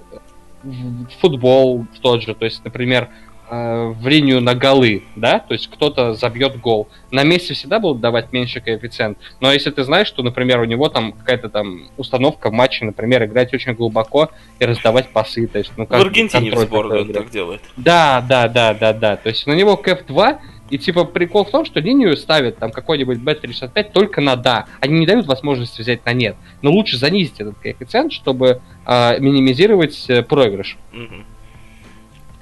футбол 1.21 1.85
тот 2.01 2.21
же, 2.21 2.35
то 2.35 2.43
есть, 2.43 2.63
например, 2.65 3.07
Э, 3.07 3.26
в 3.49 4.07
линию 4.07 4.41
на 4.41 4.55
голы, 4.55 5.03
да, 5.15 5.39
то 5.39 5.53
есть 5.53 5.69
кто-то 5.69 6.13
забьет 6.13 6.59
гол. 6.59 6.87
На 7.11 7.23
месте 7.23 7.53
всегда 7.53 7.79
будут 7.79 8.01
давать 8.01 8.33
меньше 8.33 8.59
коэффициент, 8.59 9.17
но 9.39 9.51
если 9.51 9.71
ты 9.71 9.83
знаешь, 9.83 10.07
что, 10.07 10.23
например, 10.23 10.59
у 10.59 10.65
него 10.65 10.89
там 10.89 11.13
какая-то 11.13 11.49
там 11.49 11.87
установка 11.97 12.49
в 12.49 12.53
матче, 12.53 12.85
например, 12.85 13.23
играть 13.23 13.53
очень 13.53 13.73
глубоко 13.73 14.31
и 14.59 14.65
раздавать 14.65 15.09
пасы, 15.09 15.47
то 15.47 15.59
есть, 15.59 15.71
ну 15.77 15.85
как 15.85 15.99
В 15.99 16.01
Аргентине 16.01 16.51
в 16.51 16.59
сборной 16.59 17.01
он 17.01 17.13
так 17.13 17.29
делает. 17.29 17.61
Да, 17.77 18.23
да, 18.27 18.47
да, 18.47 18.73
да, 18.73 18.93
да, 18.93 19.15
то 19.15 19.29
есть 19.29 19.47
на 19.47 19.53
него 19.53 19.77
кэф 19.77 20.05
2 20.05 20.39
и 20.69 20.77
типа 20.77 21.05
прикол 21.05 21.45
в 21.45 21.51
том, 21.51 21.65
что 21.65 21.79
линию 21.79 22.15
ставят 22.17 22.57
там 22.57 22.71
какой-нибудь 22.71 23.19
B365 23.19 23.91
только 23.93 24.21
на 24.21 24.35
да. 24.35 24.65
Они 24.81 24.99
не 24.99 25.05
дают 25.05 25.25
возможности 25.25 25.81
взять 25.81 26.05
на 26.05 26.13
нет. 26.13 26.35
Но 26.61 26.71
лучше 26.71 26.97
занизить 26.97 27.39
этот 27.39 27.57
коэффициент, 27.59 28.11
чтобы 28.11 28.61
э, 28.85 29.19
минимизировать 29.19 30.09
э, 30.09 30.23
проигрыш. 30.23 30.77
Угу. 30.91 31.23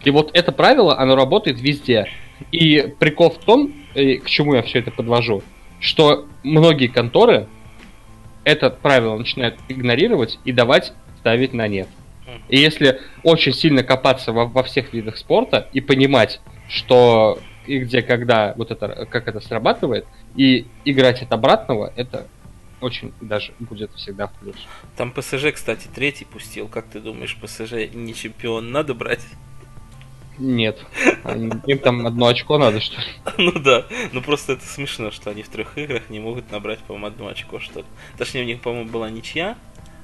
И 0.06 0.12
вот 0.12 0.32
это 0.34 0.52
правило, 0.52 0.98
оно 0.98 1.16
работает 1.16 1.60
везде. 1.60 2.08
И 2.52 2.94
прикол 3.00 3.32
в 3.32 3.38
том, 3.40 3.74
к 3.94 4.26
чему 4.28 4.56
я 4.56 4.62
все 4.62 4.80
это 4.80 4.92
подвожу, 4.92 5.44
что 5.80 6.26
многие 6.44 6.88
конторы 6.88 7.48
это 8.44 8.70
правило 8.70 9.18
начинают 9.18 9.58
игнорировать 9.68 10.40
и 10.46 10.52
давать 10.52 10.94
ставить 11.20 11.54
на 11.54 11.68
нет. 11.68 11.88
И 12.50 12.58
если 12.58 13.02
очень 13.24 13.54
сильно 13.54 13.84
копаться 13.84 14.32
во, 14.32 14.46
во 14.46 14.64
всех 14.64 14.94
видах 14.94 15.18
спорта 15.18 15.68
и 15.74 15.82
понимать, 15.82 16.40
что 16.70 17.40
и 17.66 17.80
где, 17.80 18.04
когда 18.04 18.54
вот 18.58 18.70
это, 18.70 19.08
как 19.10 19.28
это 19.28 19.40
срабатывает, 19.40 20.06
и 20.36 20.68
играть 20.84 21.24
от 21.24 21.32
обратного, 21.32 21.92
это 21.96 22.28
очень 22.82 23.14
даже 23.22 23.54
будет 23.60 23.92
всегда 23.96 24.28
в 24.28 24.34
плюс. 24.34 24.56
Там 24.96 25.12
ПСЖ, 25.12 25.54
кстати, 25.54 25.88
третий 25.94 26.26
пустил. 26.26 26.68
Как 26.68 26.86
ты 26.86 27.00
думаешь, 27.00 27.36
ПСЖ 27.42 27.92
не 27.94 28.14
чемпион 28.14 28.72
надо 28.72 28.94
брать? 28.94 29.26
Нет. 30.38 30.86
Им 31.66 31.80
там 31.80 32.06
одно 32.06 32.28
очко 32.28 32.58
надо, 32.58 32.80
что 32.80 33.00
ли? 33.00 33.08
Ну 33.38 33.52
да. 33.54 33.86
Ну 34.12 34.22
просто 34.22 34.54
это 34.54 34.66
смешно, 34.66 35.12
что 35.12 35.30
они 35.30 35.44
в 35.44 35.50
трех 35.50 35.78
играх 35.78 36.10
не 36.10 36.20
могут 36.20 36.52
набрать, 36.52 36.80
по-моему, 36.80 37.08
одно 37.08 37.28
очко, 37.28 37.60
что 37.60 37.80
ли. 37.80 37.86
Точнее, 38.18 38.42
у 38.42 38.46
них, 38.46 38.62
по-моему, 38.62 38.90
была 38.90 39.10
ничья. 39.10 39.58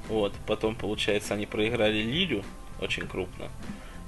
Вот. 0.07 0.33
Потом, 0.47 0.75
получается, 0.75 1.33
они 1.33 1.45
проиграли 1.45 2.01
Лилю 2.01 2.43
очень 2.79 3.07
крупно. 3.07 3.49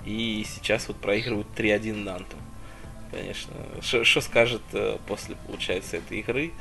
И 0.06 0.45
сейчас 0.48 0.88
вот 0.88 0.98
проигрывают 0.98 1.48
3-1 1.56 1.95
Нанту. 2.04 2.36
Конечно. 3.12 3.54
Что 3.82 4.22
скажет 4.22 4.62
э, 4.74 4.98
после, 5.08 5.36
получается, 5.48 5.98
этой 5.98 6.20
игры? 6.20 6.52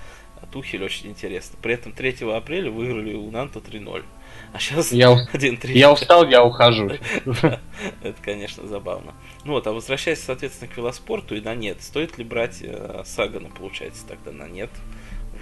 Тухель 0.50 0.82
очень 0.84 1.08
интересно. 1.08 1.58
При 1.62 1.74
этом 1.74 1.92
3 1.92 2.28
апреля 2.30 2.70
выиграли 2.70 3.14
у 3.14 3.30
Нанта 3.30 3.60
3-0. 3.60 4.04
А 4.52 4.58
сейчас 4.58 4.92
я, 4.92 5.10
1-3. 5.32 5.72
Я 5.72 5.92
устал, 5.92 6.28
я 6.28 6.44
ухожу. 6.44 6.90
Это, 8.02 8.22
конечно, 8.22 8.66
забавно. 8.66 9.14
Ну 9.44 9.52
вот, 9.52 9.66
а 9.66 9.72
возвращаясь, 9.72 10.22
соответственно, 10.22 10.70
к 10.70 10.76
велоспорту 10.76 11.34
и 11.34 11.40
на 11.40 11.54
нет, 11.54 11.80
стоит 11.80 12.18
ли 12.18 12.24
брать 12.24 12.58
э, 12.60 13.02
Сагана, 13.06 13.48
получается, 13.48 14.06
тогда 14.06 14.30
на 14.30 14.48
нет 14.48 14.70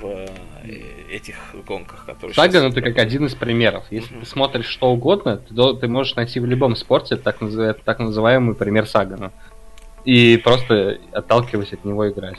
в 0.01 0.07
э, 0.07 0.29
этих 1.11 1.37
гонках, 1.67 2.07
которые 2.07 2.35
Саган 2.35 2.71
это 2.71 2.81
как 2.83 2.99
один 2.99 3.27
из 3.27 3.35
примеров. 3.35 3.85
Если 3.91 4.15
ты 4.15 4.25
смотришь 4.25 4.67
что 4.67 4.93
угодно, 4.93 5.39
то 5.39 5.73
ты 5.73 5.89
можешь 5.89 6.15
найти 6.15 6.39
в 6.39 6.47
любом 6.47 6.77
спорте 6.77 7.17
так, 7.17 7.41
назыв... 7.41 7.79
так 7.85 7.99
называемый 7.99 8.55
пример 8.55 8.87
Сагана. 8.87 9.33
И 10.05 10.37
просто 10.39 10.99
отталкиваясь 11.13 11.73
от 11.73 11.85
него 11.85 12.09
играть. 12.09 12.39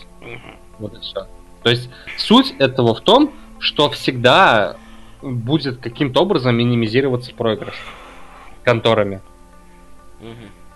Вот 0.79 0.93
и 0.95 0.99
все. 1.01 1.27
То 1.63 1.69
есть 1.69 1.89
суть 2.17 2.55
этого 2.57 2.95
в 2.95 3.01
том, 3.01 3.33
что 3.59 3.89
всегда 3.91 4.77
будет 5.21 5.79
каким-то 5.79 6.21
образом 6.21 6.55
минимизироваться 6.55 7.33
проигрыш 7.33 7.75
конторами. 8.63 9.21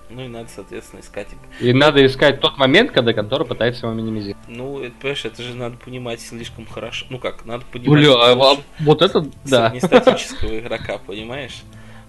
Ну 0.10 0.24
и 0.24 0.28
надо, 0.28 0.50
соответственно, 0.54 1.02
искать. 1.02 1.28
И 1.60 1.74
надо 1.74 2.06
искать 2.06 2.40
тот 2.40 2.58
момент, 2.58 2.92
когда 2.92 3.12
контора 3.12 3.44
пытается 3.44 3.88
его 3.88 3.96
минимизировать. 3.96 4.38
Ну, 4.48 4.80
это, 4.80 4.94
понимаешь, 5.00 5.26
это 5.26 5.42
же 5.42 5.56
надо 5.56 5.78
понимать 5.78 6.22
слишком 6.22 6.68
хорошо. 6.68 7.08
Ну 7.10 7.18
как, 7.18 7.44
надо 7.46 7.66
понимать. 7.72 8.02
Бля, 8.02 8.14
а, 8.14 8.58
вот 8.80 9.02
это 9.02 9.26
да. 9.44 9.72
Не 9.72 9.80
статического 9.80 10.60
игрока, 10.60 11.00
понимаешь? 11.00 11.64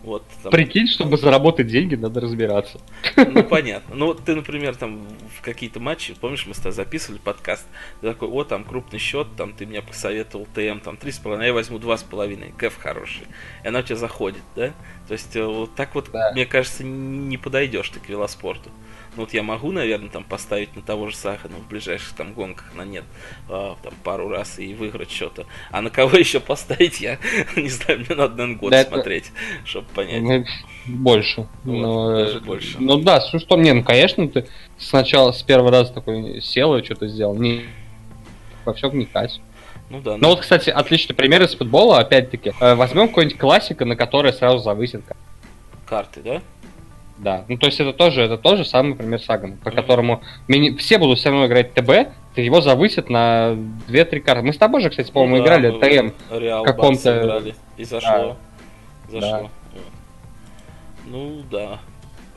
Вот, 0.07 0.23
там... 0.41 0.53
Прикинь, 0.53 0.87
чтобы 0.87 1.17
заработать 1.17 1.67
деньги, 1.67 1.97
надо 1.97 2.21
разбираться. 2.21 2.81
Ну, 3.17 3.43
понятно. 3.51 3.97
Ну, 3.97 4.07
вот 4.07 4.25
ты, 4.25 4.37
например, 4.37 4.77
там 4.77 5.05
в 5.37 5.43
какие-то 5.43 5.81
матчи, 5.81 6.15
помнишь, 6.15 6.47
мы 6.47 6.55
с 6.55 6.59
тобой 6.59 6.75
записывали 6.75 7.19
подкаст, 7.19 7.67
ты 8.01 8.07
такой, 8.07 8.29
о, 8.29 8.45
там 8.45 8.63
крупный 8.63 9.01
счет, 9.01 9.27
там 9.37 9.53
ты 9.53 9.67
мне 9.67 9.83
посоветовал 9.83 10.47
ТМ, 10.55 10.79
там 10.79 10.95
3,5, 10.95 11.41
а 11.41 11.45
я 11.45 11.53
возьму 11.53 11.79
2,5, 11.79 12.57
кэф 12.57 12.79
хороший. 12.79 13.25
И 13.65 13.67
она 13.67 13.81
у 13.81 13.83
тебя 13.83 13.97
заходит, 13.97 14.43
да? 14.55 14.73
То 15.09 15.13
есть 15.15 15.35
э, 15.35 15.45
вот 15.45 15.75
так 15.75 15.97
вот, 15.97 16.09
да. 16.13 16.31
мне 16.31 16.47
кажется, 16.47 16.85
не 16.85 17.37
подойдешь 17.37 17.89
ты 17.91 17.99
к 17.99 18.09
велоспорту. 18.09 18.71
Ну 19.17 19.23
вот 19.23 19.33
я 19.33 19.43
могу, 19.43 19.73
наверное, 19.73 20.11
там 20.11 20.25
поставить 20.25 20.77
на 20.77 20.83
того 20.83 21.09
же 21.09 21.17
Сахана 21.17 21.57
в 21.57 21.69
ближайших 21.69 22.13
там 22.15 22.35
гонках 22.35 22.75
на 22.75 22.83
нет 22.83 23.05
а, 23.49 23.77
там 23.83 23.95
пару 24.05 24.29
раз 24.29 24.59
и 24.59 24.75
выиграть 24.75 25.11
что-то. 25.11 25.47
А 25.71 25.81
на 25.81 25.89
кого 25.89 26.17
еще 26.19 26.39
поставить, 26.39 27.01
я 27.01 27.19
не 27.57 27.71
знаю, 27.71 28.01
мне 28.01 28.15
надо, 28.15 28.35
наверное, 28.35 28.57
год 28.57 28.71
да 28.71 28.85
смотреть, 28.85 29.33
это... 29.33 29.67
чтобы 29.67 29.89
понять. 29.89 30.23
Ну, 30.23 30.45
больше. 30.87 31.49
Вот, 31.65 31.73
но, 31.73 32.11
даже 32.17 32.41
больше. 32.41 32.77
Ну 32.79 32.99
да, 32.99 33.23
что, 33.23 33.39
что 33.39 33.57
мне, 33.57 33.73
ну 33.73 33.83
конечно, 33.83 34.29
ты 34.29 34.47
сначала 34.77 35.33
с 35.33 35.43
первого 35.43 35.71
раза 35.71 35.95
такой 35.95 36.43
сел 36.43 36.77
и 36.77 36.85
что-то 36.85 37.09
сделал. 37.09 37.35
Не 37.37 37.65
во 38.67 38.75
все 38.75 38.91
вникать. 38.91 39.41
Ну 39.89 40.01
да. 40.01 40.13
Ну, 40.13 40.19
ну 40.19 40.29
вот, 40.29 40.41
кстати, 40.41 40.69
отличный 40.69 41.15
пример 41.15 41.43
из 41.43 41.55
футбола, 41.55 42.01
опять-таки. 42.01 42.53
Э, 42.61 42.75
возьмем 42.75 43.09
какой-нибудь 43.09 43.39
классика, 43.39 43.85
на 43.85 43.97
которой 43.97 44.33
сразу 44.33 44.59
завысит. 44.59 45.03
Карты, 45.87 46.21
да? 46.21 46.43
Да, 47.19 47.45
ну 47.49 47.57
то 47.57 47.67
есть 47.67 47.81
это 47.81 47.93
тоже, 47.93 48.23
это 48.23 48.37
тоже 48.37 48.65
самый 48.65 48.95
пример 48.95 49.21
Сагана, 49.21 49.57
по 49.57 49.69
mm-hmm. 49.69 49.75
которому 49.75 50.23
мини... 50.49 50.77
все 50.77 50.99
будут 50.99 51.19
все 51.19 51.31
равно 51.31 51.47
играть 51.47 51.73
ТБ, 51.73 51.91
его 52.37 52.61
завысят 52.61 53.09
на 53.09 53.57
2-3 53.89 54.21
карты. 54.21 54.43
Мы 54.43 54.53
с 54.53 54.59
тобой 54.59 54.83
же, 54.83 54.91
кстати, 54.91 55.11
по-моему, 55.11 55.39
ну, 55.39 55.45
да, 55.45 55.59
играли 55.59 56.11
ТМ 56.11 56.13
в 56.29 56.63
каком-то... 56.65 57.23
Играли. 57.23 57.55
И 57.79 57.85
зашло. 57.85 58.37
Да. 59.11 59.21
Зашло. 59.21 59.51
Да. 59.73 59.81
Ну 61.07 61.43
да. 61.51 61.79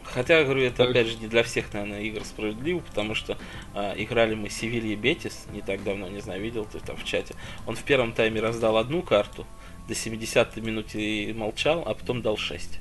Хотя, 0.03 0.43
говорю, 0.43 0.63
это 0.63 0.83
опять 0.85 1.07
же 1.07 1.17
не 1.17 1.27
для 1.27 1.43
всех, 1.43 1.71
наверное, 1.73 2.01
игр 2.01 2.23
справедливо, 2.23 2.79
потому 2.79 3.13
что 3.13 3.37
а, 3.75 3.93
играли 3.95 4.33
мы 4.33 4.49
Севилья 4.49 4.95
Бетис 4.95 5.45
не 5.53 5.61
так 5.61 5.83
давно, 5.83 6.07
не 6.07 6.19
знаю, 6.19 6.41
видел 6.41 6.65
ты 6.65 6.79
там 6.79 6.95
в 6.95 7.03
чате. 7.03 7.35
Он 7.67 7.75
в 7.75 7.83
первом 7.83 8.13
тайме 8.13 8.41
раздал 8.41 8.77
одну 8.77 9.03
карту, 9.03 9.45
до 9.87 9.93
70-й 9.93 10.61
минуты 10.61 11.33
молчал, 11.35 11.83
а 11.85 11.93
потом 11.93 12.21
дал 12.21 12.37
6. 12.37 12.79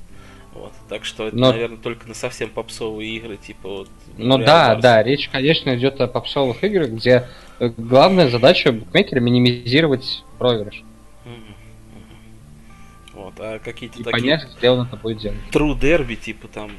Вот. 0.53 0.73
Так 0.87 1.05
что 1.05 1.27
это, 1.27 1.37
Но... 1.37 1.51
наверное, 1.51 1.77
только 1.77 2.07
на 2.07 2.13
совсем 2.13 2.49
попсовые 2.49 3.15
игры, 3.17 3.37
типа 3.37 3.69
вот. 3.69 3.89
Ну 4.17 4.37
да, 4.37 4.69
Барс. 4.69 4.81
да, 4.81 5.03
речь, 5.03 5.29
конечно, 5.29 5.75
идет 5.75 6.01
о 6.01 6.07
попсовых 6.07 6.63
играх, 6.63 6.89
где 6.89 7.27
э, 7.59 7.69
главная 7.77 8.29
задача 8.29 8.71
букмекера 8.71 9.19
минимизировать 9.19 10.23
проигрыш. 10.37 10.83
Вот, 13.13 13.33
а 13.37 13.59
какие-то 13.59 13.99
и 13.99 14.03
такие... 14.03 14.21
понять, 14.21 14.47
где 14.57 14.69
он 14.69 14.87
это 14.87 14.95
будет 14.95 15.19
делать. 15.19 15.37
True 15.51 15.77
дерби, 15.77 16.15
типа 16.15 16.47
там 16.47 16.71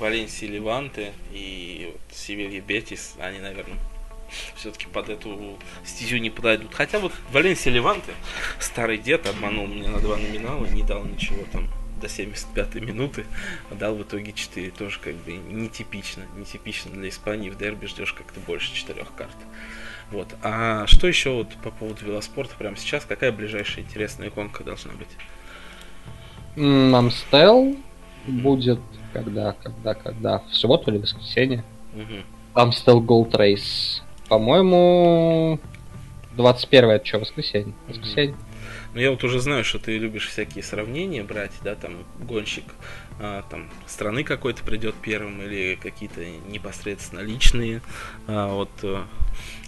Валенсия 0.00 0.48
Леванте 0.48 1.12
и 1.30 1.90
вот, 1.92 2.00
Севилья 2.10 2.60
Бетис, 2.60 3.14
они, 3.20 3.38
наверное, 3.38 3.78
все-таки 4.56 4.86
под 4.86 5.08
эту 5.08 5.56
стезю 5.84 6.18
не 6.18 6.30
подойдут. 6.30 6.74
Хотя 6.74 6.98
вот 6.98 7.12
Валенсия 7.32 7.70
Леванте, 7.70 8.12
старый 8.58 8.98
дед, 8.98 9.26
обманул 9.26 9.66
меня 9.66 9.90
на 9.90 10.00
два 10.00 10.16
номинала, 10.16 10.66
не 10.66 10.82
дал 10.82 11.04
ничего 11.04 11.44
там 11.52 11.68
до 12.04 12.10
75 12.10 12.74
минуты, 12.76 13.24
а 13.70 13.74
дал 13.74 13.94
в 13.94 14.02
итоге 14.02 14.32
4. 14.32 14.70
Тоже 14.70 15.00
как 15.00 15.14
бы 15.14 15.32
нетипично. 15.32 16.24
Нетипично 16.36 16.90
для 16.92 17.08
Испании. 17.08 17.50
В 17.50 17.56
дерби 17.56 17.86
ждешь 17.86 18.12
как-то 18.12 18.40
больше 18.40 18.74
четырех 18.74 19.14
карт. 19.14 19.36
Вот. 20.10 20.28
А 20.42 20.86
что 20.86 21.06
еще 21.08 21.30
вот 21.30 21.48
по 21.62 21.70
поводу 21.70 22.04
велоспорта 22.04 22.54
прямо 22.58 22.76
сейчас? 22.76 23.04
Какая 23.04 23.32
ближайшая 23.32 23.84
интересная 23.84 24.28
иконка 24.28 24.62
должна 24.62 24.92
быть? 24.92 25.08
Амстел, 26.56 27.76
будет 28.26 28.80
когда, 29.12 29.52
когда, 29.52 29.94
когда? 29.94 30.38
В 30.40 30.54
субботу 30.54 30.90
или 30.90 30.98
воскресенье? 30.98 31.64
Amstel 32.54 33.00
Gold 33.00 33.32
Race. 33.32 34.02
По-моему, 34.28 35.58
21 36.36 36.90
это 36.90 37.06
что, 37.06 37.18
воскресенье? 37.20 37.74
Воскресенье. 37.88 38.36
Ну, 38.94 39.00
я 39.00 39.10
вот 39.10 39.24
уже 39.24 39.40
знаю, 39.40 39.64
что 39.64 39.80
ты 39.80 39.98
любишь 39.98 40.28
всякие 40.28 40.62
сравнения 40.62 41.24
брать, 41.24 41.52
да, 41.64 41.74
там 41.74 42.04
гонщик 42.20 42.64
а, 43.18 43.42
там 43.50 43.68
страны 43.86 44.22
какой-то 44.22 44.62
придет 44.62 44.94
первым 45.02 45.42
или 45.42 45.76
какие-то 45.80 46.24
непосредственно 46.48 47.20
личные 47.20 47.82
а, 48.28 48.54
вот 48.54 48.70
э, 48.82 49.02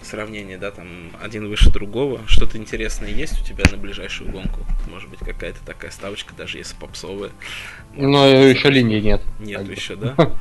сравнения, 0.02 0.58
да, 0.58 0.70
там 0.70 1.10
один 1.20 1.48
выше 1.48 1.70
другого. 1.72 2.20
Что-то 2.28 2.56
интересное 2.56 3.10
есть 3.10 3.42
у 3.42 3.44
тебя 3.44 3.64
на 3.70 3.76
ближайшую 3.76 4.30
гонку? 4.30 4.60
Может 4.88 5.10
быть, 5.10 5.18
какая-то 5.18 5.58
такая 5.66 5.90
ставочка, 5.90 6.32
даже 6.34 6.58
если 6.58 6.76
попсовая. 6.76 7.30
Но 7.96 8.26
еще 8.26 8.70
линии 8.70 9.00
нет. 9.00 9.22
Нет 9.40 9.68
еще, 9.68 9.96
да? 9.96 10.14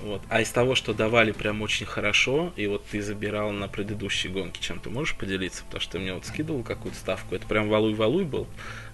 Вот. 0.00 0.22
А 0.28 0.40
из 0.40 0.50
того, 0.50 0.76
что 0.76 0.94
давали 0.94 1.32
прям 1.32 1.60
очень 1.60 1.84
хорошо, 1.86 2.52
и 2.54 2.66
вот 2.68 2.84
ты 2.86 3.02
забирал 3.02 3.50
на 3.50 3.66
предыдущей 3.66 4.28
гонке, 4.28 4.60
чем 4.62 4.78
ты 4.78 4.90
можешь 4.90 5.16
поделиться? 5.16 5.64
Потому 5.64 5.80
что 5.80 5.92
ты 5.92 5.98
мне 5.98 6.14
вот 6.14 6.24
скидывал 6.24 6.62
какую-то 6.62 6.96
ставку. 6.96 7.34
Это 7.34 7.46
прям 7.46 7.68
валуй-валуй 7.68 8.24
был, 8.24 8.46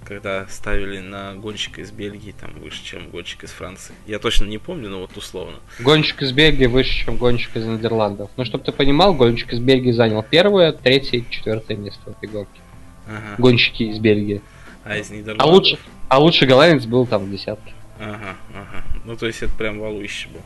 когда 0.04 0.46
ставили 0.48 1.00
на 1.00 1.34
гонщика 1.34 1.82
из 1.82 1.90
Бельгии 1.90 2.34
там 2.38 2.54
выше, 2.54 2.82
чем 2.82 3.10
гонщик 3.10 3.44
из 3.44 3.50
Франции. 3.50 3.94
Я 4.06 4.18
точно 4.18 4.46
не 4.46 4.56
помню, 4.56 4.88
но 4.88 5.00
вот 5.00 5.14
условно. 5.18 5.58
Гонщик 5.78 6.22
из 6.22 6.32
Бельгии 6.32 6.66
выше, 6.66 7.04
чем 7.04 7.18
гонщик 7.18 7.54
из 7.54 7.66
Нидерландов. 7.66 8.30
Ну, 8.38 8.44
чтобы 8.46 8.64
ты 8.64 8.72
понимал, 8.72 9.12
гонщик 9.12 9.52
из 9.52 9.58
Бельгии 9.58 9.92
занял 9.92 10.22
первое, 10.22 10.72
третье 10.72 11.22
четвертое 11.28 11.76
место 11.76 12.00
в 12.06 12.08
этой 12.16 12.30
гонке. 12.30 12.60
Ага. 13.06 13.34
Гонщики 13.36 13.82
из 13.82 13.98
Бельгии. 13.98 14.40
А 14.84 14.96
из 14.96 15.10
А 15.10 15.14
Нидерландов? 15.14 15.46
лучше, 15.54 15.78
а 16.08 16.18
лучший 16.18 16.48
голландец 16.48 16.86
был 16.86 17.06
там 17.06 17.26
в 17.26 17.30
десятке. 17.30 17.72
Ага, 18.00 18.36
ага. 18.54 18.84
Ну, 19.04 19.16
то 19.16 19.26
есть 19.26 19.42
это 19.42 19.52
прям 19.54 19.78
валуище 19.78 20.28
был. 20.30 20.40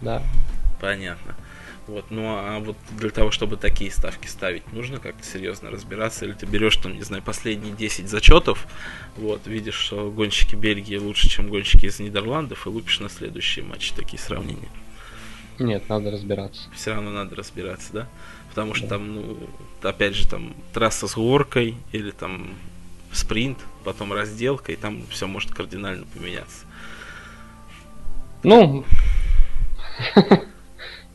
Да. 0.00 0.22
Понятно. 0.80 1.34
Вот, 1.86 2.10
ну 2.10 2.26
а 2.26 2.58
вот 2.58 2.76
для 2.90 3.08
того, 3.08 3.30
чтобы 3.30 3.56
такие 3.56 3.90
ставки 3.90 4.26
ставить, 4.26 4.70
нужно 4.74 4.98
как-то 4.98 5.24
серьезно 5.24 5.70
разбираться, 5.70 6.26
или 6.26 6.32
ты 6.32 6.44
берешь 6.44 6.76
там, 6.76 6.94
не 6.94 7.02
знаю, 7.02 7.22
последние 7.22 7.74
10 7.74 8.10
зачетов, 8.10 8.66
вот, 9.16 9.46
видишь, 9.46 9.76
что 9.76 10.10
гонщики 10.10 10.54
Бельгии 10.54 10.96
лучше, 10.96 11.30
чем 11.30 11.48
гонщики 11.48 11.86
из 11.86 11.98
Нидерландов, 11.98 12.66
и 12.66 12.68
лупишь 12.68 13.00
на 13.00 13.08
следующие 13.08 13.64
матчи 13.64 13.94
такие 13.94 14.18
сравнения. 14.18 14.68
Нет, 15.58 15.88
надо 15.88 16.10
разбираться. 16.10 16.68
Все 16.74 16.92
равно 16.92 17.10
надо 17.10 17.34
разбираться, 17.34 17.92
да? 17.92 18.08
Потому 18.50 18.74
что 18.74 18.86
там, 18.86 19.14
ну, 19.14 19.38
опять 19.82 20.14
же, 20.14 20.28
там 20.28 20.54
трасса 20.74 21.08
с 21.08 21.14
горкой, 21.14 21.76
или 21.92 22.10
там 22.10 22.50
спринт, 23.12 23.58
потом 23.82 24.12
разделка, 24.12 24.72
и 24.72 24.76
там 24.76 25.04
все 25.08 25.26
может 25.26 25.52
кардинально 25.52 26.04
поменяться. 26.06 26.66
Ну, 28.42 28.84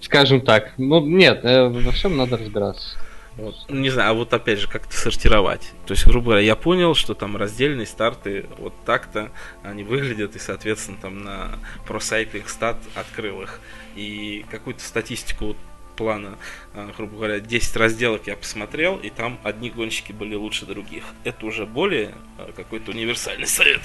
скажем 0.02 0.42
так. 0.42 0.74
Ну, 0.78 1.06
нет, 1.06 1.44
э, 1.44 1.68
во 1.68 1.92
всем 1.92 2.18
надо 2.18 2.38
разбираться. 2.38 2.98
Вот. 3.36 3.56
Не 3.68 3.90
знаю, 3.90 4.12
а 4.12 4.14
вот 4.14 4.32
опять 4.32 4.60
же, 4.60 4.68
как-то 4.68 4.96
сортировать. 4.96 5.72
То 5.88 5.94
есть, 5.94 6.06
грубо 6.06 6.26
говоря, 6.26 6.42
я 6.42 6.56
понял, 6.56 6.94
что 6.94 7.16
там 7.16 7.36
раздельные 7.36 7.88
старты 7.88 8.46
вот 8.60 8.74
так-то 8.86 9.32
они 9.64 9.84
выглядят, 9.84 10.36
и, 10.36 10.40
соответственно, 10.40 10.98
там 11.02 11.24
на 11.24 11.58
ProCycling 11.88 12.46
Stat 12.46 12.78
открыл 12.94 13.42
их. 13.42 13.60
И 13.96 14.46
какую-то 14.52 14.84
статистику 14.84 15.46
вот 15.48 15.58
плана, 15.96 16.38
а, 16.76 16.92
грубо 16.96 17.16
говоря, 17.16 17.40
10 17.40 17.76
разделок 17.76 18.28
я 18.28 18.36
посмотрел, 18.36 18.98
и 18.98 19.10
там 19.10 19.40
одни 19.44 19.72
гонщики 19.72 20.12
были 20.12 20.36
лучше 20.36 20.66
других. 20.66 21.04
Это 21.24 21.46
уже 21.46 21.66
более 21.66 22.12
а, 22.38 22.52
какой-то 22.56 22.92
универсальный 22.92 23.48
совет. 23.48 23.82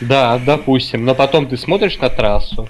Да, 0.00 0.40
допустим. 0.44 1.04
Но 1.04 1.14
потом 1.14 1.48
ты 1.48 1.56
смотришь 1.56 1.98
на 1.98 2.10
трассу, 2.10 2.68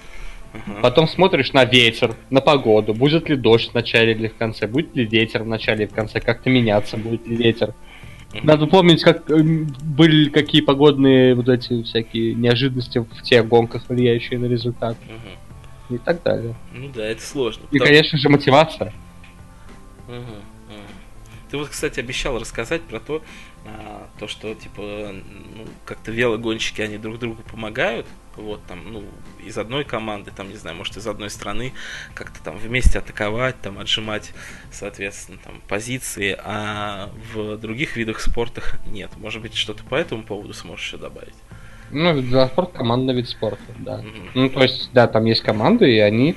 Ага. 0.67 0.81
потом 0.83 1.09
смотришь 1.09 1.53
на 1.53 1.65
ветер, 1.65 2.15
на 2.31 2.41
погоду. 2.41 2.95
Будет 2.95 3.29
ли 3.29 3.37
дождь 3.37 3.71
в 3.71 3.75
начале 3.75 4.13
или 4.13 4.29
в 4.29 4.37
конце, 4.37 4.67
будет 4.67 4.95
ли 4.95 5.05
ветер 5.05 5.43
в 5.43 5.47
начале 5.47 5.85
и 5.85 5.89
в 5.89 5.93
конце, 5.95 6.21
как-то 6.21 6.51
меняться 6.51 6.97
будет 6.97 7.27
ли 7.27 7.37
ветер. 7.37 7.75
Надо 8.43 8.67
помнить, 8.67 9.03
как 9.03 9.31
эм, 9.31 9.67
были 9.83 10.29
какие 10.29 10.61
погодные 10.61 11.35
вот 11.37 11.49
эти 11.49 11.83
всякие 11.85 12.35
неожиданности 12.35 12.99
в 12.99 13.23
тех 13.23 13.47
гонках, 13.47 13.89
влияющие 13.89 14.39
на 14.41 14.47
результат 14.47 14.97
Мгм. 15.07 15.95
и 15.97 15.99
так 15.99 16.23
далее. 16.25 16.55
Ну 16.73 16.89
да, 16.93 17.05
это 17.07 17.23
сложно. 17.23 17.63
И, 17.71 17.79
потому- 17.79 17.85
конечно 17.85 18.19
же, 18.19 18.29
мотивация. 18.29 18.93
Мгм, 20.09 20.19
мгм. 20.19 20.35
Ты 21.51 21.59
вот, 21.59 21.69
кстати, 21.69 22.01
обещал 22.01 22.39
рассказать 22.39 22.83
про 22.83 22.99
то, 22.99 23.23
а, 23.67 24.09
то, 24.19 24.27
что 24.27 24.53
типа 24.55 24.83
ну, 25.13 25.65
как-то 25.85 26.11
велогонщики 26.11 26.81
они 26.83 26.99
друг 26.99 27.21
другу 27.21 27.43
помогают, 27.49 28.07
вот 28.37 28.61
там, 28.67 28.93
ну, 28.93 29.05
из 29.45 29.57
одной 29.59 29.85
команды, 29.85 30.31
там, 30.35 30.49
не 30.49 30.57
знаю, 30.57 30.77
может, 30.77 30.97
из 30.97 31.07
одной 31.07 31.31
страны, 31.31 31.73
как-то 32.15 32.43
там 32.43 32.57
вместе 32.57 32.99
атаковать, 32.99 33.61
там, 33.61 33.79
отжимать, 33.79 34.33
соответственно, 34.73 35.39
там, 35.45 35.61
позиции, 35.69 36.37
а 36.43 37.11
в 37.35 37.57
других 37.59 37.97
видах 37.97 38.21
спорта 38.21 38.63
нет. 38.87 39.11
Может 39.17 39.43
быть, 39.43 39.55
что-то 39.55 39.85
по 39.85 39.95
этому 39.95 40.23
поводу 40.23 40.53
сможешь 40.55 40.87
еще 40.87 40.97
добавить? 40.97 41.35
Ну, 41.91 42.19
велоспорт 42.19 42.73
командный 42.73 43.15
вид 43.15 43.29
спорта, 43.29 43.63
да. 43.79 43.99
Мгм. 43.99 44.31
Ну, 44.35 44.49
то 44.51 44.63
есть, 44.63 44.91
да, 44.93 45.07
там 45.07 45.25
есть 45.27 45.43
команды, 45.43 45.95
и 45.95 45.99
они 45.99 46.37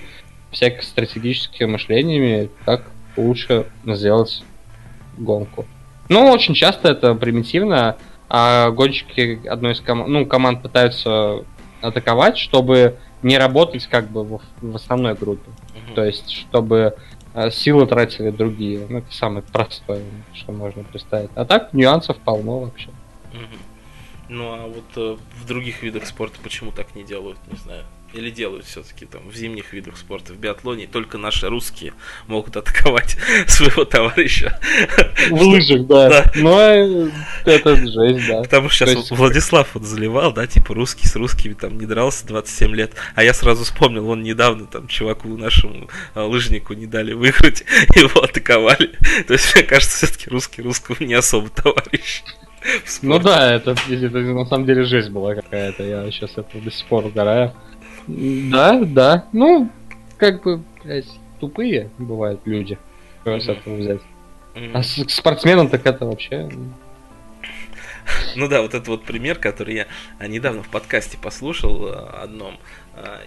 всякими 0.51 0.81
стратегическими 0.81 1.67
мышлениями, 1.67 2.49
как 2.65 2.91
лучше 3.15 3.67
сделать 3.85 4.43
гонку. 5.17 5.65
Ну, 6.09 6.31
очень 6.31 6.53
часто 6.53 6.89
это 6.89 7.15
примитивно, 7.15 7.97
а 8.29 8.71
гонщики 8.71 9.45
одной 9.47 9.73
из 9.73 9.81
команд, 9.81 10.09
ну, 10.09 10.25
команд 10.25 10.61
пытаются 10.61 11.43
атаковать, 11.81 12.37
чтобы 12.37 12.97
не 13.21 13.37
работать 13.37 13.85
как 13.87 14.09
бы 14.09 14.23
в, 14.23 14.41
в 14.61 14.75
основной 14.75 15.15
группе. 15.15 15.49
Мгм. 15.75 15.95
То 15.95 16.03
есть, 16.03 16.31
чтобы 16.31 16.95
э, 17.33 17.51
силы 17.51 17.87
тратили 17.87 18.29
другие. 18.29 18.85
Ну, 18.89 18.99
это 18.99 19.13
самое 19.13 19.43
простое, 19.43 20.03
что 20.33 20.51
можно 20.51 20.83
представить. 20.83 21.29
А 21.35 21.45
так, 21.45 21.73
нюансов 21.73 22.17
полно 22.17 22.59
вообще. 22.59 22.89
Мгм. 23.33 23.59
Ну 24.29 24.53
а 24.53 24.67
вот 24.67 24.85
э, 24.95 25.17
в 25.41 25.47
других 25.47 25.83
видах 25.83 26.05
спорта 26.05 26.37
почему 26.43 26.71
так 26.71 26.95
не 26.95 27.03
делают, 27.03 27.37
не 27.51 27.57
знаю. 27.57 27.83
Или 28.17 28.31
делают 28.31 28.65
все-таки 28.65 29.05
там 29.05 29.29
в 29.29 29.35
зимних 29.35 29.73
видах 29.73 29.95
спорта, 29.95 30.33
в 30.33 30.37
биатлоне 30.37 30.87
только 30.87 31.19
наши 31.19 31.47
русские 31.47 31.93
могут 32.25 32.57
атаковать 32.57 33.15
своего 33.47 33.85
товарища. 33.85 34.59
В 35.29 35.39
лыжах, 35.39 35.85
да. 35.85 36.09
Да. 36.09 36.31
Но 36.35 36.59
э, 36.59 37.11
это 37.45 37.75
жесть, 37.75 38.27
да. 38.27 38.41
Потому 38.41 38.69
что 38.69 38.85
То 38.85 38.91
сейчас 38.91 39.11
Владислав 39.11 39.69
вот 39.75 39.83
заливал, 39.83 40.33
да, 40.33 40.47
типа 40.47 40.73
русский 40.73 41.07
с 41.07 41.15
русскими 41.15 41.53
там 41.53 41.77
не 41.77 41.85
дрался 41.85 42.25
27 42.25 42.75
лет. 42.75 42.93
А 43.13 43.23
я 43.23 43.35
сразу 43.35 43.63
вспомнил, 43.63 44.09
он 44.09 44.23
недавно 44.23 44.65
там 44.65 44.87
чуваку 44.87 45.27
нашему 45.37 45.87
а, 46.15 46.25
лыжнику 46.25 46.73
не 46.73 46.87
дали 46.87 47.13
выиграть, 47.13 47.65
его 47.95 48.23
атаковали. 48.23 48.97
То 49.27 49.33
есть, 49.33 49.53
мне 49.53 49.63
кажется, 49.63 49.95
все-таки 50.07 50.31
русский 50.31 50.63
русскому 50.63 50.97
не 51.01 51.13
особо 51.13 51.49
товарищ. 51.49 52.23
Ну 53.03 53.19
да, 53.19 53.53
это, 53.53 53.75
это 53.89 54.17
на 54.17 54.45
самом 54.45 54.65
деле 54.65 54.83
жесть 54.83 55.09
была 55.09 55.35
какая-то. 55.35 55.83
Я 55.83 56.09
сейчас 56.11 56.31
это 56.35 56.57
до 56.59 56.71
сих 56.71 56.87
пор 56.87 57.05
угораю. 57.05 57.53
Да, 58.07 58.79
да. 58.83 59.25
Ну, 59.33 59.69
как 60.17 60.43
бы, 60.43 60.61
блядь, 60.83 61.09
тупые 61.39 61.89
бывают 61.97 62.41
люди. 62.45 62.77
Что 63.21 63.39
с 63.39 63.47
этого 63.49 63.75
взять? 63.75 64.01
А 64.73 64.81
с 64.81 65.03
к 65.03 65.09
спортсменам 65.09 65.69
так 65.69 65.85
это 65.85 66.05
вообще... 66.05 66.49
Ну 68.35 68.47
да, 68.47 68.61
вот 68.61 68.73
это 68.73 68.89
вот 68.89 69.03
пример, 69.03 69.37
который 69.37 69.75
я 69.75 69.87
а, 70.17 70.27
недавно 70.27 70.63
в 70.63 70.69
подкасте 70.69 71.17
послушал 71.17 71.87
а, 71.87 72.21
одном, 72.23 72.57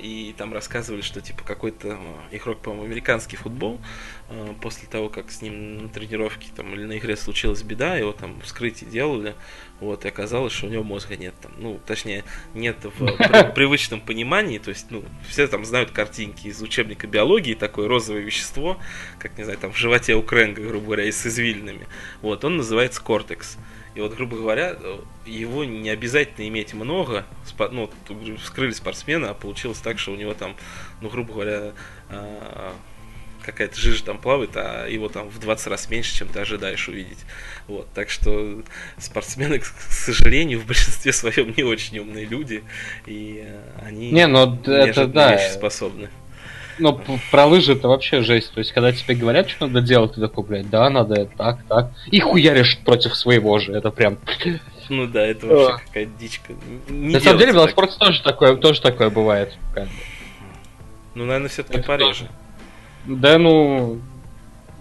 и 0.01 0.35
там 0.37 0.53
рассказывали, 0.53 1.01
что 1.01 1.21
типа 1.21 1.45
какой-то 1.45 1.93
а, 1.93 2.35
игрок, 2.35 2.61
по-моему, 2.61 2.87
американский 2.87 3.37
футбол, 3.37 3.81
а, 4.29 4.55
после 4.61 4.89
того, 4.89 5.09
как 5.09 5.31
с 5.31 5.43
ним 5.43 5.85
на 5.85 5.89
тренировке 5.89 6.49
там 6.55 6.75
или 6.75 6.85
на 6.85 6.99
игре 6.99 7.17
случилась 7.17 7.63
беда, 7.63 7.97
его 7.97 8.13
там 8.13 8.41
вскрытие 8.41 8.91
делали, 8.91 9.35
вот, 9.81 10.05
и 10.05 10.09
оказалось, 10.09 10.53
что 10.53 10.67
у 10.67 10.71
него 10.71 10.83
мозга 10.83 11.17
нет 11.17 11.35
там, 11.41 11.53
ну, 11.59 11.81
точнее, 11.87 12.25
нет 12.55 12.77
в 12.85 13.17
при- 13.17 13.53
привычном 13.55 14.01
понимании, 14.01 14.59
то 14.59 14.71
есть, 14.71 14.87
ну, 14.91 15.05
все 15.29 15.47
там 15.47 15.65
знают 15.65 15.91
картинки 15.91 16.49
из 16.49 16.61
учебника 16.63 17.07
биологии, 17.07 17.55
такое 17.55 17.89
розовое 17.89 18.23
вещество, 18.23 18.79
как, 19.19 19.39
не 19.39 19.45
знаю, 19.45 19.59
там 19.59 19.73
в 19.73 19.77
животе 19.77 20.15
у 20.15 20.23
Кренга, 20.23 20.63
грубо 20.63 20.87
говоря, 20.87 21.05
и 21.05 21.13
с 21.13 21.27
извилинами, 21.27 21.87
вот, 22.23 22.45
он 22.45 22.57
называется 22.57 23.01
кортекс. 23.03 23.57
И 23.95 24.01
вот, 24.01 24.15
грубо 24.15 24.37
говоря, 24.37 24.77
его 25.27 25.65
не 25.65 25.91
обязательно 25.91 26.47
иметь 26.49 26.75
много. 26.75 27.27
Ну, 27.71 27.91
вскрыли 28.39 28.73
спортсмена, 28.73 29.31
а 29.31 29.35
получилось 29.35 29.79
так, 29.79 29.99
что 29.99 30.12
у 30.12 30.17
него 30.17 30.35
там, 30.35 30.55
ну, 31.01 31.09
грубо 31.09 31.33
говоря, 31.33 31.73
а, 32.09 32.75
какая-то 33.43 33.79
жижа 33.79 34.05
там 34.05 34.19
плавает, 34.19 34.51
а 34.55 34.87
его 34.87 35.09
там 35.09 35.29
в 35.29 35.39
20 35.39 35.67
раз 35.69 35.91
меньше, 35.91 36.15
чем 36.15 36.29
ты 36.29 36.41
ожидаешь 36.41 36.89
увидеть. 36.89 37.19
Вот, 37.67 37.89
так 37.95 38.11
что 38.11 38.62
спортсмены, 38.99 39.59
к 39.59 39.65
сожалению, 39.65 40.61
в 40.61 40.67
большинстве 40.67 41.12
своем 41.12 41.55
не 41.57 41.62
очень 41.62 41.99
умные 41.99 42.27
люди, 42.27 42.62
и 43.07 43.43
э, 43.45 43.61
они 43.83 44.11
Не, 44.11 44.27
ну 44.27 44.55
это 44.67 45.07
да. 45.07 45.39
способны. 45.39 46.11
Но 46.81 46.94
п- 46.94 47.19
про 47.31 47.47
лыжи 47.47 47.73
это 47.74 47.89
вообще 47.89 48.23
жесть. 48.23 48.52
То 48.52 48.59
есть, 48.59 48.73
когда 48.73 48.90
тебе 48.93 49.15
говорят, 49.15 49.48
что 49.48 49.66
надо 49.66 49.82
делать, 49.86 50.15
ты 50.15 50.20
такой, 50.20 50.44
блядь, 50.44 50.70
да, 50.70 50.89
надо 50.90 51.15
это 51.15 51.36
так, 51.36 51.62
так. 51.69 51.90
И 52.11 52.19
хуяришь 52.20 52.78
против 52.85 53.15
своего 53.15 53.59
же. 53.59 53.73
Это 53.73 53.90
прям... 53.90 54.19
Ну 54.89 55.07
да, 55.07 55.24
это 55.24 55.47
вообще 55.47 55.85
какая-то 55.86 56.11
дичка. 56.19 56.52
Не 56.89 57.15
На 57.15 57.20
самом 57.20 57.39
деле, 57.39 57.52
в 57.52 57.55
велоспорте 57.55 57.97
тоже 57.97 58.20
такое, 58.24 58.57
тоже 58.57 58.81
такое 58.82 59.09
бывает. 59.09 59.57
как 59.73 59.85
бы. 59.85 59.90
Ну, 61.15 61.27
наверное, 61.27 61.48
все-таки 61.48 61.81
пореже. 61.81 62.28
Да 63.07 63.39
ну... 63.39 64.01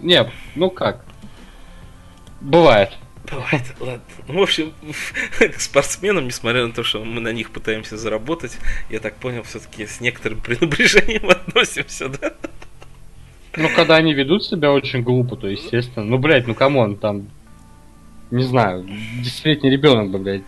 Не, 0.02 0.32
ну 0.56 0.72
как? 0.72 1.06
Бывает. 2.42 2.92
Бывает, 3.32 3.64
ладно. 3.80 4.02
Ну, 4.28 4.40
в 4.40 4.42
общем, 4.42 4.74
к 5.40 5.60
спортсменам, 5.60 6.26
несмотря 6.26 6.66
на 6.66 6.74
то, 6.74 6.84
что 6.84 7.04
мы 7.04 7.22
на 7.22 7.32
них 7.32 7.52
пытаемся 7.52 7.98
заработать, 7.98 8.58
я 8.90 9.00
так 9.00 9.16
понял, 9.16 9.44
все-таки 9.44 9.86
с 9.86 10.02
некоторым 10.02 10.40
пренебрежением 10.44 11.30
относимся, 11.30 12.10
да? 12.10 12.34
Ну, 13.56 13.70
когда 13.76 13.96
они 13.96 14.14
ведут 14.14 14.46
себя 14.46 14.72
очень 14.72 15.02
глупо, 15.04 15.36
то 15.36 15.48
естественно. 15.48 16.06
Ну, 16.06 16.18
блядь, 16.18 16.48
ну 16.48 16.56
come 16.56 16.78
on, 16.78 16.96
там... 16.96 17.28
Не 18.32 18.44
знаю, 18.44 18.88
десятилетний 19.24 19.72
ребенок 19.72 20.12
блядь, 20.22 20.44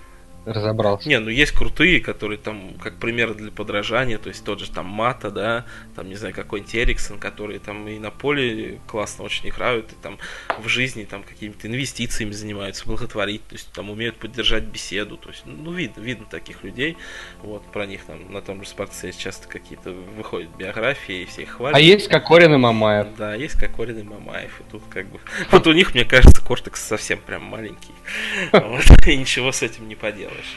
разобрался. 0.46 1.08
Не, 1.08 1.20
ну 1.20 1.30
есть 1.30 1.52
крутые, 1.52 2.00
которые 2.00 2.38
там, 2.38 2.74
как 2.82 2.98
пример 2.98 3.34
для 3.34 3.52
подражания, 3.52 4.18
то 4.18 4.30
есть 4.30 4.44
тот 4.44 4.60
же 4.60 4.72
там 4.72 4.88
Мата, 4.88 5.30
да, 5.32 5.66
там, 5.96 6.10
не 6.10 6.16
знаю, 6.16 6.34
какой-нибудь 6.34 6.76
Эриксон, 6.76 7.20
которые 7.20 7.60
там 7.60 7.88
и 7.88 8.00
на 8.00 8.12
поле 8.12 8.80
классно 8.88 9.24
очень 9.24 9.50
играют, 9.50 9.92
и 9.92 9.96
там 10.02 10.18
в 10.60 10.68
жизни 10.68 11.04
там 11.04 11.24
какими-то 11.24 11.68
инвестициями 11.68 12.32
занимаются, 12.32 12.86
благотворить, 12.86 13.46
то 13.48 13.56
есть 13.56 13.72
там 13.72 13.90
умеют 13.90 14.18
поддержать 14.18 14.64
беседу, 14.64 15.18
то 15.18 15.30
есть, 15.30 15.44
ну, 15.46 15.72
видно, 15.72 16.02
видно 16.02 16.26
таких 16.26 16.64
людей, 16.64 16.98
вот, 17.42 17.64
про 17.72 17.86
них 17.86 18.06
там 18.06 18.32
на 18.32 18.42
том 18.42 18.64
же 18.64 18.70
Спартсе 18.70 19.12
часто 19.12 19.48
какие-то 19.48 19.92
выходят 19.92 20.50
биографии, 20.58 21.22
и 21.22 21.26
все 21.26 21.44
их 21.44 21.52
хвалят. 21.52 21.78
А 21.78 21.80
есть 21.80 22.08
Кокорин 22.08 22.54
и 22.54 22.58
Мамаев. 22.58 23.08
Да, 23.18 23.36
есть 23.36 23.60
Кокорин 23.60 24.00
и 24.00 24.04
Мамаев, 24.04 24.60
и 24.60 24.64
тут 24.72 24.84
как 24.90 25.08
бы... 25.08 25.20
Вот 25.52 25.68
у 25.68 25.74
них, 25.74 25.94
мне 25.94 26.06
кажется, 26.06 26.44
кортекс 26.44 26.82
совсем 26.82 27.20
прям 27.20 27.44
маленький. 27.44 27.94
И 29.12 29.18
ничего 29.18 29.52
с 29.52 29.64
этим 29.64 29.88
не 29.88 29.96
поделаешь. 30.32 30.56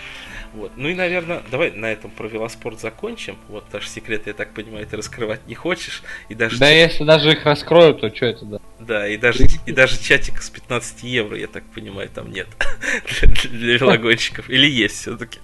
Вот. 0.55 0.73
Ну 0.77 0.89
и, 0.89 0.95
наверное, 0.95 1.43
давай 1.51 1.73
на 1.73 1.87
этом 1.87 2.11
про 2.11 2.29
велоспорт 2.29 2.81
закончим. 2.81 3.37
Вот 3.49 3.65
даже 3.73 3.89
секреты, 3.89 4.31
я 4.31 4.35
так 4.35 4.55
понимаю, 4.55 4.87
ты 4.87 4.97
раскрывать 4.97 5.47
не 5.47 5.55
хочешь. 5.55 6.03
И 6.29 6.35
даже, 6.35 6.59
Да 6.59 6.67
чат- 6.67 6.77
если 6.93 7.05
даже 7.05 7.33
их 7.33 7.45
раскроют, 7.45 8.01
то 8.01 8.15
что 8.15 8.27
это 8.27 8.45
да? 8.45 8.59
да, 8.79 9.09
и 9.09 9.17
даже, 9.17 9.45
и 9.67 9.73
даже 9.73 10.01
чатика 10.01 10.41
с 10.41 10.51
15 10.51 11.03
евро, 11.03 11.37
я 11.37 11.49
так 11.49 11.65
понимаю, 11.65 12.09
там 12.09 12.31
нет. 12.31 12.47
Для, 13.21 13.51
для 13.51 13.79
велогонщиков. 13.79 14.49
Или 14.49 14.71
есть 14.71 15.01
все-таки? 15.01 15.41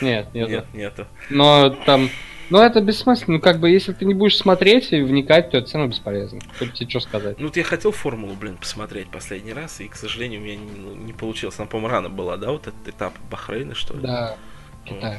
Нет, 0.00 0.32
нет. 0.34 0.48
Нет, 0.48 0.66
нету. 0.74 1.06
Но 1.30 1.70
там... 1.70 2.10
Ну 2.50 2.58
это 2.58 2.80
бессмысленно. 2.80 3.36
Ну 3.36 3.40
как 3.40 3.58
бы 3.58 3.70
если 3.70 3.92
ты 3.92 4.04
не 4.04 4.14
будешь 4.14 4.36
смотреть 4.36 4.92
и 4.92 5.00
вникать, 5.00 5.50
то 5.50 5.58
это 5.58 5.66
все 5.66 5.78
равно 5.78 5.92
бесполезно. 5.92 6.40
Хоть 6.58 6.74
тебе 6.74 6.88
что 6.90 7.00
сказать. 7.00 7.38
Ну 7.38 7.46
вот 7.46 7.56
я 7.56 7.64
хотел 7.64 7.92
формулу, 7.92 8.34
блин, 8.34 8.56
посмотреть 8.56 9.08
последний 9.08 9.52
раз, 9.52 9.80
и, 9.80 9.88
к 9.88 9.96
сожалению, 9.96 10.40
у 10.40 10.44
меня 10.44 10.56
не, 10.56 10.70
ну, 10.70 10.94
не 10.94 11.12
получилось. 11.12 11.58
Она, 11.58 11.66
по-моему, 11.66 11.88
рано 11.92 12.08
была, 12.08 12.36
да, 12.36 12.52
вот 12.52 12.66
этот 12.66 12.88
этап 12.88 13.14
Бахрейна, 13.30 13.74
что 13.74 13.94
ли? 13.94 14.02
Да, 14.02 14.36
Китай. 14.84 15.18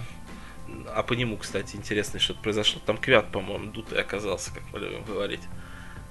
А 0.93 1.03
по 1.03 1.13
нему, 1.13 1.37
кстати, 1.37 1.75
интересно, 1.75 2.19
что-то 2.19 2.41
произошло. 2.41 2.81
Там 2.85 2.97
Квят, 2.97 3.31
по-моему, 3.31 3.71
дутый 3.71 3.99
оказался, 3.99 4.53
как 4.53 4.63
мы 4.73 4.79
любим 4.79 5.03
говорить. 5.03 5.41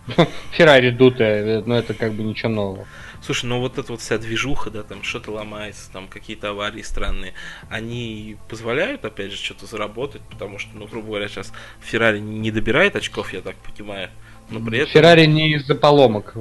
Феррари 0.53 0.91
дутая, 0.91 1.63
но 1.63 1.77
это 1.77 1.95
как 1.95 2.13
бы 2.13 2.23
ничего 2.23 2.51
нового. 2.51 2.87
Слушай, 3.27 3.47
ну 3.47 3.59
вот 3.59 3.77
эта 3.77 3.91
вот 3.91 4.01
вся 4.01 4.19
движуха, 4.19 4.71
да, 4.71 4.85
там 4.85 5.03
что-то 5.03 5.33
ломается, 5.33 5.91
там 5.91 6.07
какие-то 6.07 6.51
аварии 6.51 6.83
странные, 6.83 7.35
они 7.69 8.37
позволяют, 8.49 9.05
опять 9.05 9.33
же, 9.33 9.37
что-то 9.37 9.67
заработать, 9.67 10.23
потому 10.31 10.61
что, 10.61 10.71
ну, 10.77 10.87
грубо 10.87 11.09
говоря, 11.09 11.27
сейчас 11.27 11.53
Феррари 11.81 12.21
не 12.21 12.53
добирает 12.53 12.95
очков, 12.95 13.33
я 13.33 13.41
так 13.41 13.57
понимаю, 13.57 14.11
но 14.49 14.65
при 14.65 14.79
этом... 14.79 14.93
Феррари 14.93 15.27
не 15.27 15.55
из-за 15.55 15.75
поломок. 15.75 16.35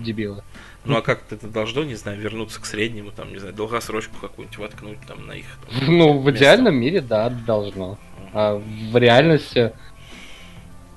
Дебилы. 0.00 0.44
Ну, 0.84 0.98
а 0.98 1.00
как 1.00 1.22
это 1.30 1.48
должно, 1.48 1.84
не 1.84 1.94
знаю, 1.94 2.20
вернуться 2.20 2.60
к 2.60 2.66
среднему, 2.66 3.10
там, 3.10 3.32
не 3.32 3.38
знаю, 3.38 3.54
долгосрочку 3.54 4.16
какую-нибудь 4.20 4.58
воткнуть 4.58 4.98
там 5.08 5.26
на 5.26 5.32
их... 5.32 5.46
там, 5.70 5.86
Ну, 5.96 6.18
в 6.18 6.26
место? 6.26 6.38
идеальном 6.38 6.74
мире, 6.74 7.00
да, 7.00 7.30
должно. 7.30 7.98
А 8.34 8.56
в 8.56 8.96
реальности... 8.98 9.72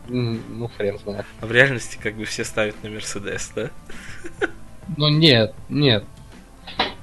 Ну, 0.10 0.68
хрен 0.76 1.00
знает. 1.00 1.26
А 1.40 1.46
в 1.46 1.52
реальности 1.54 1.98
как 2.04 2.16
бы 2.16 2.26
все 2.26 2.44
ставят 2.44 2.84
на 2.84 2.90
Мерседес, 2.90 3.54
да? 3.56 3.72
Ну, 4.98 5.10
нет, 5.10 5.54
нет. 5.70 6.04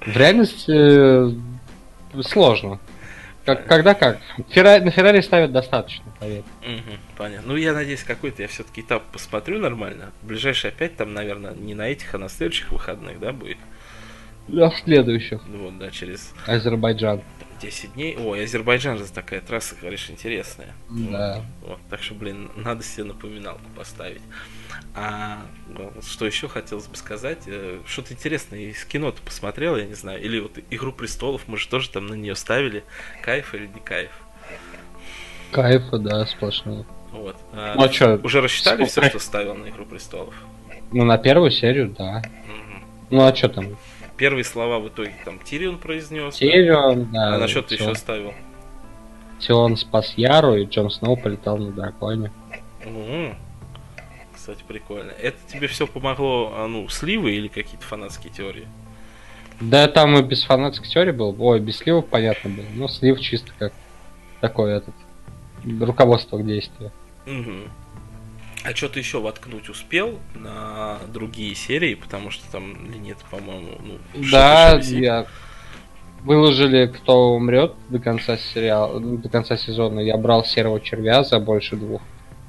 В 0.01 0.17
реальности 0.17 0.71
э, 0.71 1.31
сложно. 2.23 2.79
Как, 3.45 3.67
когда 3.67 3.95
как? 3.95 4.21
Феррари, 4.51 4.85
на 4.85 4.91
Феррари 4.91 5.21
ставят 5.21 5.51
достаточно, 5.51 6.05
поверь. 6.21 6.45
Мгм, 6.61 6.99
понятно. 7.17 7.53
Ну, 7.53 7.57
я 7.57 7.73
надеюсь, 7.73 8.05
какой-то 8.05 8.43
я 8.43 8.49
все-таки 8.49 8.83
этап 8.83 9.03
посмотрю 9.11 9.59
нормально. 9.59 10.13
Ближайший 10.23 10.71
опять 10.71 10.97
там, 10.97 11.13
наверное, 11.13 11.53
не 11.55 11.75
на 11.75 11.89
этих, 11.89 12.15
а 12.15 12.19
на 12.19 12.29
следующих 12.29 12.71
выходных, 12.71 13.19
да, 13.19 13.33
будет? 13.33 13.59
Да, 14.48 14.70
в 14.70 14.77
следующих. 14.78 15.40
Ну 15.47 15.64
Вот, 15.64 15.78
да, 15.78 15.90
через 15.90 16.35
Азербайджан. 16.47 17.19
там, 17.19 17.48
10 17.60 17.93
дней. 17.94 18.16
Ой, 18.19 18.44
Азербайджан 18.44 18.98
же 18.98 19.05
такая 19.05 19.40
трасса, 19.40 19.77
говоришь, 19.81 20.10
интересная. 20.10 20.74
Да. 20.90 21.43
Вот, 21.62 21.78
так 21.89 22.02
что, 22.02 22.14
блин, 22.14 22.51
надо 22.56 22.82
себе 22.82 23.05
напоминалку 23.05 23.62
поставить. 23.77 24.20
А 24.94 25.43
вот 25.69 26.05
что 26.05 26.27
еще 26.27 26.48
хотелось 26.48 26.86
бы 26.89 26.97
сказать? 26.97 27.39
э, 27.47 27.78
Что-то 27.86 28.14
интересное 28.14 28.59
из 28.60 28.85
кино-то 28.85 29.23
посмотрел, 29.23 29.77
я 29.77 29.86
не 29.86 29.94
знаю. 29.94 30.20
Или 30.20 30.40
вот 30.40 30.59
Игру 30.70 30.93
престолов, 30.93 31.43
мы 31.47 31.56
же 31.56 31.69
тоже 31.69 31.89
там 31.89 32.06
на 32.06 32.14
нее 32.14 32.35
ставили. 32.35 32.82
Кайф 33.23 33.55
или 33.55 33.66
не 33.69 33.81
кайф? 33.81 34.10
Кайфа, 35.52 35.98
да, 35.98 36.27
сплошной. 36.27 36.85
Вот. 37.10 37.36
А, 37.52 37.74
Ну, 37.77 37.82
а 37.85 37.89
чё, 37.89 38.19
уже 38.23 38.40
рассчитали 38.40 38.85
все, 38.85 38.93
сколько? 38.93 39.10
что 39.10 39.19
ставил 39.19 39.55
на 39.55 39.69
Игру 39.69 39.85
престолов? 39.85 40.35
Ну, 40.93 41.05
на 41.05 41.19
первую 41.19 41.51
серию, 41.51 41.94
да. 41.97 42.23
Мгм. 42.47 42.85
Ну, 43.10 43.23
а 43.27 43.35
что 43.35 43.48
там? 43.51 43.77
Первые 44.16 44.44
слова 44.44 44.78
в 44.78 44.89
итоге 44.89 45.14
там 45.24 45.39
Тирион 45.39 45.78
произнес. 45.78 46.36
Тирион, 46.36 47.10
да. 47.12 47.34
А 47.34 47.39
на 47.39 47.48
что 47.48 47.62
ты 47.62 47.74
еще 47.74 47.94
ставил? 47.94 48.34
Тион 49.40 49.76
спас 49.76 50.14
Яру, 50.16 50.55
и 50.55 50.64
Джон 50.64 50.90
Сноу 50.90 51.16
полетал 51.16 51.59
на 51.59 51.72
драконе. 51.72 52.30
Мгм. 52.84 53.34
Кстати, 54.34 54.62
прикольно. 54.66 55.10
Это 55.10 55.39
тебе 55.48 55.66
все 55.66 55.86
помогло, 55.86 56.52
а, 56.55 56.66
ну, 56.66 56.89
сливы 56.89 57.32
или 57.32 57.48
какие-то 57.48 57.84
фанатские 57.84 58.32
теории? 58.32 58.66
Да, 59.60 59.86
там 59.89 60.16
и 60.16 60.22
без 60.22 60.43
фанатской 60.44 60.89
теории 60.89 61.12
был. 61.12 61.36
Ой, 61.39 61.60
без 61.60 61.78
сливов 61.78 62.06
понятно 62.06 62.51
было. 62.51 62.64
Ну, 62.74 62.89
слив 62.89 63.20
чисто 63.20 63.52
как 63.59 63.72
такой 64.40 64.72
этот 64.72 64.94
руководство 65.80 66.39
к 66.39 66.47
действию. 66.47 66.90
Мгм. 67.26 67.70
А 68.64 68.74
что 68.74 68.89
ты 68.89 69.01
еще 69.01 69.20
воткнуть 69.20 69.68
успел 69.68 70.18
на 70.34 70.98
другие 71.09 71.55
серии, 71.55 71.94
потому 71.94 72.30
что 72.30 72.51
там 72.52 72.90
линет, 72.93 73.18
по-моему, 73.30 73.78
ну, 73.84 73.98
Да, 74.30 74.80
что-то 74.80 74.98
я 74.98 75.26
выложили, 76.22 76.86
кто 76.86 77.34
умрет 77.34 77.74
до 77.89 77.98
конца 77.98 78.36
сериала, 78.36 79.01
до 79.01 79.28
конца 79.28 79.56
сезона. 79.56 79.98
Я 80.01 80.16
брал 80.16 80.44
серого 80.44 80.80
червя 80.80 81.24
за 81.24 81.40
больше 81.40 81.74
двух. 81.76 82.02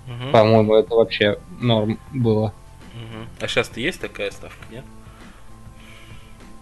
Мгм. 0.05 0.31
По-моему, 0.31 0.75
это 0.75 0.93
вообще 0.93 1.39
норм 1.59 1.99
было. 2.13 2.53
Мгм. 2.93 3.27
А 3.39 3.47
сейчас-то 3.47 3.79
есть 3.79 3.99
такая 3.99 4.29
ставка, 4.29 4.63
нет? 4.69 4.85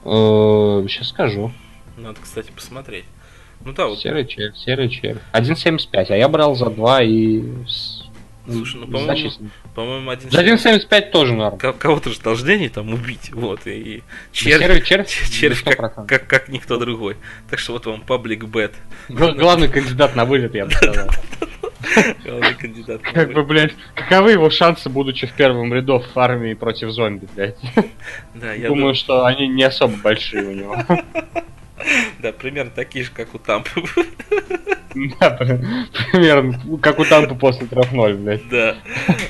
Сейчас 0.04 1.10
скажу. 1.10 1.52
Надо, 1.98 2.22
кстати, 2.22 2.52
посмотреть. 2.52 3.06
Ну 3.64 3.74
да, 3.74 3.88
вот, 3.88 4.00
Серый 4.00 4.26
червь, 4.26 4.56
серый 4.58 4.90
червь. 4.90 5.22
1.75, 5.34 6.10
а 6.10 6.16
я 6.16 6.30
брал 6.30 6.56
за 6.56 6.70
2 6.70 7.04
и... 7.04 7.44
Слушай, 8.46 8.82
ну, 8.82 8.88
по-моему, 8.88 9.32
по-моему, 9.76 10.10
один... 10.10 10.32
За 10.32 10.44
1.75 10.44 11.12
тоже 11.12 11.34
норм. 11.34 11.58
Ко- 11.58 11.74
Кого-то 11.74 12.10
же 12.10 12.20
должны 12.20 12.52
они 12.52 12.70
там 12.70 12.94
убить, 12.94 13.32
вот, 13.32 13.62
и 13.66 13.98
Да 14.00 14.04
червь, 14.32 14.84
червь, 14.84 15.30
червь 15.32 15.64
как, 15.64 15.80
100%. 15.80 16.08
как, 16.08 16.28
как 16.28 16.50
никто 16.50 16.78
другой. 16.78 17.18
Так 17.50 17.60
что 17.60 17.74
вот 17.74 17.86
вам 17.86 18.02
паблик 18.02 18.46
бет. 18.46 18.74
Главный 19.10 19.68
кандидат 19.68 20.16
на 20.16 20.26
вылет, 20.26 20.56
я 20.56 20.66
бы 20.66 20.72
сказал. 20.72 21.08
Главный 22.24 22.54
кандидат. 22.56 23.02
Как 23.02 23.34
бы, 23.34 23.44
блядь, 23.44 23.74
каковы 23.96 24.32
его 24.32 24.50
шансы, 24.50 24.90
будучи 24.90 25.28
в 25.28 25.34
первом 25.34 25.74
рядов 25.74 26.06
в 26.14 26.20
армии 26.20 26.54
против 26.54 26.90
зомби, 26.92 27.28
блядь? 27.36 27.58
Да, 28.34 28.54
я 28.54 28.68
Думаю, 28.70 28.96
что 28.96 29.26
они 29.26 29.48
не 29.48 29.64
особо 29.64 29.96
большие 29.98 30.44
у 30.44 30.52
него. 30.52 30.78
Да, 32.20 32.32
примерно 32.32 32.72
такие 32.72 33.06
же, 33.06 33.12
как 33.12 33.34
у 33.36 33.40
Тампы. 33.40 33.84
Да, 35.20 35.30
при- 35.32 35.62
примерно, 36.12 36.78
как 36.82 37.00
у 37.00 37.06
Тампа 37.06 37.36
после 37.36 37.66
3-0, 37.68 38.14
блядь. 38.18 38.48
Да. 38.50 38.78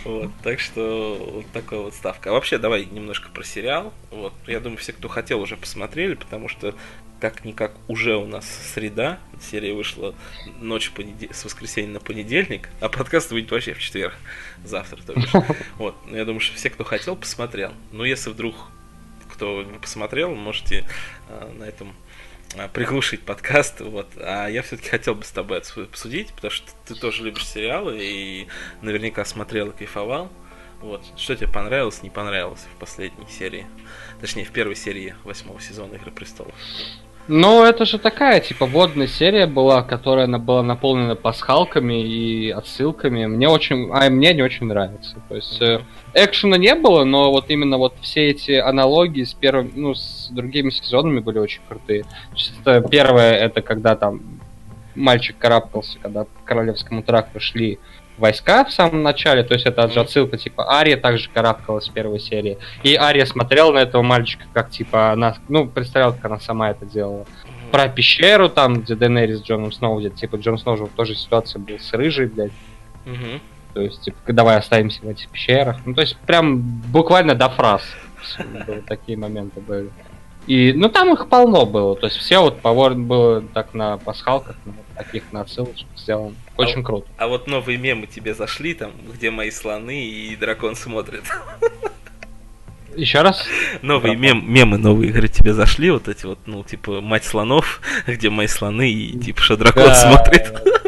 Вот, 0.06 0.32
так 0.44 0.60
что 0.60 1.18
вот 1.34 1.45
такая 1.53 1.80
вот 1.82 1.94
ставка. 1.94 2.30
А 2.32 2.34
вообще, 2.34 2.57
давай 2.57 2.86
немножко 2.86 3.30
про 3.30 3.44
сериал. 3.44 3.94
Вот, 4.10 4.34
я 4.48 4.60
думаю, 4.60 4.78
все, 4.80 4.91
кто 4.94 5.07
хотел, 5.07 5.40
уже 5.40 5.57
посмотрели, 5.57 6.15
потому 6.15 6.48
что 6.49 6.73
как-никак 7.19 7.73
уже 7.88 8.15
у 8.18 8.26
нас 8.26 8.45
среда. 8.73 9.19
Серия 9.40 9.73
вышла 9.76 10.15
ночь 10.60 10.91
понеде- 10.95 11.32
с 11.32 11.45
воскресенья 11.45 11.91
на 11.94 11.99
понедельник, 11.99 12.69
а 12.80 12.90
подкаст 12.90 13.30
выйдет 13.32 13.52
вообще 13.52 13.73
в 13.76 13.80
четверг, 13.80 14.15
завтра. 14.65 14.99
То 15.03 15.14
бишь. 15.14 15.30
Вот, 15.78 15.95
я 16.10 16.26
думаю, 16.26 16.40
что 16.40 16.56
все, 16.57 16.72
кто 16.72 16.84
хотел, 16.84 17.15
посмотрел. 17.15 17.72
Но 17.91 18.03
если 18.03 18.32
вдруг 18.32 18.56
кто 19.32 19.61
не 19.64 19.78
посмотрел, 19.78 20.34
можете 20.36 20.86
э, 21.30 21.52
на 21.60 21.64
этом 21.65 21.94
приглушить 22.73 23.22
подкаст, 23.23 23.82
вот. 23.82 24.07
А 24.18 24.48
я 24.48 24.61
все-таки 24.61 24.90
хотел 24.90 25.15
бы 25.15 25.23
с 25.23 25.32
тобой 25.32 25.60
обсудить, 25.60 26.34
потому 26.34 26.52
что 26.52 26.72
ты 26.86 26.95
тоже 26.95 27.23
любишь 27.23 27.48
сериалы 27.48 27.98
и 28.02 28.48
наверняка 28.82 29.26
смотрел 29.26 29.69
и 29.69 29.78
кайфовал. 29.78 30.32
Вот. 30.82 31.03
Что 31.15 31.36
тебе 31.36 31.48
понравилось, 31.48 32.02
не 32.02 32.10
понравилось 32.10 32.65
в 32.76 32.80
последней 32.80 33.28
серии? 33.28 33.68
Точнее, 34.19 34.45
в 34.45 34.52
первой 34.52 34.76
серии 34.76 35.15
восьмого 35.23 35.61
сезона 35.61 35.95
Игры 35.95 36.11
престолов. 36.11 36.56
Ну, 37.34 37.64
это 37.64 37.86
же 37.86 37.98
такая, 37.98 38.41
типа, 38.41 38.66
водная 38.66 39.08
серия 39.08 39.48
была, 39.48 39.84
которая 39.84 40.26
она 40.26 40.38
была 40.38 40.64
наполнена 40.64 41.16
пасхалками 41.16 42.03
и 42.06 42.49
отсылками. 42.49 43.26
Мне 43.26 43.48
очень, 43.48 43.90
а 43.94 44.10
мне 44.10 44.34
не 44.34 44.41
очень 44.41 44.66
нравится. 44.66 45.16
То 45.30 45.36
есть 45.36 45.62
э, 45.62 45.80
экшена 46.14 46.58
не 46.58 46.76
было, 46.76 47.06
но 47.06 47.32
вот 47.32 47.45
именно 47.48 47.78
вот 47.78 47.95
все 48.02 48.28
эти 48.32 48.52
аналогии 48.52 49.24
с 49.24 49.34
первым, 49.34 49.72
ну, 49.74 49.95
с 49.95 50.28
другими 50.30 50.72
сезонами 50.72 51.22
были 51.22 51.40
очень 51.40 51.62
крутые. 51.70 52.03
Это 52.66 52.82
первое, 52.82 53.36
это 53.36 53.62
когда 53.62 53.95
там 53.95 54.41
мальчик 54.94 55.38
карабкался, 55.38 55.99
когда 56.02 56.26
по 56.26 56.44
королевскому 56.44 57.02
тракту 57.02 57.40
шли 57.40 57.80
войска 58.22 58.64
в 58.64 58.72
самом 58.72 59.03
начале, 59.03 59.43
то 59.43 59.53
есть 59.53 59.65
это 59.65 59.89
же 59.89 59.99
отсылка, 59.99 60.38
типа, 60.38 60.72
Ария 60.72 60.95
также 60.95 61.30
карабкалась 61.30 61.89
в 61.89 61.93
первой 61.93 62.19
серии. 62.19 62.57
И 62.84 62.95
Ария 62.95 63.26
смотрела 63.26 63.73
на 63.73 63.80
этого 63.80 64.02
мальчика, 64.02 64.45
как, 64.53 64.69
типа, 64.69 65.11
она, 65.11 65.35
ну, 65.49 65.68
представлял, 65.68 66.14
как 66.14 66.26
она 66.26 66.39
сама 66.39 66.72
это 66.72 66.85
делала. 66.85 67.26
Про 67.72 67.89
пещеру 67.89 68.49
там, 68.49 68.81
где 68.81 68.95
Денери 68.95 69.34
с 69.34 69.41
Джоном 69.41 69.72
Сноу, 69.72 69.99
где, 69.99 70.10
типа, 70.10 70.38
Джон 70.38 70.57
Сноу 70.57 70.77
же 70.77 70.88
тоже 70.88 71.15
ситуация 71.15 71.60
был 71.60 71.80
с 71.80 71.91
рыжей, 71.93 72.27
блядь. 72.27 72.52
Угу. 73.06 73.39
То 73.73 73.81
есть, 73.81 74.02
типа, 74.02 74.18
давай 74.27 74.57
оставимся 74.57 75.02
в 75.02 75.10
этих 75.10 75.30
пещерах. 75.30 75.77
Ну, 75.85 75.93
то 75.93 76.02
есть, 76.02 76.18
прям 76.18 76.61
буквально 76.61 77.35
до 77.35 77.49
фраз 77.49 77.84
такие 78.88 79.18
моменты 79.18 79.60
были. 79.61 79.89
И, 80.48 80.74
ну, 80.74 80.90
там 80.90 81.14
их 81.14 81.30
полно 81.30 81.66
было. 81.66 81.96
То 81.96 82.08
есть, 82.08 82.18
все 82.18 82.40
вот 82.40 82.62
повор 82.62 82.96
было 82.96 83.42
так 83.42 83.74
на 83.74 83.98
пасхалках, 83.98 84.56
на 84.66 84.74
таких 85.04 85.32
на 85.32 85.42
отсылочках 85.42 85.88
сделано. 85.98 86.36
Очень 86.58 86.82
а, 86.82 86.84
круто. 86.84 87.08
А 87.18 87.28
вот 87.28 87.48
новые 87.48 87.78
мемы 87.78 88.08
тебе 88.08 88.34
зашли, 88.34 88.74
там, 88.74 88.92
где 89.14 89.30
мои 89.30 89.52
слоны 89.52 90.04
и 90.04 90.36
дракон 90.36 90.76
смотрит. 90.76 91.24
Еще 92.96 93.22
раз? 93.22 93.46
Новые 93.82 94.16
мем, 94.16 94.44
мемы, 94.52 94.78
новые 94.78 95.10
игры 95.10 95.28
тебе 95.28 95.54
зашли, 95.54 95.92
вот 95.92 96.08
эти 96.08 96.26
вот, 96.26 96.40
ну, 96.46 96.64
типа, 96.64 97.00
мать 97.00 97.24
слонов, 97.24 97.82
где 98.08 98.30
мои 98.30 98.48
слоны 98.48 98.92
и, 98.92 99.18
типа, 99.18 99.42
что 99.42 99.58
дракон 99.58 99.86
да, 99.86 99.96
смотрит. 99.96 100.54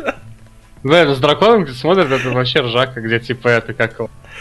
Да, 0.83 1.13
с 1.13 1.19
драконом, 1.19 1.67
смотрят, 1.67 2.11
это 2.11 2.29
вообще 2.31 2.59
ржака, 2.59 2.99
где, 2.99 3.19
типа, 3.19 3.47
это 3.47 3.73
как... 3.73 3.95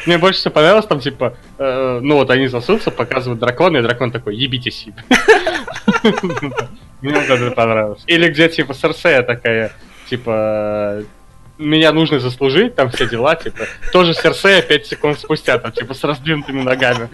Мне 0.07 0.19
больше 0.19 0.41
всего 0.41 0.53
понравилось, 0.55 0.87
там, 0.87 0.99
типа, 0.99 1.37
э, 1.59 2.01
ну, 2.03 2.17
вот 2.17 2.31
они 2.31 2.49
засутся, 2.49 2.91
показывают 2.91 3.41
дракона, 3.41 3.77
и 3.77 3.83
дракон 3.83 4.11
такой, 4.11 4.35
ебитесь. 4.35 4.87
Мне 7.01 7.15
вот 7.15 7.31
это 7.31 7.51
понравилось. 7.53 8.03
Или 8.09 8.29
где, 8.29 8.49
типа, 8.49 8.75
Серсея 8.75 9.23
такая, 9.23 9.73
типа, 10.11 11.05
меня 11.59 11.93
нужно 11.93 12.19
заслужить, 12.19 12.75
там 12.75 12.91
все 12.91 13.09
дела, 13.09 13.37
типа. 13.37 13.67
Тоже 13.93 14.13
Серсея 14.13 14.63
5 14.63 14.87
секунд 14.87 15.21
спустя, 15.21 15.59
там, 15.59 15.71
типа, 15.71 15.95
с 15.95 16.03
раздвинутыми 16.03 16.63
ногами. 16.63 17.09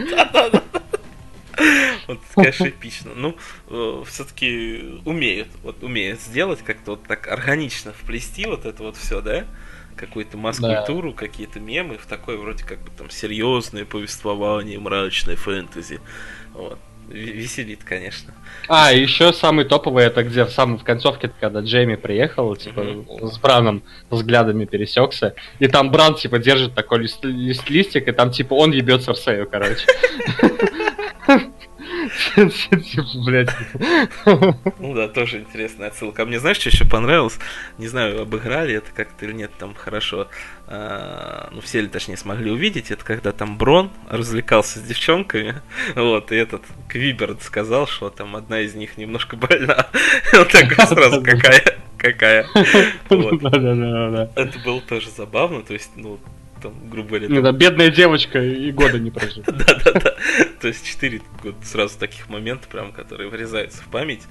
Вот, 2.06 2.20
конечно, 2.34 2.68
эпично. 2.68 3.10
Ну, 3.14 3.36
э, 3.68 4.02
все-таки 4.06 5.00
умеют, 5.04 5.48
вот 5.62 5.82
умеют 5.82 6.20
сделать 6.20 6.62
как-то 6.62 6.92
вот 6.92 7.02
так 7.04 7.28
органично 7.28 7.92
вплести 7.92 8.46
вот 8.46 8.64
это 8.64 8.82
вот 8.82 8.96
все, 8.96 9.20
да? 9.20 9.44
Какую-то 9.96 10.36
масс-культуру, 10.36 11.10
да. 11.10 11.18
какие-то 11.18 11.60
мемы 11.60 11.98
в 11.98 12.06
такое 12.06 12.38
вроде 12.38 12.64
как 12.64 12.78
бы 12.80 12.90
там 12.96 13.10
серьезное 13.10 13.84
повествование, 13.84 14.78
мрачное 14.78 15.36
фэнтези. 15.36 16.00
Вот 16.54 16.78
веселит, 17.08 17.84
конечно. 17.84 18.34
А, 18.68 18.92
еще 18.92 19.32
самый 19.32 19.64
топовый 19.64 20.04
это 20.04 20.22
где 20.22 20.44
в 20.44 20.50
самом 20.50 20.78
в 20.78 20.84
концовке, 20.84 21.30
когда 21.40 21.60
Джейми 21.60 21.96
приехал, 21.96 22.54
типа, 22.56 22.80
mm-hmm. 22.80 23.26
с 23.28 23.38
Браном 23.38 23.82
взглядами 24.10 24.64
пересекся, 24.64 25.34
и 25.58 25.68
там 25.68 25.90
Бран, 25.90 26.14
типа, 26.14 26.38
держит 26.38 26.74
такой 26.74 27.00
лист, 27.00 27.24
лист 27.24 27.68
листик, 27.70 28.08
и 28.08 28.12
там, 28.12 28.30
типа, 28.30 28.54
он 28.54 28.72
ебется 28.72 29.12
в 29.12 29.18
Сею, 29.18 29.48
короче. 29.50 29.86
Блять. 33.26 33.50
Ну 34.78 34.94
да, 34.94 35.08
тоже 35.08 35.40
интересная 35.40 35.88
отсылка. 35.88 36.22
А 36.22 36.26
мне 36.26 36.40
знаешь, 36.40 36.58
что 36.58 36.70
еще 36.70 36.84
понравилось? 36.84 37.38
Не 37.76 37.88
знаю, 37.88 38.22
обыграли 38.22 38.74
это 38.74 38.90
как-то 38.92 39.26
или 39.26 39.32
нет, 39.32 39.50
там 39.58 39.74
хорошо. 39.74 40.28
А, 40.66 41.48
ну, 41.52 41.60
все 41.60 41.80
ли, 41.80 41.88
точнее, 41.88 42.16
смогли 42.16 42.50
увидеть. 42.50 42.90
Это 42.90 43.04
когда 43.04 43.32
там 43.32 43.58
Брон 43.58 43.90
развлекался 44.08 44.78
с 44.78 44.82
девчонками. 44.82 45.60
Вот, 45.94 46.32
и 46.32 46.36
этот 46.36 46.62
Квиберт 46.88 47.42
сказал, 47.42 47.86
что 47.86 48.10
там 48.10 48.36
одна 48.36 48.60
из 48.60 48.74
них 48.74 48.96
немножко 48.96 49.36
больна. 49.36 49.86
Он 50.32 50.46
такой 50.46 50.86
сразу, 50.86 51.22
какая? 51.22 51.78
Какая? 51.98 52.46
Это 54.36 54.58
было 54.64 54.80
тоже 54.80 55.10
забавно, 55.10 55.62
то 55.62 55.74
есть, 55.74 55.90
ну, 55.96 56.18
там, 56.60 56.90
грубо 56.90 57.08
говоря... 57.10 57.28
Ну 57.28 57.42
да, 57.42 57.52
бедная 57.52 57.90
девочка 57.90 58.42
и 58.42 58.70
года 58.72 58.98
не 58.98 59.10
прожила. 59.10 59.44
Да-да-да. 59.46 60.14
То 60.60 60.68
есть 60.68 60.86
четыре 60.86 61.20
сразу 61.62 61.98
таких 61.98 62.28
момента, 62.28 62.68
прям, 62.68 62.92
которые 62.92 63.28
врезаются 63.28 63.82
в 63.82 63.86
память. 63.86 64.22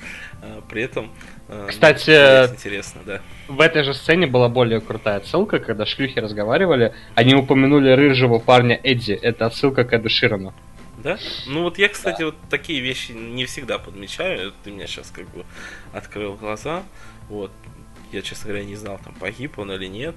А, 0.42 0.62
при 0.70 0.84
этом... 0.84 1.12
А, 1.48 1.64
ну, 1.64 1.68
Кстати, 1.70 2.12
интересно, 2.12 3.02
да. 3.06 3.22
В 3.48 3.62
этой 3.62 3.84
же 3.84 3.94
сцене 3.94 4.28
была 4.28 4.50
более 4.50 4.82
крутая 4.82 5.18
отсылка, 5.18 5.60
когда 5.60 5.86
шлюхи 5.86 6.20
разговаривали, 6.20 6.94
они 7.16 7.36
упомянули 7.36 7.92
рыжего 7.92 8.40
парня 8.40 8.80
Эдди. 8.84 9.14
Это 9.14 9.46
отсылка 9.46 9.84
к 9.84 9.94
Эду 9.94 10.10
Ширану. 10.10 10.54
Да? 11.04 11.18
Ну 11.46 11.64
вот 11.64 11.78
я, 11.78 11.90
кстати, 11.90 12.20
да. 12.20 12.26
вот 12.28 12.36
такие 12.50 12.82
вещи 12.82 13.12
не 13.12 13.46
всегда 13.46 13.78
подмечаю. 13.78 14.54
Ты 14.64 14.72
меня 14.72 14.88
сейчас 14.88 15.12
как 15.12 15.30
бы 15.30 15.46
открыл 15.94 16.34
глаза. 16.36 16.84
Вот. 17.30 17.52
Я, 18.12 18.22
честно 18.22 18.48
говоря, 18.50 18.66
не 18.66 18.76
знал, 18.76 19.00
там 19.04 19.14
погиб 19.14 19.60
он 19.60 19.72
или 19.72 19.88
нет 19.88 20.16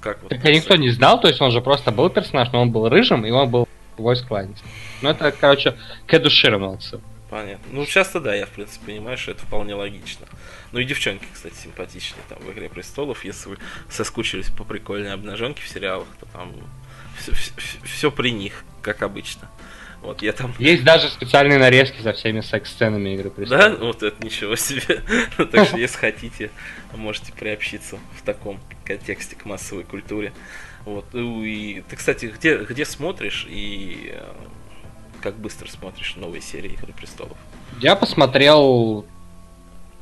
как 0.00 0.22
вот. 0.22 0.28
Так 0.30 0.44
никто 0.44 0.76
не 0.76 0.90
знал, 0.90 1.20
то 1.20 1.28
есть 1.28 1.40
он 1.40 1.50
же 1.50 1.60
просто 1.60 1.90
был 1.90 2.08
персонаж, 2.10 2.50
но 2.52 2.62
он 2.62 2.70
был 2.70 2.88
рыжим, 2.88 3.24
и 3.26 3.30
он 3.30 3.50
был 3.50 3.68
voice 3.96 4.26
кланец. 4.26 4.58
Ну 5.02 5.10
это, 5.10 5.32
короче, 5.32 5.76
кедушировался. 6.06 7.00
Понятно. 7.30 7.66
Ну, 7.72 7.84
часто 7.84 8.20
да, 8.20 8.34
я, 8.34 8.46
в 8.46 8.50
принципе, 8.50 8.86
понимаю, 8.86 9.18
что 9.18 9.32
это 9.32 9.42
вполне 9.42 9.74
логично. 9.74 10.26
Ну 10.72 10.78
и 10.78 10.84
девчонки, 10.84 11.26
кстати, 11.32 11.54
симпатичные 11.54 12.22
там 12.28 12.38
в 12.38 12.50
«Игре 12.50 12.70
престолов». 12.70 13.22
Если 13.22 13.50
вы 13.50 13.58
соскучились 13.90 14.48
по 14.48 14.64
прикольной 14.64 15.12
обнаженке 15.12 15.62
в 15.62 15.68
сериалах, 15.68 16.08
то 16.20 16.26
там 16.32 16.52
все, 17.18 17.32
все, 17.32 17.52
все 17.84 18.10
при 18.10 18.30
них, 18.30 18.64
как 18.80 19.02
обычно. 19.02 19.50
Вот 20.02 20.22
я 20.22 20.32
там... 20.32 20.54
Есть 20.58 20.84
даже 20.84 21.08
специальные 21.08 21.58
нарезки 21.58 22.00
за 22.00 22.12
всеми 22.12 22.40
секс-сценами 22.40 23.14
Игры 23.14 23.30
Престолов. 23.30 23.78
Да? 23.78 23.84
Вот 23.84 24.02
это 24.02 24.24
ничего 24.24 24.56
себе. 24.56 25.02
Так 25.50 25.66
что, 25.66 25.76
если 25.76 25.98
хотите, 25.98 26.50
можете 26.94 27.32
приобщиться 27.32 27.98
в 28.16 28.22
таком 28.22 28.60
контексте 28.84 29.34
к 29.36 29.44
массовой 29.44 29.84
культуре. 29.84 30.32
Вот. 30.84 31.04
Ну 31.12 31.42
и 31.42 31.82
ты, 31.82 31.96
кстати, 31.96 32.26
где, 32.26 32.58
где 32.58 32.84
смотришь 32.84 33.46
и 33.48 34.12
э, 34.14 34.34
как 35.20 35.36
быстро 35.36 35.68
смотришь 35.68 36.14
новые 36.16 36.40
серии 36.40 36.72
Игры 36.72 36.92
Престолов? 36.92 37.36
Я 37.80 37.96
посмотрел 37.96 39.04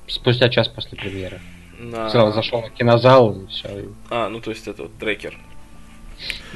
спустя 0.06 0.48
час 0.48 0.68
после 0.68 0.98
премьеры. 0.98 1.40
На... 1.78 2.08
Сразу 2.10 2.32
зашел 2.32 2.62
на 2.62 2.70
кинозал 2.70 3.32
и 3.32 3.46
все. 3.48 3.86
А, 4.10 4.28
ну 4.28 4.40
то 4.40 4.50
есть 4.50 4.66
это 4.66 4.84
вот 4.84 4.96
трекер 4.98 5.38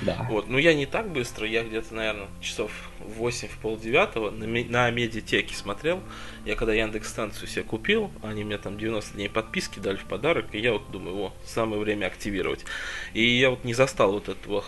да. 0.03 0.27
Вот. 0.29 0.49
Ну, 0.49 0.59
я 0.59 0.75
не 0.75 0.87
так 0.87 1.11
быстро, 1.11 1.47
я 1.47 1.63
где-то, 1.63 1.95
наверное, 1.95 2.29
часов 2.41 2.71
8 3.01 3.49
в 3.49 3.59
полдевятого 3.59 4.31
на, 4.31 4.47
на 4.47 4.91
медиатеке 4.91 5.55
смотрел. 5.55 6.01
Я 6.45 6.57
когда 6.57 6.73
Яндекс 6.73 7.11
станцию 7.11 7.49
себе 7.49 7.63
купил, 7.63 8.11
они 8.23 8.45
мне 8.45 8.59
там 8.59 8.79
90 8.79 9.15
дней 9.15 9.29
подписки 9.29 9.79
дали 9.79 9.97
в 9.97 10.05
подарок, 10.05 10.47
и 10.53 10.59
я 10.59 10.73
вот 10.73 10.91
думаю, 10.91 11.17
о, 11.17 11.33
самое 11.45 11.81
время 11.81 12.07
активировать. 12.07 12.65
И 13.13 13.23
я 13.23 13.51
вот 13.51 13.65
не 13.65 13.75
застал 13.75 14.13
вот 14.13 14.29
этого 14.29 14.65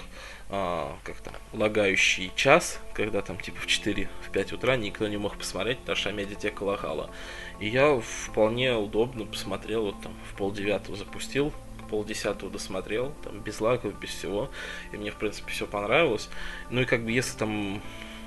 а, 0.55 0.99
как 1.03 1.17
там, 1.23 1.33
лагающий 1.55 2.31
час, 2.37 2.79
когда 2.93 3.23
там 3.23 3.41
типа 3.41 3.59
в 3.59 3.67
4, 3.67 4.07
в 4.29 4.31
5 4.33 4.53
утра 4.53 4.77
никто 4.77 5.09
не 5.09 5.17
мог 5.17 5.39
посмотреть, 5.39 5.79
потому 5.79 5.97
что 5.97 6.13
медиатека 6.13 6.63
лагала. 6.63 7.11
И 7.59 7.69
я 7.69 7.99
вполне 7.99 8.75
удобно 8.75 9.25
посмотрел, 9.25 9.87
вот 9.87 10.03
там 10.03 10.15
в 10.31 10.37
полдевятого 10.37 10.95
запустил, 10.95 11.55
полдесятого 11.93 12.51
досмотрел, 12.51 13.13
там, 13.23 13.41
без 13.41 13.61
лагов, 13.61 14.01
без 14.01 14.09
всего, 14.09 14.51
и 14.93 14.97
мне, 14.97 15.11
в 15.11 15.17
принципе, 15.17 15.53
все 15.53 15.67
понравилось. 15.67 16.31
Ну 16.71 16.81
и 16.81 16.85
как 16.87 17.05
бы, 17.05 17.13
если 17.13 17.37
там 17.37 17.83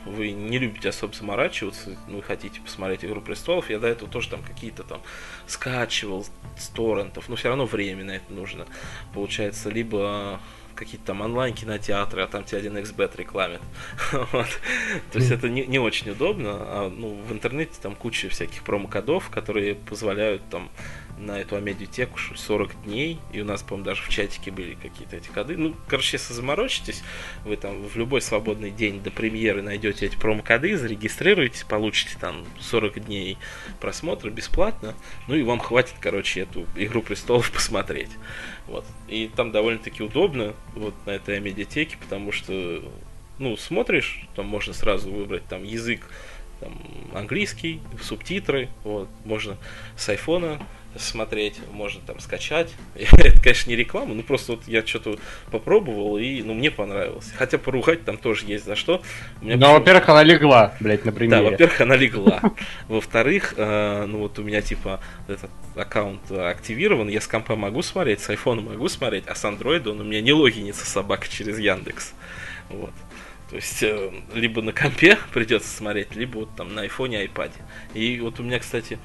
вы 0.06 0.34
не 0.34 0.60
любите 0.60 0.90
особо 0.90 1.16
заморачиваться, 1.16 1.98
ну 2.08 2.20
и 2.20 2.22
хотите 2.22 2.62
посмотреть 2.62 3.04
Игру 3.04 3.22
престолов, 3.22 3.72
я 3.72 3.80
до 3.80 3.88
этого 3.88 4.08
тоже 4.08 4.30
там 4.30 4.44
какие-то 4.44 4.84
там 4.84 5.02
скачивал 5.48 6.28
с 6.60 6.68
торрентов, 6.68 7.28
но 7.28 7.36
все 7.36 7.48
равно 7.48 7.66
время 7.66 8.04
на 8.04 8.12
это 8.12 8.32
нужно. 8.32 8.68
Получается, 9.16 9.72
либо 9.72 10.40
какие-то 10.76 11.08
там 11.08 11.22
онлайн-кинотеатры, 11.22 12.22
а 12.22 12.28
там 12.28 12.44
тебе 12.44 12.60
один 12.60 12.78
xbet 12.78 13.18
рекламит. 13.18 13.62
вот. 14.12 14.60
То 15.12 15.18
есть 15.18 15.32
это 15.32 15.50
не, 15.50 15.66
не 15.66 15.80
очень 15.80 16.12
удобно. 16.12 16.52
А, 16.52 16.94
ну, 16.96 17.16
в 17.28 17.32
интернете 17.32 17.74
там 17.82 17.96
куча 17.96 18.30
всяких 18.30 18.62
промокодов, 18.62 19.32
которые 19.32 19.74
позволяют 19.74 20.44
там 20.52 20.70
на 21.18 21.40
эту 21.40 21.56
амедиатеку 21.56 22.20
40 22.36 22.84
дней, 22.84 23.20
и 23.32 23.42
у 23.42 23.46
нас, 23.46 23.64
по-моему, 23.64 23.86
даже 23.86 24.02
в 24.02 24.10
чатике 24.10 24.52
были 24.52 24.76
какие-то 24.76 25.16
эти 25.16 25.30
коды. 25.30 25.58
Ну, 25.58 25.76
короче, 25.88 26.18
если 26.18 26.34
заморочитесь, 26.34 27.04
вы 27.46 27.56
там 27.58 27.84
в 27.84 27.96
любой 27.96 28.22
свободный 28.22 28.72
день 28.72 29.02
до 29.02 29.12
премьеры 29.12 29.62
найдете 29.62 30.06
эти 30.06 30.16
промокоды, 30.16 30.78
зарегистрируетесь, 30.78 31.64
получите 31.64 32.18
там 32.20 32.46
40 32.60 33.06
дней 33.06 33.38
просмотра 33.80 34.30
бесплатно, 34.30 34.94
ну 35.28 35.36
и 35.36 35.44
вам 35.44 35.60
хватит, 35.60 35.96
короче, 36.00 36.42
эту 36.42 36.66
Игру 36.76 37.02
Престолов 37.02 37.52
посмотреть. 37.54 38.12
Вот. 38.68 38.86
И 39.08 39.30
там 39.36 39.52
довольно-таки 39.52 40.04
удобно 40.04 40.54
вот 40.74 40.94
на 41.06 41.12
этой 41.12 41.40
медиатеке, 41.40 41.98
потому 41.98 42.32
что 42.32 42.84
ну, 43.38 43.58
смотришь, 43.58 44.28
там 44.36 44.46
можно 44.46 44.74
сразу 44.74 45.12
выбрать 45.12 45.46
там 45.46 45.64
язык 45.64 46.10
там, 46.60 46.74
английский, 47.14 47.82
субтитры, 48.02 48.70
вот, 48.84 49.10
можно 49.26 49.58
с 49.98 50.08
айфона 50.10 50.66
смотреть, 50.98 51.60
можно 51.72 52.02
там 52.06 52.20
скачать. 52.20 52.74
Это, 52.96 53.42
конечно, 53.42 53.70
не 53.70 53.76
реклама, 53.76 54.14
ну 54.14 54.24
просто 54.24 54.54
вот 54.54 54.68
я 54.68 54.86
что-то 54.86 55.18
попробовал 55.52 56.18
и, 56.18 56.42
ну, 56.42 56.54
мне 56.54 56.72
понравилось. 56.72 57.32
Хотя 57.36 57.58
поругать 57.58 58.06
там 58.06 58.18
тоже 58.18 58.46
есть 58.46 58.66
за 58.66 58.76
что. 58.76 59.02
Ну, 59.42 59.54
почему... 59.54 59.74
во-первых, 59.74 60.10
она 60.10 60.24
легла, 60.24 60.74
блядь, 60.80 61.06
например. 61.06 61.44
Да, 61.44 61.50
во-первых, 61.50 61.82
она 61.82 61.96
легла. 61.96 62.42
Во-вторых, 62.88 63.54
э, 63.58 64.06
ну 64.08 64.20
вот 64.20 64.40
у 64.40 64.44
меня 64.44 64.62
типа 64.62 65.02
этот 65.28 65.50
аккаунт 65.76 66.32
активирован, 66.32 67.08
я 67.08 67.22
с 67.22 67.28
компа 67.28 67.56
могу 67.56 67.82
смотреть, 67.82 68.22
с 68.22 68.30
айфона 68.30 68.62
могу 68.62 68.88
смотреть, 68.88 69.26
а 69.28 69.36
с 69.36 69.44
андроида 69.46 69.92
он 69.92 70.02
у 70.02 70.04
меня 70.04 70.22
не 70.22 70.34
логинится 70.34 70.86
собака 70.86 71.28
через 71.28 71.60
Яндекс. 71.60 72.14
Вот. 72.70 72.94
То 73.50 73.58
есть, 73.58 73.84
э, 73.84 74.12
либо 74.34 74.62
на 74.62 74.74
компе 74.74 75.18
придется 75.34 75.70
смотреть, 75.70 76.16
либо 76.16 76.40
вот 76.40 76.56
там 76.56 76.74
на 76.74 76.82
айфоне, 76.82 77.20
айпаде. 77.20 77.54
И 77.94 78.20
вот 78.20 78.40
у 78.40 78.44
меня, 78.44 78.60
кстати, 78.60 78.98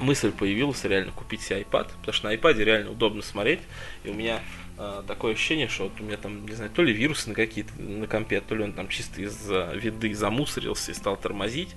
мысль 0.00 0.32
появилась 0.32 0.84
реально 0.84 1.12
купить 1.12 1.42
себе 1.42 1.60
iPad, 1.60 1.90
потому 2.00 2.12
что 2.12 2.28
на 2.28 2.34
iPad 2.34 2.62
реально 2.62 2.90
удобно 2.90 3.22
смотреть. 3.22 3.60
И 4.04 4.10
у 4.10 4.14
меня 4.14 4.40
э, 4.78 5.02
такое 5.06 5.34
ощущение, 5.34 5.68
что 5.68 5.84
вот 5.84 6.00
у 6.00 6.04
меня 6.04 6.16
там, 6.16 6.46
не 6.46 6.54
знаю, 6.54 6.70
то 6.70 6.82
ли 6.82 6.92
вирусы 6.92 7.28
на 7.28 7.34
какие-то 7.34 7.72
на 7.80 8.06
компе, 8.06 8.40
то 8.40 8.54
ли 8.54 8.64
он 8.64 8.72
там 8.72 8.88
чисто 8.88 9.22
из-за 9.22 9.72
виды 9.74 10.14
замусорился 10.14 10.92
и 10.92 10.94
стал 10.94 11.16
тормозить. 11.16 11.74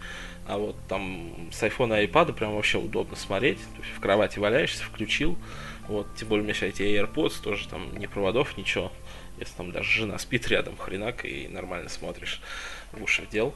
А 0.48 0.58
вот 0.58 0.76
там 0.88 1.50
с 1.52 1.62
iPhone 1.62 2.02
и 2.02 2.08
iPad 2.08 2.34
прям 2.34 2.56
вообще 2.56 2.78
удобно 2.78 3.16
смотреть. 3.16 3.60
То 3.60 3.82
есть 3.82 3.96
в 3.96 4.00
кровати 4.00 4.40
валяешься, 4.40 4.84
включил. 4.84 5.38
Вот, 5.88 6.08
тем 6.16 6.28
более 6.28 6.42
у 6.42 6.46
меня 6.46 6.54
сейчас 6.54 6.70
эти 6.70 6.82
AirPods 6.84 7.42
тоже 7.42 7.68
там 7.68 7.98
ни 7.98 8.08
проводов, 8.08 8.58
ничего. 8.58 8.92
Если 9.40 9.56
там 9.56 9.72
даже 9.72 9.90
жена 9.90 10.18
спит 10.18 10.48
рядом, 10.48 10.76
хренак, 10.78 11.26
и 11.26 11.48
нормально 11.48 11.90
смотришь 11.90 12.42
в 12.92 13.04
уши 13.04 13.28
дел. 13.32 13.54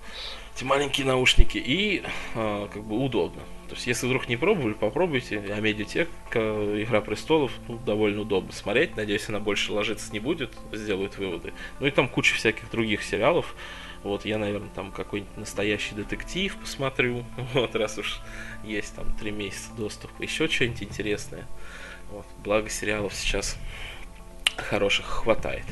Эти 0.61 0.67
маленькие 0.67 1.07
наушники. 1.07 1.57
И 1.57 2.03
э, 2.35 2.67
как 2.71 2.83
бы 2.83 3.03
удобно. 3.03 3.41
То 3.67 3.73
есть, 3.73 3.87
если 3.87 4.05
вдруг 4.05 4.29
не 4.29 4.37
пробовали, 4.37 4.73
попробуйте. 4.73 5.39
Амедиатека, 5.39 6.39
Игра 6.83 7.01
престолов, 7.01 7.51
ну, 7.67 7.79
довольно 7.79 8.21
удобно 8.21 8.51
смотреть. 8.51 8.95
Надеюсь, 8.95 9.27
она 9.27 9.39
больше 9.39 9.73
ложиться 9.73 10.13
не 10.13 10.19
будет, 10.19 10.55
сделают 10.71 11.17
выводы. 11.17 11.51
Ну 11.79 11.87
и 11.87 11.89
там 11.89 12.07
куча 12.07 12.35
всяких 12.35 12.69
других 12.69 13.01
сериалов. 13.01 13.55
Вот 14.03 14.23
я, 14.23 14.37
наверное, 14.37 14.69
там 14.69 14.91
какой-нибудь 14.91 15.35
настоящий 15.35 15.95
детектив 15.95 16.55
посмотрю. 16.55 17.25
Вот, 17.55 17.75
раз 17.75 17.97
уж 17.97 18.21
есть 18.63 18.95
там 18.95 19.11
три 19.17 19.31
месяца 19.31 19.71
доступа. 19.75 20.21
Еще 20.21 20.47
что-нибудь 20.47 20.83
интересное. 20.83 21.47
Вот. 22.11 22.27
Благо 22.43 22.69
сериалов 22.69 23.15
сейчас 23.15 23.57
хороших 24.57 25.07
хватает. 25.07 25.65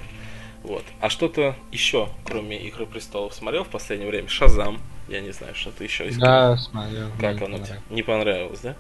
Вот. 0.64 0.84
А 1.00 1.10
что-то 1.10 1.56
еще, 1.72 2.10
кроме 2.26 2.58
Игры 2.68 2.86
престолов, 2.86 3.34
смотрел 3.34 3.64
в 3.64 3.70
последнее 3.70 4.10
время? 4.10 4.28
Шазам. 4.28 4.80
Я 5.08 5.22
не 5.22 5.32
знаю, 5.32 5.56
что-то 5.56 5.84
еще 5.84 6.08
искал. 6.10 6.26
Да, 6.26 6.58
смотрел. 6.58 7.10
Как 7.20 7.42
оно 7.42 7.58
тебе? 7.58 7.82
Не 7.90 8.04
понравилось, 8.04 8.60
да? 8.60 8.76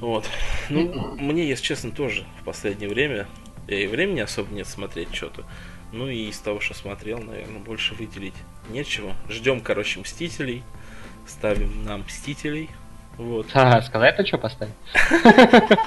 Вот. 0.00 0.28
Ну, 0.68 1.16
мне, 1.16 1.48
если 1.48 1.64
честно, 1.64 1.90
тоже 1.90 2.26
в 2.40 2.44
последнее 2.44 2.88
время. 2.88 3.26
Я 3.66 3.80
и 3.80 3.86
времени 3.86 4.20
особо 4.20 4.52
нет 4.52 4.66
смотреть 4.66 5.14
что-то. 5.14 5.44
Ну 5.92 6.08
и 6.08 6.28
из 6.28 6.38
того, 6.38 6.60
что 6.60 6.74
смотрел, 6.74 7.20
наверное, 7.20 7.60
больше 7.60 7.94
выделить 7.94 8.34
нечего. 8.68 9.14
Ждем, 9.28 9.60
короче, 9.60 10.00
Мстителей. 10.00 10.62
Ставим 11.26 11.84
нам 11.84 12.00
Мстителей. 12.00 12.68
Вот. 13.16 13.46
А, 13.54 13.80
сказать-то 13.82 14.26
что 14.26 14.38
поставить? 14.38 14.74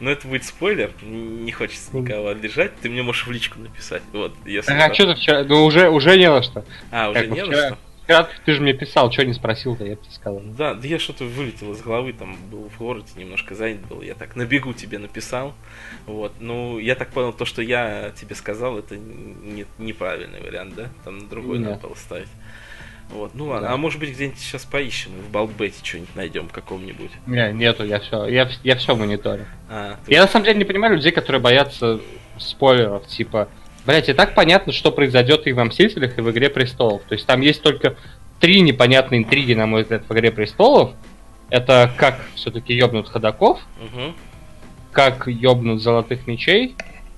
Ну, 0.00 0.10
это 0.10 0.28
будет 0.28 0.44
спойлер. 0.44 0.92
Не 1.02 1.50
хочется 1.50 1.96
никого 1.96 2.28
обижать. 2.28 2.72
Ты 2.80 2.90
мне 2.90 3.02
можешь 3.02 3.26
в 3.26 3.32
личку 3.32 3.58
написать. 3.58 4.02
Вот, 4.12 4.34
если 4.44 4.72
а 4.72 4.92
что 4.92 5.06
ты 5.06 5.14
вчера? 5.14 5.44
Ну, 5.44 5.64
уже, 5.64 5.88
уже 5.88 6.16
не 6.18 6.28
на 6.28 6.42
что. 6.42 6.62
А, 6.90 7.08
уже 7.08 7.26
не 7.26 7.42
на 7.42 7.52
что? 7.52 7.78
Вчера 8.04 8.28
ты 8.44 8.54
же 8.54 8.60
мне 8.60 8.72
писал, 8.72 9.10
что 9.12 9.24
не 9.24 9.32
спросил-то, 9.32 9.84
я 9.84 9.94
тебе 9.94 10.10
сказал. 10.10 10.40
Да, 10.40 10.74
да 10.74 10.86
я 10.86 10.98
что-то 10.98 11.24
вылетел 11.24 11.72
из 11.72 11.80
головы, 11.80 12.12
там 12.12 12.36
был 12.50 12.68
в 12.68 12.78
городе, 12.78 13.06
немножко 13.16 13.54
занят 13.54 13.86
был. 13.86 14.02
Я 14.02 14.14
так 14.14 14.36
на 14.36 14.44
бегу 14.44 14.72
тебе 14.72 14.98
написал. 14.98 15.54
Вот. 16.06 16.32
Ну, 16.40 16.78
я 16.78 16.96
так 16.96 17.10
понял, 17.10 17.32
то, 17.32 17.44
что 17.44 17.62
я 17.62 18.12
тебе 18.20 18.34
сказал, 18.34 18.78
это 18.78 18.96
не, 18.96 19.64
неправильный 19.78 20.40
вариант, 20.40 20.74
да? 20.74 20.88
Там 21.04 21.28
другой 21.28 21.60
надо 21.60 21.86
было 21.86 21.94
ставить. 21.94 22.28
Вот, 23.12 23.34
ну 23.34 23.46
ладно, 23.46 23.68
да. 23.68 23.74
а 23.74 23.76
может 23.76 23.98
быть 23.98 24.10
где-нибудь 24.10 24.38
сейчас 24.38 24.64
поищем 24.64 25.10
и 25.18 25.22
в 25.22 25.30
Балкбете 25.30 25.78
что-нибудь 25.82 26.14
найдем 26.14 26.48
каком-нибудь. 26.48 27.10
Не, 27.26 27.52
нету, 27.52 27.84
я 27.84 27.98
все, 27.98 28.26
я, 28.26 28.48
я 28.62 28.76
все 28.76 28.94
мониторю. 28.94 29.46
А, 29.68 29.96
ты... 30.04 30.12
Я 30.12 30.22
на 30.22 30.28
самом 30.28 30.44
деле 30.44 30.58
не 30.58 30.64
понимаю 30.64 30.94
людей, 30.94 31.10
которые 31.10 31.42
боятся 31.42 32.00
спойлеров, 32.38 33.06
типа, 33.06 33.48
блять, 33.84 34.08
и 34.08 34.12
так 34.12 34.34
понятно, 34.34 34.72
что 34.72 34.92
произойдет 34.92 35.46
и 35.46 35.52
в 35.52 35.62
Мстителях, 35.62 36.18
и 36.18 36.20
в 36.20 36.30
Игре 36.30 36.50
Престолов. 36.50 37.02
То 37.08 37.14
есть 37.14 37.26
там 37.26 37.40
есть 37.40 37.62
только 37.62 37.96
три 38.38 38.60
непонятные 38.60 39.22
интриги, 39.22 39.54
на 39.54 39.66
мой 39.66 39.82
взгляд, 39.82 40.04
в 40.08 40.12
Игре 40.12 40.30
Престолов. 40.30 40.92
Это 41.50 41.90
как 41.96 42.20
все-таки 42.36 42.74
ёбнут 42.74 43.08
ходаков, 43.08 43.60
угу. 43.80 44.14
как 44.92 45.26
ёбнут 45.26 45.82
золотых 45.82 46.28
мечей, 46.28 46.76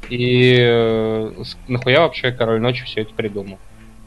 и 0.09 0.57
э, 0.59 1.45
нахуя 1.69 2.01
вообще 2.01 2.33
Король 2.33 2.61
Ночи 2.61 2.85
все 2.85 3.03
это 3.03 3.13
придумал. 3.15 3.59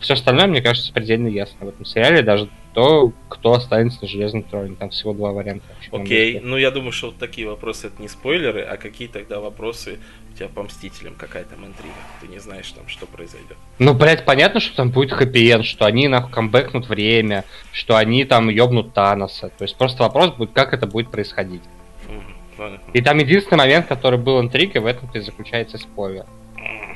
Все 0.05 0.13
остальное, 0.13 0.45
мне 0.45 0.61
кажется, 0.61 0.93
предельно 0.93 1.27
ясно 1.27 1.65
в 1.65 1.69
этом 1.69 1.83
сериале, 1.83 2.21
даже 2.21 2.47
то, 2.75 3.11
кто 3.27 3.53
останется 3.53 4.03
на 4.03 4.07
железном 4.07 4.43
троне. 4.43 4.75
Там 4.75 4.91
всего 4.91 5.13
два 5.15 5.31
варианта. 5.31 5.65
Окей, 5.91 6.35
okay. 6.35 6.41
ну 6.43 6.57
я 6.57 6.69
думаю, 6.69 6.91
что 6.91 7.07
вот 7.07 7.17
такие 7.17 7.47
вопросы 7.47 7.87
это 7.87 7.99
не 7.99 8.07
спойлеры, 8.07 8.61
а 8.61 8.77
какие 8.77 9.07
тогда 9.07 9.39
вопросы 9.39 9.97
у 10.31 10.37
тебя 10.37 10.47
по 10.47 10.61
Мстителям, 10.61 11.15
какая 11.15 11.43
там 11.45 11.65
интрига? 11.65 11.95
Ты 12.21 12.27
не 12.27 12.37
знаешь 12.37 12.71
там, 12.71 12.87
что 12.87 13.07
произойдет. 13.07 13.57
Ну, 13.79 13.95
блядь, 13.95 14.25
понятно, 14.25 14.59
что 14.59 14.75
там 14.75 14.91
будет 14.91 15.11
хэппи 15.11 15.63
что 15.63 15.85
они 15.85 16.07
нахуй 16.07 16.31
камбэкнут 16.31 16.87
время, 16.87 17.43
что 17.71 17.95
они 17.95 18.25
там 18.25 18.49
ёбнут 18.49 18.93
Таноса. 18.93 19.49
То 19.57 19.63
есть 19.63 19.75
просто 19.75 20.03
вопрос 20.03 20.35
будет, 20.35 20.51
как 20.51 20.75
это 20.75 20.85
будет 20.85 21.09
происходить. 21.09 21.63
Mm, 22.59 22.79
и 22.93 23.01
там 23.01 23.17
единственный 23.17 23.57
момент, 23.57 23.87
который 23.87 24.19
был 24.19 24.39
интригой, 24.39 24.81
в 24.81 24.85
этом-то 24.85 25.17
и 25.17 25.21
заключается 25.21 25.79
спойлер. 25.79 26.27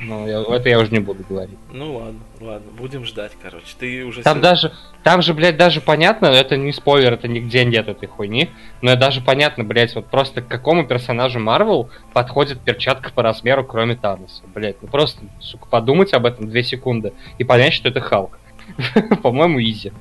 Ну, 0.02 0.26
я, 0.26 0.40
это 0.56 0.68
я 0.68 0.78
уже 0.78 0.90
не 0.90 0.98
буду 0.98 1.24
говорить. 1.28 1.58
Ну 1.72 1.96
ладно, 1.96 2.20
ладно, 2.40 2.72
будем 2.72 3.04
ждать, 3.04 3.32
короче. 3.40 3.66
Ты 3.78 4.04
уже. 4.04 4.22
Там 4.22 4.38
сегодня... 4.38 4.50
даже, 4.50 4.72
там 5.02 5.22
же, 5.22 5.34
блядь, 5.34 5.58
даже 5.58 5.80
понятно, 5.80 6.26
это 6.26 6.56
не 6.56 6.72
спойлер, 6.72 7.12
это 7.12 7.28
нигде 7.28 7.64
нет 7.64 7.86
этой 7.86 8.08
хуйни. 8.08 8.50
Но 8.80 8.96
даже 8.96 9.20
понятно, 9.20 9.62
блядь, 9.62 9.94
вот 9.94 10.06
просто 10.06 10.40
к 10.40 10.48
какому 10.48 10.86
персонажу 10.86 11.38
Марвел 11.38 11.90
подходит 12.14 12.60
перчатка 12.60 13.12
по 13.12 13.22
размеру, 13.22 13.64
кроме 13.64 13.94
Таноса. 13.94 14.42
Блядь, 14.54 14.80
ну 14.80 14.88
просто, 14.88 15.20
сука, 15.38 15.66
подумать 15.66 16.14
об 16.14 16.24
этом 16.24 16.48
две 16.48 16.64
секунды 16.64 17.12
и 17.36 17.44
понять, 17.44 17.74
что 17.74 17.90
это 17.90 18.00
Халк. 18.00 18.38
По-моему, 19.22 19.60
изи. 19.60 19.92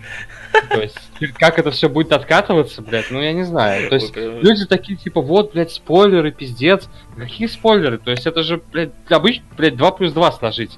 То 0.70 0.82
есть, 0.82 0.98
как 1.38 1.60
это 1.60 1.72
все 1.72 1.90
будет 1.90 2.12
откатываться, 2.12 2.82
блядь, 2.82 3.12
ну 3.12 3.22
я 3.22 3.34
не 3.34 3.44
знаю. 3.44 3.90
То 3.90 3.96
есть, 3.96 4.16
люди 4.16 4.66
такие, 4.66 4.98
типа, 4.98 5.22
вот, 5.22 5.54
блядь, 5.54 5.72
спойлеры, 5.72 6.32
пиздец. 6.32 6.88
Какие 7.18 7.48
спойлеры? 7.48 7.98
То 7.98 8.12
есть, 8.12 8.26
это 8.26 8.44
же, 8.44 8.62
блядь, 8.72 8.92
обычно, 9.10 9.44
блядь, 9.58 9.76
2 9.76 9.92
плюс 9.92 10.14
2 10.14 10.32
сложить. 10.34 10.78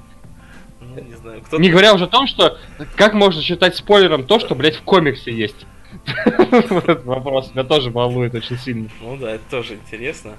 Ну, 0.80 1.02
не 1.02 1.14
знаю, 1.14 1.42
кто 1.42 1.58
Не 1.58 1.70
говоря 1.70 1.94
уже 1.94 2.04
о 2.04 2.08
том, 2.08 2.26
что 2.26 2.58
как 2.96 3.14
можно 3.14 3.42
считать 3.42 3.76
спойлером 3.76 4.24
то, 4.24 4.38
что, 4.38 4.54
блядь, 4.54 4.76
в 4.76 4.82
комиксе 4.82 5.32
есть. 5.32 5.66
Этот 6.26 7.04
вопрос 7.04 7.50
меня 7.54 7.64
тоже 7.64 7.90
волнует 7.90 8.34
очень 8.34 8.58
сильно. 8.58 8.88
Ну 9.00 9.16
да, 9.16 9.32
это 9.32 9.44
тоже 9.50 9.74
интересно. 9.74 10.32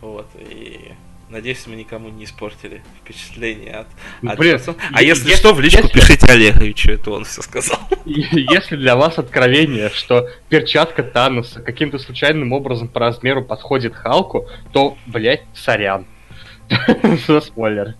Вот, 0.00 0.26
и 0.38 0.92
Надеюсь, 1.28 1.66
мы 1.66 1.76
никому 1.76 2.08
не 2.08 2.24
испортили 2.24 2.82
впечатление 3.02 3.74
от, 3.74 3.86
ну, 4.22 4.30
от 4.30 4.38
Блин, 4.38 4.58
А 4.92 5.02
если, 5.02 5.28
если 5.28 5.34
что, 5.34 5.52
в 5.52 5.60
личку 5.60 5.82
если... 5.82 6.00
пишите 6.00 6.32
Олеговичу, 6.32 6.92
это 6.92 7.10
он 7.10 7.24
все 7.24 7.42
сказал. 7.42 7.78
Если 8.06 8.76
для 8.76 8.96
вас 8.96 9.18
откровение, 9.18 9.90
что 9.90 10.28
перчатка 10.48 11.02
Таноса 11.02 11.60
каким-то 11.60 11.98
случайным 11.98 12.52
образом 12.52 12.88
по 12.88 13.00
размеру 13.00 13.44
подходит 13.44 13.94
Халку, 13.94 14.48
то, 14.72 14.96
блядь, 15.06 15.42
сорян. 15.54 16.06
За 17.26 17.40
спойлер. 17.40 17.94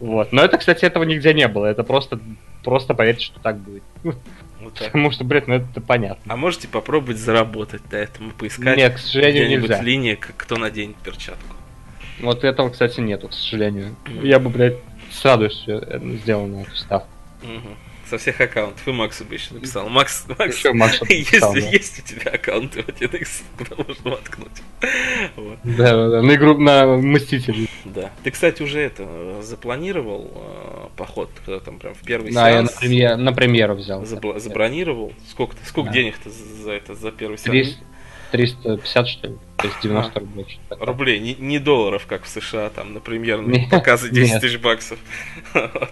Вот. 0.00 0.32
Но 0.32 0.42
это, 0.42 0.58
кстати, 0.58 0.84
этого 0.84 1.04
нигде 1.04 1.32
не 1.32 1.48
было. 1.48 1.66
Это 1.66 1.84
просто, 1.84 2.20
просто 2.62 2.92
поверьте, 2.92 3.24
что 3.24 3.40
так 3.40 3.58
будет. 3.58 3.82
Вот 4.02 4.74
так. 4.74 4.88
Потому 4.88 5.10
что, 5.10 5.24
блядь, 5.24 5.46
ну 5.46 5.54
это 5.54 5.80
понятно. 5.80 6.32
А 6.32 6.36
можете 6.36 6.68
попробовать 6.68 7.18
заработать 7.18 7.82
до 7.88 7.98
этого, 7.98 8.30
поискать 8.30 8.76
Нет, 8.76 8.94
к 8.96 8.98
сожалению, 8.98 9.48
нельзя. 9.48 9.80
линия, 9.80 10.16
кто 10.16 10.56
наденет 10.56 10.96
перчатку. 10.96 11.55
Вот 12.20 12.44
этого, 12.44 12.70
кстати, 12.70 13.00
нету, 13.00 13.28
к 13.28 13.32
сожалению. 13.34 13.94
Я 14.22 14.38
бы, 14.38 14.50
блядь, 14.50 14.76
с 15.10 15.24
радостью 15.24 15.82
сделал 16.22 16.46
на 16.46 16.62
эту 16.62 16.74
ставку. 16.76 17.08
Угу. 17.42 17.68
Со 18.08 18.18
всех 18.18 18.40
аккаунтов. 18.40 18.86
И 18.86 18.92
Максу 18.92 19.24
бы 19.24 19.34
еще 19.34 19.52
написал. 19.52 19.88
Макс, 19.88 20.24
Макс, 20.38 20.56
Еще 20.56 20.72
есть, 21.08 21.32
написал, 21.32 21.52
да. 21.54 21.58
есть 21.58 21.98
у 21.98 22.02
тебя 22.06 22.30
аккаунты 22.30 22.82
в 22.84 22.88
1x, 22.88 23.28
куда 23.58 23.82
можно 23.82 24.10
воткнуть. 24.12 24.62
Вот. 25.36 25.58
Да, 25.64 25.92
да, 25.96 26.08
да. 26.10 26.22
На 26.22 26.34
игру 26.36 26.56
на 26.56 26.86
Мстителей. 26.96 27.68
Да. 27.84 28.10
Ты, 28.22 28.30
кстати, 28.30 28.62
уже 28.62 28.78
это 28.80 29.02
э, 29.06 29.40
запланировал 29.42 30.30
э, 30.34 30.88
поход, 30.96 31.30
когда 31.44 31.58
там 31.60 31.78
прям 31.80 31.94
в 31.94 32.02
первый 32.02 32.32
Да, 32.32 32.48
я 32.48 32.62
на, 32.62 32.68
сеанс 32.68 32.80
премьер- 32.80 33.16
на 33.16 33.32
премьеру 33.32 33.74
взял. 33.74 34.02
забла- 34.04 34.38
забронировал. 34.38 35.12
Сколько, 35.28 35.56
ты- 35.56 35.66
сколько 35.66 35.88
Да. 35.90 35.94
денег-то 35.94 36.30
за 36.30 36.44
за 36.62 36.72
это, 36.72 36.94
за 36.94 37.10
первый 37.10 37.38
сеанс? 37.38 37.76
300 38.36 38.62
350, 38.62 39.08
что 39.08 39.28
ли? 39.28 39.36
То 39.56 39.66
есть 39.68 39.80
90 39.82 40.20
рублей. 40.20 40.46
что-то 40.48 40.68
такое. 40.68 40.86
Рублей, 40.86 41.18
не, 41.20 41.34
не 41.34 41.58
долларов, 41.58 42.06
как 42.06 42.24
в 42.24 42.28
США, 42.28 42.70
там, 42.70 42.92
на 42.94 43.00
премьерные 43.00 43.60
Нет, 43.62 43.70
показы 43.70 44.10
10 44.10 44.32
нет. 44.32 44.40
тысяч 44.42 44.58
баксов. 44.60 44.98
Вот. 45.54 45.90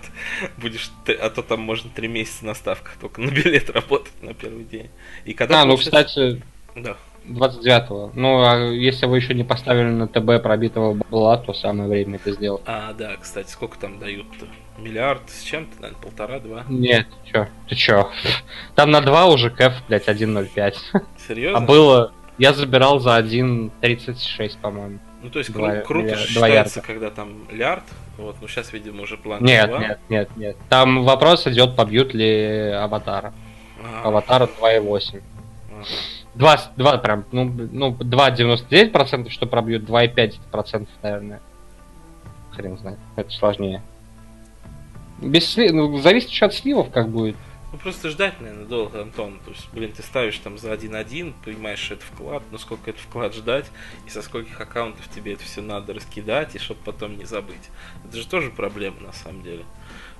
Будешь, 0.58 0.90
ты- 1.06 1.14
а 1.14 1.30
то 1.30 1.42
там 1.42 1.60
можно 1.60 1.90
3 1.94 2.08
месяца 2.08 2.44
на 2.44 2.54
ставках 2.54 2.96
только 3.00 3.20
на 3.20 3.30
билет 3.30 3.70
работать 3.70 4.12
на 4.22 4.34
первый 4.34 4.64
день. 4.64 4.90
И 5.24 5.32
когда 5.34 5.62
А, 5.62 5.64
ну, 5.64 5.76
кстати, 5.76 6.42
Да. 6.76 6.96
29-го. 7.26 8.10
Ну, 8.14 8.42
а 8.44 8.56
если 8.70 9.06
вы 9.06 9.16
еще 9.16 9.32
не 9.32 9.44
поставили 9.44 9.86
на 9.88 10.06
ТБ 10.06 10.42
пробитого 10.42 10.92
бабла, 10.92 11.38
то 11.38 11.54
самое 11.54 11.88
время 11.88 12.16
это 12.16 12.32
сделать. 12.32 12.60
А, 12.66 12.92
да, 12.92 13.16
кстати, 13.16 13.50
сколько 13.50 13.78
там 13.78 13.98
дают-то? 13.98 14.46
Миллиард 14.76 15.30
с 15.30 15.42
чем-то, 15.42 15.80
наверное, 15.80 16.02
полтора-два. 16.02 16.64
Нет, 16.68 17.06
чё, 17.32 17.46
ты 17.68 17.76
чё? 17.76 18.10
Там 18.74 18.90
на 18.90 19.00
2 19.00 19.26
уже 19.26 19.48
кэф, 19.48 19.72
блядь, 19.88 20.06
1.05. 20.08 20.74
Серьезно? 21.28 21.58
А 21.58 21.60
было... 21.62 22.12
Я 22.38 22.52
забирал 22.52 22.98
за 22.98 23.18
1.36, 23.18 24.58
по-моему. 24.60 24.98
Ну, 25.22 25.30
то 25.30 25.38
есть 25.38 25.52
Два- 25.52 25.76
кру- 25.76 25.82
круто 25.82 26.08
два 26.08 26.16
считается, 26.16 26.80
когда 26.80 27.10
там 27.10 27.48
лярд. 27.50 27.84
Вот, 28.18 28.36
ну 28.40 28.48
сейчас, 28.48 28.72
видимо, 28.72 29.02
уже 29.02 29.16
план 29.16 29.42
Нет, 29.42 29.68
два. 29.68 29.78
нет, 29.78 29.98
нет, 30.08 30.36
нет. 30.36 30.56
Там 30.68 31.04
вопрос 31.04 31.46
идет, 31.46 31.74
побьют 31.76 32.14
ли 32.14 32.70
аватара. 32.70 33.32
А, 33.82 34.08
Аватара 34.08 34.46
2.8. 34.46 35.20
ага. 35.72 35.84
2, 36.34 36.56
2 36.76 36.98
прям, 36.98 37.24
ну, 37.32 37.44
ну 37.44 37.90
2,99% 37.92 39.30
что 39.30 39.46
пробьют, 39.46 39.84
2,5% 39.84 40.88
наверное. 41.02 41.40
Хрен 42.52 42.78
знает, 42.78 42.98
это 43.16 43.30
сложнее. 43.30 43.82
Без 45.20 45.48
сли... 45.50 45.70
ну, 45.70 45.98
зависит 45.98 46.30
еще 46.30 46.46
от 46.46 46.54
сливов, 46.54 46.90
как 46.90 47.08
будет. 47.08 47.36
Ну 47.74 47.78
просто 47.78 48.08
ждать, 48.08 48.40
наверное, 48.40 48.66
долго, 48.66 49.02
Антон. 49.02 49.40
То 49.44 49.50
есть, 49.50 49.68
блин, 49.72 49.90
ты 49.90 50.00
ставишь 50.04 50.38
там 50.38 50.58
за 50.58 50.72
1-1, 50.72 51.34
понимаешь, 51.44 51.80
что 51.80 51.94
это 51.94 52.04
вклад, 52.04 52.44
но 52.52 52.58
сколько 52.58 52.90
это 52.90 53.00
вклад 53.00 53.34
ждать, 53.34 53.68
и 54.06 54.10
со 54.10 54.22
скольких 54.22 54.60
аккаунтов 54.60 55.08
тебе 55.08 55.32
это 55.32 55.42
все 55.42 55.60
надо 55.60 55.92
раскидать, 55.92 56.54
и 56.54 56.60
чтобы 56.60 56.78
потом 56.84 57.18
не 57.18 57.24
забыть. 57.24 57.70
Это 58.04 58.16
же 58.16 58.28
тоже 58.28 58.50
проблема 58.50 59.00
на 59.00 59.12
самом 59.12 59.42
деле. 59.42 59.64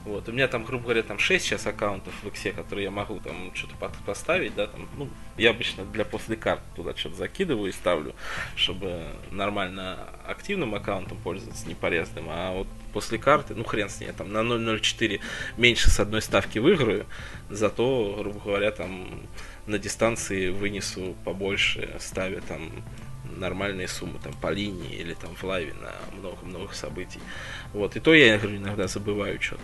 Вот, 0.05 0.29
у 0.29 0.33
меня 0.33 0.49
там, 0.49 0.65
грубо 0.65 0.83
говоря, 0.83 1.05
там 1.05 1.21
6 1.21 1.45
сейчас 1.45 1.65
аккаунтов 1.69 2.13
в 2.25 2.27
Иксе, 2.27 2.51
которые 2.51 2.87
я 2.87 2.91
могу 2.91 3.21
там 3.21 3.55
что-то 3.55 3.77
поставить, 4.05 4.57
да, 4.57 4.67
там, 4.67 4.89
ну, 4.99 5.09
я 5.37 5.51
обычно 5.51 5.85
для 5.85 6.05
после 6.05 6.35
карт 6.37 6.61
туда 6.75 6.97
что-то 6.97 7.15
закидываю 7.15 7.69
и 7.69 7.73
ставлю, 7.73 8.17
чтобы 8.57 9.13
нормально 9.31 10.09
активным 10.27 10.75
аккаунтом 10.75 11.19
пользоваться, 11.19 11.69
не 11.69 11.77
порезанным, 11.77 12.27
а 12.31 12.53
вот 12.53 12.67
после 12.95 13.19
карты, 13.19 13.55
ну, 13.55 13.65
хрен 13.65 13.91
с 13.91 14.01
ней, 14.01 14.13
там 14.13 14.33
на 14.33 14.39
0.04 14.39 15.21
меньше 15.59 15.91
с 15.91 16.01
одной 16.01 16.23
ставки 16.23 16.61
выиграю, 16.61 17.07
зато, 17.51 18.15
грубо 18.19 18.41
говоря, 18.41 18.71
там 18.71 19.27
на 19.67 19.79
дистанции 19.79 20.49
вынесу 20.49 21.17
побольше, 21.25 21.97
ставя 21.99 22.41
там 22.41 22.71
нормальные 23.37 23.89
суммы 23.89 24.21
там 24.23 24.33
по 24.35 24.53
линии 24.53 24.95
или 24.95 25.15
там 25.15 25.35
в 25.35 25.43
лайве 25.43 25.75
на 25.75 25.93
много-много 26.17 26.73
событий. 26.73 27.21
Вот, 27.73 27.97
и 27.97 28.01
то 28.01 28.15
я 28.15 28.39
говорю, 28.39 28.59
иногда 28.59 28.87
забываю 28.87 29.43
что-то. 29.43 29.63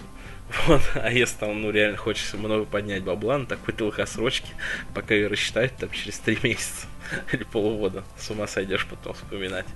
Вот, 0.66 0.82
а 0.94 1.12
если 1.12 1.38
там, 1.38 1.62
ну, 1.62 1.70
реально 1.70 1.96
хочется 1.96 2.36
много 2.36 2.64
поднять 2.64 3.04
бабла 3.04 3.38
на 3.38 3.46
такой 3.46 3.72
долгосрочке, 3.72 4.48
пока 4.94 5.14
ее 5.14 5.28
рассчитать 5.28 5.76
там 5.76 5.90
через 5.90 6.18
три 6.18 6.38
месяца 6.42 6.86
или 7.32 7.44
полгода, 7.44 8.02
с 8.18 8.30
ума 8.30 8.46
сойдешь 8.46 8.86
потом 8.86 9.14
вспоминать 9.14 9.66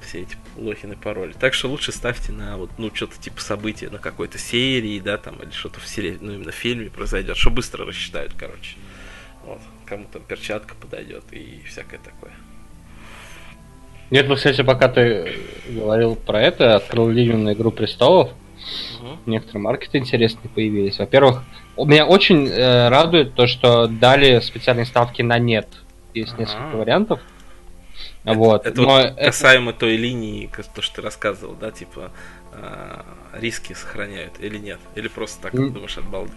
все 0.00 0.22
эти 0.22 0.36
лохины 0.56 0.96
пароли. 0.96 1.34
Так 1.38 1.52
что 1.52 1.68
лучше 1.68 1.92
ставьте 1.92 2.32
на 2.32 2.56
вот, 2.56 2.70
ну, 2.78 2.94
что-то 2.94 3.18
типа 3.20 3.40
события 3.40 3.90
на 3.90 3.98
какой-то 3.98 4.38
серии, 4.38 4.98
да, 4.98 5.18
там, 5.18 5.36
или 5.42 5.50
что-то 5.50 5.80
в 5.80 5.86
серии, 5.86 6.16
ну, 6.20 6.32
именно 6.32 6.52
в 6.52 6.56
фильме 6.56 6.90
произойдет, 6.90 7.36
что 7.36 7.50
быстро 7.50 7.84
рассчитают, 7.84 8.32
короче. 8.38 8.76
Вот, 9.44 9.60
кому 9.84 10.06
там 10.10 10.22
перчатка 10.22 10.74
подойдет 10.74 11.24
и 11.32 11.60
всякое 11.66 11.98
такое. 11.98 12.32
Нет, 14.10 14.28
ну, 14.28 14.36
кстати, 14.36 14.62
пока 14.62 14.88
ты 14.88 15.38
говорил 15.68 16.14
про 16.14 16.40
это, 16.40 16.76
открыл 16.76 17.08
линию 17.08 17.38
на 17.38 17.52
Игру 17.52 17.70
Престолов, 17.70 18.30
Мгм. 19.00 19.18
некоторые 19.26 19.62
маркеты 19.62 19.98
интересные 19.98 20.48
появились. 20.50 20.98
Во-первых, 20.98 21.42
меня 21.84 22.06
очень 22.06 22.48
э, 22.48 22.88
радует 22.88 23.34
то, 23.34 23.46
что 23.46 23.86
дали 23.86 24.40
специальные 24.40 24.86
ставки 24.86 25.22
на 25.22 25.38
нет. 25.38 25.68
Есть 26.14 26.32
Ага. 26.34 26.42
несколько 26.42 26.76
вариантов. 26.76 27.20
Это- 28.24 28.38
вот. 28.38 28.66
Это, 28.66 28.80
Но 28.80 28.88
вот 28.88 29.04
это- 29.04 29.24
касаемо 29.26 29.72
той 29.72 29.96
линии, 29.96 30.50
то, 30.74 30.80
что 30.82 30.96
ты 30.96 31.02
рассказывал, 31.02 31.54
да, 31.54 31.70
типа 31.70 32.10
риски 33.32 33.72
сохраняют 33.72 34.34
или 34.40 34.58
нет? 34.58 34.78
Или 34.94 35.08
просто 35.08 35.42
так, 35.42 35.54
Н- 35.54 35.72
думаешь, 35.72 35.96
от 35.98 36.04
балды 36.04 36.32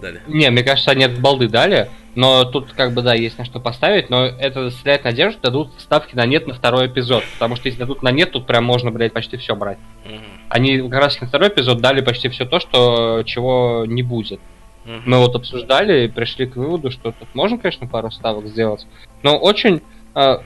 дали? 0.00 0.20
Не, 0.26 0.50
мне 0.50 0.62
кажется, 0.62 0.90
они 0.90 1.04
от 1.04 1.18
балды 1.20 1.48
дали, 1.48 1.90
но 2.14 2.44
тут 2.44 2.72
как 2.72 2.92
бы 2.92 3.02
да, 3.02 3.14
есть 3.14 3.38
на 3.38 3.44
что 3.44 3.60
поставить, 3.60 4.10
но 4.10 4.24
это 4.26 4.70
вселяет 4.70 5.04
надежду, 5.04 5.40
дадут 5.42 5.70
ставки 5.78 6.14
на 6.14 6.26
нет 6.26 6.46
на 6.46 6.54
второй 6.54 6.86
эпизод, 6.88 7.24
потому 7.34 7.56
что 7.56 7.68
если 7.68 7.80
дадут 7.80 8.02
на 8.02 8.10
нет, 8.10 8.32
тут 8.32 8.46
прям 8.46 8.64
можно, 8.64 8.90
блядь, 8.90 9.12
почти 9.12 9.36
все 9.36 9.54
брать. 9.54 9.78
Мгм. 10.04 10.22
Они 10.48 10.78
как 10.88 11.00
раз 11.00 11.20
на 11.20 11.26
второй 11.26 11.48
эпизод 11.48 11.80
дали 11.80 12.00
почти 12.00 12.28
все 12.28 12.44
то, 12.44 12.60
что 12.60 13.22
чего 13.24 13.84
не 13.86 14.02
будет. 14.02 14.40
Мгм. 14.84 15.02
Мы 15.06 15.18
вот 15.18 15.34
обсуждали 15.34 16.04
и 16.04 16.08
пришли 16.08 16.46
к 16.46 16.56
выводу, 16.56 16.90
что 16.90 17.12
тут 17.12 17.28
можно, 17.34 17.58
конечно, 17.58 17.86
пару 17.86 18.10
ставок 18.10 18.46
сделать, 18.46 18.86
но 19.22 19.36
очень, 19.36 19.82
э, 20.14 20.38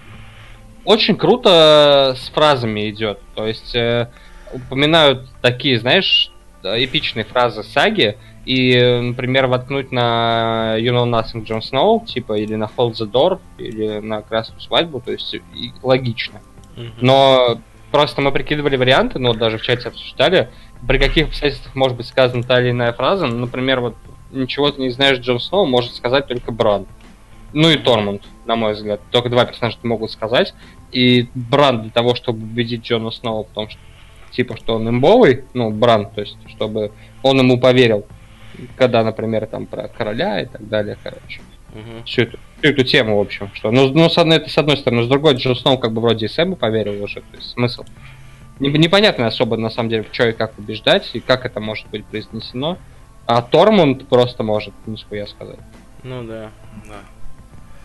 очень 0.84 1.16
круто 1.16 2.14
с 2.16 2.28
фразами 2.30 2.88
идет. 2.90 3.18
То 3.34 3.46
есть 3.46 3.74
э, 3.74 4.08
упоминают 4.52 5.28
такие, 5.40 5.78
знаешь, 5.78 6.30
эпичные 6.62 7.24
фразы 7.24 7.62
саги, 7.62 8.16
и, 8.46 9.00
например, 9.02 9.46
воткнуть 9.46 9.92
на 9.92 10.74
You 10.78 10.92
Know 10.92 11.04
Nothing 11.04 11.44
Джон 11.44 11.62
Сноу, 11.62 12.04
типа, 12.04 12.34
или 12.34 12.54
на 12.54 12.70
Hold 12.76 12.92
the 12.92 13.10
Door, 13.10 13.38
или 13.58 13.98
на 14.00 14.22
Красную 14.22 14.60
Свадьбу, 14.60 15.00
то 15.00 15.12
есть 15.12 15.34
и 15.34 15.72
логично. 15.82 16.40
Но 17.00 17.58
просто 17.90 18.22
мы 18.22 18.32
прикидывали 18.32 18.76
варианты, 18.76 19.18
ну, 19.18 19.34
даже 19.34 19.58
в 19.58 19.62
чате 19.62 19.88
обсуждали, 19.88 20.50
при 20.86 20.98
каких 20.98 21.28
обстоятельствах 21.28 21.74
может 21.74 21.96
быть 21.96 22.06
сказана 22.06 22.42
та 22.42 22.60
или 22.60 22.70
иная 22.70 22.92
фраза. 22.92 23.26
Ну, 23.26 23.38
Например, 23.38 23.80
вот 23.80 23.94
ничего 24.30 24.70
ты 24.70 24.80
не 24.80 24.90
знаешь 24.90 25.18
Джон 25.18 25.40
Сноу, 25.40 25.66
может 25.66 25.94
сказать 25.94 26.26
только 26.26 26.52
Бран. 26.52 26.86
Ну 27.52 27.68
и 27.68 27.76
Тормунд, 27.76 28.22
на 28.46 28.56
мой 28.56 28.74
взгляд. 28.74 29.00
Только 29.10 29.28
два 29.28 29.44
персонажа 29.44 29.76
могут 29.82 30.12
сказать. 30.12 30.54
И 30.92 31.28
Бран 31.34 31.82
для 31.82 31.90
того, 31.90 32.14
чтобы 32.14 32.42
убедить 32.42 32.84
Джона 32.84 33.10
Сноу 33.10 33.44
в 33.44 33.48
том, 33.48 33.68
что 33.68 33.80
типа, 34.30 34.56
что 34.56 34.74
он 34.76 34.88
имбовый, 34.88 35.44
ну, 35.54 35.70
Бран, 35.70 36.06
то 36.06 36.20
есть, 36.20 36.36
чтобы 36.48 36.92
он 37.22 37.38
ему 37.38 37.58
поверил, 37.58 38.06
когда, 38.76 39.02
например, 39.04 39.46
там 39.46 39.66
про 39.66 39.88
короля 39.88 40.40
и 40.42 40.46
так 40.46 40.68
далее, 40.68 40.96
короче 41.02 41.40
Мгм. 41.72 42.04
всю 42.04 42.22
эту, 42.22 42.38
всю 42.58 42.72
эту 42.72 42.84
тему, 42.84 43.16
в 43.16 43.20
общем, 43.20 43.50
что. 43.54 43.70
Ну, 43.70 43.88
ну 43.90 44.08
с 44.08 44.18
одной, 44.18 44.38
это 44.38 44.50
с 44.50 44.58
одной 44.58 44.76
стороны, 44.76 45.04
с 45.04 45.08
другой, 45.08 45.34
Джон 45.34 45.56
Сноу 45.56 45.78
как 45.78 45.92
бы 45.92 46.00
вроде 46.00 46.26
и 46.26 46.28
Сэму 46.28 46.56
поверил 46.56 47.02
уже, 47.02 47.20
то 47.20 47.36
есть 47.36 47.50
смысл. 47.50 47.84
Не- 48.58 48.68
Непонятно 48.70 49.26
особо, 49.26 49.56
на 49.56 49.70
самом 49.70 49.88
деле, 49.88 50.02
в 50.02 50.12
что 50.14 50.28
и 50.28 50.32
как 50.32 50.58
убеждать, 50.58 51.08
и 51.14 51.20
как 51.20 51.46
это 51.46 51.60
может 51.60 51.88
быть 51.88 52.04
произнесено. 52.04 52.76
А 53.26 53.42
Тормунд 53.42 54.08
просто 54.08 54.42
может 54.42 54.74
нихуя 54.86 55.26
сказать. 55.26 55.58
Ну 56.02 56.24
да, 56.24 56.50
да. 56.88 56.96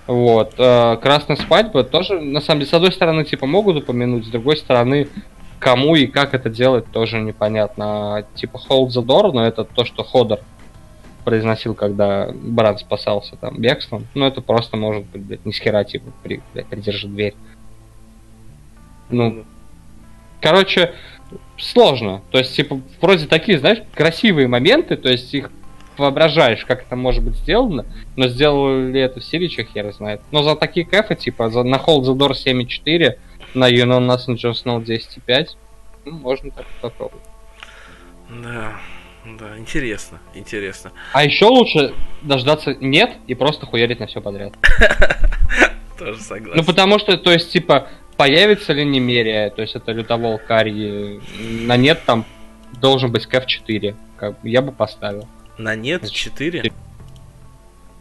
Вот. 0.07 0.53
э, 0.57 0.97
Красная 1.01 1.35
свадьба 1.37 1.83
тоже, 1.83 2.19
на 2.19 2.41
самом 2.41 2.59
деле, 2.61 2.71
с 2.71 2.73
одной 2.73 2.91
стороны, 2.91 3.23
типа, 3.25 3.45
могут 3.45 3.77
упомянуть, 3.77 4.25
с 4.25 4.29
другой 4.29 4.57
стороны, 4.57 5.07
кому 5.59 5.95
и 5.95 6.07
как 6.07 6.33
это 6.33 6.49
делать, 6.49 6.85
тоже 6.91 7.21
непонятно. 7.21 8.25
Типа, 8.35 8.59
hold 8.69 8.87
the 8.87 9.03
door, 9.03 9.31
но 9.31 9.45
это 9.45 9.63
то, 9.63 9.85
что 9.85 10.03
Ходор 10.03 10.39
произносил, 11.23 11.73
когда 11.73 12.29
Брат 12.33 12.79
спасался 12.79 13.35
там 13.35 13.57
бегством. 13.57 14.07
Ну, 14.13 14.25
это 14.25 14.41
просто 14.41 14.77
может 14.77 15.05
быть, 15.05 15.23
блядь, 15.23 15.45
ни 15.45 15.51
с 15.51 15.59
хера, 15.59 15.83
типа, 15.83 16.11
при, 16.23 16.41
блядь, 16.53 16.67
придержи 16.67 17.07
дверь. 17.07 17.33
Ну, 19.09 19.43
короче, 20.39 20.93
сложно. 21.57 22.21
То 22.31 22.37
есть, 22.37 22.55
типа, 22.55 22.79
вроде 23.01 23.27
такие, 23.27 23.59
знаешь, 23.59 23.81
красивые 23.93 24.47
моменты, 24.47 24.95
то 24.95 25.09
есть 25.09 25.33
их 25.33 25.51
воображаешь, 25.97 26.65
как 26.65 26.83
это 26.83 26.95
может 26.95 27.23
быть 27.23 27.35
сделано, 27.35 27.85
но 28.15 28.27
сделали 28.27 28.91
ли 28.91 28.99
это 28.99 29.19
в 29.19 29.25
Сирии, 29.25 29.47
что 29.47 29.63
хер 29.63 29.91
знает. 29.93 30.21
Но 30.31 30.43
за 30.43 30.55
такие 30.55 30.85
кэфы, 30.85 31.15
типа, 31.15 31.49
за, 31.49 31.63
на 31.63 31.77
Hold 31.77 32.03
the 32.03 32.15
Door 32.15 32.31
7.4, 32.31 33.17
на 33.55 33.71
Nothing 33.71 34.35
Jon 34.35 34.53
Snow 34.53 34.83
10.5, 34.83 35.49
ну, 36.05 36.11
можно 36.11 36.51
так 36.51 36.65
попробовать. 36.81 37.23
Да, 38.29 38.77
да, 39.25 39.57
интересно, 39.57 40.19
интересно. 40.33 40.91
А 41.13 41.23
еще 41.23 41.45
лучше 41.45 41.93
дождаться 42.21 42.75
нет 42.79 43.11
и 43.27 43.35
просто 43.35 43.65
хуярить 43.65 43.99
на 43.99 44.07
все 44.07 44.21
подряд. 44.21 44.53
Тоже 45.97 46.21
согласен. 46.21 46.57
Ну, 46.57 46.63
потому 46.63 46.99
что, 46.99 47.17
то 47.17 47.31
есть, 47.31 47.51
типа, 47.51 47.87
появится 48.17 48.73
ли 48.73 48.85
Немерия, 48.85 49.49
то 49.49 49.61
есть 49.61 49.75
это 49.75 49.91
лютовол 49.91 50.39
Карьи, 50.39 51.21
на 51.39 51.77
нет 51.77 52.01
там 52.05 52.25
должен 52.79 53.11
быть 53.11 53.25
КФ 53.25 53.45
4. 53.45 53.95
Как 54.17 54.35
я 54.43 54.61
бы 54.61 54.71
поставил. 54.71 55.27
На 55.57 55.75
нет 55.75 56.09
4? 56.09 56.71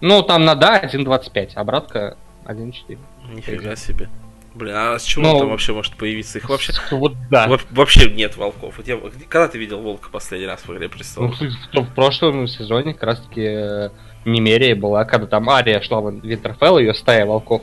Ну, 0.00 0.22
там 0.22 0.44
на 0.44 0.54
да 0.54 0.82
1.25, 0.82 1.54
обратка 1.54 2.16
1.4. 2.44 2.98
Нифига 3.32 3.76
себе. 3.76 4.08
Блин, 4.54 4.74
а 4.76 4.98
с 4.98 5.02
чего 5.04 5.22
Ну, 5.24 5.38
там 5.40 5.48
вообще 5.50 5.72
может 5.72 5.96
появиться? 5.96 6.38
Их 6.38 6.48
вообще... 6.48 6.72
Вот 6.92 7.14
да. 7.30 7.48
во- 7.48 7.58
Вообще 7.70 8.08
нет 8.10 8.36
волков. 8.36 8.78
Я- 8.86 9.00
Когда 9.28 9.48
ты 9.48 9.58
видел 9.58 9.80
волка 9.80 10.08
последний 10.10 10.46
раз 10.46 10.62
в 10.66 10.72
игре 10.72 10.86
Ну, 10.86 10.92
престолов? 10.96 11.34
в, 11.40 11.42
в- 11.42 11.80
в 11.82 11.94
прошлом 11.94 12.46
сезоне 12.46 12.94
как 12.94 13.02
раз 13.02 13.20
таки 13.20 13.42
э, 13.42 13.90
Немерия 14.24 14.76
была, 14.76 15.04
когда 15.04 15.26
там 15.26 15.50
Ария 15.50 15.80
шла 15.80 16.00
в 16.00 16.10
Винтерфелл, 16.24 16.78
ее 16.78 16.94
стая 16.94 17.26
волков 17.26 17.62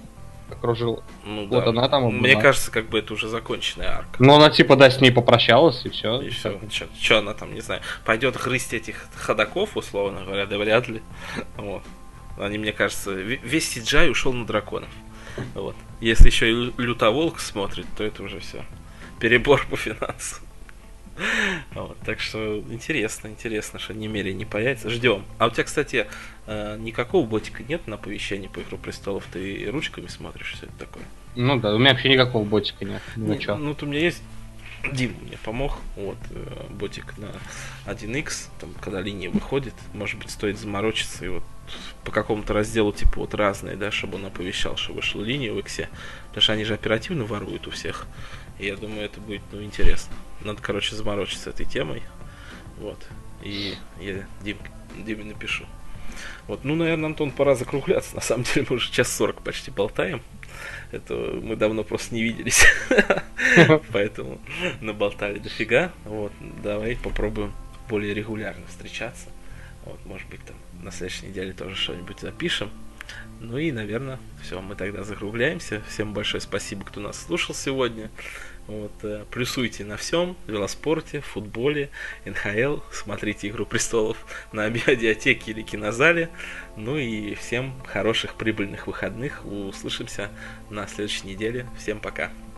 окружила. 0.51 1.01
Ну, 1.26 1.47
вот 1.47 1.65
она 1.65 1.88
там 1.88 2.09
и 2.09 2.11
Мне 2.11 2.34
была. 2.34 2.41
кажется, 2.41 2.69
как 2.72 2.89
бы 2.89 2.99
это 2.99 3.13
уже 3.13 3.30
законченная 3.30 3.88
арка. 3.99 4.18
Ну, 4.19 4.34
она 4.35 4.49
типа, 4.49 4.76
да, 4.76 4.89
с 4.91 4.99
ней 4.99 5.11
попрощалась, 5.11 5.85
и 5.85 5.89
все. 5.89 6.22
И 6.22 6.30
все. 6.30 6.59
Что 7.01 7.19
она 7.19 7.34
там, 7.34 7.53
не 7.53 7.61
знаю, 7.61 7.81
пойдет 8.05 8.35
грызть 8.35 8.73
этих 8.73 9.07
ходаков, 9.15 9.77
условно 9.77 10.26
говоря, 10.26 10.45
да 10.45 10.57
вряд 10.57 10.89
ли. 10.89 11.01
Вот. 11.55 11.84
Они, 12.38 12.57
мне 12.57 12.73
кажется, 12.73 13.11
ве- 13.11 13.39
весь 13.41 13.77
CGI 13.77 14.09
ушел 14.09 14.34
на 14.34 14.45
драконов. 14.45 14.89
Вот. 15.56 15.76
Если 15.99 16.28
еще 16.28 16.49
и 16.49 16.53
Лю- 16.53 16.74
лютоволк 16.78 17.40
смотрит, 17.40 17.86
то 17.98 18.03
это 18.03 18.24
уже 18.24 18.40
все. 18.40 18.64
Перебор 19.20 19.66
по 19.70 19.78
финансам. 19.78 20.44
Вот, 21.76 21.98
так 21.99 22.20
что 22.20 22.64
интересно, 22.72 23.28
интересно, 23.28 23.78
что 23.80 23.94
Немерия 23.94 24.34
не 24.34 24.45
появится. 24.45 24.90
Ждем. 24.90 25.24
А 25.38 25.48
у 25.48 25.49
тебя, 25.52 25.66
кстати, 25.66 26.08
э, 26.48 26.78
никакого 26.80 27.26
ботика 27.28 27.64
нет 27.64 27.86
на 27.86 27.95
оповещение 27.95 28.49
по 28.49 28.60
Игру 28.62 28.78
Престолов? 28.78 29.26
Ты 29.32 29.70
ручками 29.72 30.08
смотришь, 30.08 30.53
все 30.53 30.66
это 30.66 30.74
такое? 30.80 31.03
Ну 31.36 31.60
да, 31.60 31.76
у 31.76 31.78
меня 31.78 31.91
вообще 31.91 32.10
никакого 32.10 32.44
ботика 32.44 32.86
нет. 32.86 33.02
Ну, 33.16 33.34
Не- 33.34 33.40
чё. 33.40 33.56
Ну, 33.56 33.70
вот 33.70 33.84
у 33.84 33.86
меня 33.86 33.99
есть 33.99 34.24
Дим 34.90 35.16
мне 35.22 35.38
помог, 35.44 35.78
вот, 35.95 36.18
э, 36.32 36.66
ботик 36.72 37.18
на 37.18 37.32
1x, 37.86 38.49
там, 38.60 38.74
когда 38.82 38.99
линия 38.99 39.30
выходит, 39.30 39.76
может 39.94 40.20
быть, 40.20 40.32
стоит 40.32 40.58
заморочиться 40.58 41.26
и 41.26 41.28
вот 41.28 41.44
по 42.03 42.12
какому-то 42.12 42.53
разделу, 42.53 42.91
типа, 42.91 43.20
вот 43.20 43.34
разные, 43.36 43.76
да, 43.76 43.91
чтобы 43.91 44.16
он 44.16 44.26
оповещал, 44.26 44.78
что 44.78 44.94
вышла 44.94 45.22
линия 45.22 45.53
в 45.53 45.60
иксе, 45.60 45.88
потому 46.28 46.41
что 46.41 46.53
они 46.53 46.64
же 46.64 46.74
оперативно 46.74 47.26
воруют 47.26 47.68
у 47.68 47.72
всех, 47.72 48.08
и 48.58 48.66
я 48.66 48.76
думаю, 48.76 49.06
это 49.06 49.22
будет, 49.22 49.41
ну, 49.52 49.62
интересно. 49.62 50.14
Надо, 50.41 50.62
короче, 50.62 50.95
заморочиться 50.95 51.52
этой 51.52 51.66
темой, 51.66 52.02
вот, 52.78 52.98
и 53.44 53.76
я 53.99 54.26
Дим, 54.41 54.58
Диме 54.98 55.26
напишу. 55.26 55.66
Вот, 56.48 56.64
ну, 56.64 56.76
наверное, 56.76 57.06
Антон, 57.06 57.32
пора 57.32 57.56
закругляться, 57.56 58.16
на 58.16 58.22
самом 58.22 58.44
деле 58.44 58.66
мы 58.70 58.78
уже 58.78 58.91
час 58.91 59.12
сорок 59.12 59.41
почти 59.41 59.70
болтаем, 59.70 60.22
это 60.91 61.13
мы 61.41 61.55
давно 61.55 61.84
просто 61.84 62.15
не 62.15 62.23
виделись. 62.23 62.65
Поэтому 63.91 64.39
наболтали 64.81 65.39
дофига. 65.39 65.91
Вот, 66.05 66.31
давай 66.63 66.97
попробуем 66.97 67.53
более 67.89 68.13
регулярно 68.13 68.65
встречаться. 68.68 69.27
Вот, 69.85 69.99
может 70.05 70.30
быть, 70.30 70.41
там 70.45 70.55
на 70.84 70.91
следующей 70.91 71.27
неделе 71.27 71.53
тоже 71.53 71.76
что-нибудь 71.76 72.19
запишем. 72.19 72.69
Ну 73.39 73.57
и, 73.57 73.72
наверное, 73.72 74.19
все, 74.41 74.61
мы 74.61 74.76
тогда 74.76 75.03
закругляемся. 75.03 75.81
Всем 75.89 76.13
большое 76.13 76.41
спасибо, 76.41 76.85
кто 76.85 77.01
нас 77.01 77.26
слушал 77.26 77.55
сегодня. 77.55 78.11
Вот, 78.67 78.91
э, 79.03 79.25
плюсуйте 79.31 79.83
на 79.83 79.97
всем, 79.97 80.38
велоспорте, 80.47 81.21
футболе, 81.21 81.89
НХЛ, 82.25 82.79
смотрите 82.91 83.49
Игру 83.49 83.65
Престолов 83.65 84.17
на 84.51 84.69
биодиатеке 84.69 85.51
или 85.51 85.61
кинозале. 85.61 86.29
Ну 86.77 86.97
и 86.97 87.35
всем 87.35 87.73
хороших 87.85 88.35
прибыльных 88.35 88.88
выходных. 88.88 89.45
Услышимся 89.45 90.29
на 90.69 90.88
следующей 90.88 91.27
неделе. 91.27 91.67
Всем 91.77 91.99
пока. 91.99 92.31